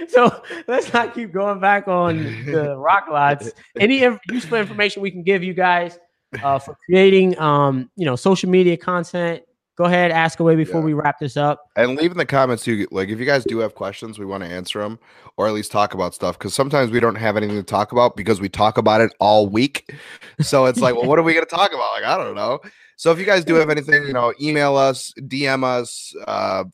so 0.08 0.42
let's 0.68 0.92
not 0.94 1.14
keep 1.14 1.34
going 1.34 1.60
back 1.60 1.88
on 1.88 2.18
the 2.46 2.76
rock 2.78 3.08
lots. 3.12 3.52
Any 3.80 4.04
inf- 4.04 4.20
useful 4.30 4.58
information 4.58 5.02
we 5.02 5.12
can 5.12 5.24
give 5.24 5.44
you 5.44 5.54
guys 5.54 6.00
uh, 6.44 6.60
for 6.60 6.78
creating, 6.86 7.38
um, 7.40 7.90
you 7.96 8.06
know, 8.06 8.16
social 8.16 8.50
media 8.50 8.78
content. 8.78 9.44
Go 9.78 9.86
ahead, 9.86 10.12
ask 10.12 10.40
away 10.40 10.56
before 10.56 10.82
Yeah. 10.82 10.86
we 10.86 10.94
wrap 10.94 11.18
this 11.20 11.38
up. 11.38 11.66
And 11.76 11.96
leave 11.96 12.12
in 12.12 12.18
the 12.18 12.26
comments 12.26 12.64
too. 12.64 12.88
Like 12.92 13.10
if 13.10 13.20
you 13.20 13.26
guys 13.26 13.44
do 13.44 13.58
have 13.60 13.74
questions, 13.74 14.20
we 14.20 14.26
want 14.26 14.44
to 14.44 14.50
answer 14.50 14.80
them 14.80 15.00
or 15.38 15.48
at 15.48 15.54
least 15.54 15.72
talk 15.72 15.94
about 15.94 16.14
stuff 16.14 16.38
because 16.38 16.54
sometimes 16.54 16.92
we 16.92 17.00
don't 17.00 17.16
have 17.16 17.36
anything 17.36 17.56
to 17.56 17.64
talk 17.64 17.92
about 17.92 18.16
because 18.16 18.40
we 18.40 18.48
talk 18.48 18.78
about 18.78 19.02
it 19.02 19.12
all 19.20 19.48
week. 19.50 19.94
So 20.40 20.66
it's 20.66 20.80
like, 20.80 20.96
well, 20.96 21.06
what 21.06 21.18
are 21.20 21.24
we 21.24 21.34
going 21.34 21.46
to 21.46 21.50
talk 21.50 21.72
about? 21.74 21.94
Like 21.94 22.04
I 22.04 22.18
don't 22.18 22.36
know. 22.36 22.60
So 23.02 23.12
if 23.12 23.18
you 23.18 23.26
guys 23.26 23.43
do 23.43 23.56
have 23.56 23.72
anything, 23.72 24.06
you 24.06 24.14
know, 24.14 24.32
email 24.39 24.76
us, 24.76 25.12
DM 25.18 25.64
us, 25.64 26.14
uh, 26.28 26.66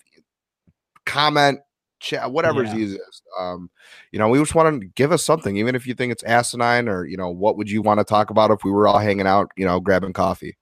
comment, 1.05 1.61
chat, 2.01 2.29
whatever's 2.29 2.73
Yeah. 2.73 2.79
easiest. 2.79 3.23
Um, 3.39 3.69
you 4.11 4.19
know, 4.19 4.27
we 4.27 4.37
just 4.37 4.53
want 4.53 4.81
to 4.81 4.87
give 4.89 5.13
us 5.13 5.23
something, 5.23 5.55
even 5.55 5.73
if 5.73 5.87
you 5.87 5.93
think 5.93 6.11
it's 6.11 6.23
asinine 6.23 6.89
or 6.89 7.05
you 7.05 7.15
know, 7.15 7.29
what 7.29 7.55
would 7.55 7.71
you 7.71 7.81
want 7.81 8.01
to 8.01 8.03
talk 8.03 8.29
about 8.29 8.51
if 8.51 8.65
we 8.65 8.71
were 8.71 8.89
all 8.89 8.99
hanging 8.99 9.25
out, 9.25 9.51
you 9.55 9.65
know, 9.65 9.79
grabbing 9.79 10.11
coffee. 10.11 10.57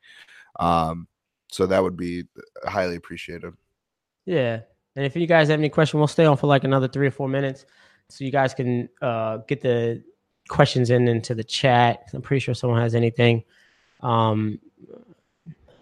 Um, 0.60 1.08
so 1.52 1.66
that 1.66 1.82
would 1.82 1.98
be 1.98 2.26
highly 2.66 2.96
appreciated. 2.96 3.56
Yeah. 4.28 4.60
And 4.96 5.04
if 5.04 5.16
you 5.16 5.26
guys 5.26 5.48
have 5.50 5.58
any 5.58 5.70
question, 5.70 6.00
we'll 6.00 6.06
stay 6.06 6.26
on 6.26 6.38
for 6.38 6.46
like 6.46 6.64
another 6.64 6.88
three 6.88 7.08
or 7.08 7.12
four 7.12 7.28
minutes 7.28 7.66
so 8.10 8.24
you 8.24 8.32
guys 8.32 8.54
can 8.54 8.88
uh, 9.02 9.38
get 9.48 9.62
the 9.62 10.04
questions 10.48 10.92
in 10.92 11.08
into 11.08 11.34
the 11.34 11.44
chat. 11.44 12.04
I'm 12.14 12.22
pretty 12.22 12.42
sure 12.42 12.54
someone 12.54 12.82
has 12.82 12.94
anything. 12.94 13.44
Um, 14.02 14.60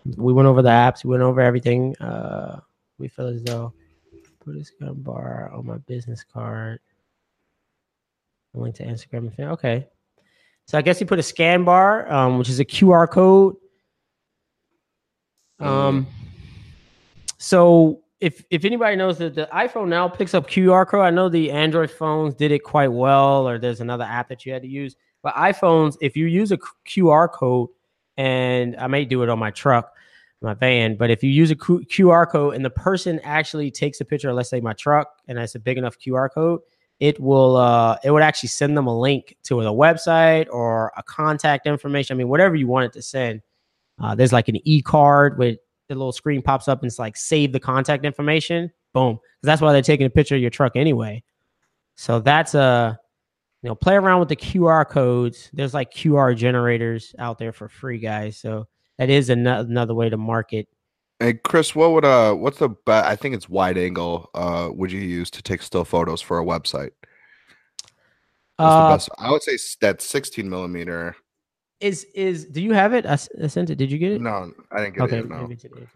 we 0.06 0.34
went 0.34 0.48
over 0.48 0.62
the 0.62 0.70
apps, 0.70 1.04
we 1.04 1.12
went 1.12 1.24
over 1.24 1.42
everything. 1.42 1.96
Uh, 1.98 2.60
we 2.98 3.08
feel 3.08 3.28
as 3.28 3.44
though 3.44 3.74
put 4.44 4.56
a 4.56 4.64
scan 4.64 4.94
bar 5.02 5.52
on 5.54 5.66
my 5.66 5.78
business 5.80 6.24
card. 6.24 6.80
A 8.56 8.60
link 8.60 8.76
to 8.76 8.86
Instagram 8.86 9.38
and. 9.38 9.50
Okay. 9.52 9.88
So 10.66 10.78
I 10.78 10.82
guess 10.82 11.00
he 11.00 11.06
put 11.06 11.20
a 11.20 11.24
scan 11.24 11.64
bar, 11.64 12.12
um, 12.12 12.38
which 12.38 12.50
is 12.50 12.60
a 12.60 12.66
QR 12.66 13.10
code. 13.10 13.56
Um, 15.60 16.08
so 17.38 18.02
if 18.20 18.44
if 18.50 18.64
anybody 18.66 18.96
knows 18.96 19.18
that 19.18 19.36
the 19.36 19.48
iPhone 19.54 19.88
now 19.88 20.08
picks 20.08 20.34
up 20.34 20.48
QR 20.48 20.88
code, 20.88 21.02
I 21.02 21.10
know 21.10 21.30
the 21.30 21.52
Android 21.52 21.92
phones 21.92 22.34
did 22.36 22.52
it 22.52 22.64
quite 22.64 22.92
well, 22.92 23.48
or 23.48 23.58
there's 23.58 23.82
another 23.82 24.04
app 24.04 24.30
that 24.30 24.46
you 24.46 24.54
had 24.54 24.62
to 24.62 24.68
use. 24.68 24.96
But 25.22 25.36
iPhones, 25.36 25.96
if 26.02 26.16
you 26.18 26.26
use 26.26 26.52
a 26.52 26.58
QR 26.88 27.32
code, 27.32 27.70
and 28.18 28.76
I 28.78 28.88
may 28.88 29.06
do 29.06 29.24
it 29.24 29.30
on 29.30 29.40
my 29.40 29.52
truck, 29.52 29.93
my 30.44 30.54
van, 30.54 30.96
but 30.96 31.10
if 31.10 31.24
you 31.24 31.30
use 31.30 31.52
a 31.52 31.56
Q- 31.56 31.86
QR 31.90 32.30
code 32.30 32.56
and 32.56 32.64
the 32.66 32.70
person 32.70 33.20
actually 33.24 33.72
takes 33.72 34.02
a 34.02 34.06
picture, 34.06 34.34
let's 34.34 34.50
say 34.50 34.60
my 34.60 34.74
truck, 34.74 35.08
and 35.28 35.40
it's 35.40 35.56
a 35.56 35.60
big 35.60 35.78
enough 35.78 35.98
QR 35.98 36.30
code, 36.32 36.62
it 37.00 37.20
will 37.20 37.56
uh 37.58 37.98
it 38.04 38.12
would 38.12 38.22
actually 38.24 38.50
send 38.50 38.78
them 38.78 38.88
a 38.88 39.00
link 39.00 39.36
to 39.44 39.62
a 39.62 39.66
website 39.66 40.48
or 40.52 40.92
a 40.98 41.04
contact 41.04 41.66
information. 41.66 42.16
I 42.16 42.18
mean, 42.18 42.28
whatever 42.30 42.56
you 42.56 42.68
want 42.68 42.86
it 42.86 42.94
to 42.94 43.02
send. 43.02 43.42
Uh, 44.02 44.16
there's 44.16 44.34
like 44.34 44.48
an 44.50 44.58
e 44.68 44.82
card 44.82 45.38
with 45.38 45.58
the 45.90 45.96
little 45.96 46.12
screen 46.12 46.42
pops 46.42 46.68
up 46.68 46.82
and 46.82 46.88
it's 46.88 47.00
like 47.00 47.16
save 47.18 47.52
the 47.52 47.60
contact 47.60 48.06
information. 48.06 48.72
Boom. 48.94 49.16
'Cause 49.16 49.22
that's 49.44 49.62
why 49.62 49.74
they're 49.74 49.82
taking 49.82 50.06
a 50.08 50.10
picture 50.10 50.36
of 50.36 50.42
your 50.42 50.50
truck 50.50 50.76
anyway. 50.76 51.24
So 51.96 52.20
that's 52.20 52.56
a 52.56 53.00
you 53.62 53.70
know 53.70 53.76
play 53.76 53.96
around 53.96 54.20
with 54.20 54.30
the 54.30 54.36
QR 54.36 54.86
codes. 54.90 55.50
There's 55.54 55.74
like 55.74 55.94
QR 55.94 56.36
generators 56.36 57.16
out 57.20 57.38
there 57.40 57.54
for 57.54 57.70
free, 57.70 57.98
guys. 58.00 58.38
So 58.38 58.68
that 58.98 59.10
is 59.10 59.30
ano- 59.30 59.62
another 59.62 59.94
way 59.94 60.10
to 60.10 60.18
market. 60.18 60.68
Hey 61.20 61.34
Chris, 61.36 61.74
what 61.76 61.92
would 61.92 62.06
uh 62.06 62.34
what's 62.34 62.60
the 62.60 62.70
be- 62.70 62.92
I 62.92 63.16
think 63.16 63.36
it's 63.36 63.48
wide 63.48 63.78
angle 63.78 64.30
uh 64.34 64.70
would 64.74 64.92
you 64.92 65.00
use 65.00 65.30
to 65.32 65.42
take 65.42 65.62
still 65.62 65.86
photos 65.86 66.22
for 66.22 66.40
a 66.40 66.44
website? 66.46 66.92
Uh? 68.60 68.98
I 69.18 69.32
would 69.32 69.42
say 69.44 69.58
that 69.82 70.02
16 70.02 70.50
millimeter. 70.50 71.16
is 71.80 72.06
is 72.16 72.46
do 72.46 72.62
you 72.62 72.74
have 72.74 72.94
it? 72.94 73.06
I 73.06 73.16
sent 73.16 73.70
it. 73.70 73.76
Did 73.76 73.92
you 73.92 73.98
get 73.98 74.14
it? 74.14 74.22
No, 74.22 74.52
I 74.72 74.84
didn't 74.84 74.96
get 74.96 75.04
okay, 75.04 75.18
it. 75.20 75.30
yet, 75.30 75.30
No, 75.30 75.48
today. 75.48 75.88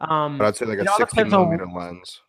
Um, 0.00 0.38
but 0.38 0.46
I'd 0.46 0.56
say 0.56 0.66
like 0.66 0.78
a 0.78 0.84
16 0.86 1.06
depends 1.06 1.34
on- 1.34 1.40
millimeter 1.50 1.66
lens. 1.66 2.20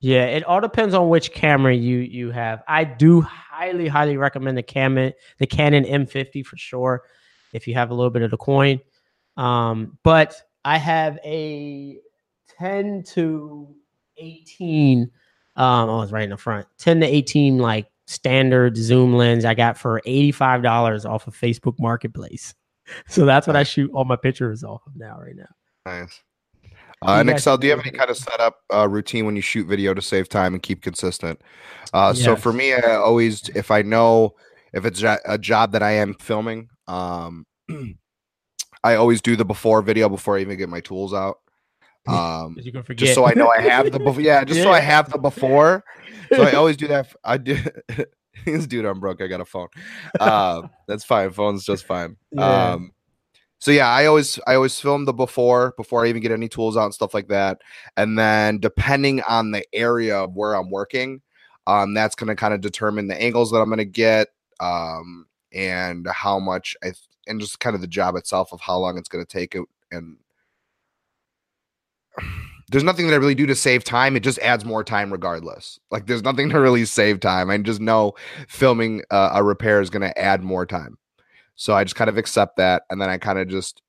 Yeah, 0.00 0.24
it 0.24 0.42
all 0.44 0.60
depends 0.60 0.94
on 0.94 1.08
which 1.10 1.32
camera 1.32 1.72
you 1.74 1.98
you 1.98 2.30
have. 2.32 2.62
I 2.66 2.82
do 2.84 3.20
highly 3.20 3.86
highly 3.86 4.16
recommend 4.16 4.58
the 4.58 4.62
Canon 4.62 5.12
the 5.38 5.46
Canon 5.46 5.84
M50 5.84 6.44
for 6.44 6.56
sure 6.56 7.02
if 7.52 7.68
you 7.68 7.74
have 7.74 7.90
a 7.90 7.94
little 7.94 8.10
bit 8.10 8.22
of 8.22 8.30
the 8.32 8.36
coin. 8.36 8.80
Um, 9.36 9.98
but 10.02 10.34
I 10.64 10.78
have 10.78 11.18
a 11.24 11.98
10 12.58 13.02
to 13.14 13.74
18 14.18 15.10
um 15.56 15.88
oh 15.88 16.02
it's 16.02 16.12
right 16.12 16.24
in 16.24 16.30
the 16.30 16.36
front 16.36 16.66
10 16.78 17.00
to 17.00 17.06
18 17.06 17.58
like 17.58 17.86
standard 18.06 18.76
zoom 18.76 19.14
lens 19.14 19.44
I 19.44 19.54
got 19.54 19.76
for 19.78 20.00
$85 20.06 21.08
off 21.08 21.26
of 21.26 21.36
Facebook 21.36 21.78
Marketplace. 21.78 22.54
So 23.06 23.24
that's 23.24 23.46
what 23.46 23.54
I 23.54 23.62
shoot 23.62 23.90
all 23.94 24.04
my 24.04 24.16
pictures 24.16 24.64
off 24.64 24.82
of 24.86 24.96
now 24.96 25.16
right 25.18 25.36
now. 25.36 25.48
Nice. 25.86 26.20
Uh, 27.00 27.20
and 27.20 27.30
Excel, 27.30 27.56
do 27.56 27.68
you 27.68 27.70
have 27.72 27.80
any 27.80 27.96
kind 27.96 28.10
of 28.10 28.16
setup 28.16 28.56
uh, 28.74 28.88
routine 28.88 29.24
when 29.24 29.36
you 29.36 29.40
shoot 29.40 29.66
video 29.66 29.94
to 29.94 30.02
save 30.02 30.28
time 30.28 30.52
and 30.52 30.62
keep 30.62 30.82
consistent? 30.82 31.40
Uh, 31.94 32.12
So 32.12 32.34
for 32.34 32.52
me, 32.52 32.74
I 32.74 32.96
always, 32.96 33.48
if 33.50 33.70
I 33.70 33.82
know 33.82 34.34
if 34.74 34.84
it's 34.84 35.02
a 35.02 35.38
job 35.38 35.72
that 35.72 35.82
I 35.82 35.92
am 35.92 36.14
filming, 36.14 36.68
um, 36.88 37.46
I 38.84 38.96
always 38.96 39.20
do 39.20 39.36
the 39.36 39.44
before 39.44 39.82
video 39.82 40.08
before 40.08 40.36
I 40.36 40.40
even 40.40 40.56
get 40.58 40.68
my 40.68 40.80
tools 40.80 41.12
out. 41.14 41.38
Um, 42.08 42.56
You 42.60 42.72
can 42.72 42.82
forget. 42.82 42.98
just 42.98 43.14
so 43.14 43.26
I 43.26 43.34
know 43.34 43.48
I 43.48 43.60
have 43.60 43.92
the 43.92 43.98
before. 44.00 44.20
Yeah, 44.20 44.42
just 44.42 44.60
so 44.60 44.72
I 44.72 44.80
have 44.80 45.12
the 45.12 45.18
before. 45.18 45.84
So 46.34 46.42
I 46.42 46.50
always 46.54 46.76
do 46.76 46.88
that. 46.88 47.14
I 47.22 47.36
do. 47.36 47.56
this 48.44 48.66
dude, 48.66 48.84
I'm 48.84 48.98
broke. 48.98 49.22
I 49.22 49.28
got 49.28 49.40
a 49.40 49.44
phone. 49.44 49.68
Uh, 50.18 50.62
that's 50.88 51.04
fine. 51.04 51.30
Phone's 51.30 51.64
just 51.64 51.86
fine. 51.86 52.16
Yeah. 52.32 52.72
Um, 52.72 52.90
so 53.60 53.70
yeah, 53.70 53.88
I 53.88 54.06
always 54.06 54.40
I 54.48 54.56
always 54.56 54.80
film 54.80 55.04
the 55.04 55.12
before 55.12 55.74
before 55.76 56.04
I 56.04 56.08
even 56.08 56.22
get 56.22 56.32
any 56.32 56.48
tools 56.48 56.76
out 56.76 56.86
and 56.86 56.94
stuff 56.94 57.14
like 57.14 57.28
that. 57.28 57.60
And 57.96 58.18
then 58.18 58.58
depending 58.58 59.22
on 59.22 59.52
the 59.52 59.64
area 59.72 60.18
of 60.18 60.34
where 60.34 60.54
I'm 60.54 60.70
working, 60.70 61.22
um, 61.68 61.94
that's 61.94 62.16
going 62.16 62.26
to 62.28 62.34
kind 62.34 62.52
of 62.52 62.60
determine 62.60 63.06
the 63.06 63.22
angles 63.22 63.52
that 63.52 63.58
I'm 63.58 63.68
going 63.68 63.78
to 63.78 63.84
get, 63.84 64.26
um, 64.58 65.26
and 65.54 66.06
how 66.12 66.38
much 66.38 66.76
I 66.82 66.92
and 67.26 67.40
just 67.40 67.60
kind 67.60 67.74
of 67.74 67.80
the 67.80 67.86
job 67.86 68.16
itself 68.16 68.52
of 68.52 68.60
how 68.60 68.78
long 68.78 68.98
it's 68.98 69.08
going 69.08 69.24
to 69.24 69.30
take 69.30 69.54
it 69.54 69.62
and 69.90 70.16
there's 72.70 72.84
nothing 72.84 73.06
that 73.06 73.14
I 73.14 73.18
really 73.18 73.34
do 73.34 73.46
to 73.46 73.54
save 73.54 73.84
time. 73.84 74.16
It 74.16 74.22
just 74.22 74.38
adds 74.38 74.64
more 74.64 74.82
time 74.82 75.12
regardless. 75.12 75.78
Like 75.90 76.06
there's 76.06 76.22
nothing 76.22 76.48
to 76.50 76.60
really 76.60 76.84
save 76.84 77.20
time. 77.20 77.50
I 77.50 77.58
just 77.58 77.80
know 77.80 78.14
filming 78.48 79.02
uh, 79.10 79.30
a 79.34 79.42
repair 79.44 79.80
is 79.80 79.90
going 79.90 80.02
to 80.02 80.18
add 80.18 80.42
more 80.42 80.66
time. 80.66 80.98
So 81.54 81.74
I 81.74 81.84
just 81.84 81.96
kind 81.96 82.08
of 82.08 82.16
accept 82.16 82.56
that, 82.56 82.84
and 82.90 83.00
then 83.00 83.10
I 83.10 83.18
kind 83.18 83.38
of 83.38 83.46
just 83.46 83.82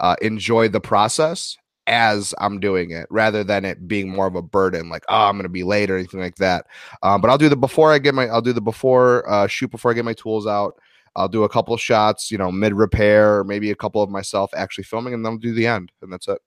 uh, 0.00 0.16
enjoy 0.22 0.68
the 0.68 0.80
process 0.80 1.56
as 1.86 2.34
I'm 2.38 2.60
doing 2.60 2.90
it, 2.90 3.06
rather 3.10 3.44
than 3.44 3.64
it 3.64 3.86
being 3.86 4.08
more 4.08 4.26
of 4.26 4.34
a 4.34 4.42
burden. 4.42 4.88
Like, 4.88 5.04
oh, 5.08 5.26
I'm 5.26 5.34
going 5.34 5.44
to 5.44 5.48
be 5.48 5.62
late 5.62 5.90
or 5.90 5.96
anything 5.96 6.20
like 6.20 6.36
that. 6.36 6.66
Um, 7.02 7.20
but 7.20 7.30
I'll 7.30 7.38
do 7.38 7.48
the 7.48 7.56
before 7.56 7.92
I 7.92 7.98
get 7.98 8.14
my, 8.14 8.26
I'll 8.26 8.42
do 8.42 8.52
the 8.52 8.60
before 8.60 9.28
uh, 9.30 9.46
shoot 9.46 9.70
before 9.70 9.90
I 9.90 9.94
get 9.94 10.04
my 10.04 10.14
tools 10.14 10.46
out. 10.46 10.78
I'll 11.16 11.28
do 11.28 11.44
a 11.44 11.48
couple 11.48 11.72
of 11.72 11.80
shots, 11.80 12.30
you 12.30 12.36
know, 12.36 12.52
mid 12.52 12.74
repair, 12.74 13.42
maybe 13.44 13.70
a 13.70 13.76
couple 13.76 14.02
of 14.02 14.10
myself 14.10 14.50
actually 14.54 14.84
filming, 14.84 15.14
and 15.14 15.24
then 15.24 15.32
I'll 15.32 15.38
do 15.38 15.54
the 15.54 15.66
end, 15.66 15.90
and 16.02 16.12
that's 16.12 16.28
it. 16.28 16.40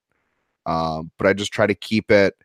Um, 0.65 1.11
but 1.17 1.25
I 1.25 1.33
just 1.33 1.51
try 1.51 1.65
to 1.65 1.73
keep 1.73 2.11
it 2.11 2.35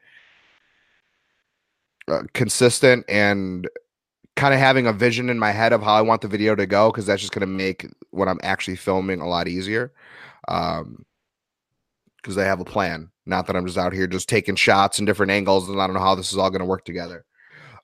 uh, 2.08 2.22
consistent 2.32 3.04
and 3.08 3.68
kind 4.36 4.54
of 4.54 4.60
having 4.60 4.86
a 4.86 4.92
vision 4.92 5.30
in 5.30 5.38
my 5.38 5.52
head 5.52 5.72
of 5.72 5.82
how 5.82 5.94
I 5.94 6.00
want 6.00 6.22
the 6.22 6.28
video 6.28 6.54
to 6.54 6.66
go 6.66 6.90
because 6.90 7.06
that's 7.06 7.20
just 7.20 7.32
going 7.32 7.40
to 7.40 7.46
make 7.46 7.86
when 8.10 8.28
I'm 8.28 8.40
actually 8.42 8.76
filming 8.76 9.20
a 9.20 9.28
lot 9.28 9.46
easier. 9.46 9.92
Um, 10.48 11.04
because 12.24 12.36
they 12.36 12.44
have 12.46 12.60
a 12.60 12.64
plan, 12.64 13.10
not 13.26 13.46
that 13.46 13.54
I'm 13.54 13.66
just 13.66 13.76
out 13.76 13.92
here 13.92 14.06
just 14.06 14.30
taking 14.30 14.56
shots 14.56 14.98
and 14.98 15.06
different 15.06 15.30
angles 15.30 15.68
and 15.68 15.78
I 15.78 15.86
don't 15.86 15.92
know 15.92 16.00
how 16.00 16.14
this 16.14 16.32
is 16.32 16.38
all 16.38 16.48
going 16.48 16.60
to 16.60 16.66
work 16.66 16.86
together. 16.86 17.26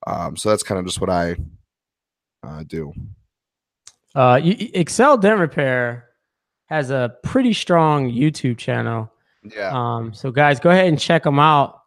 Um, 0.07 0.35
so 0.35 0.49
that's 0.49 0.63
kind 0.63 0.79
of 0.79 0.87
just 0.87 0.99
what 0.99 1.11
I 1.11 1.37
uh, 2.43 2.63
do. 2.67 2.91
Uh, 4.15 4.41
Excel 4.43 5.19
Dent 5.19 5.39
Repair 5.39 6.09
has 6.65 6.91
a 6.91 7.17
pretty 7.23 7.53
strong 7.53 8.11
YouTube 8.11 8.57
channel. 8.57 9.13
Yeah. 9.45 9.73
Um, 9.73 10.15
so 10.15 10.31
guys, 10.31 10.59
go 10.59 10.71
ahead 10.71 10.87
and 10.87 10.99
check 10.99 11.27
him 11.27 11.39
out. 11.39 11.83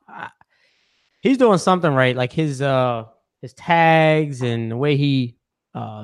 He's 1.22 1.38
doing 1.38 1.58
something 1.58 1.92
right, 1.92 2.16
like 2.16 2.34
his 2.34 2.62
uh 2.62 3.06
his 3.42 3.54
tags 3.54 4.42
and 4.42 4.70
the 4.70 4.78
way 4.78 4.96
he 4.98 5.38
uh, 5.74 6.04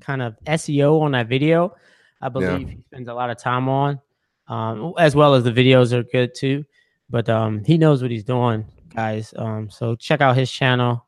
kind 0.00 0.22
of 0.22 0.36
SEO 0.46 1.02
on 1.02 1.12
that 1.12 1.28
video. 1.28 1.76
I 2.20 2.30
believe 2.30 2.68
he 2.68 2.82
spends 2.82 3.08
a 3.08 3.14
lot 3.14 3.28
of 3.28 3.38
time 3.38 3.68
on, 3.68 4.00
um, 4.48 4.92
as 4.98 5.14
well 5.14 5.34
as 5.34 5.44
the 5.44 5.52
videos 5.52 5.92
are 5.92 6.02
good 6.02 6.34
too. 6.34 6.64
But 7.10 7.28
um, 7.28 7.64
he 7.64 7.78
knows 7.78 8.02
what 8.02 8.10
he's 8.10 8.24
doing, 8.24 8.66
guys. 8.94 9.34
Um, 9.36 9.70
so 9.70 9.94
check 9.94 10.20
out 10.20 10.36
his 10.36 10.50
channel, 10.50 11.06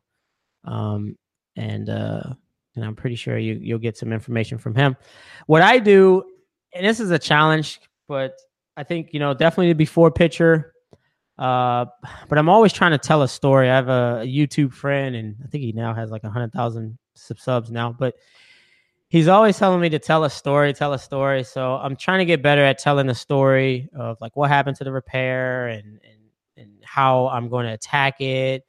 um, 0.65 1.17
and 1.57 1.89
uh, 1.89 2.23
and 2.75 2.85
I'm 2.85 2.95
pretty 2.95 3.17
sure 3.17 3.39
you 3.39 3.59
you'll 3.61 3.79
get 3.79 3.97
some 3.97 4.13
information 4.13 4.59
from 4.59 4.75
him. 4.75 4.97
What 5.47 5.63
I 5.63 5.79
do, 5.79 6.25
and 6.75 6.87
this 6.87 7.01
is 7.01 7.11
a 7.11 7.19
challenge, 7.19 7.81
but 8.09 8.37
I 8.77 8.85
think 8.85 9.13
you 9.13 9.21
know 9.21 9.35
definitely 9.35 9.69
the 9.69 9.75
before 9.75 10.11
picture. 10.11 10.73
Uh, 11.39 11.85
but 12.29 12.39
I'm 12.39 12.49
always 12.49 12.73
trying 12.73 12.93
to 12.93 12.99
tell 12.99 13.23
a 13.23 13.29
story. 13.29 13.69
I 13.69 13.75
have 13.75 13.89
a, 13.89 14.21
a 14.23 14.27
YouTube 14.27 14.73
friend, 14.73 15.17
and 15.17 15.37
I 15.45 15.49
think 15.49 15.65
he 15.65 15.73
now 15.73 15.95
has 15.95 16.11
like 16.11 16.25
a 16.25 16.31
hundred 16.31 16.53
thousand 16.53 16.99
subs 17.15 17.71
now. 17.71 17.93
But 17.93 18.15
he's 19.17 19.29
always 19.29 19.59
telling 19.59 19.81
me 19.81 19.89
to 19.89 19.99
tell 19.99 20.25
a 20.25 20.31
story, 20.31 20.75
tell 20.75 20.93
a 20.93 20.99
story. 20.99 21.43
So 21.43 21.77
I'm 21.77 21.97
trying 21.97 22.19
to 22.19 22.27
get 22.27 22.43
better 22.43 22.63
at 22.63 22.77
telling 22.77 23.09
a 23.09 23.15
story 23.15 23.89
of 23.95 24.19
like 24.21 24.37
what 24.37 24.51
happened 24.51 24.77
to 24.77 24.85
the 24.85 24.93
repair 24.93 25.69
and 25.69 26.01
and 26.05 26.21
and 26.59 26.71
how 26.85 27.29
I'm 27.29 27.49
going 27.49 27.67
to 27.67 27.73
attack 27.73 28.21
it, 28.21 28.65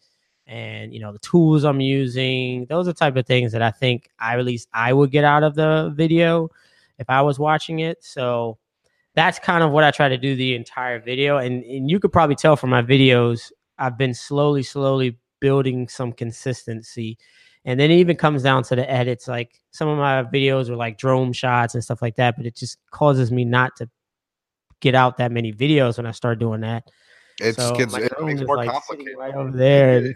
and 0.46 0.94
you 0.94 1.02
know 1.02 1.12
the 1.12 1.20
tools 1.20 1.66
I'm 1.66 1.82
using. 1.82 2.66
Those 2.70 2.88
are 2.88 2.94
type 2.94 3.18
of 3.18 3.26
things 3.26 3.52
that 3.52 3.62
I 3.62 3.72
think 3.72 4.10
I 4.20 4.38
at 4.38 4.46
least 4.46 4.70
I 4.74 4.94
would 4.94 5.12
get 5.12 5.26
out 5.26 5.44
of 5.44 5.56
the 5.56 5.92
video 5.94 6.50
if 6.98 7.10
I 7.10 7.22
was 7.22 7.38
watching 7.38 7.80
it. 7.80 8.02
So 8.04 8.58
that's 9.16 9.40
kind 9.40 9.64
of 9.64 9.72
what 9.72 9.84
I 9.84 9.92
try 9.92 10.08
to 10.08 10.18
do 10.18 10.36
the 10.36 10.56
entire 10.56 11.00
video. 11.00 11.38
And, 11.38 11.64
and 11.64 11.90
you 11.90 12.00
could 12.00 12.14
probably 12.14 12.36
tell 12.36 12.56
from 12.56 12.70
my 12.70 12.84
videos, 12.84 13.52
I've 13.78 13.98
been 13.98 14.14
slowly, 14.14 14.64
slowly 14.64 15.18
building 15.40 15.88
some 15.88 16.12
consistency. 16.14 17.18
And 17.68 17.78
then 17.78 17.92
it 17.92 17.96
even 17.96 18.16
comes 18.16 18.44
down 18.44 18.64
to 18.64 18.78
the 18.78 18.90
edits. 18.90 19.28
Like 19.28 19.60
some 19.72 19.90
of 19.90 19.98
my 19.98 20.24
videos 20.24 20.70
are 20.70 20.78
like 20.78 20.98
drone 20.98 21.34
shots 21.34 21.76
and 21.76 21.84
stuff 21.84 22.02
like 22.02 22.16
that, 22.16 22.36
but 22.38 22.46
it 22.46 22.56
just 22.56 22.78
causes 22.92 23.30
me 23.30 23.44
not 23.44 23.76
to 23.76 23.90
get 24.80 24.96
out 24.96 25.18
that 25.18 25.34
many 25.34 25.52
videos 25.52 25.98
when 25.98 26.06
I 26.06 26.12
start 26.12 26.40
doing 26.40 26.62
that. 26.62 26.90
It's 27.42 27.58
so 27.58 27.76
gets 27.76 27.94
it 27.94 28.14
makes 28.22 28.42
more 28.42 28.56
like 28.56 28.70
complicated 28.70 29.16
right 29.18 29.36
over 29.36 29.52
there. 29.52 30.02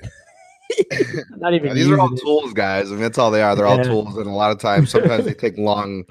not 1.37 1.53
even. 1.53 1.75
These 1.75 1.89
are 1.89 1.99
all 1.99 2.13
it. 2.13 2.21
tools, 2.21 2.53
guys. 2.53 2.87
I 2.87 2.91
mean, 2.91 3.01
that's 3.01 3.17
all 3.17 3.31
they 3.31 3.43
are. 3.43 3.53
They're 3.53 3.67
yeah. 3.67 3.71
all 3.73 3.83
tools, 3.83 4.15
and 4.15 4.27
a 4.27 4.31
lot 4.31 4.51
of 4.51 4.59
times, 4.59 4.89
sometimes 4.89 5.25
they 5.25 5.33
take 5.33 5.57
long 5.57 6.05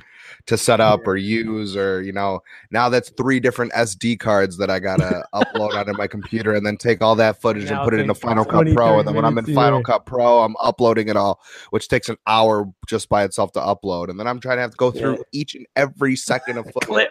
to 0.46 0.56
set 0.56 0.80
up 0.80 1.06
or 1.06 1.16
use 1.16 1.76
or 1.76 2.02
you 2.02 2.12
know 2.12 2.40
now 2.70 2.88
that's 2.88 3.10
three 3.10 3.40
different 3.40 3.72
sd 3.72 4.18
cards 4.18 4.56
that 4.56 4.70
i 4.70 4.78
gotta 4.78 5.24
upload 5.34 5.74
onto 5.74 5.92
my 5.92 6.06
computer 6.06 6.54
and 6.54 6.64
then 6.64 6.76
take 6.76 7.02
all 7.02 7.14
that 7.14 7.40
footage 7.40 7.70
now 7.70 7.82
and 7.82 7.84
put 7.84 7.94
it 7.94 8.00
into 8.00 8.14
final 8.14 8.44
cut 8.44 8.66
pro 8.74 8.98
and 8.98 9.08
then 9.08 9.14
when 9.14 9.24
i'm 9.24 9.38
in 9.38 9.54
final 9.54 9.82
cut 9.82 10.06
pro 10.06 10.40
i'm 10.40 10.56
uploading 10.60 11.08
it 11.08 11.16
all 11.16 11.40
which 11.70 11.88
takes 11.88 12.08
an 12.08 12.16
hour 12.26 12.70
just 12.86 13.08
by 13.08 13.24
itself 13.24 13.52
to 13.52 13.60
upload 13.60 14.08
and 14.08 14.18
then 14.18 14.26
i'm 14.26 14.40
trying 14.40 14.56
to 14.56 14.62
have 14.62 14.70
to 14.70 14.76
go 14.76 14.90
through 14.90 15.16
yeah. 15.16 15.22
each 15.32 15.54
and 15.54 15.66
every 15.76 16.16
second 16.30 16.58
of 16.58 16.70
footage 16.72 17.08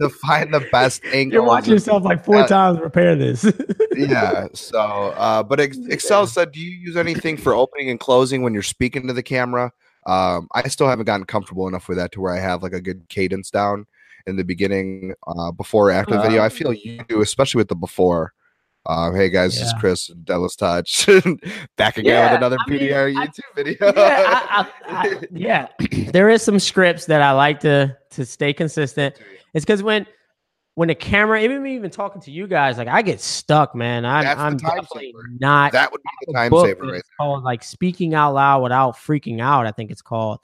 to 0.00 0.08
find 0.08 0.52
the 0.52 0.66
best 0.72 1.04
angle. 1.12 1.32
You're 1.34 1.42
watching 1.44 1.74
yourself 1.74 2.04
like 2.04 2.24
four 2.24 2.36
uh, 2.36 2.46
times 2.46 2.80
repair 2.80 3.14
this. 3.14 3.50
yeah. 3.94 4.46
So, 4.54 4.78
uh, 4.78 5.42
but 5.42 5.60
Excel 5.60 6.26
said, 6.26 6.52
do 6.52 6.60
you 6.60 6.70
use 6.70 6.96
anything 6.96 7.36
for 7.36 7.54
opening 7.54 7.90
and 7.90 8.00
closing 8.00 8.42
when 8.42 8.54
you're 8.54 8.62
speaking 8.62 9.06
to 9.06 9.12
the 9.12 9.22
camera? 9.22 9.72
Um, 10.06 10.48
I 10.54 10.68
still 10.68 10.88
haven't 10.88 11.06
gotten 11.06 11.26
comfortable 11.26 11.68
enough 11.68 11.88
with 11.88 11.98
that 11.98 12.12
to 12.12 12.20
where 12.20 12.34
I 12.34 12.40
have 12.40 12.62
like 12.62 12.72
a 12.72 12.80
good 12.80 13.08
cadence 13.08 13.50
down 13.50 13.86
in 14.26 14.36
the 14.36 14.44
beginning, 14.44 15.14
uh, 15.26 15.50
before 15.52 15.90
after 15.90 16.14
the 16.14 16.22
video. 16.22 16.42
I 16.42 16.48
feel 16.48 16.72
you 16.72 17.02
do, 17.08 17.20
especially 17.20 17.58
with 17.58 17.68
the 17.68 17.76
before. 17.76 18.32
Uh, 18.86 19.12
hey 19.12 19.28
guys, 19.28 19.54
yeah. 19.54 19.60
this 19.60 19.68
is 19.68 19.74
Chris 19.78 20.08
and 20.08 20.24
Dentless 20.24 20.56
Touch 20.56 21.06
back 21.76 21.98
again 21.98 22.14
yeah, 22.14 22.30
with 22.30 22.38
another 22.38 22.56
I 22.66 22.70
PDR 22.70 23.14
mean, 23.14 23.26
YouTube 23.26 23.40
I, 23.52 23.54
video. 23.54 23.76
yeah, 23.96 24.66
I, 24.86 25.20
yeah. 25.30 25.68
there 26.10 26.30
is 26.30 26.42
some 26.42 26.58
scripts 26.58 27.04
that 27.06 27.20
I 27.20 27.32
like 27.32 27.60
to 27.60 27.96
to 28.12 28.24
stay 28.24 28.54
consistent. 28.54 29.16
It's 29.52 29.66
because 29.66 29.82
when 29.82 30.06
when 30.80 30.88
the 30.88 30.94
camera, 30.94 31.42
even 31.42 31.66
even 31.66 31.90
talking 31.90 32.22
to 32.22 32.30
you 32.30 32.46
guys, 32.46 32.78
like 32.78 32.88
I 32.88 33.02
get 33.02 33.20
stuck, 33.20 33.74
man. 33.74 34.06
I'm, 34.06 34.26
I'm 34.38 34.56
definitely 34.56 35.12
saver. 35.12 35.28
not. 35.38 35.72
That 35.72 35.92
would 35.92 36.00
be 36.00 36.08
the 36.26 36.32
time 36.32 36.50
saver, 36.50 36.84
right? 36.84 37.02
Called 37.18 37.44
like 37.44 37.62
speaking 37.62 38.14
out 38.14 38.32
loud 38.32 38.62
without 38.62 38.96
freaking 38.96 39.42
out. 39.42 39.66
I 39.66 39.72
think 39.72 39.90
it's 39.90 40.00
called, 40.00 40.40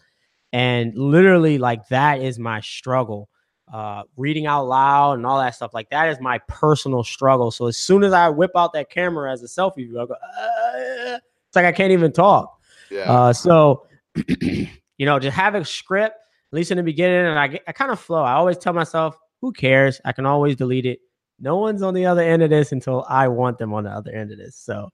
and 0.53 0.95
literally 0.95 1.57
like 1.57 1.89
that 1.89 2.21
is 2.21 2.39
my 2.39 2.61
struggle. 2.61 3.31
Uh, 3.73 4.03
reading 4.19 4.45
out 4.45 4.67
loud 4.67 5.15
and 5.15 5.25
all 5.25 5.39
that 5.39 5.55
stuff 5.55 5.73
like 5.73 5.89
that 5.89 6.11
is 6.11 6.21
my 6.21 6.39
personal 6.49 7.03
struggle. 7.03 7.51
So 7.51 7.67
as 7.67 7.79
soon 7.79 8.05
as 8.05 8.13
I 8.13 8.29
whip 8.29 8.51
out 8.55 8.75
that 8.75 8.91
camera 8.91 9.33
as 9.33 9.43
a 9.43 9.47
selfie 9.47 9.89
I 9.89 10.05
go, 10.05 10.13
uh, 10.13 11.19
it's 11.49 11.57
like 11.57 11.65
I 11.65 11.73
can't 11.73 11.93
even 11.93 12.13
talk. 12.13 12.61
Yeah. 12.91 13.11
Uh, 13.11 13.33
so 13.33 13.87
you 14.39 14.67
know, 15.01 15.19
just 15.19 15.35
have 15.35 15.55
a 15.55 15.65
script 15.65 16.17
at 16.53 16.55
least 16.55 16.71
in 16.73 16.77
the 16.77 16.83
beginning, 16.83 17.25
and 17.25 17.39
I 17.39 17.49
get, 17.49 17.63
I 17.67 17.73
kind 17.73 17.91
of 17.91 17.99
flow. 17.99 18.23
I 18.23 18.35
always 18.35 18.59
tell 18.59 18.75
myself 18.75 19.17
who 19.41 19.53
cares? 19.53 20.01
I 20.05 20.13
can 20.13 20.27
always 20.27 20.57
delete 20.57 20.87
it. 20.87 21.01
No 21.39 21.57
one's 21.57 21.83
on 21.83 21.95
the 21.95 22.07
other 22.07 22.23
end 22.23 22.43
of 22.43 22.51
this 22.51 22.73
until 22.73 23.05
I 23.09 23.29
want 23.29 23.59
them 23.59 23.75
on 23.75 23.85
the 23.85 23.91
other 23.91 24.11
end 24.11 24.33
of 24.33 24.39
this. 24.39 24.57
So 24.57 24.91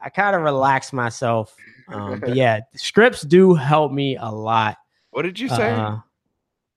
I 0.00 0.08
kind 0.08 0.34
of 0.34 0.42
relax 0.42 0.92
myself. 0.92 1.54
Um, 1.88 2.20
but 2.20 2.34
yeah, 2.34 2.60
scripts 2.74 3.22
do 3.22 3.54
help 3.54 3.92
me 3.92 4.16
a 4.16 4.30
lot. 4.30 4.76
What 5.10 5.22
did 5.22 5.38
you 5.38 5.48
say? 5.48 5.70
Uh, 5.72 5.98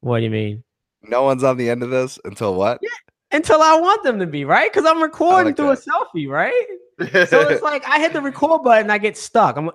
what 0.01 0.19
do 0.19 0.23
you 0.23 0.29
mean? 0.29 0.63
No 1.03 1.23
one's 1.23 1.43
on 1.43 1.57
the 1.57 1.69
end 1.69 1.83
of 1.83 1.89
this 1.89 2.19
until 2.25 2.55
what? 2.55 2.79
Yeah, 2.81 2.89
until 3.31 3.61
I 3.61 3.75
want 3.75 4.03
them 4.03 4.19
to 4.19 4.27
be, 4.27 4.45
right? 4.45 4.71
Because 4.71 4.85
I'm 4.85 5.01
recording 5.01 5.47
like 5.47 5.55
through 5.57 5.75
that. 5.75 5.85
a 5.85 5.89
selfie, 5.89 6.29
right? 6.29 7.27
so 7.27 7.41
it's 7.49 7.61
like 7.63 7.83
I 7.87 7.99
hit 7.99 8.13
the 8.13 8.21
record 8.21 8.63
button, 8.63 8.89
I 8.91 8.99
get 8.99 9.17
stuck. 9.17 9.57
I'm 9.57 9.71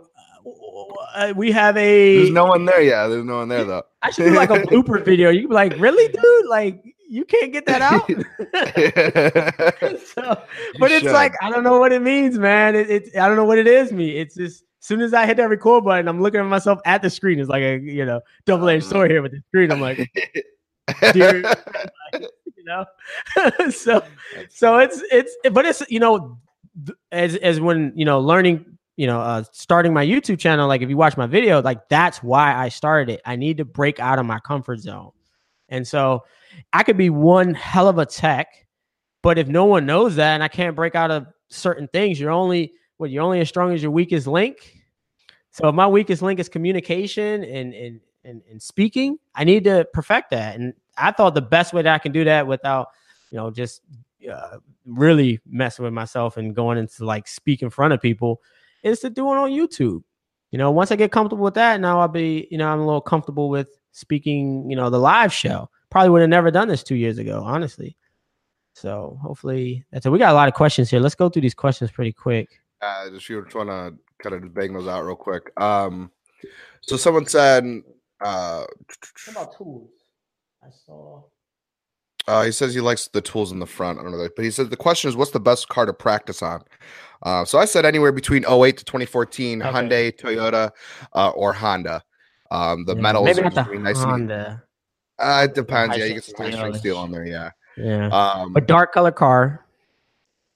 uh, 1.15 1.33
we 1.35 1.51
have 1.51 1.77
a. 1.77 2.19
There's 2.19 2.31
no 2.31 2.45
one 2.45 2.65
there. 2.65 2.83
Yeah, 2.83 3.09
there's 3.09 3.25
no 3.25 3.39
one 3.39 3.49
there 3.49 3.65
though. 3.65 3.83
I 4.03 4.11
should 4.11 4.27
do 4.27 4.35
like 4.35 4.51
a 4.51 4.55
blooper 4.67 5.05
video. 5.05 5.31
You 5.31 5.43
can 5.43 5.49
be 5.49 5.55
like, 5.55 5.79
really, 5.79 6.13
dude? 6.13 6.47
Like, 6.47 6.83
you 7.09 7.25
can't 7.25 7.53
get 7.53 7.67
that 7.67 7.83
out. 7.83 8.07
so, 10.15 10.43
but 10.79 10.91
it's 10.91 11.05
like 11.05 11.35
I 11.43 11.51
don't 11.51 11.65
know 11.65 11.79
what 11.79 11.93
it 11.93 12.03
means, 12.03 12.39
man. 12.39 12.75
It, 12.75 12.91
it, 12.91 13.17
I 13.17 13.29
don't 13.29 13.37
know 13.37 13.45
what 13.45 13.59
it 13.59 13.67
is. 13.67 13.93
Me, 13.93 14.17
it's 14.17 14.35
just 14.35 14.63
as 14.63 14.87
soon 14.87 15.01
as 15.01 15.15
I 15.15 15.27
hit 15.27 15.37
that 15.39 15.49
record 15.49 15.85
button, 15.85 16.09
I'm 16.09 16.23
looking 16.23 16.41
at 16.41 16.47
myself 16.47 16.81
at 16.85 17.03
the 17.03 17.11
screen. 17.11 17.39
It's 17.39 17.49
like 17.49 17.63
a 17.63 17.79
you 17.79 18.05
know 18.05 18.21
double 18.45 18.69
edged 18.69 18.87
sword 18.87 19.11
here 19.11 19.23
with 19.23 19.33
the 19.33 19.41
screen. 19.49 19.73
I'm 19.73 19.81
like, 19.81 19.99
you 21.15 21.43
know. 22.65 22.85
so 23.71 24.03
so 24.49 24.79
it's 24.79 25.03
it's 25.11 25.37
but 25.53 25.65
it's 25.65 25.83
you 25.89 26.01
know 26.01 26.39
as 27.13 27.37
as 27.37 27.61
when 27.61 27.93
you 27.95 28.05
know 28.05 28.21
learning 28.21 28.77
you 28.97 29.07
know, 29.07 29.21
uh, 29.21 29.45
starting 29.53 29.93
my 29.93 30.05
YouTube 30.05 30.39
channel, 30.39 30.67
like 30.67 30.81
if 30.81 30.89
you 30.89 30.97
watch 30.97 31.17
my 31.17 31.27
video, 31.27 31.61
like 31.61 31.87
that's 31.89 32.23
why 32.23 32.55
I 32.55 32.71
started 32.71 33.13
it. 33.13 33.21
I 33.27 33.37
need 33.37 33.59
to 33.59 33.65
break 33.65 34.01
out 34.01 34.19
of 34.19 34.25
my 34.25 34.39
comfort 34.41 34.81
zone. 34.81 35.11
And 35.69 35.87
so 35.87 36.25
I 36.73 36.83
could 36.83 36.97
be 36.97 37.11
one 37.11 37.55
hell 37.55 37.89
of 37.89 37.99
a 37.99 38.07
tech, 38.07 38.49
but 39.23 39.39
if 39.39 39.49
no 39.49 39.65
one 39.65 39.87
knows 39.87 40.17
that 40.17 40.35
and 40.35 40.43
I 40.43 40.49
can't 40.49 40.77
break 40.77 40.95
out 40.95 41.11
of 41.11 41.27
certain 41.49 41.89
things, 41.89 42.19
you're 42.21 42.31
only 42.31 42.73
what 42.97 43.11
you're 43.11 43.23
only 43.23 43.41
as 43.41 43.49
strong 43.49 43.73
as 43.73 43.83
your 43.83 43.93
weakest 43.93 44.27
link. 44.27 44.83
So 45.51 45.69
if 45.69 45.75
my 45.75 45.87
weakest 45.87 46.23
link 46.23 46.41
is 46.41 46.49
communication 46.49 47.45
and 47.45 47.75
and 47.75 48.01
and, 48.25 48.43
and 48.51 48.61
speaking, 48.61 49.19
I 49.35 49.45
need 49.45 49.65
to 49.65 49.87
perfect 49.93 50.31
that. 50.31 50.57
And 50.57 50.75
I 50.99 51.13
thought 51.13 51.35
the 51.35 51.43
best 51.43 51.73
way 51.73 51.83
that 51.83 51.95
I 51.95 51.99
can 51.99 52.13
do 52.13 52.25
that 52.25 52.47
without, 52.47 52.89
you 53.31 53.37
know, 53.37 53.51
just 53.51 53.83
uh, 54.31 54.59
really 54.85 55.41
messing 55.47 55.85
with 55.85 55.95
myself 55.95 56.37
and 56.37 56.55
going 56.55 56.79
into 56.79 57.05
like 57.05 57.29
speak 57.29 57.63
in 57.63 57.71
front 57.71 57.93
of 57.93 58.01
people 58.01 58.43
is 58.83 59.01
to 59.01 59.11
do 59.11 59.33
it 59.33 59.37
on 59.37 59.51
YouTube. 59.51 60.03
You 60.51 60.59
know, 60.59 60.71
once 60.71 60.91
I 60.91 60.97
get 60.97 61.13
comfortable 61.13 61.45
with 61.45 61.55
that, 61.55 61.81
now 61.81 62.01
I'll 62.01 62.09
be, 62.09 62.49
you 62.51 62.59
know, 62.59 62.69
I'm 62.69 62.81
a 62.81 62.87
little 62.87 63.01
comfortable 63.01 63.49
with 63.49 63.69
speaking, 63.93 64.69
you 64.71 64.77
know, 64.77 64.91
the 64.91 64.99
live 64.99 65.33
show. 65.33 65.71
Probably 65.91 66.11
would 66.11 66.21
have 66.21 66.31
never 66.31 66.51
done 66.51 66.69
this 66.69 66.83
two 66.83 66.97
years 66.97 67.19
ago, 67.19 67.43
honestly. 67.45 67.97
So 68.75 69.19
hopefully 69.23 69.85
that's 69.91 70.05
it. 70.05 70.11
We 70.11 70.19
got 70.19 70.33
a 70.33 70.35
lot 70.35 70.49
of 70.49 70.55
questions 70.55 70.91
here. 70.91 71.01
Let's 71.01 71.15
go 71.15 71.29
through 71.29 71.43
these 71.43 71.55
questions 71.55 71.91
pretty 71.91 72.13
quick. 72.13 72.49
Uh, 72.83 73.09
just 73.11 73.29
you 73.29 73.43
trying 73.43 73.69
to 73.69 73.97
kind 74.23 74.35
of 74.35 74.53
bang 74.53 74.75
those 74.75 74.87
out 74.87 75.05
real 75.05 75.17
quick. 75.17 75.51
Um, 75.61 76.11
so 76.83 76.97
someone 76.97 77.27
said, 77.27 77.65
uh, 78.23 78.65
what 79.27 79.37
about 79.37 79.57
tools? 79.57 79.91
I 80.63 80.69
saw. 80.85 81.23
Uh, 82.29 82.43
he 82.43 82.53
says 82.53 82.75
he 82.75 82.81
likes 82.81 83.09
the 83.09 83.21
tools 83.21 83.53
in 83.53 83.61
the 83.61 83.67
front. 83.67 83.99
I 83.99 84.03
don't 84.03 84.13
know, 84.13 84.29
but 84.35 84.45
he 84.45 84.51
says 84.51 84.69
the 84.69 84.77
question 84.77 85.09
is, 85.09 85.17
what's 85.17 85.31
the 85.31 85.41
best 85.41 85.69
car 85.69 85.87
to 85.87 85.93
practice 85.93 86.43
on? 86.43 86.63
Uh, 87.23 87.45
so 87.45 87.59
I 87.59 87.65
said 87.65 87.85
anywhere 87.85 88.13
between 88.13 88.45
08 88.45 88.77
to 88.79 88.85
2014, 88.85 89.63
okay. 89.63 89.71
Hyundai, 89.71 90.21
Toyota, 90.21 90.71
uh, 91.15 91.31
or 91.31 91.53
Honda. 91.53 92.03
Um, 92.51 92.85
the 92.85 92.95
yeah, 92.95 93.01
metals 93.01 93.25
maybe 93.25 93.43
not 93.43 93.55
the 93.55 93.79
nice 93.79 94.03
Honda. 94.03 94.63
Uh, 95.19 95.47
it 95.49 95.55
depends. 95.55 95.97
Yeah, 95.97 96.05
you 96.05 96.15
get 96.15 96.25
some 96.25 96.37
high 96.37 96.51
strength 96.51 96.79
steel 96.79 96.99
on 96.99 97.11
there. 97.11 97.27
Yeah. 97.27 97.51
Yeah. 97.77 98.09
Um, 98.09 98.55
a 98.57 98.61
dark 98.61 98.93
color 98.93 99.13
car. 99.13 99.65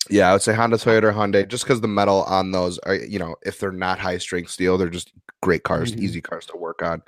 Yeah, 0.09 0.31
I 0.31 0.33
would 0.33 0.43
say 0.43 0.55
Honda, 0.55 0.77
Toyota, 0.77 1.13
Hyundai, 1.13 1.47
just 1.47 1.65
because 1.65 1.81
the 1.81 1.89
metal 1.89 2.25
on 2.25 2.51
those 2.51 2.79
are, 2.81 2.97
you 2.97 3.19
know, 3.19 3.37
if 3.43 3.61
they're 3.61 3.71
not 3.71 3.99
high 3.99 4.19
strength 4.19 4.51
steel, 4.51 4.77
they're 4.77 4.89
just 4.89 5.13
great 5.43 5.63
cars, 5.63 5.93
mm-hmm. 5.93 6.03
easy 6.03 6.21
cars 6.21 6.47
to 6.47 6.57
work 6.57 6.83
on. 6.83 7.03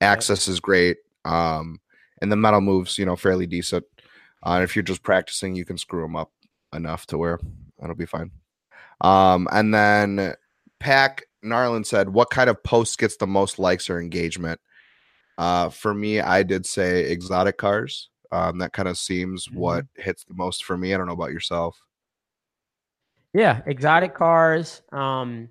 Access 0.00 0.48
is 0.48 0.58
great. 0.58 0.96
Um, 1.24 1.80
and 2.20 2.32
the 2.32 2.36
metal 2.36 2.60
moves, 2.60 2.98
you 2.98 3.06
know, 3.06 3.16
fairly 3.16 3.46
decent. 3.46 3.84
Uh, 4.42 4.60
if 4.62 4.74
you're 4.74 4.82
just 4.82 5.02
practicing, 5.02 5.54
you 5.54 5.64
can 5.64 5.78
screw 5.78 6.02
them 6.02 6.16
up 6.16 6.32
enough 6.72 7.06
to 7.06 7.18
where 7.18 7.38
that'll 7.78 7.94
be 7.94 8.06
fine. 8.06 8.30
Um, 9.00 9.46
and 9.52 9.72
then 9.72 10.34
Pack 10.80 11.24
Narland 11.44 11.86
said, 11.86 12.08
"What 12.08 12.30
kind 12.30 12.50
of 12.50 12.62
post 12.62 12.98
gets 12.98 13.16
the 13.16 13.26
most 13.26 13.58
likes 13.58 13.88
or 13.88 14.00
engagement?" 14.00 14.60
Uh, 15.38 15.68
for 15.68 15.94
me, 15.94 16.20
I 16.20 16.42
did 16.42 16.66
say 16.66 17.10
exotic 17.10 17.56
cars. 17.56 18.10
Um, 18.32 18.58
that 18.58 18.72
kind 18.72 18.88
of 18.88 18.98
seems 18.98 19.46
mm-hmm. 19.46 19.58
what 19.58 19.86
hits 19.96 20.24
the 20.24 20.34
most 20.34 20.64
for 20.64 20.76
me. 20.76 20.92
I 20.92 20.98
don't 20.98 21.06
know 21.06 21.12
about 21.14 21.32
yourself. 21.32 21.80
Yeah, 23.32 23.62
exotic 23.66 24.14
cars. 24.14 24.82
Um, 24.92 25.48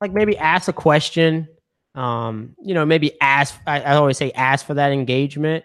like 0.00 0.12
maybe 0.12 0.36
ask 0.38 0.68
a 0.68 0.72
question. 0.72 1.48
Um, 1.94 2.56
you 2.64 2.72
know, 2.72 2.86
maybe 2.86 3.12
ask. 3.20 3.60
I, 3.66 3.82
I 3.82 3.96
always 3.96 4.16
say 4.16 4.32
ask 4.32 4.64
for 4.64 4.74
that 4.74 4.90
engagement. 4.90 5.64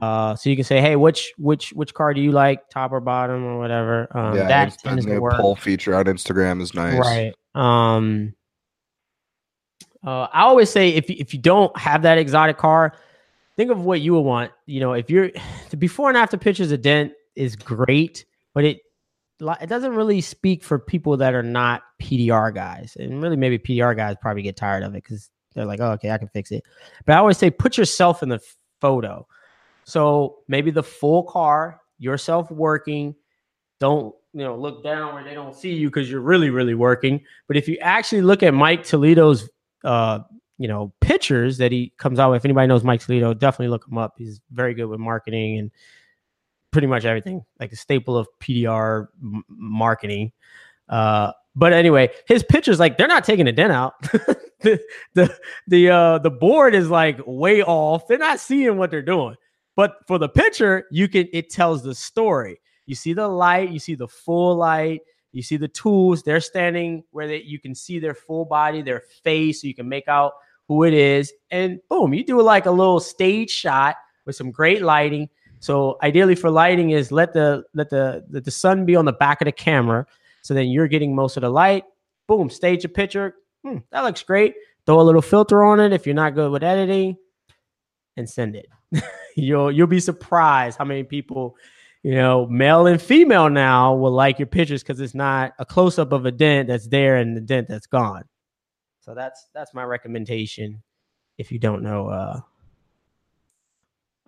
Uh, 0.00 0.34
so 0.34 0.48
you 0.50 0.56
can 0.56 0.64
say, 0.64 0.80
hey, 0.80 0.96
which 0.96 1.32
which 1.36 1.70
which 1.74 1.94
car 1.94 2.14
do 2.14 2.20
you 2.20 2.32
like, 2.32 2.68
top 2.70 2.92
or 2.92 3.00
bottom 3.00 3.44
or 3.44 3.58
whatever. 3.58 4.08
Um, 4.16 4.36
yeah, 4.36 4.48
that 4.48 4.78
tends 4.78 5.04
to 5.04 5.18
work. 5.18 5.34
poll 5.34 5.54
feature 5.54 5.94
on 5.94 6.06
Instagram 6.06 6.60
is 6.60 6.74
nice. 6.74 6.98
Right. 6.98 7.34
Um. 7.54 8.34
Uh, 10.04 10.26
I 10.32 10.42
always 10.42 10.70
say 10.70 10.90
if 10.90 11.08
if 11.08 11.32
you 11.32 11.40
don't 11.40 11.76
have 11.76 12.02
that 12.02 12.18
exotic 12.18 12.58
car, 12.58 12.94
think 13.56 13.70
of 13.70 13.84
what 13.84 14.00
you 14.00 14.14
would 14.14 14.22
want. 14.22 14.52
You 14.66 14.80
know, 14.80 14.92
if 14.92 15.10
you're 15.10 15.30
the 15.70 15.76
before 15.76 16.08
and 16.08 16.18
after 16.18 16.36
pictures 16.36 16.72
of 16.72 16.82
Dent 16.82 17.12
is 17.36 17.56
great, 17.56 18.24
but 18.54 18.64
it 18.64 18.80
it 19.60 19.68
doesn't 19.68 19.94
really 19.94 20.20
speak 20.20 20.62
for 20.62 20.78
people 20.78 21.16
that 21.16 21.34
are 21.34 21.42
not 21.42 21.82
PDR 22.00 22.54
guys, 22.54 22.96
and 22.98 23.22
really 23.22 23.36
maybe 23.36 23.58
PDR 23.58 23.96
guys 23.96 24.16
probably 24.20 24.42
get 24.42 24.56
tired 24.56 24.82
of 24.82 24.94
it 24.94 25.02
because 25.02 25.30
they're 25.54 25.64
like, 25.64 25.80
oh, 25.80 25.92
okay, 25.92 26.10
I 26.10 26.18
can 26.18 26.28
fix 26.28 26.50
it. 26.50 26.64
But 27.04 27.14
I 27.14 27.18
always 27.18 27.38
say 27.38 27.50
put 27.50 27.76
yourself 27.76 28.22
in 28.22 28.28
the 28.28 28.40
photo. 28.80 29.26
So 29.84 30.38
maybe 30.48 30.70
the 30.70 30.82
full 30.82 31.24
car, 31.24 31.80
yourself 31.98 32.50
working. 32.50 33.14
Don't 33.80 34.14
you 34.32 34.44
know 34.44 34.56
look 34.56 34.82
down 34.82 35.14
where 35.14 35.24
they 35.24 35.34
don't 35.34 35.54
see 35.54 35.74
you 35.74 35.88
because 35.88 36.10
you're 36.10 36.20
really 36.20 36.50
really 36.50 36.74
working. 36.74 37.20
But 37.48 37.56
if 37.56 37.68
you 37.68 37.78
actually 37.78 38.22
look 38.22 38.42
at 38.42 38.54
Mike 38.54 38.84
Toledo's 38.84 39.48
uh 39.84 40.20
you 40.58 40.68
know 40.68 40.92
pictures 41.00 41.58
that 41.58 41.72
he 41.72 41.92
comes 41.98 42.18
out 42.18 42.30
with, 42.30 42.38
if 42.38 42.44
anybody 42.44 42.66
knows 42.68 42.84
Mike 42.84 43.00
Toledo, 43.00 43.34
definitely 43.34 43.68
look 43.68 43.86
him 43.86 43.98
up. 43.98 44.14
He's 44.18 44.40
very 44.50 44.74
good 44.74 44.86
with 44.86 45.00
marketing 45.00 45.58
and 45.58 45.70
pretty 46.70 46.86
much 46.86 47.04
everything, 47.04 47.44
like 47.60 47.72
a 47.72 47.76
staple 47.76 48.16
of 48.16 48.28
PDR 48.40 49.08
m- 49.22 49.44
marketing. 49.48 50.32
Uh, 50.88 51.32
but 51.54 51.72
anyway, 51.72 52.10
his 52.26 52.42
pictures 52.42 52.80
like 52.80 52.96
they're 52.96 53.06
not 53.06 53.24
taking 53.24 53.46
a 53.46 53.52
dent 53.52 53.72
out. 53.72 54.00
the 54.60 54.80
the 55.14 55.38
the 55.66 55.90
uh 55.90 56.18
the 56.18 56.30
board 56.30 56.74
is 56.74 56.88
like 56.88 57.20
way 57.26 57.62
off. 57.62 58.08
They're 58.08 58.18
not 58.18 58.40
seeing 58.40 58.78
what 58.78 58.90
they're 58.90 59.02
doing. 59.02 59.36
But 59.76 59.96
for 60.06 60.18
the 60.18 60.28
picture, 60.28 60.86
you 60.90 61.08
can 61.08 61.28
it 61.32 61.50
tells 61.50 61.82
the 61.82 61.94
story. 61.94 62.60
You 62.86 62.94
see 62.94 63.12
the 63.12 63.28
light, 63.28 63.70
you 63.70 63.78
see 63.78 63.94
the 63.94 64.08
full 64.08 64.56
light, 64.56 65.00
you 65.32 65.42
see 65.42 65.56
the 65.56 65.68
tools. 65.68 66.22
They're 66.22 66.40
standing 66.40 67.04
where 67.10 67.26
they, 67.26 67.42
you 67.42 67.58
can 67.58 67.74
see 67.74 67.98
their 67.98 68.14
full 68.14 68.44
body, 68.44 68.82
their 68.82 69.00
face, 69.22 69.60
so 69.60 69.66
you 69.66 69.74
can 69.74 69.88
make 69.88 70.08
out 70.08 70.34
who 70.68 70.84
it 70.84 70.94
is. 70.94 71.32
And 71.50 71.80
boom, 71.88 72.14
you 72.14 72.24
do 72.24 72.40
like 72.40 72.66
a 72.66 72.70
little 72.70 73.00
stage 73.00 73.50
shot 73.50 73.96
with 74.24 74.36
some 74.36 74.50
great 74.50 74.82
lighting. 74.82 75.28
So 75.60 75.98
ideally 76.02 76.34
for 76.34 76.50
lighting 76.50 76.90
is 76.90 77.12
let 77.12 77.32
the 77.32 77.64
let 77.72 77.88
the 77.88 78.24
let 78.30 78.44
the 78.44 78.50
sun 78.50 78.84
be 78.84 78.96
on 78.96 79.04
the 79.04 79.12
back 79.12 79.40
of 79.40 79.46
the 79.46 79.52
camera, 79.52 80.06
so 80.42 80.54
then 80.54 80.68
you're 80.68 80.88
getting 80.88 81.14
most 81.14 81.36
of 81.36 81.42
the 81.42 81.50
light. 81.50 81.84
Boom, 82.26 82.50
stage 82.50 82.84
a 82.84 82.88
picture. 82.88 83.36
Hmm, 83.64 83.78
that 83.90 84.02
looks 84.02 84.22
great. 84.22 84.54
Throw 84.86 85.00
a 85.00 85.02
little 85.02 85.22
filter 85.22 85.62
on 85.62 85.78
it 85.78 85.92
if 85.92 86.04
you're 86.04 86.16
not 86.16 86.34
good 86.34 86.50
with 86.50 86.64
editing, 86.64 87.16
and 88.16 88.28
send 88.28 88.56
it. 88.56 88.66
you'll 89.36 89.70
you'll 89.70 89.86
be 89.86 90.00
surprised 90.00 90.78
how 90.78 90.84
many 90.84 91.04
people, 91.04 91.56
you 92.02 92.14
know, 92.14 92.46
male 92.46 92.86
and 92.86 93.00
female 93.00 93.48
now 93.48 93.94
will 93.94 94.10
like 94.10 94.38
your 94.38 94.46
pictures 94.46 94.82
because 94.82 95.00
it's 95.00 95.14
not 95.14 95.52
a 95.58 95.64
close 95.64 95.98
up 95.98 96.12
of 96.12 96.26
a 96.26 96.32
dent 96.32 96.68
that's 96.68 96.88
there 96.88 97.16
and 97.16 97.36
the 97.36 97.40
dent 97.40 97.68
that's 97.68 97.86
gone. 97.86 98.24
So 99.00 99.14
that's 99.14 99.46
that's 99.54 99.72
my 99.72 99.84
recommendation. 99.84 100.82
If 101.38 101.52
you 101.52 101.58
don't 101.58 101.82
know, 101.82 102.08
uh, 102.08 102.40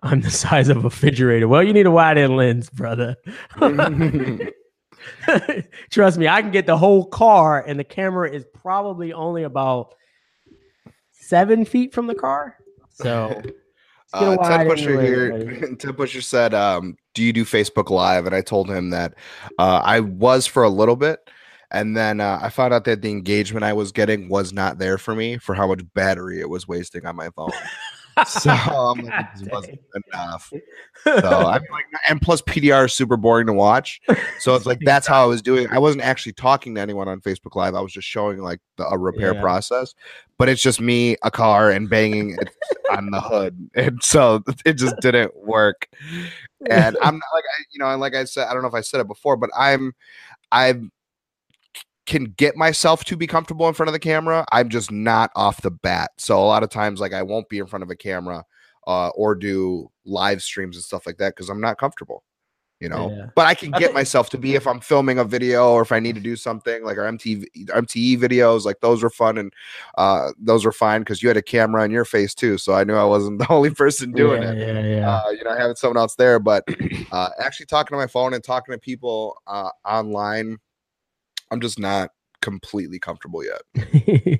I'm 0.01 0.21
the 0.21 0.31
size 0.45 0.69
of 0.69 0.77
a 0.77 0.81
refrigerator. 0.81 1.47
Well, 1.47 1.63
you 1.63 1.73
need 1.73 1.85
a 1.85 1.91
wide 1.91 2.17
end 2.17 2.37
lens, 2.37 2.69
brother. 2.69 3.17
Trust 5.91 6.17
me, 6.17 6.27
I 6.27 6.41
can 6.41 6.51
get 6.51 6.65
the 6.65 6.77
whole 6.77 7.05
car, 7.05 7.61
and 7.61 7.77
the 7.79 7.83
camera 7.83 8.29
is 8.29 8.45
probably 8.53 9.11
only 9.13 9.43
about 9.43 9.95
seven 11.11 11.65
feet 11.65 11.93
from 11.93 12.07
the 12.07 12.15
car. 12.15 12.57
So 12.91 13.41
Uh, 14.15 14.37
Ted 14.47 14.67
Pusher 14.67 15.01
here. 15.01 15.75
Ted 15.79 15.97
Pusher 15.97 16.21
said, 16.21 16.53
um, 16.53 16.95
"Do 17.13 17.23
you 17.23 17.33
do 17.33 17.45
Facebook 17.45 17.89
Live?" 17.89 18.25
And 18.25 18.35
I 18.35 18.41
told 18.41 18.69
him 18.69 18.89
that 18.91 19.13
uh, 19.59 19.81
I 19.83 19.99
was 19.99 20.45
for 20.45 20.63
a 20.63 20.69
little 20.69 20.95
bit, 20.95 21.19
and 21.71 21.95
then 21.95 22.21
uh, 22.21 22.39
I 22.41 22.49
found 22.49 22.73
out 22.73 22.85
that 22.85 23.01
the 23.01 23.09
engagement 23.11 23.63
I 23.63 23.73
was 23.73 23.91
getting 23.91 24.29
was 24.29 24.53
not 24.53 24.77
there 24.77 24.97
for 24.97 25.15
me 25.15 25.37
for 25.37 25.55
how 25.55 25.67
much 25.67 25.81
battery 25.93 26.39
it 26.39 26.49
was 26.49 26.67
wasting 26.67 27.05
on 27.05 27.15
my 27.15 27.29
phone. 27.35 27.51
So 28.23 28.51
it 28.51 28.55
God 28.55 29.27
just 29.33 29.51
wasn't 29.51 29.79
enough. 30.13 30.51
So 31.05 31.45
I'm 31.45 31.61
like, 31.71 31.85
and 32.07 32.21
plus 32.21 32.41
PDR 32.41 32.85
is 32.85 32.93
super 32.93 33.17
boring 33.17 33.47
to 33.47 33.53
watch. 33.53 34.01
So 34.39 34.55
it's 34.55 34.65
like 34.65 34.79
that's 34.81 35.07
how 35.07 35.23
I 35.23 35.25
was 35.25 35.41
doing. 35.41 35.67
I 35.71 35.79
wasn't 35.79 36.03
actually 36.03 36.33
talking 36.33 36.75
to 36.75 36.81
anyone 36.81 37.07
on 37.07 37.21
Facebook 37.21 37.55
Live. 37.55 37.75
I 37.75 37.81
was 37.81 37.93
just 37.93 38.07
showing 38.07 38.39
like 38.39 38.59
the 38.77 38.85
a 38.87 38.97
repair 38.97 39.33
Yeah. 39.33 39.41
process. 39.41 39.93
But 40.37 40.49
it's 40.49 40.61
just 40.61 40.81
me, 40.81 41.15
a 41.23 41.31
car, 41.31 41.71
and 41.71 41.89
banging 41.89 42.31
it 42.31 42.49
on 42.91 43.09
the 43.09 43.21
hood, 43.21 43.69
and 43.75 44.03
so 44.03 44.43
it 44.65 44.73
just 44.73 44.95
didn't 44.99 45.31
work. 45.35 45.87
And 46.69 46.97
I'm 47.01 47.13
not 47.15 47.29
like 47.33 47.43
I, 47.43 47.63
you 47.71 47.79
know, 47.79 47.87
and 47.87 48.01
like 48.01 48.15
I 48.15 48.25
said, 48.25 48.47
I 48.47 48.53
don't 48.53 48.61
know 48.61 48.67
if 48.67 48.73
I 48.73 48.81
said 48.81 48.99
it 48.99 49.07
before, 49.07 49.37
but 49.37 49.49
I'm, 49.57 49.93
I 50.51 50.73
can 52.05 52.25
get 52.37 52.55
myself 52.55 53.03
to 53.05 53.17
be 53.17 53.27
comfortable 53.27 53.67
in 53.67 53.73
front 53.73 53.87
of 53.89 53.93
the 53.93 53.99
camera. 53.99 54.45
I'm 54.51 54.69
just 54.69 54.91
not 54.91 55.31
off 55.35 55.61
the 55.61 55.71
bat. 55.71 56.11
So 56.17 56.37
a 56.37 56.45
lot 56.45 56.63
of 56.63 56.69
times, 56.69 56.99
like 56.99 57.13
I 57.13 57.21
won't 57.23 57.49
be 57.49 57.59
in 57.59 57.65
front 57.67 57.83
of 57.83 57.89
a 57.89 57.95
camera 57.95 58.43
uh, 58.87 59.09
or 59.09 59.33
do 59.35 59.89
live 60.05 60.41
streams 60.43 60.75
and 60.75 60.83
stuff 60.85 61.07
like 61.07 61.17
that 61.17 61.35
because 61.35 61.49
I'm 61.49 61.61
not 61.61 61.77
comfortable. 61.79 62.23
You 62.81 62.89
know, 62.89 63.09
Yeah. 63.09 63.27
but 63.35 63.47
I 63.47 63.55
can 63.55 63.73
I 63.73 63.79
get 63.79 63.85
think- 63.85 63.95
myself 63.95 64.29
to 64.31 64.37
be 64.37 64.55
if 64.55 64.67
I'm 64.67 64.81
filming 64.81 65.17
a 65.17 65.23
video 65.23 65.71
or 65.71 65.81
if 65.81 65.93
I 65.93 66.01
need 66.01 66.13
to 66.15 66.21
do 66.21 66.35
something 66.35 66.83
like 66.83 66.97
our 66.97 67.05
MTV 67.05 67.45
MTE 67.69 68.17
videos, 68.19 68.65
like 68.65 68.81
those 68.81 69.01
were 69.01 69.09
fun 69.09 69.37
and 69.37 69.53
uh, 69.97 70.31
those 70.37 70.65
were 70.65 70.73
fine 70.73 70.99
because 71.01 71.23
you 71.23 71.29
had 71.29 71.37
a 71.37 71.41
camera 71.41 71.85
in 71.85 71.89
your 71.91 72.03
face 72.03 72.35
too, 72.35 72.57
so 72.57 72.73
I 72.73 72.83
knew 72.83 72.95
I 72.95 73.05
wasn't 73.05 73.39
the 73.39 73.49
only 73.49 73.69
person 73.69 74.11
doing 74.11 74.43
yeah, 74.43 74.51
it 74.51 74.57
Yeah, 74.57 74.81
yeah. 74.97 75.15
uh, 75.15 75.29
you 75.29 75.43
know, 75.45 75.55
having 75.55 75.77
someone 75.77 75.95
else 75.97 76.15
there, 76.15 76.37
but 76.37 76.65
uh, 77.13 77.29
actually 77.39 77.65
talking 77.67 77.95
to 77.95 77.99
my 77.99 78.07
phone 78.07 78.33
and 78.33 78.43
talking 78.43 78.73
to 78.73 78.77
people 78.77 79.37
uh, 79.47 79.69
online, 79.85 80.57
I'm 81.51 81.61
just 81.61 81.79
not 81.79 82.11
completely 82.41 82.99
comfortable 82.99 83.43
yet. 83.43 83.61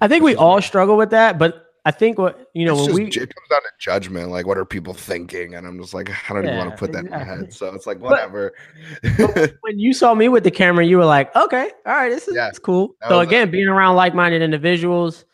I 0.00 0.08
think 0.08 0.24
we 0.24 0.34
all 0.36 0.60
struggle 0.60 0.96
with 0.96 1.10
that, 1.10 1.38
but 1.38 1.64
I 1.84 1.90
think 1.90 2.18
what 2.18 2.48
you 2.54 2.66
know 2.66 2.74
It's 2.74 2.92
when 2.92 3.06
just, 3.06 3.16
we 3.18 3.22
it 3.22 3.34
comes 3.34 3.48
down 3.48 3.62
to 3.62 3.68
judgment, 3.78 4.30
like 4.30 4.46
what 4.46 4.58
are 4.58 4.64
people 4.66 4.92
thinking, 4.92 5.54
and 5.54 5.66
I'm 5.66 5.80
just 5.80 5.94
like, 5.94 6.10
I 6.10 6.34
don't 6.34 6.44
even 6.44 6.58
want 6.58 6.70
to 6.70 6.76
put 6.76 6.92
that 6.92 7.06
in 7.06 7.10
my 7.10 7.24
head. 7.24 7.52
So 7.54 7.72
it's 7.74 7.86
like 7.86 8.00
But- 8.00 8.10
whatever. 8.10 8.52
when 9.62 9.78
you 9.78 9.94
saw 9.94 10.14
me 10.14 10.28
with 10.28 10.44
the 10.44 10.50
camera, 10.50 10.84
you 10.84 10.98
were 10.98 11.06
like, 11.06 11.34
okay, 11.34 11.70
all 11.86 11.94
right, 11.94 12.10
this 12.10 12.28
is 12.28 12.36
Yeah, 12.36 12.50
cool. 12.62 12.94
So 13.08 13.20
again, 13.20 13.50
being 13.50 13.68
around 13.68 13.96
like-minded 13.96 14.42
individuals 14.42 15.24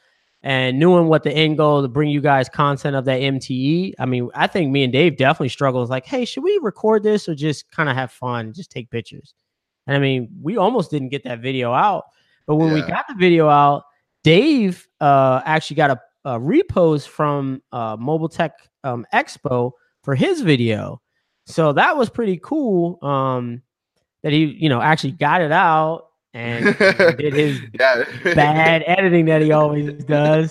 and 0.45 0.79
knowing 0.79 1.09
what 1.09 1.25
the 1.25 1.33
end 1.33 1.57
goal 1.57 1.83
to 1.83 1.89
bring 1.89 2.11
you 2.11 2.21
guys 2.21 2.49
content 2.49 2.95
of 2.95 3.07
that 3.07 3.21
MTE. 3.21 3.95
I 3.99 4.05
mean, 4.05 4.29
I 4.35 4.47
think 4.47 4.71
me 4.71 4.85
and 4.85 4.93
Dave 4.93 5.17
definitely 5.17 5.49
struggle. 5.49 5.81
It's 5.83 5.91
like, 5.91 6.05
hey, 6.07 6.27
should 6.27 6.45
we 6.45 6.61
record 6.63 7.03
this 7.03 7.29
or 7.29 7.35
just 7.35 7.71
kind 7.73 7.89
of 7.89 7.97
have 7.97 8.13
fun, 8.13 8.53
just 8.53 8.71
take 8.71 8.91
pictures? 8.91 9.35
And 9.87 9.97
I 9.97 10.01
mean, 10.01 10.29
we 10.43 10.57
almost 10.57 10.91
didn't 10.91 11.09
get 11.11 11.25
that 11.25 11.41
video 11.41 11.73
out, 11.73 12.05
but 12.47 12.57
when 12.57 12.73
we 12.73 12.81
got 12.83 13.07
the 13.09 13.15
video 13.15 13.49
out, 13.49 13.85
Dave 14.23 14.87
uh, 15.01 15.41
actually 15.45 15.77
got 15.77 15.91
a, 15.91 16.01
a 16.25 16.41
repost 16.41 17.09
from 17.09 17.63
uh, 17.73 17.97
Mobile 17.99 18.29
Tech 18.29 18.53
um, 18.83 19.07
Expo 19.13 19.73
for 20.03 20.15
his 20.15 20.41
video. 20.41 21.01
So 21.47 21.73
that 21.75 21.97
was 21.97 22.09
pretty 22.09 22.41
cool. 22.43 22.99
Um, 23.05 23.61
that 24.23 24.33
he, 24.33 24.45
you 24.45 24.71
know, 24.71 24.81
actually 24.81 25.13
got 25.13 25.43
it 25.43 25.53
out 25.53 26.07
and 26.33 26.65
did 26.79 27.35
his 27.35 27.61
yeah, 27.79 28.05
bad 28.35 28.83
editing 28.87 29.27
that 29.27 29.43
he 29.43 29.53
always 29.53 29.93
does. 30.05 30.51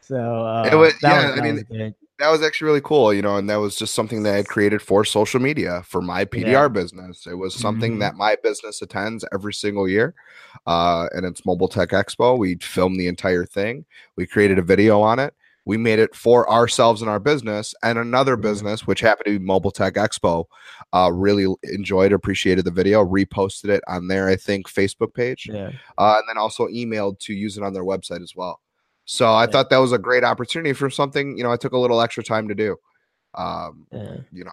So 0.00 0.16
uh, 0.16 0.70
It 0.72 0.74
was- 0.74 0.94
that 1.02 1.10
yeah, 1.22 1.30
was, 1.32 1.38
I 1.40 1.42
mean, 1.42 1.62
good. 1.70 1.94
That 2.18 2.30
was 2.30 2.42
actually 2.42 2.66
really 2.66 2.80
cool, 2.80 3.14
you 3.14 3.22
know, 3.22 3.36
and 3.36 3.48
that 3.48 3.56
was 3.56 3.76
just 3.76 3.94
something 3.94 4.22
that 4.24 4.34
I 4.34 4.36
had 4.38 4.48
created 4.48 4.82
for 4.82 5.04
social 5.04 5.40
media 5.40 5.82
for 5.86 6.02
my 6.02 6.24
PDR 6.24 6.64
Yeah. 6.64 6.68
business. 6.68 7.26
It 7.26 7.34
was 7.38 7.54
something 7.54 7.96
Mhm. 7.96 8.00
that 8.00 8.16
my 8.16 8.36
business 8.42 8.82
attends 8.82 9.24
every 9.32 9.54
single 9.54 9.88
year. 9.88 10.14
Uh, 10.66 11.08
and 11.12 11.24
it's 11.24 11.46
Mobile 11.46 11.68
Tech 11.68 11.90
Expo. 11.90 12.36
We 12.36 12.56
filmed 12.56 12.98
the 12.98 13.06
entire 13.06 13.44
thing. 13.44 13.84
We 14.16 14.26
created 14.26 14.58
a 14.58 14.62
video 14.62 15.00
on 15.00 15.18
it. 15.18 15.32
We 15.64 15.76
made 15.76 15.98
it 15.98 16.14
for 16.16 16.50
ourselves 16.50 17.02
and 17.02 17.10
our 17.10 17.20
business. 17.20 17.74
And 17.82 17.98
another 17.98 18.36
Mhm. 18.36 18.42
business, 18.42 18.86
which 18.86 19.00
happened 19.00 19.26
to 19.26 19.38
be 19.38 19.44
Mobile 19.44 19.70
Tech 19.70 19.94
Expo, 19.94 20.46
uh, 20.94 21.10
really 21.12 21.46
enjoyed, 21.62 22.12
appreciated 22.12 22.64
the 22.64 22.70
video, 22.70 23.04
reposted 23.04 23.68
it 23.68 23.82
on 23.86 24.08
their, 24.08 24.28
I 24.28 24.36
think, 24.36 24.66
Facebook 24.66 25.12
page 25.14 25.48
Yeah. 25.52 25.70
uh, 25.98 26.16
and 26.18 26.24
then 26.28 26.38
also 26.38 26.66
emailed 26.68 27.18
to 27.20 27.34
use 27.34 27.56
it 27.58 27.62
on 27.62 27.74
their 27.74 27.84
website 27.84 28.22
as 28.22 28.34
well. 28.34 28.60
So 29.10 29.26
I 29.26 29.44
Yeah. 29.44 29.46
thought 29.52 29.70
that 29.70 29.78
was 29.78 29.92
a 29.92 29.98
great 29.98 30.22
opportunity 30.22 30.74
for 30.74 30.90
something 30.90 31.38
you 31.38 31.42
know 31.42 31.50
I 31.50 31.56
took 31.56 31.72
a 31.72 31.78
little 31.78 32.00
extra 32.02 32.22
time 32.22 32.46
to 32.48 32.54
do. 32.54 32.76
Um, 33.34 33.86
yeah. 33.90 34.16
you 34.30 34.44
know, 34.44 34.52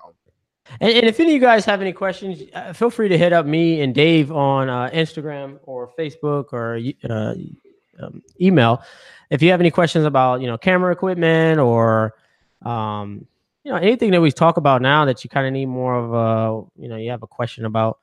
And, 0.80 0.92
and 0.94 1.06
if 1.06 1.20
any 1.20 1.30
of 1.32 1.34
you 1.34 1.40
guys 1.42 1.66
have 1.66 1.82
any 1.82 1.92
questions, 1.92 2.42
uh, 2.54 2.72
feel 2.74 2.90
free 2.90 3.10
to 3.10 3.18
hit 3.18 3.34
up 3.34 3.46
me 3.46 3.82
and 3.82 3.94
Dave 3.94 4.32
on 4.32 4.70
uh, 4.70 4.90
Instagram 4.94 5.60
or 5.64 5.90
Facebook 6.00 6.54
or 6.54 6.80
uh, 7.10 7.36
um, 8.02 8.22
email. 8.40 8.82
If 9.30 9.42
you 9.42 9.52
have 9.52 9.60
any 9.60 9.72
questions 9.72 10.06
about 10.06 10.40
you 10.42 10.48
know 10.48 10.58
camera 10.58 10.92
equipment 10.94 11.60
or 11.60 12.16
um, 12.66 13.28
you 13.66 13.72
know 13.72 13.78
anything 13.78 14.12
that 14.12 14.22
we 14.22 14.32
talk 14.32 14.56
about 14.56 14.82
now 14.82 15.04
that 15.06 15.24
you 15.26 15.30
kind 15.30 15.46
of 15.48 15.52
need 15.52 15.66
more 15.66 15.96
of 15.96 16.14
a 16.14 16.82
you 16.82 16.88
know 16.88 16.96
you 16.96 17.12
have 17.12 17.24
a 17.24 17.28
question 17.28 17.66
about, 17.66 18.00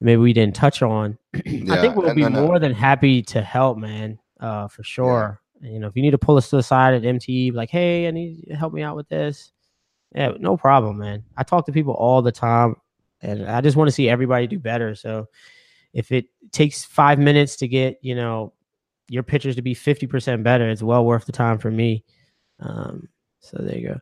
maybe 0.00 0.16
we 0.16 0.32
didn't 0.32 0.56
touch 0.56 0.82
on. 0.82 1.16
I 1.34 1.40
think 1.80 1.94
we'll 1.94 2.12
be 2.14 2.24
uh, 2.24 2.30
more 2.30 2.58
than 2.58 2.72
happy 2.74 3.22
to 3.22 3.40
help, 3.40 3.78
man. 3.78 4.18
Uh, 4.40 4.68
for 4.68 4.82
sure. 4.82 5.40
You 5.60 5.80
know, 5.80 5.88
if 5.88 5.96
you 5.96 6.02
need 6.02 6.12
to 6.12 6.18
pull 6.18 6.36
us 6.36 6.50
to 6.50 6.56
the 6.56 6.62
side 6.62 6.94
at 6.94 7.02
MTE, 7.02 7.52
like, 7.52 7.70
hey, 7.70 8.06
I 8.06 8.10
need 8.12 8.36
you 8.38 8.52
to 8.52 8.56
help 8.56 8.72
me 8.72 8.82
out 8.82 8.94
with 8.96 9.08
this. 9.08 9.52
Yeah, 10.14 10.32
no 10.38 10.56
problem, 10.56 10.98
man. 10.98 11.24
I 11.36 11.42
talk 11.42 11.66
to 11.66 11.72
people 11.72 11.94
all 11.94 12.22
the 12.22 12.32
time, 12.32 12.76
and 13.20 13.46
I 13.46 13.60
just 13.60 13.76
want 13.76 13.88
to 13.88 13.92
see 13.92 14.08
everybody 14.08 14.46
do 14.46 14.58
better. 14.58 14.94
So, 14.94 15.26
if 15.92 16.12
it 16.12 16.26
takes 16.52 16.84
five 16.84 17.18
minutes 17.18 17.56
to 17.56 17.68
get 17.68 17.98
you 18.02 18.14
know 18.14 18.52
your 19.08 19.22
pictures 19.22 19.56
to 19.56 19.62
be 19.62 19.74
fifty 19.74 20.06
percent 20.06 20.42
better, 20.44 20.68
it's 20.68 20.82
well 20.82 21.04
worth 21.04 21.26
the 21.26 21.32
time 21.32 21.58
for 21.58 21.70
me. 21.70 22.04
Um, 22.60 23.08
so 23.40 23.58
there 23.60 23.76
you 23.76 23.88
go. 23.88 24.00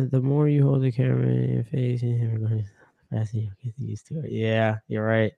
Uh, 0.00 0.06
The 0.10 0.20
more 0.20 0.48
you 0.48 0.62
hold 0.62 0.82
the 0.82 0.92
camera 0.92 1.26
in 1.26 1.54
your 1.54 1.64
face, 1.64 2.00
the 2.02 2.64
faster 3.10 3.38
you 3.38 3.50
get 3.62 3.74
used 3.78 4.06
to 4.08 4.20
it. 4.20 4.30
Yeah, 4.30 4.78
you're 4.88 5.04
right. 5.04 5.32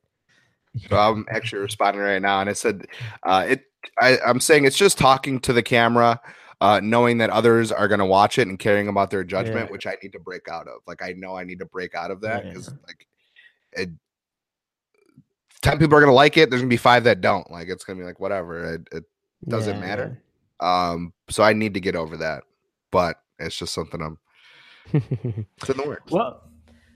So 0.89 0.97
I'm 0.97 1.25
actually 1.31 1.63
responding 1.63 2.03
right 2.03 2.21
now, 2.23 2.41
and 2.41 2.49
it 2.51 2.57
said, 2.59 2.87
uh, 3.25 3.47
"It." 3.49 3.63
I, 4.03 4.19
I'm 4.27 4.41
saying 4.41 4.65
it's 4.65 4.77
just 4.77 4.99
talking 4.99 5.39
to 5.41 5.53
the 5.53 5.63
camera, 5.63 6.21
uh, 6.61 6.81
knowing 6.83 7.19
that 7.19 7.31
others 7.31 7.71
are 7.71 7.87
going 7.89 8.01
to 8.01 8.05
watch 8.07 8.39
it 8.39 8.49
and 8.49 8.59
caring 8.59 8.89
about 8.89 9.11
their 9.11 9.23
judgment, 9.25 9.67
Yeah. 9.67 9.73
which 9.73 9.87
I 9.87 9.97
need 10.03 10.13
to 10.13 10.19
break 10.19 10.49
out 10.49 10.67
of. 10.67 10.81
Like 10.87 11.01
I 11.03 11.13
know 11.17 11.37
I 11.37 11.45
need 11.45 11.61
to 11.61 11.65
break 11.67 11.95
out 11.95 12.11
of 12.11 12.21
that 12.23 12.49
because 12.49 12.69
Yeah. 12.69 12.75
like, 12.87 13.07
it, 13.73 13.91
ten 15.63 15.79
people 15.79 15.97
are 15.97 16.01
going 16.01 16.11
to 16.11 16.15
like 16.15 16.37
it. 16.37 16.51
There's 16.51 16.61
going 16.61 16.69
to 16.69 16.73
be 16.73 16.77
five 16.77 17.05
that 17.05 17.21
don't. 17.21 17.49
Like 17.51 17.69
it's 17.69 17.85
going 17.85 17.99
to 17.99 18.03
be 18.03 18.07
like 18.07 18.21
whatever. 18.21 18.75
It, 18.75 18.89
it 18.93 19.05
Doesn't 19.49 19.77
Yeah, 19.77 19.81
matter. 19.81 20.23
um. 20.61 21.13
So 21.31 21.43
I 21.45 21.53
need 21.53 21.75
to 21.75 21.81
get 21.81 21.95
over 21.97 22.17
that, 22.19 22.43
but 22.91 23.17
it's 23.39 23.57
just 23.57 23.73
something 23.75 24.03
I'm. 24.03 24.19
It's 25.59 25.71
in 25.71 25.77
the 25.77 25.87
works. 25.87 26.11
Well, 26.13 26.43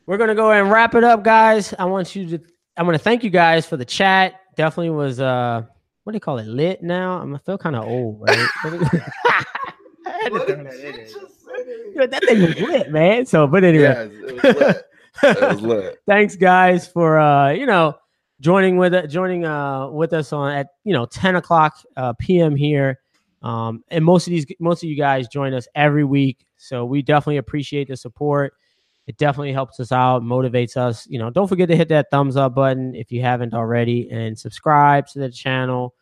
we're 0.07 0.19
gonna 0.19 0.35
go 0.35 0.51
ahead 0.51 0.63
and 0.65 0.73
wrap 0.73 0.95
it 0.97 1.05
up, 1.05 1.23
guys. 1.23 1.73
I 1.79 1.85
want 1.85 2.17
you 2.17 2.27
to. 2.39 2.45
I 2.77 2.83
want 2.83 2.95
to 2.95 2.99
thank 2.99 3.23
you 3.23 3.31
guys 3.31 3.67
for 3.67 3.77
the 3.77 3.85
chat. 3.85 4.41
Definitely 4.57 4.91
was 4.91 5.21
uh, 5.21 5.63
what 6.05 6.13
do 6.13 6.17
you 6.17 6.21
call 6.21 6.39
it? 6.39 6.47
Lit 6.47 6.83
now. 6.83 7.21
I'm 7.21 7.35
I 7.35 7.39
feel 7.39 7.59
kind 7.59 7.77
of 7.77 7.85
old, 7.85 8.21
right? 8.21 8.49
I 8.65 10.11
had 10.23 10.33
to 10.33 10.41
throw 10.41 10.65
that. 10.65 11.93
Yo, 11.95 12.07
that 12.07 12.25
thing 12.25 12.43
was 12.43 12.59
lit, 12.61 12.91
man. 12.91 13.27
So, 13.27 13.47
but 13.47 13.63
anyway, 13.65 13.85
Yeah, 13.85 14.03
it 14.03 14.35
was 14.35 14.43
lit. 14.43 14.85
It 15.23 15.41
was 15.41 15.61
lit. 15.61 15.99
thanks 16.07 16.37
guys 16.37 16.89
for 16.89 17.19
uh 17.19 17.51
you 17.51 17.67
know 17.67 17.95
joining 18.41 18.79
with 18.79 18.95
it 18.95 19.09
joining 19.09 19.45
uh 19.45 19.89
with 19.89 20.13
us 20.15 20.33
on 20.33 20.53
at 20.53 20.69
you 20.85 20.93
know 20.95 21.05
10 21.05 21.37
o'clock 21.37 21.77
uh 21.97 22.15
pm 22.19 22.57
here 22.57 22.99
um 23.43 23.85
and 23.89 24.03
most 24.05 24.27
of 24.27 24.31
these 24.31 24.47
most 24.59 24.83
of 24.83 24.89
you 24.89 24.97
guys 24.97 25.29
join 25.29 25.53
us 25.53 25.69
every 25.75 26.03
week 26.03 26.47
so 26.57 26.85
we 26.87 27.03
definitely 27.03 27.37
appreciate 27.37 27.89
the 27.89 27.97
support 27.97 28.55
it 29.07 29.17
definitely 29.17 29.53
helps 29.53 29.81
us 29.81 29.93
out 29.93 30.23
motivates 30.23 30.77
us 30.77 31.07
you 31.09 31.19
know 31.19 31.31
don't 31.31 31.49
forget 31.49 31.69
to 31.69 31.77
hit 31.77 31.89
that 31.89 32.11
thumbs 32.11 32.37
up 32.37 32.55
button 32.55 32.95
if 32.95 33.11
you 33.11 33.21
haven't 33.21 33.55
already 33.55 34.09
and 34.11 34.39
subscribe 34.39 35.07
to 35.07 35.19
the 35.19 35.31
channel 35.31 35.95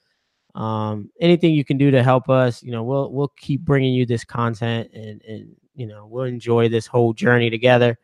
um 0.55 1.11
anything 1.21 1.53
you 1.53 1.65
can 1.65 1.79
do 1.79 1.91
to 1.91 2.03
help 2.03 2.29
us 2.29 2.63
you 2.63 2.73
know 2.73 2.83
we'll 2.83 3.13
we'll 3.13 3.33
keep 3.37 3.61
bringing 3.63 3.95
you 3.95 4.05
this 4.05 4.25
content 4.25 4.91
and 4.93 5.23
and 5.27 5.55
you 5.75 5.87
know 5.87 6.07
we'll 6.07 6.25
enjoy 6.25 6.69
this 6.69 6.87
whole 6.87 7.13
journey 7.13 7.51
together 7.51 7.99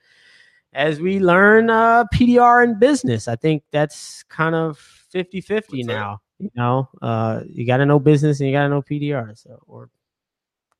as 0.77 1.01
we 1.01 1.18
learn 1.18 1.70
uh, 1.70 2.05
PDR 2.14 2.62
in 2.62 2.78
business. 2.78 3.27
I 3.28 3.35
think 3.35 3.62
that's 3.73 4.23
kind 4.24 4.55
of 4.55 4.78
50 4.78 5.40
50 5.40 5.82
That's 5.82 5.89
it. 5.89 5.93
now. 5.93 6.20
You 6.39 6.51
know, 6.55 6.89
uh, 7.01 7.40
you 7.48 7.66
got 7.66 7.78
to 7.78 7.86
know 7.86 7.98
business 7.98 8.40
and 8.40 8.48
you 8.48 8.55
got 8.55 8.64
to 8.64 8.68
know 8.68 8.82
PDR. 8.82 9.36
So, 9.39 9.59
or 9.66 9.89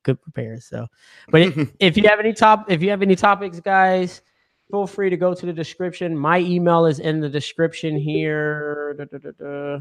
good 0.03 0.21
prepared. 0.21 0.63
So, 0.63 0.87
but 1.29 1.41
if 1.79 1.97
you 1.97 2.03
have 2.07 2.19
any 2.19 2.33
top, 2.33 2.69
if 2.69 2.81
you 2.81 2.89
have 2.89 3.01
any 3.01 3.15
topics, 3.15 3.59
guys, 3.59 4.21
feel 4.71 4.87
free 4.87 5.09
to 5.09 5.17
go 5.17 5.33
to 5.33 5.45
the 5.45 5.53
description. 5.53 6.17
My 6.17 6.39
email 6.39 6.85
is 6.85 6.99
in 6.99 7.19
the 7.19 7.29
description 7.29 7.97
here. 7.97 8.95
Da, 8.97 9.05
da, 9.05 9.31
da. 9.31 9.79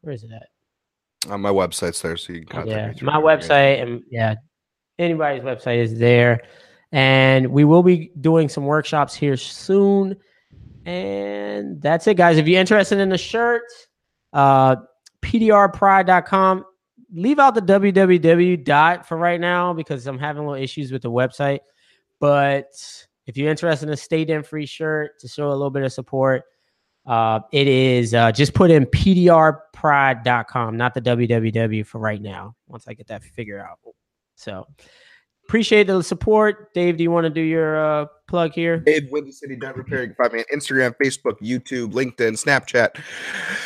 Where 0.00 0.14
is 0.14 0.24
it 0.24 0.30
at? 0.32 0.48
On 1.30 1.40
my 1.40 1.50
website's 1.50 2.00
there, 2.02 2.16
so 2.16 2.32
you 2.32 2.40
can 2.40 2.48
contact 2.48 2.98
yeah, 2.98 3.04
me. 3.04 3.12
my 3.12 3.20
website 3.20 3.82
and 3.82 4.02
yeah, 4.10 4.36
anybody's 4.98 5.42
website 5.42 5.78
is 5.78 5.98
there. 5.98 6.42
And 6.92 7.48
we 7.48 7.64
will 7.64 7.82
be 7.82 8.12
doing 8.20 8.48
some 8.48 8.64
workshops 8.64 9.14
here 9.14 9.36
soon. 9.36 10.16
And 10.84 11.82
that's 11.82 12.06
it, 12.06 12.16
guys. 12.16 12.38
If 12.38 12.46
you're 12.46 12.60
interested 12.60 13.00
in 13.00 13.08
the 13.08 13.18
shirt, 13.18 13.64
uh, 14.32 14.76
pdrpride.com. 15.20 16.64
Leave 17.12 17.38
out 17.38 17.54
the 17.54 17.62
www 17.62 18.64
dot 18.64 19.06
for 19.06 19.16
right 19.16 19.40
now 19.40 19.72
because 19.72 20.06
I'm 20.06 20.18
having 20.18 20.46
little 20.46 20.62
issues 20.62 20.92
with 20.92 21.02
the 21.02 21.10
website. 21.10 21.60
But 22.18 22.66
if 23.26 23.36
you're 23.36 23.50
interested 23.50 23.86
in 23.86 23.92
a 23.92 23.96
stay 23.96 24.22
in 24.22 24.42
free 24.42 24.66
shirt 24.66 25.18
to 25.20 25.28
show 25.28 25.48
a 25.48 25.50
little 25.50 25.70
bit 25.70 25.82
of 25.82 25.92
support, 25.92 26.42
uh, 27.06 27.40
it 27.52 27.68
is 27.68 28.14
uh, 28.14 28.32
just 28.32 28.54
put 28.54 28.70
in 28.70 28.84
pdrpride.com, 28.86 30.76
not 30.76 30.94
the 30.94 31.00
www 31.00 31.86
for 31.86 31.98
right 31.98 32.20
now, 32.20 32.54
once 32.66 32.88
I 32.88 32.94
get 32.94 33.06
that 33.08 33.22
figured 33.22 33.60
out. 33.60 33.78
So 34.34 34.66
appreciate 35.46 35.86
the 35.86 36.02
support. 36.02 36.74
Dave, 36.74 36.96
do 36.96 37.04
you 37.04 37.10
want 37.10 37.24
to 37.24 37.30
do 37.30 37.40
your 37.40 37.76
uh, 37.84 38.06
plug 38.26 38.52
here? 38.52 38.78
Dave 38.78 39.08
Windy 39.10 39.30
City 39.30 39.54
Dent 39.56 39.76
Repair. 39.76 40.02
You 40.02 40.08
can 40.08 40.16
find 40.16 40.32
me 40.32 40.40
on 40.40 40.58
Instagram, 40.58 40.94
Facebook, 41.02 41.38
YouTube, 41.40 41.92
LinkedIn, 41.92 42.32
Snapchat. 42.42 43.00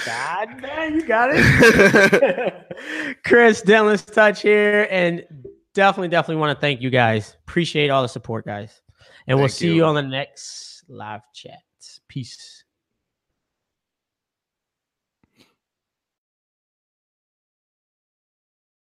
God, 0.04 0.60
man, 0.60 0.94
you 0.94 1.02
got 1.02 1.30
it. 1.32 2.66
Chris, 3.24 3.62
Dentless 3.62 4.04
Touch 4.04 4.42
here. 4.42 4.86
And 4.90 5.24
definitely, 5.74 6.08
definitely 6.08 6.40
want 6.40 6.56
to 6.56 6.60
thank 6.60 6.82
you 6.82 6.90
guys. 6.90 7.36
Appreciate 7.48 7.88
all 7.88 8.02
the 8.02 8.08
support, 8.08 8.44
guys. 8.44 8.82
And 9.26 9.38
we'll 9.38 9.48
see 9.48 9.68
you. 9.68 9.74
you. 9.76 9.84
on 9.84 9.94
the 9.94 10.02
next 10.02 10.84
live 10.88 11.22
chat. 11.32 11.60
Peace. 12.08 12.64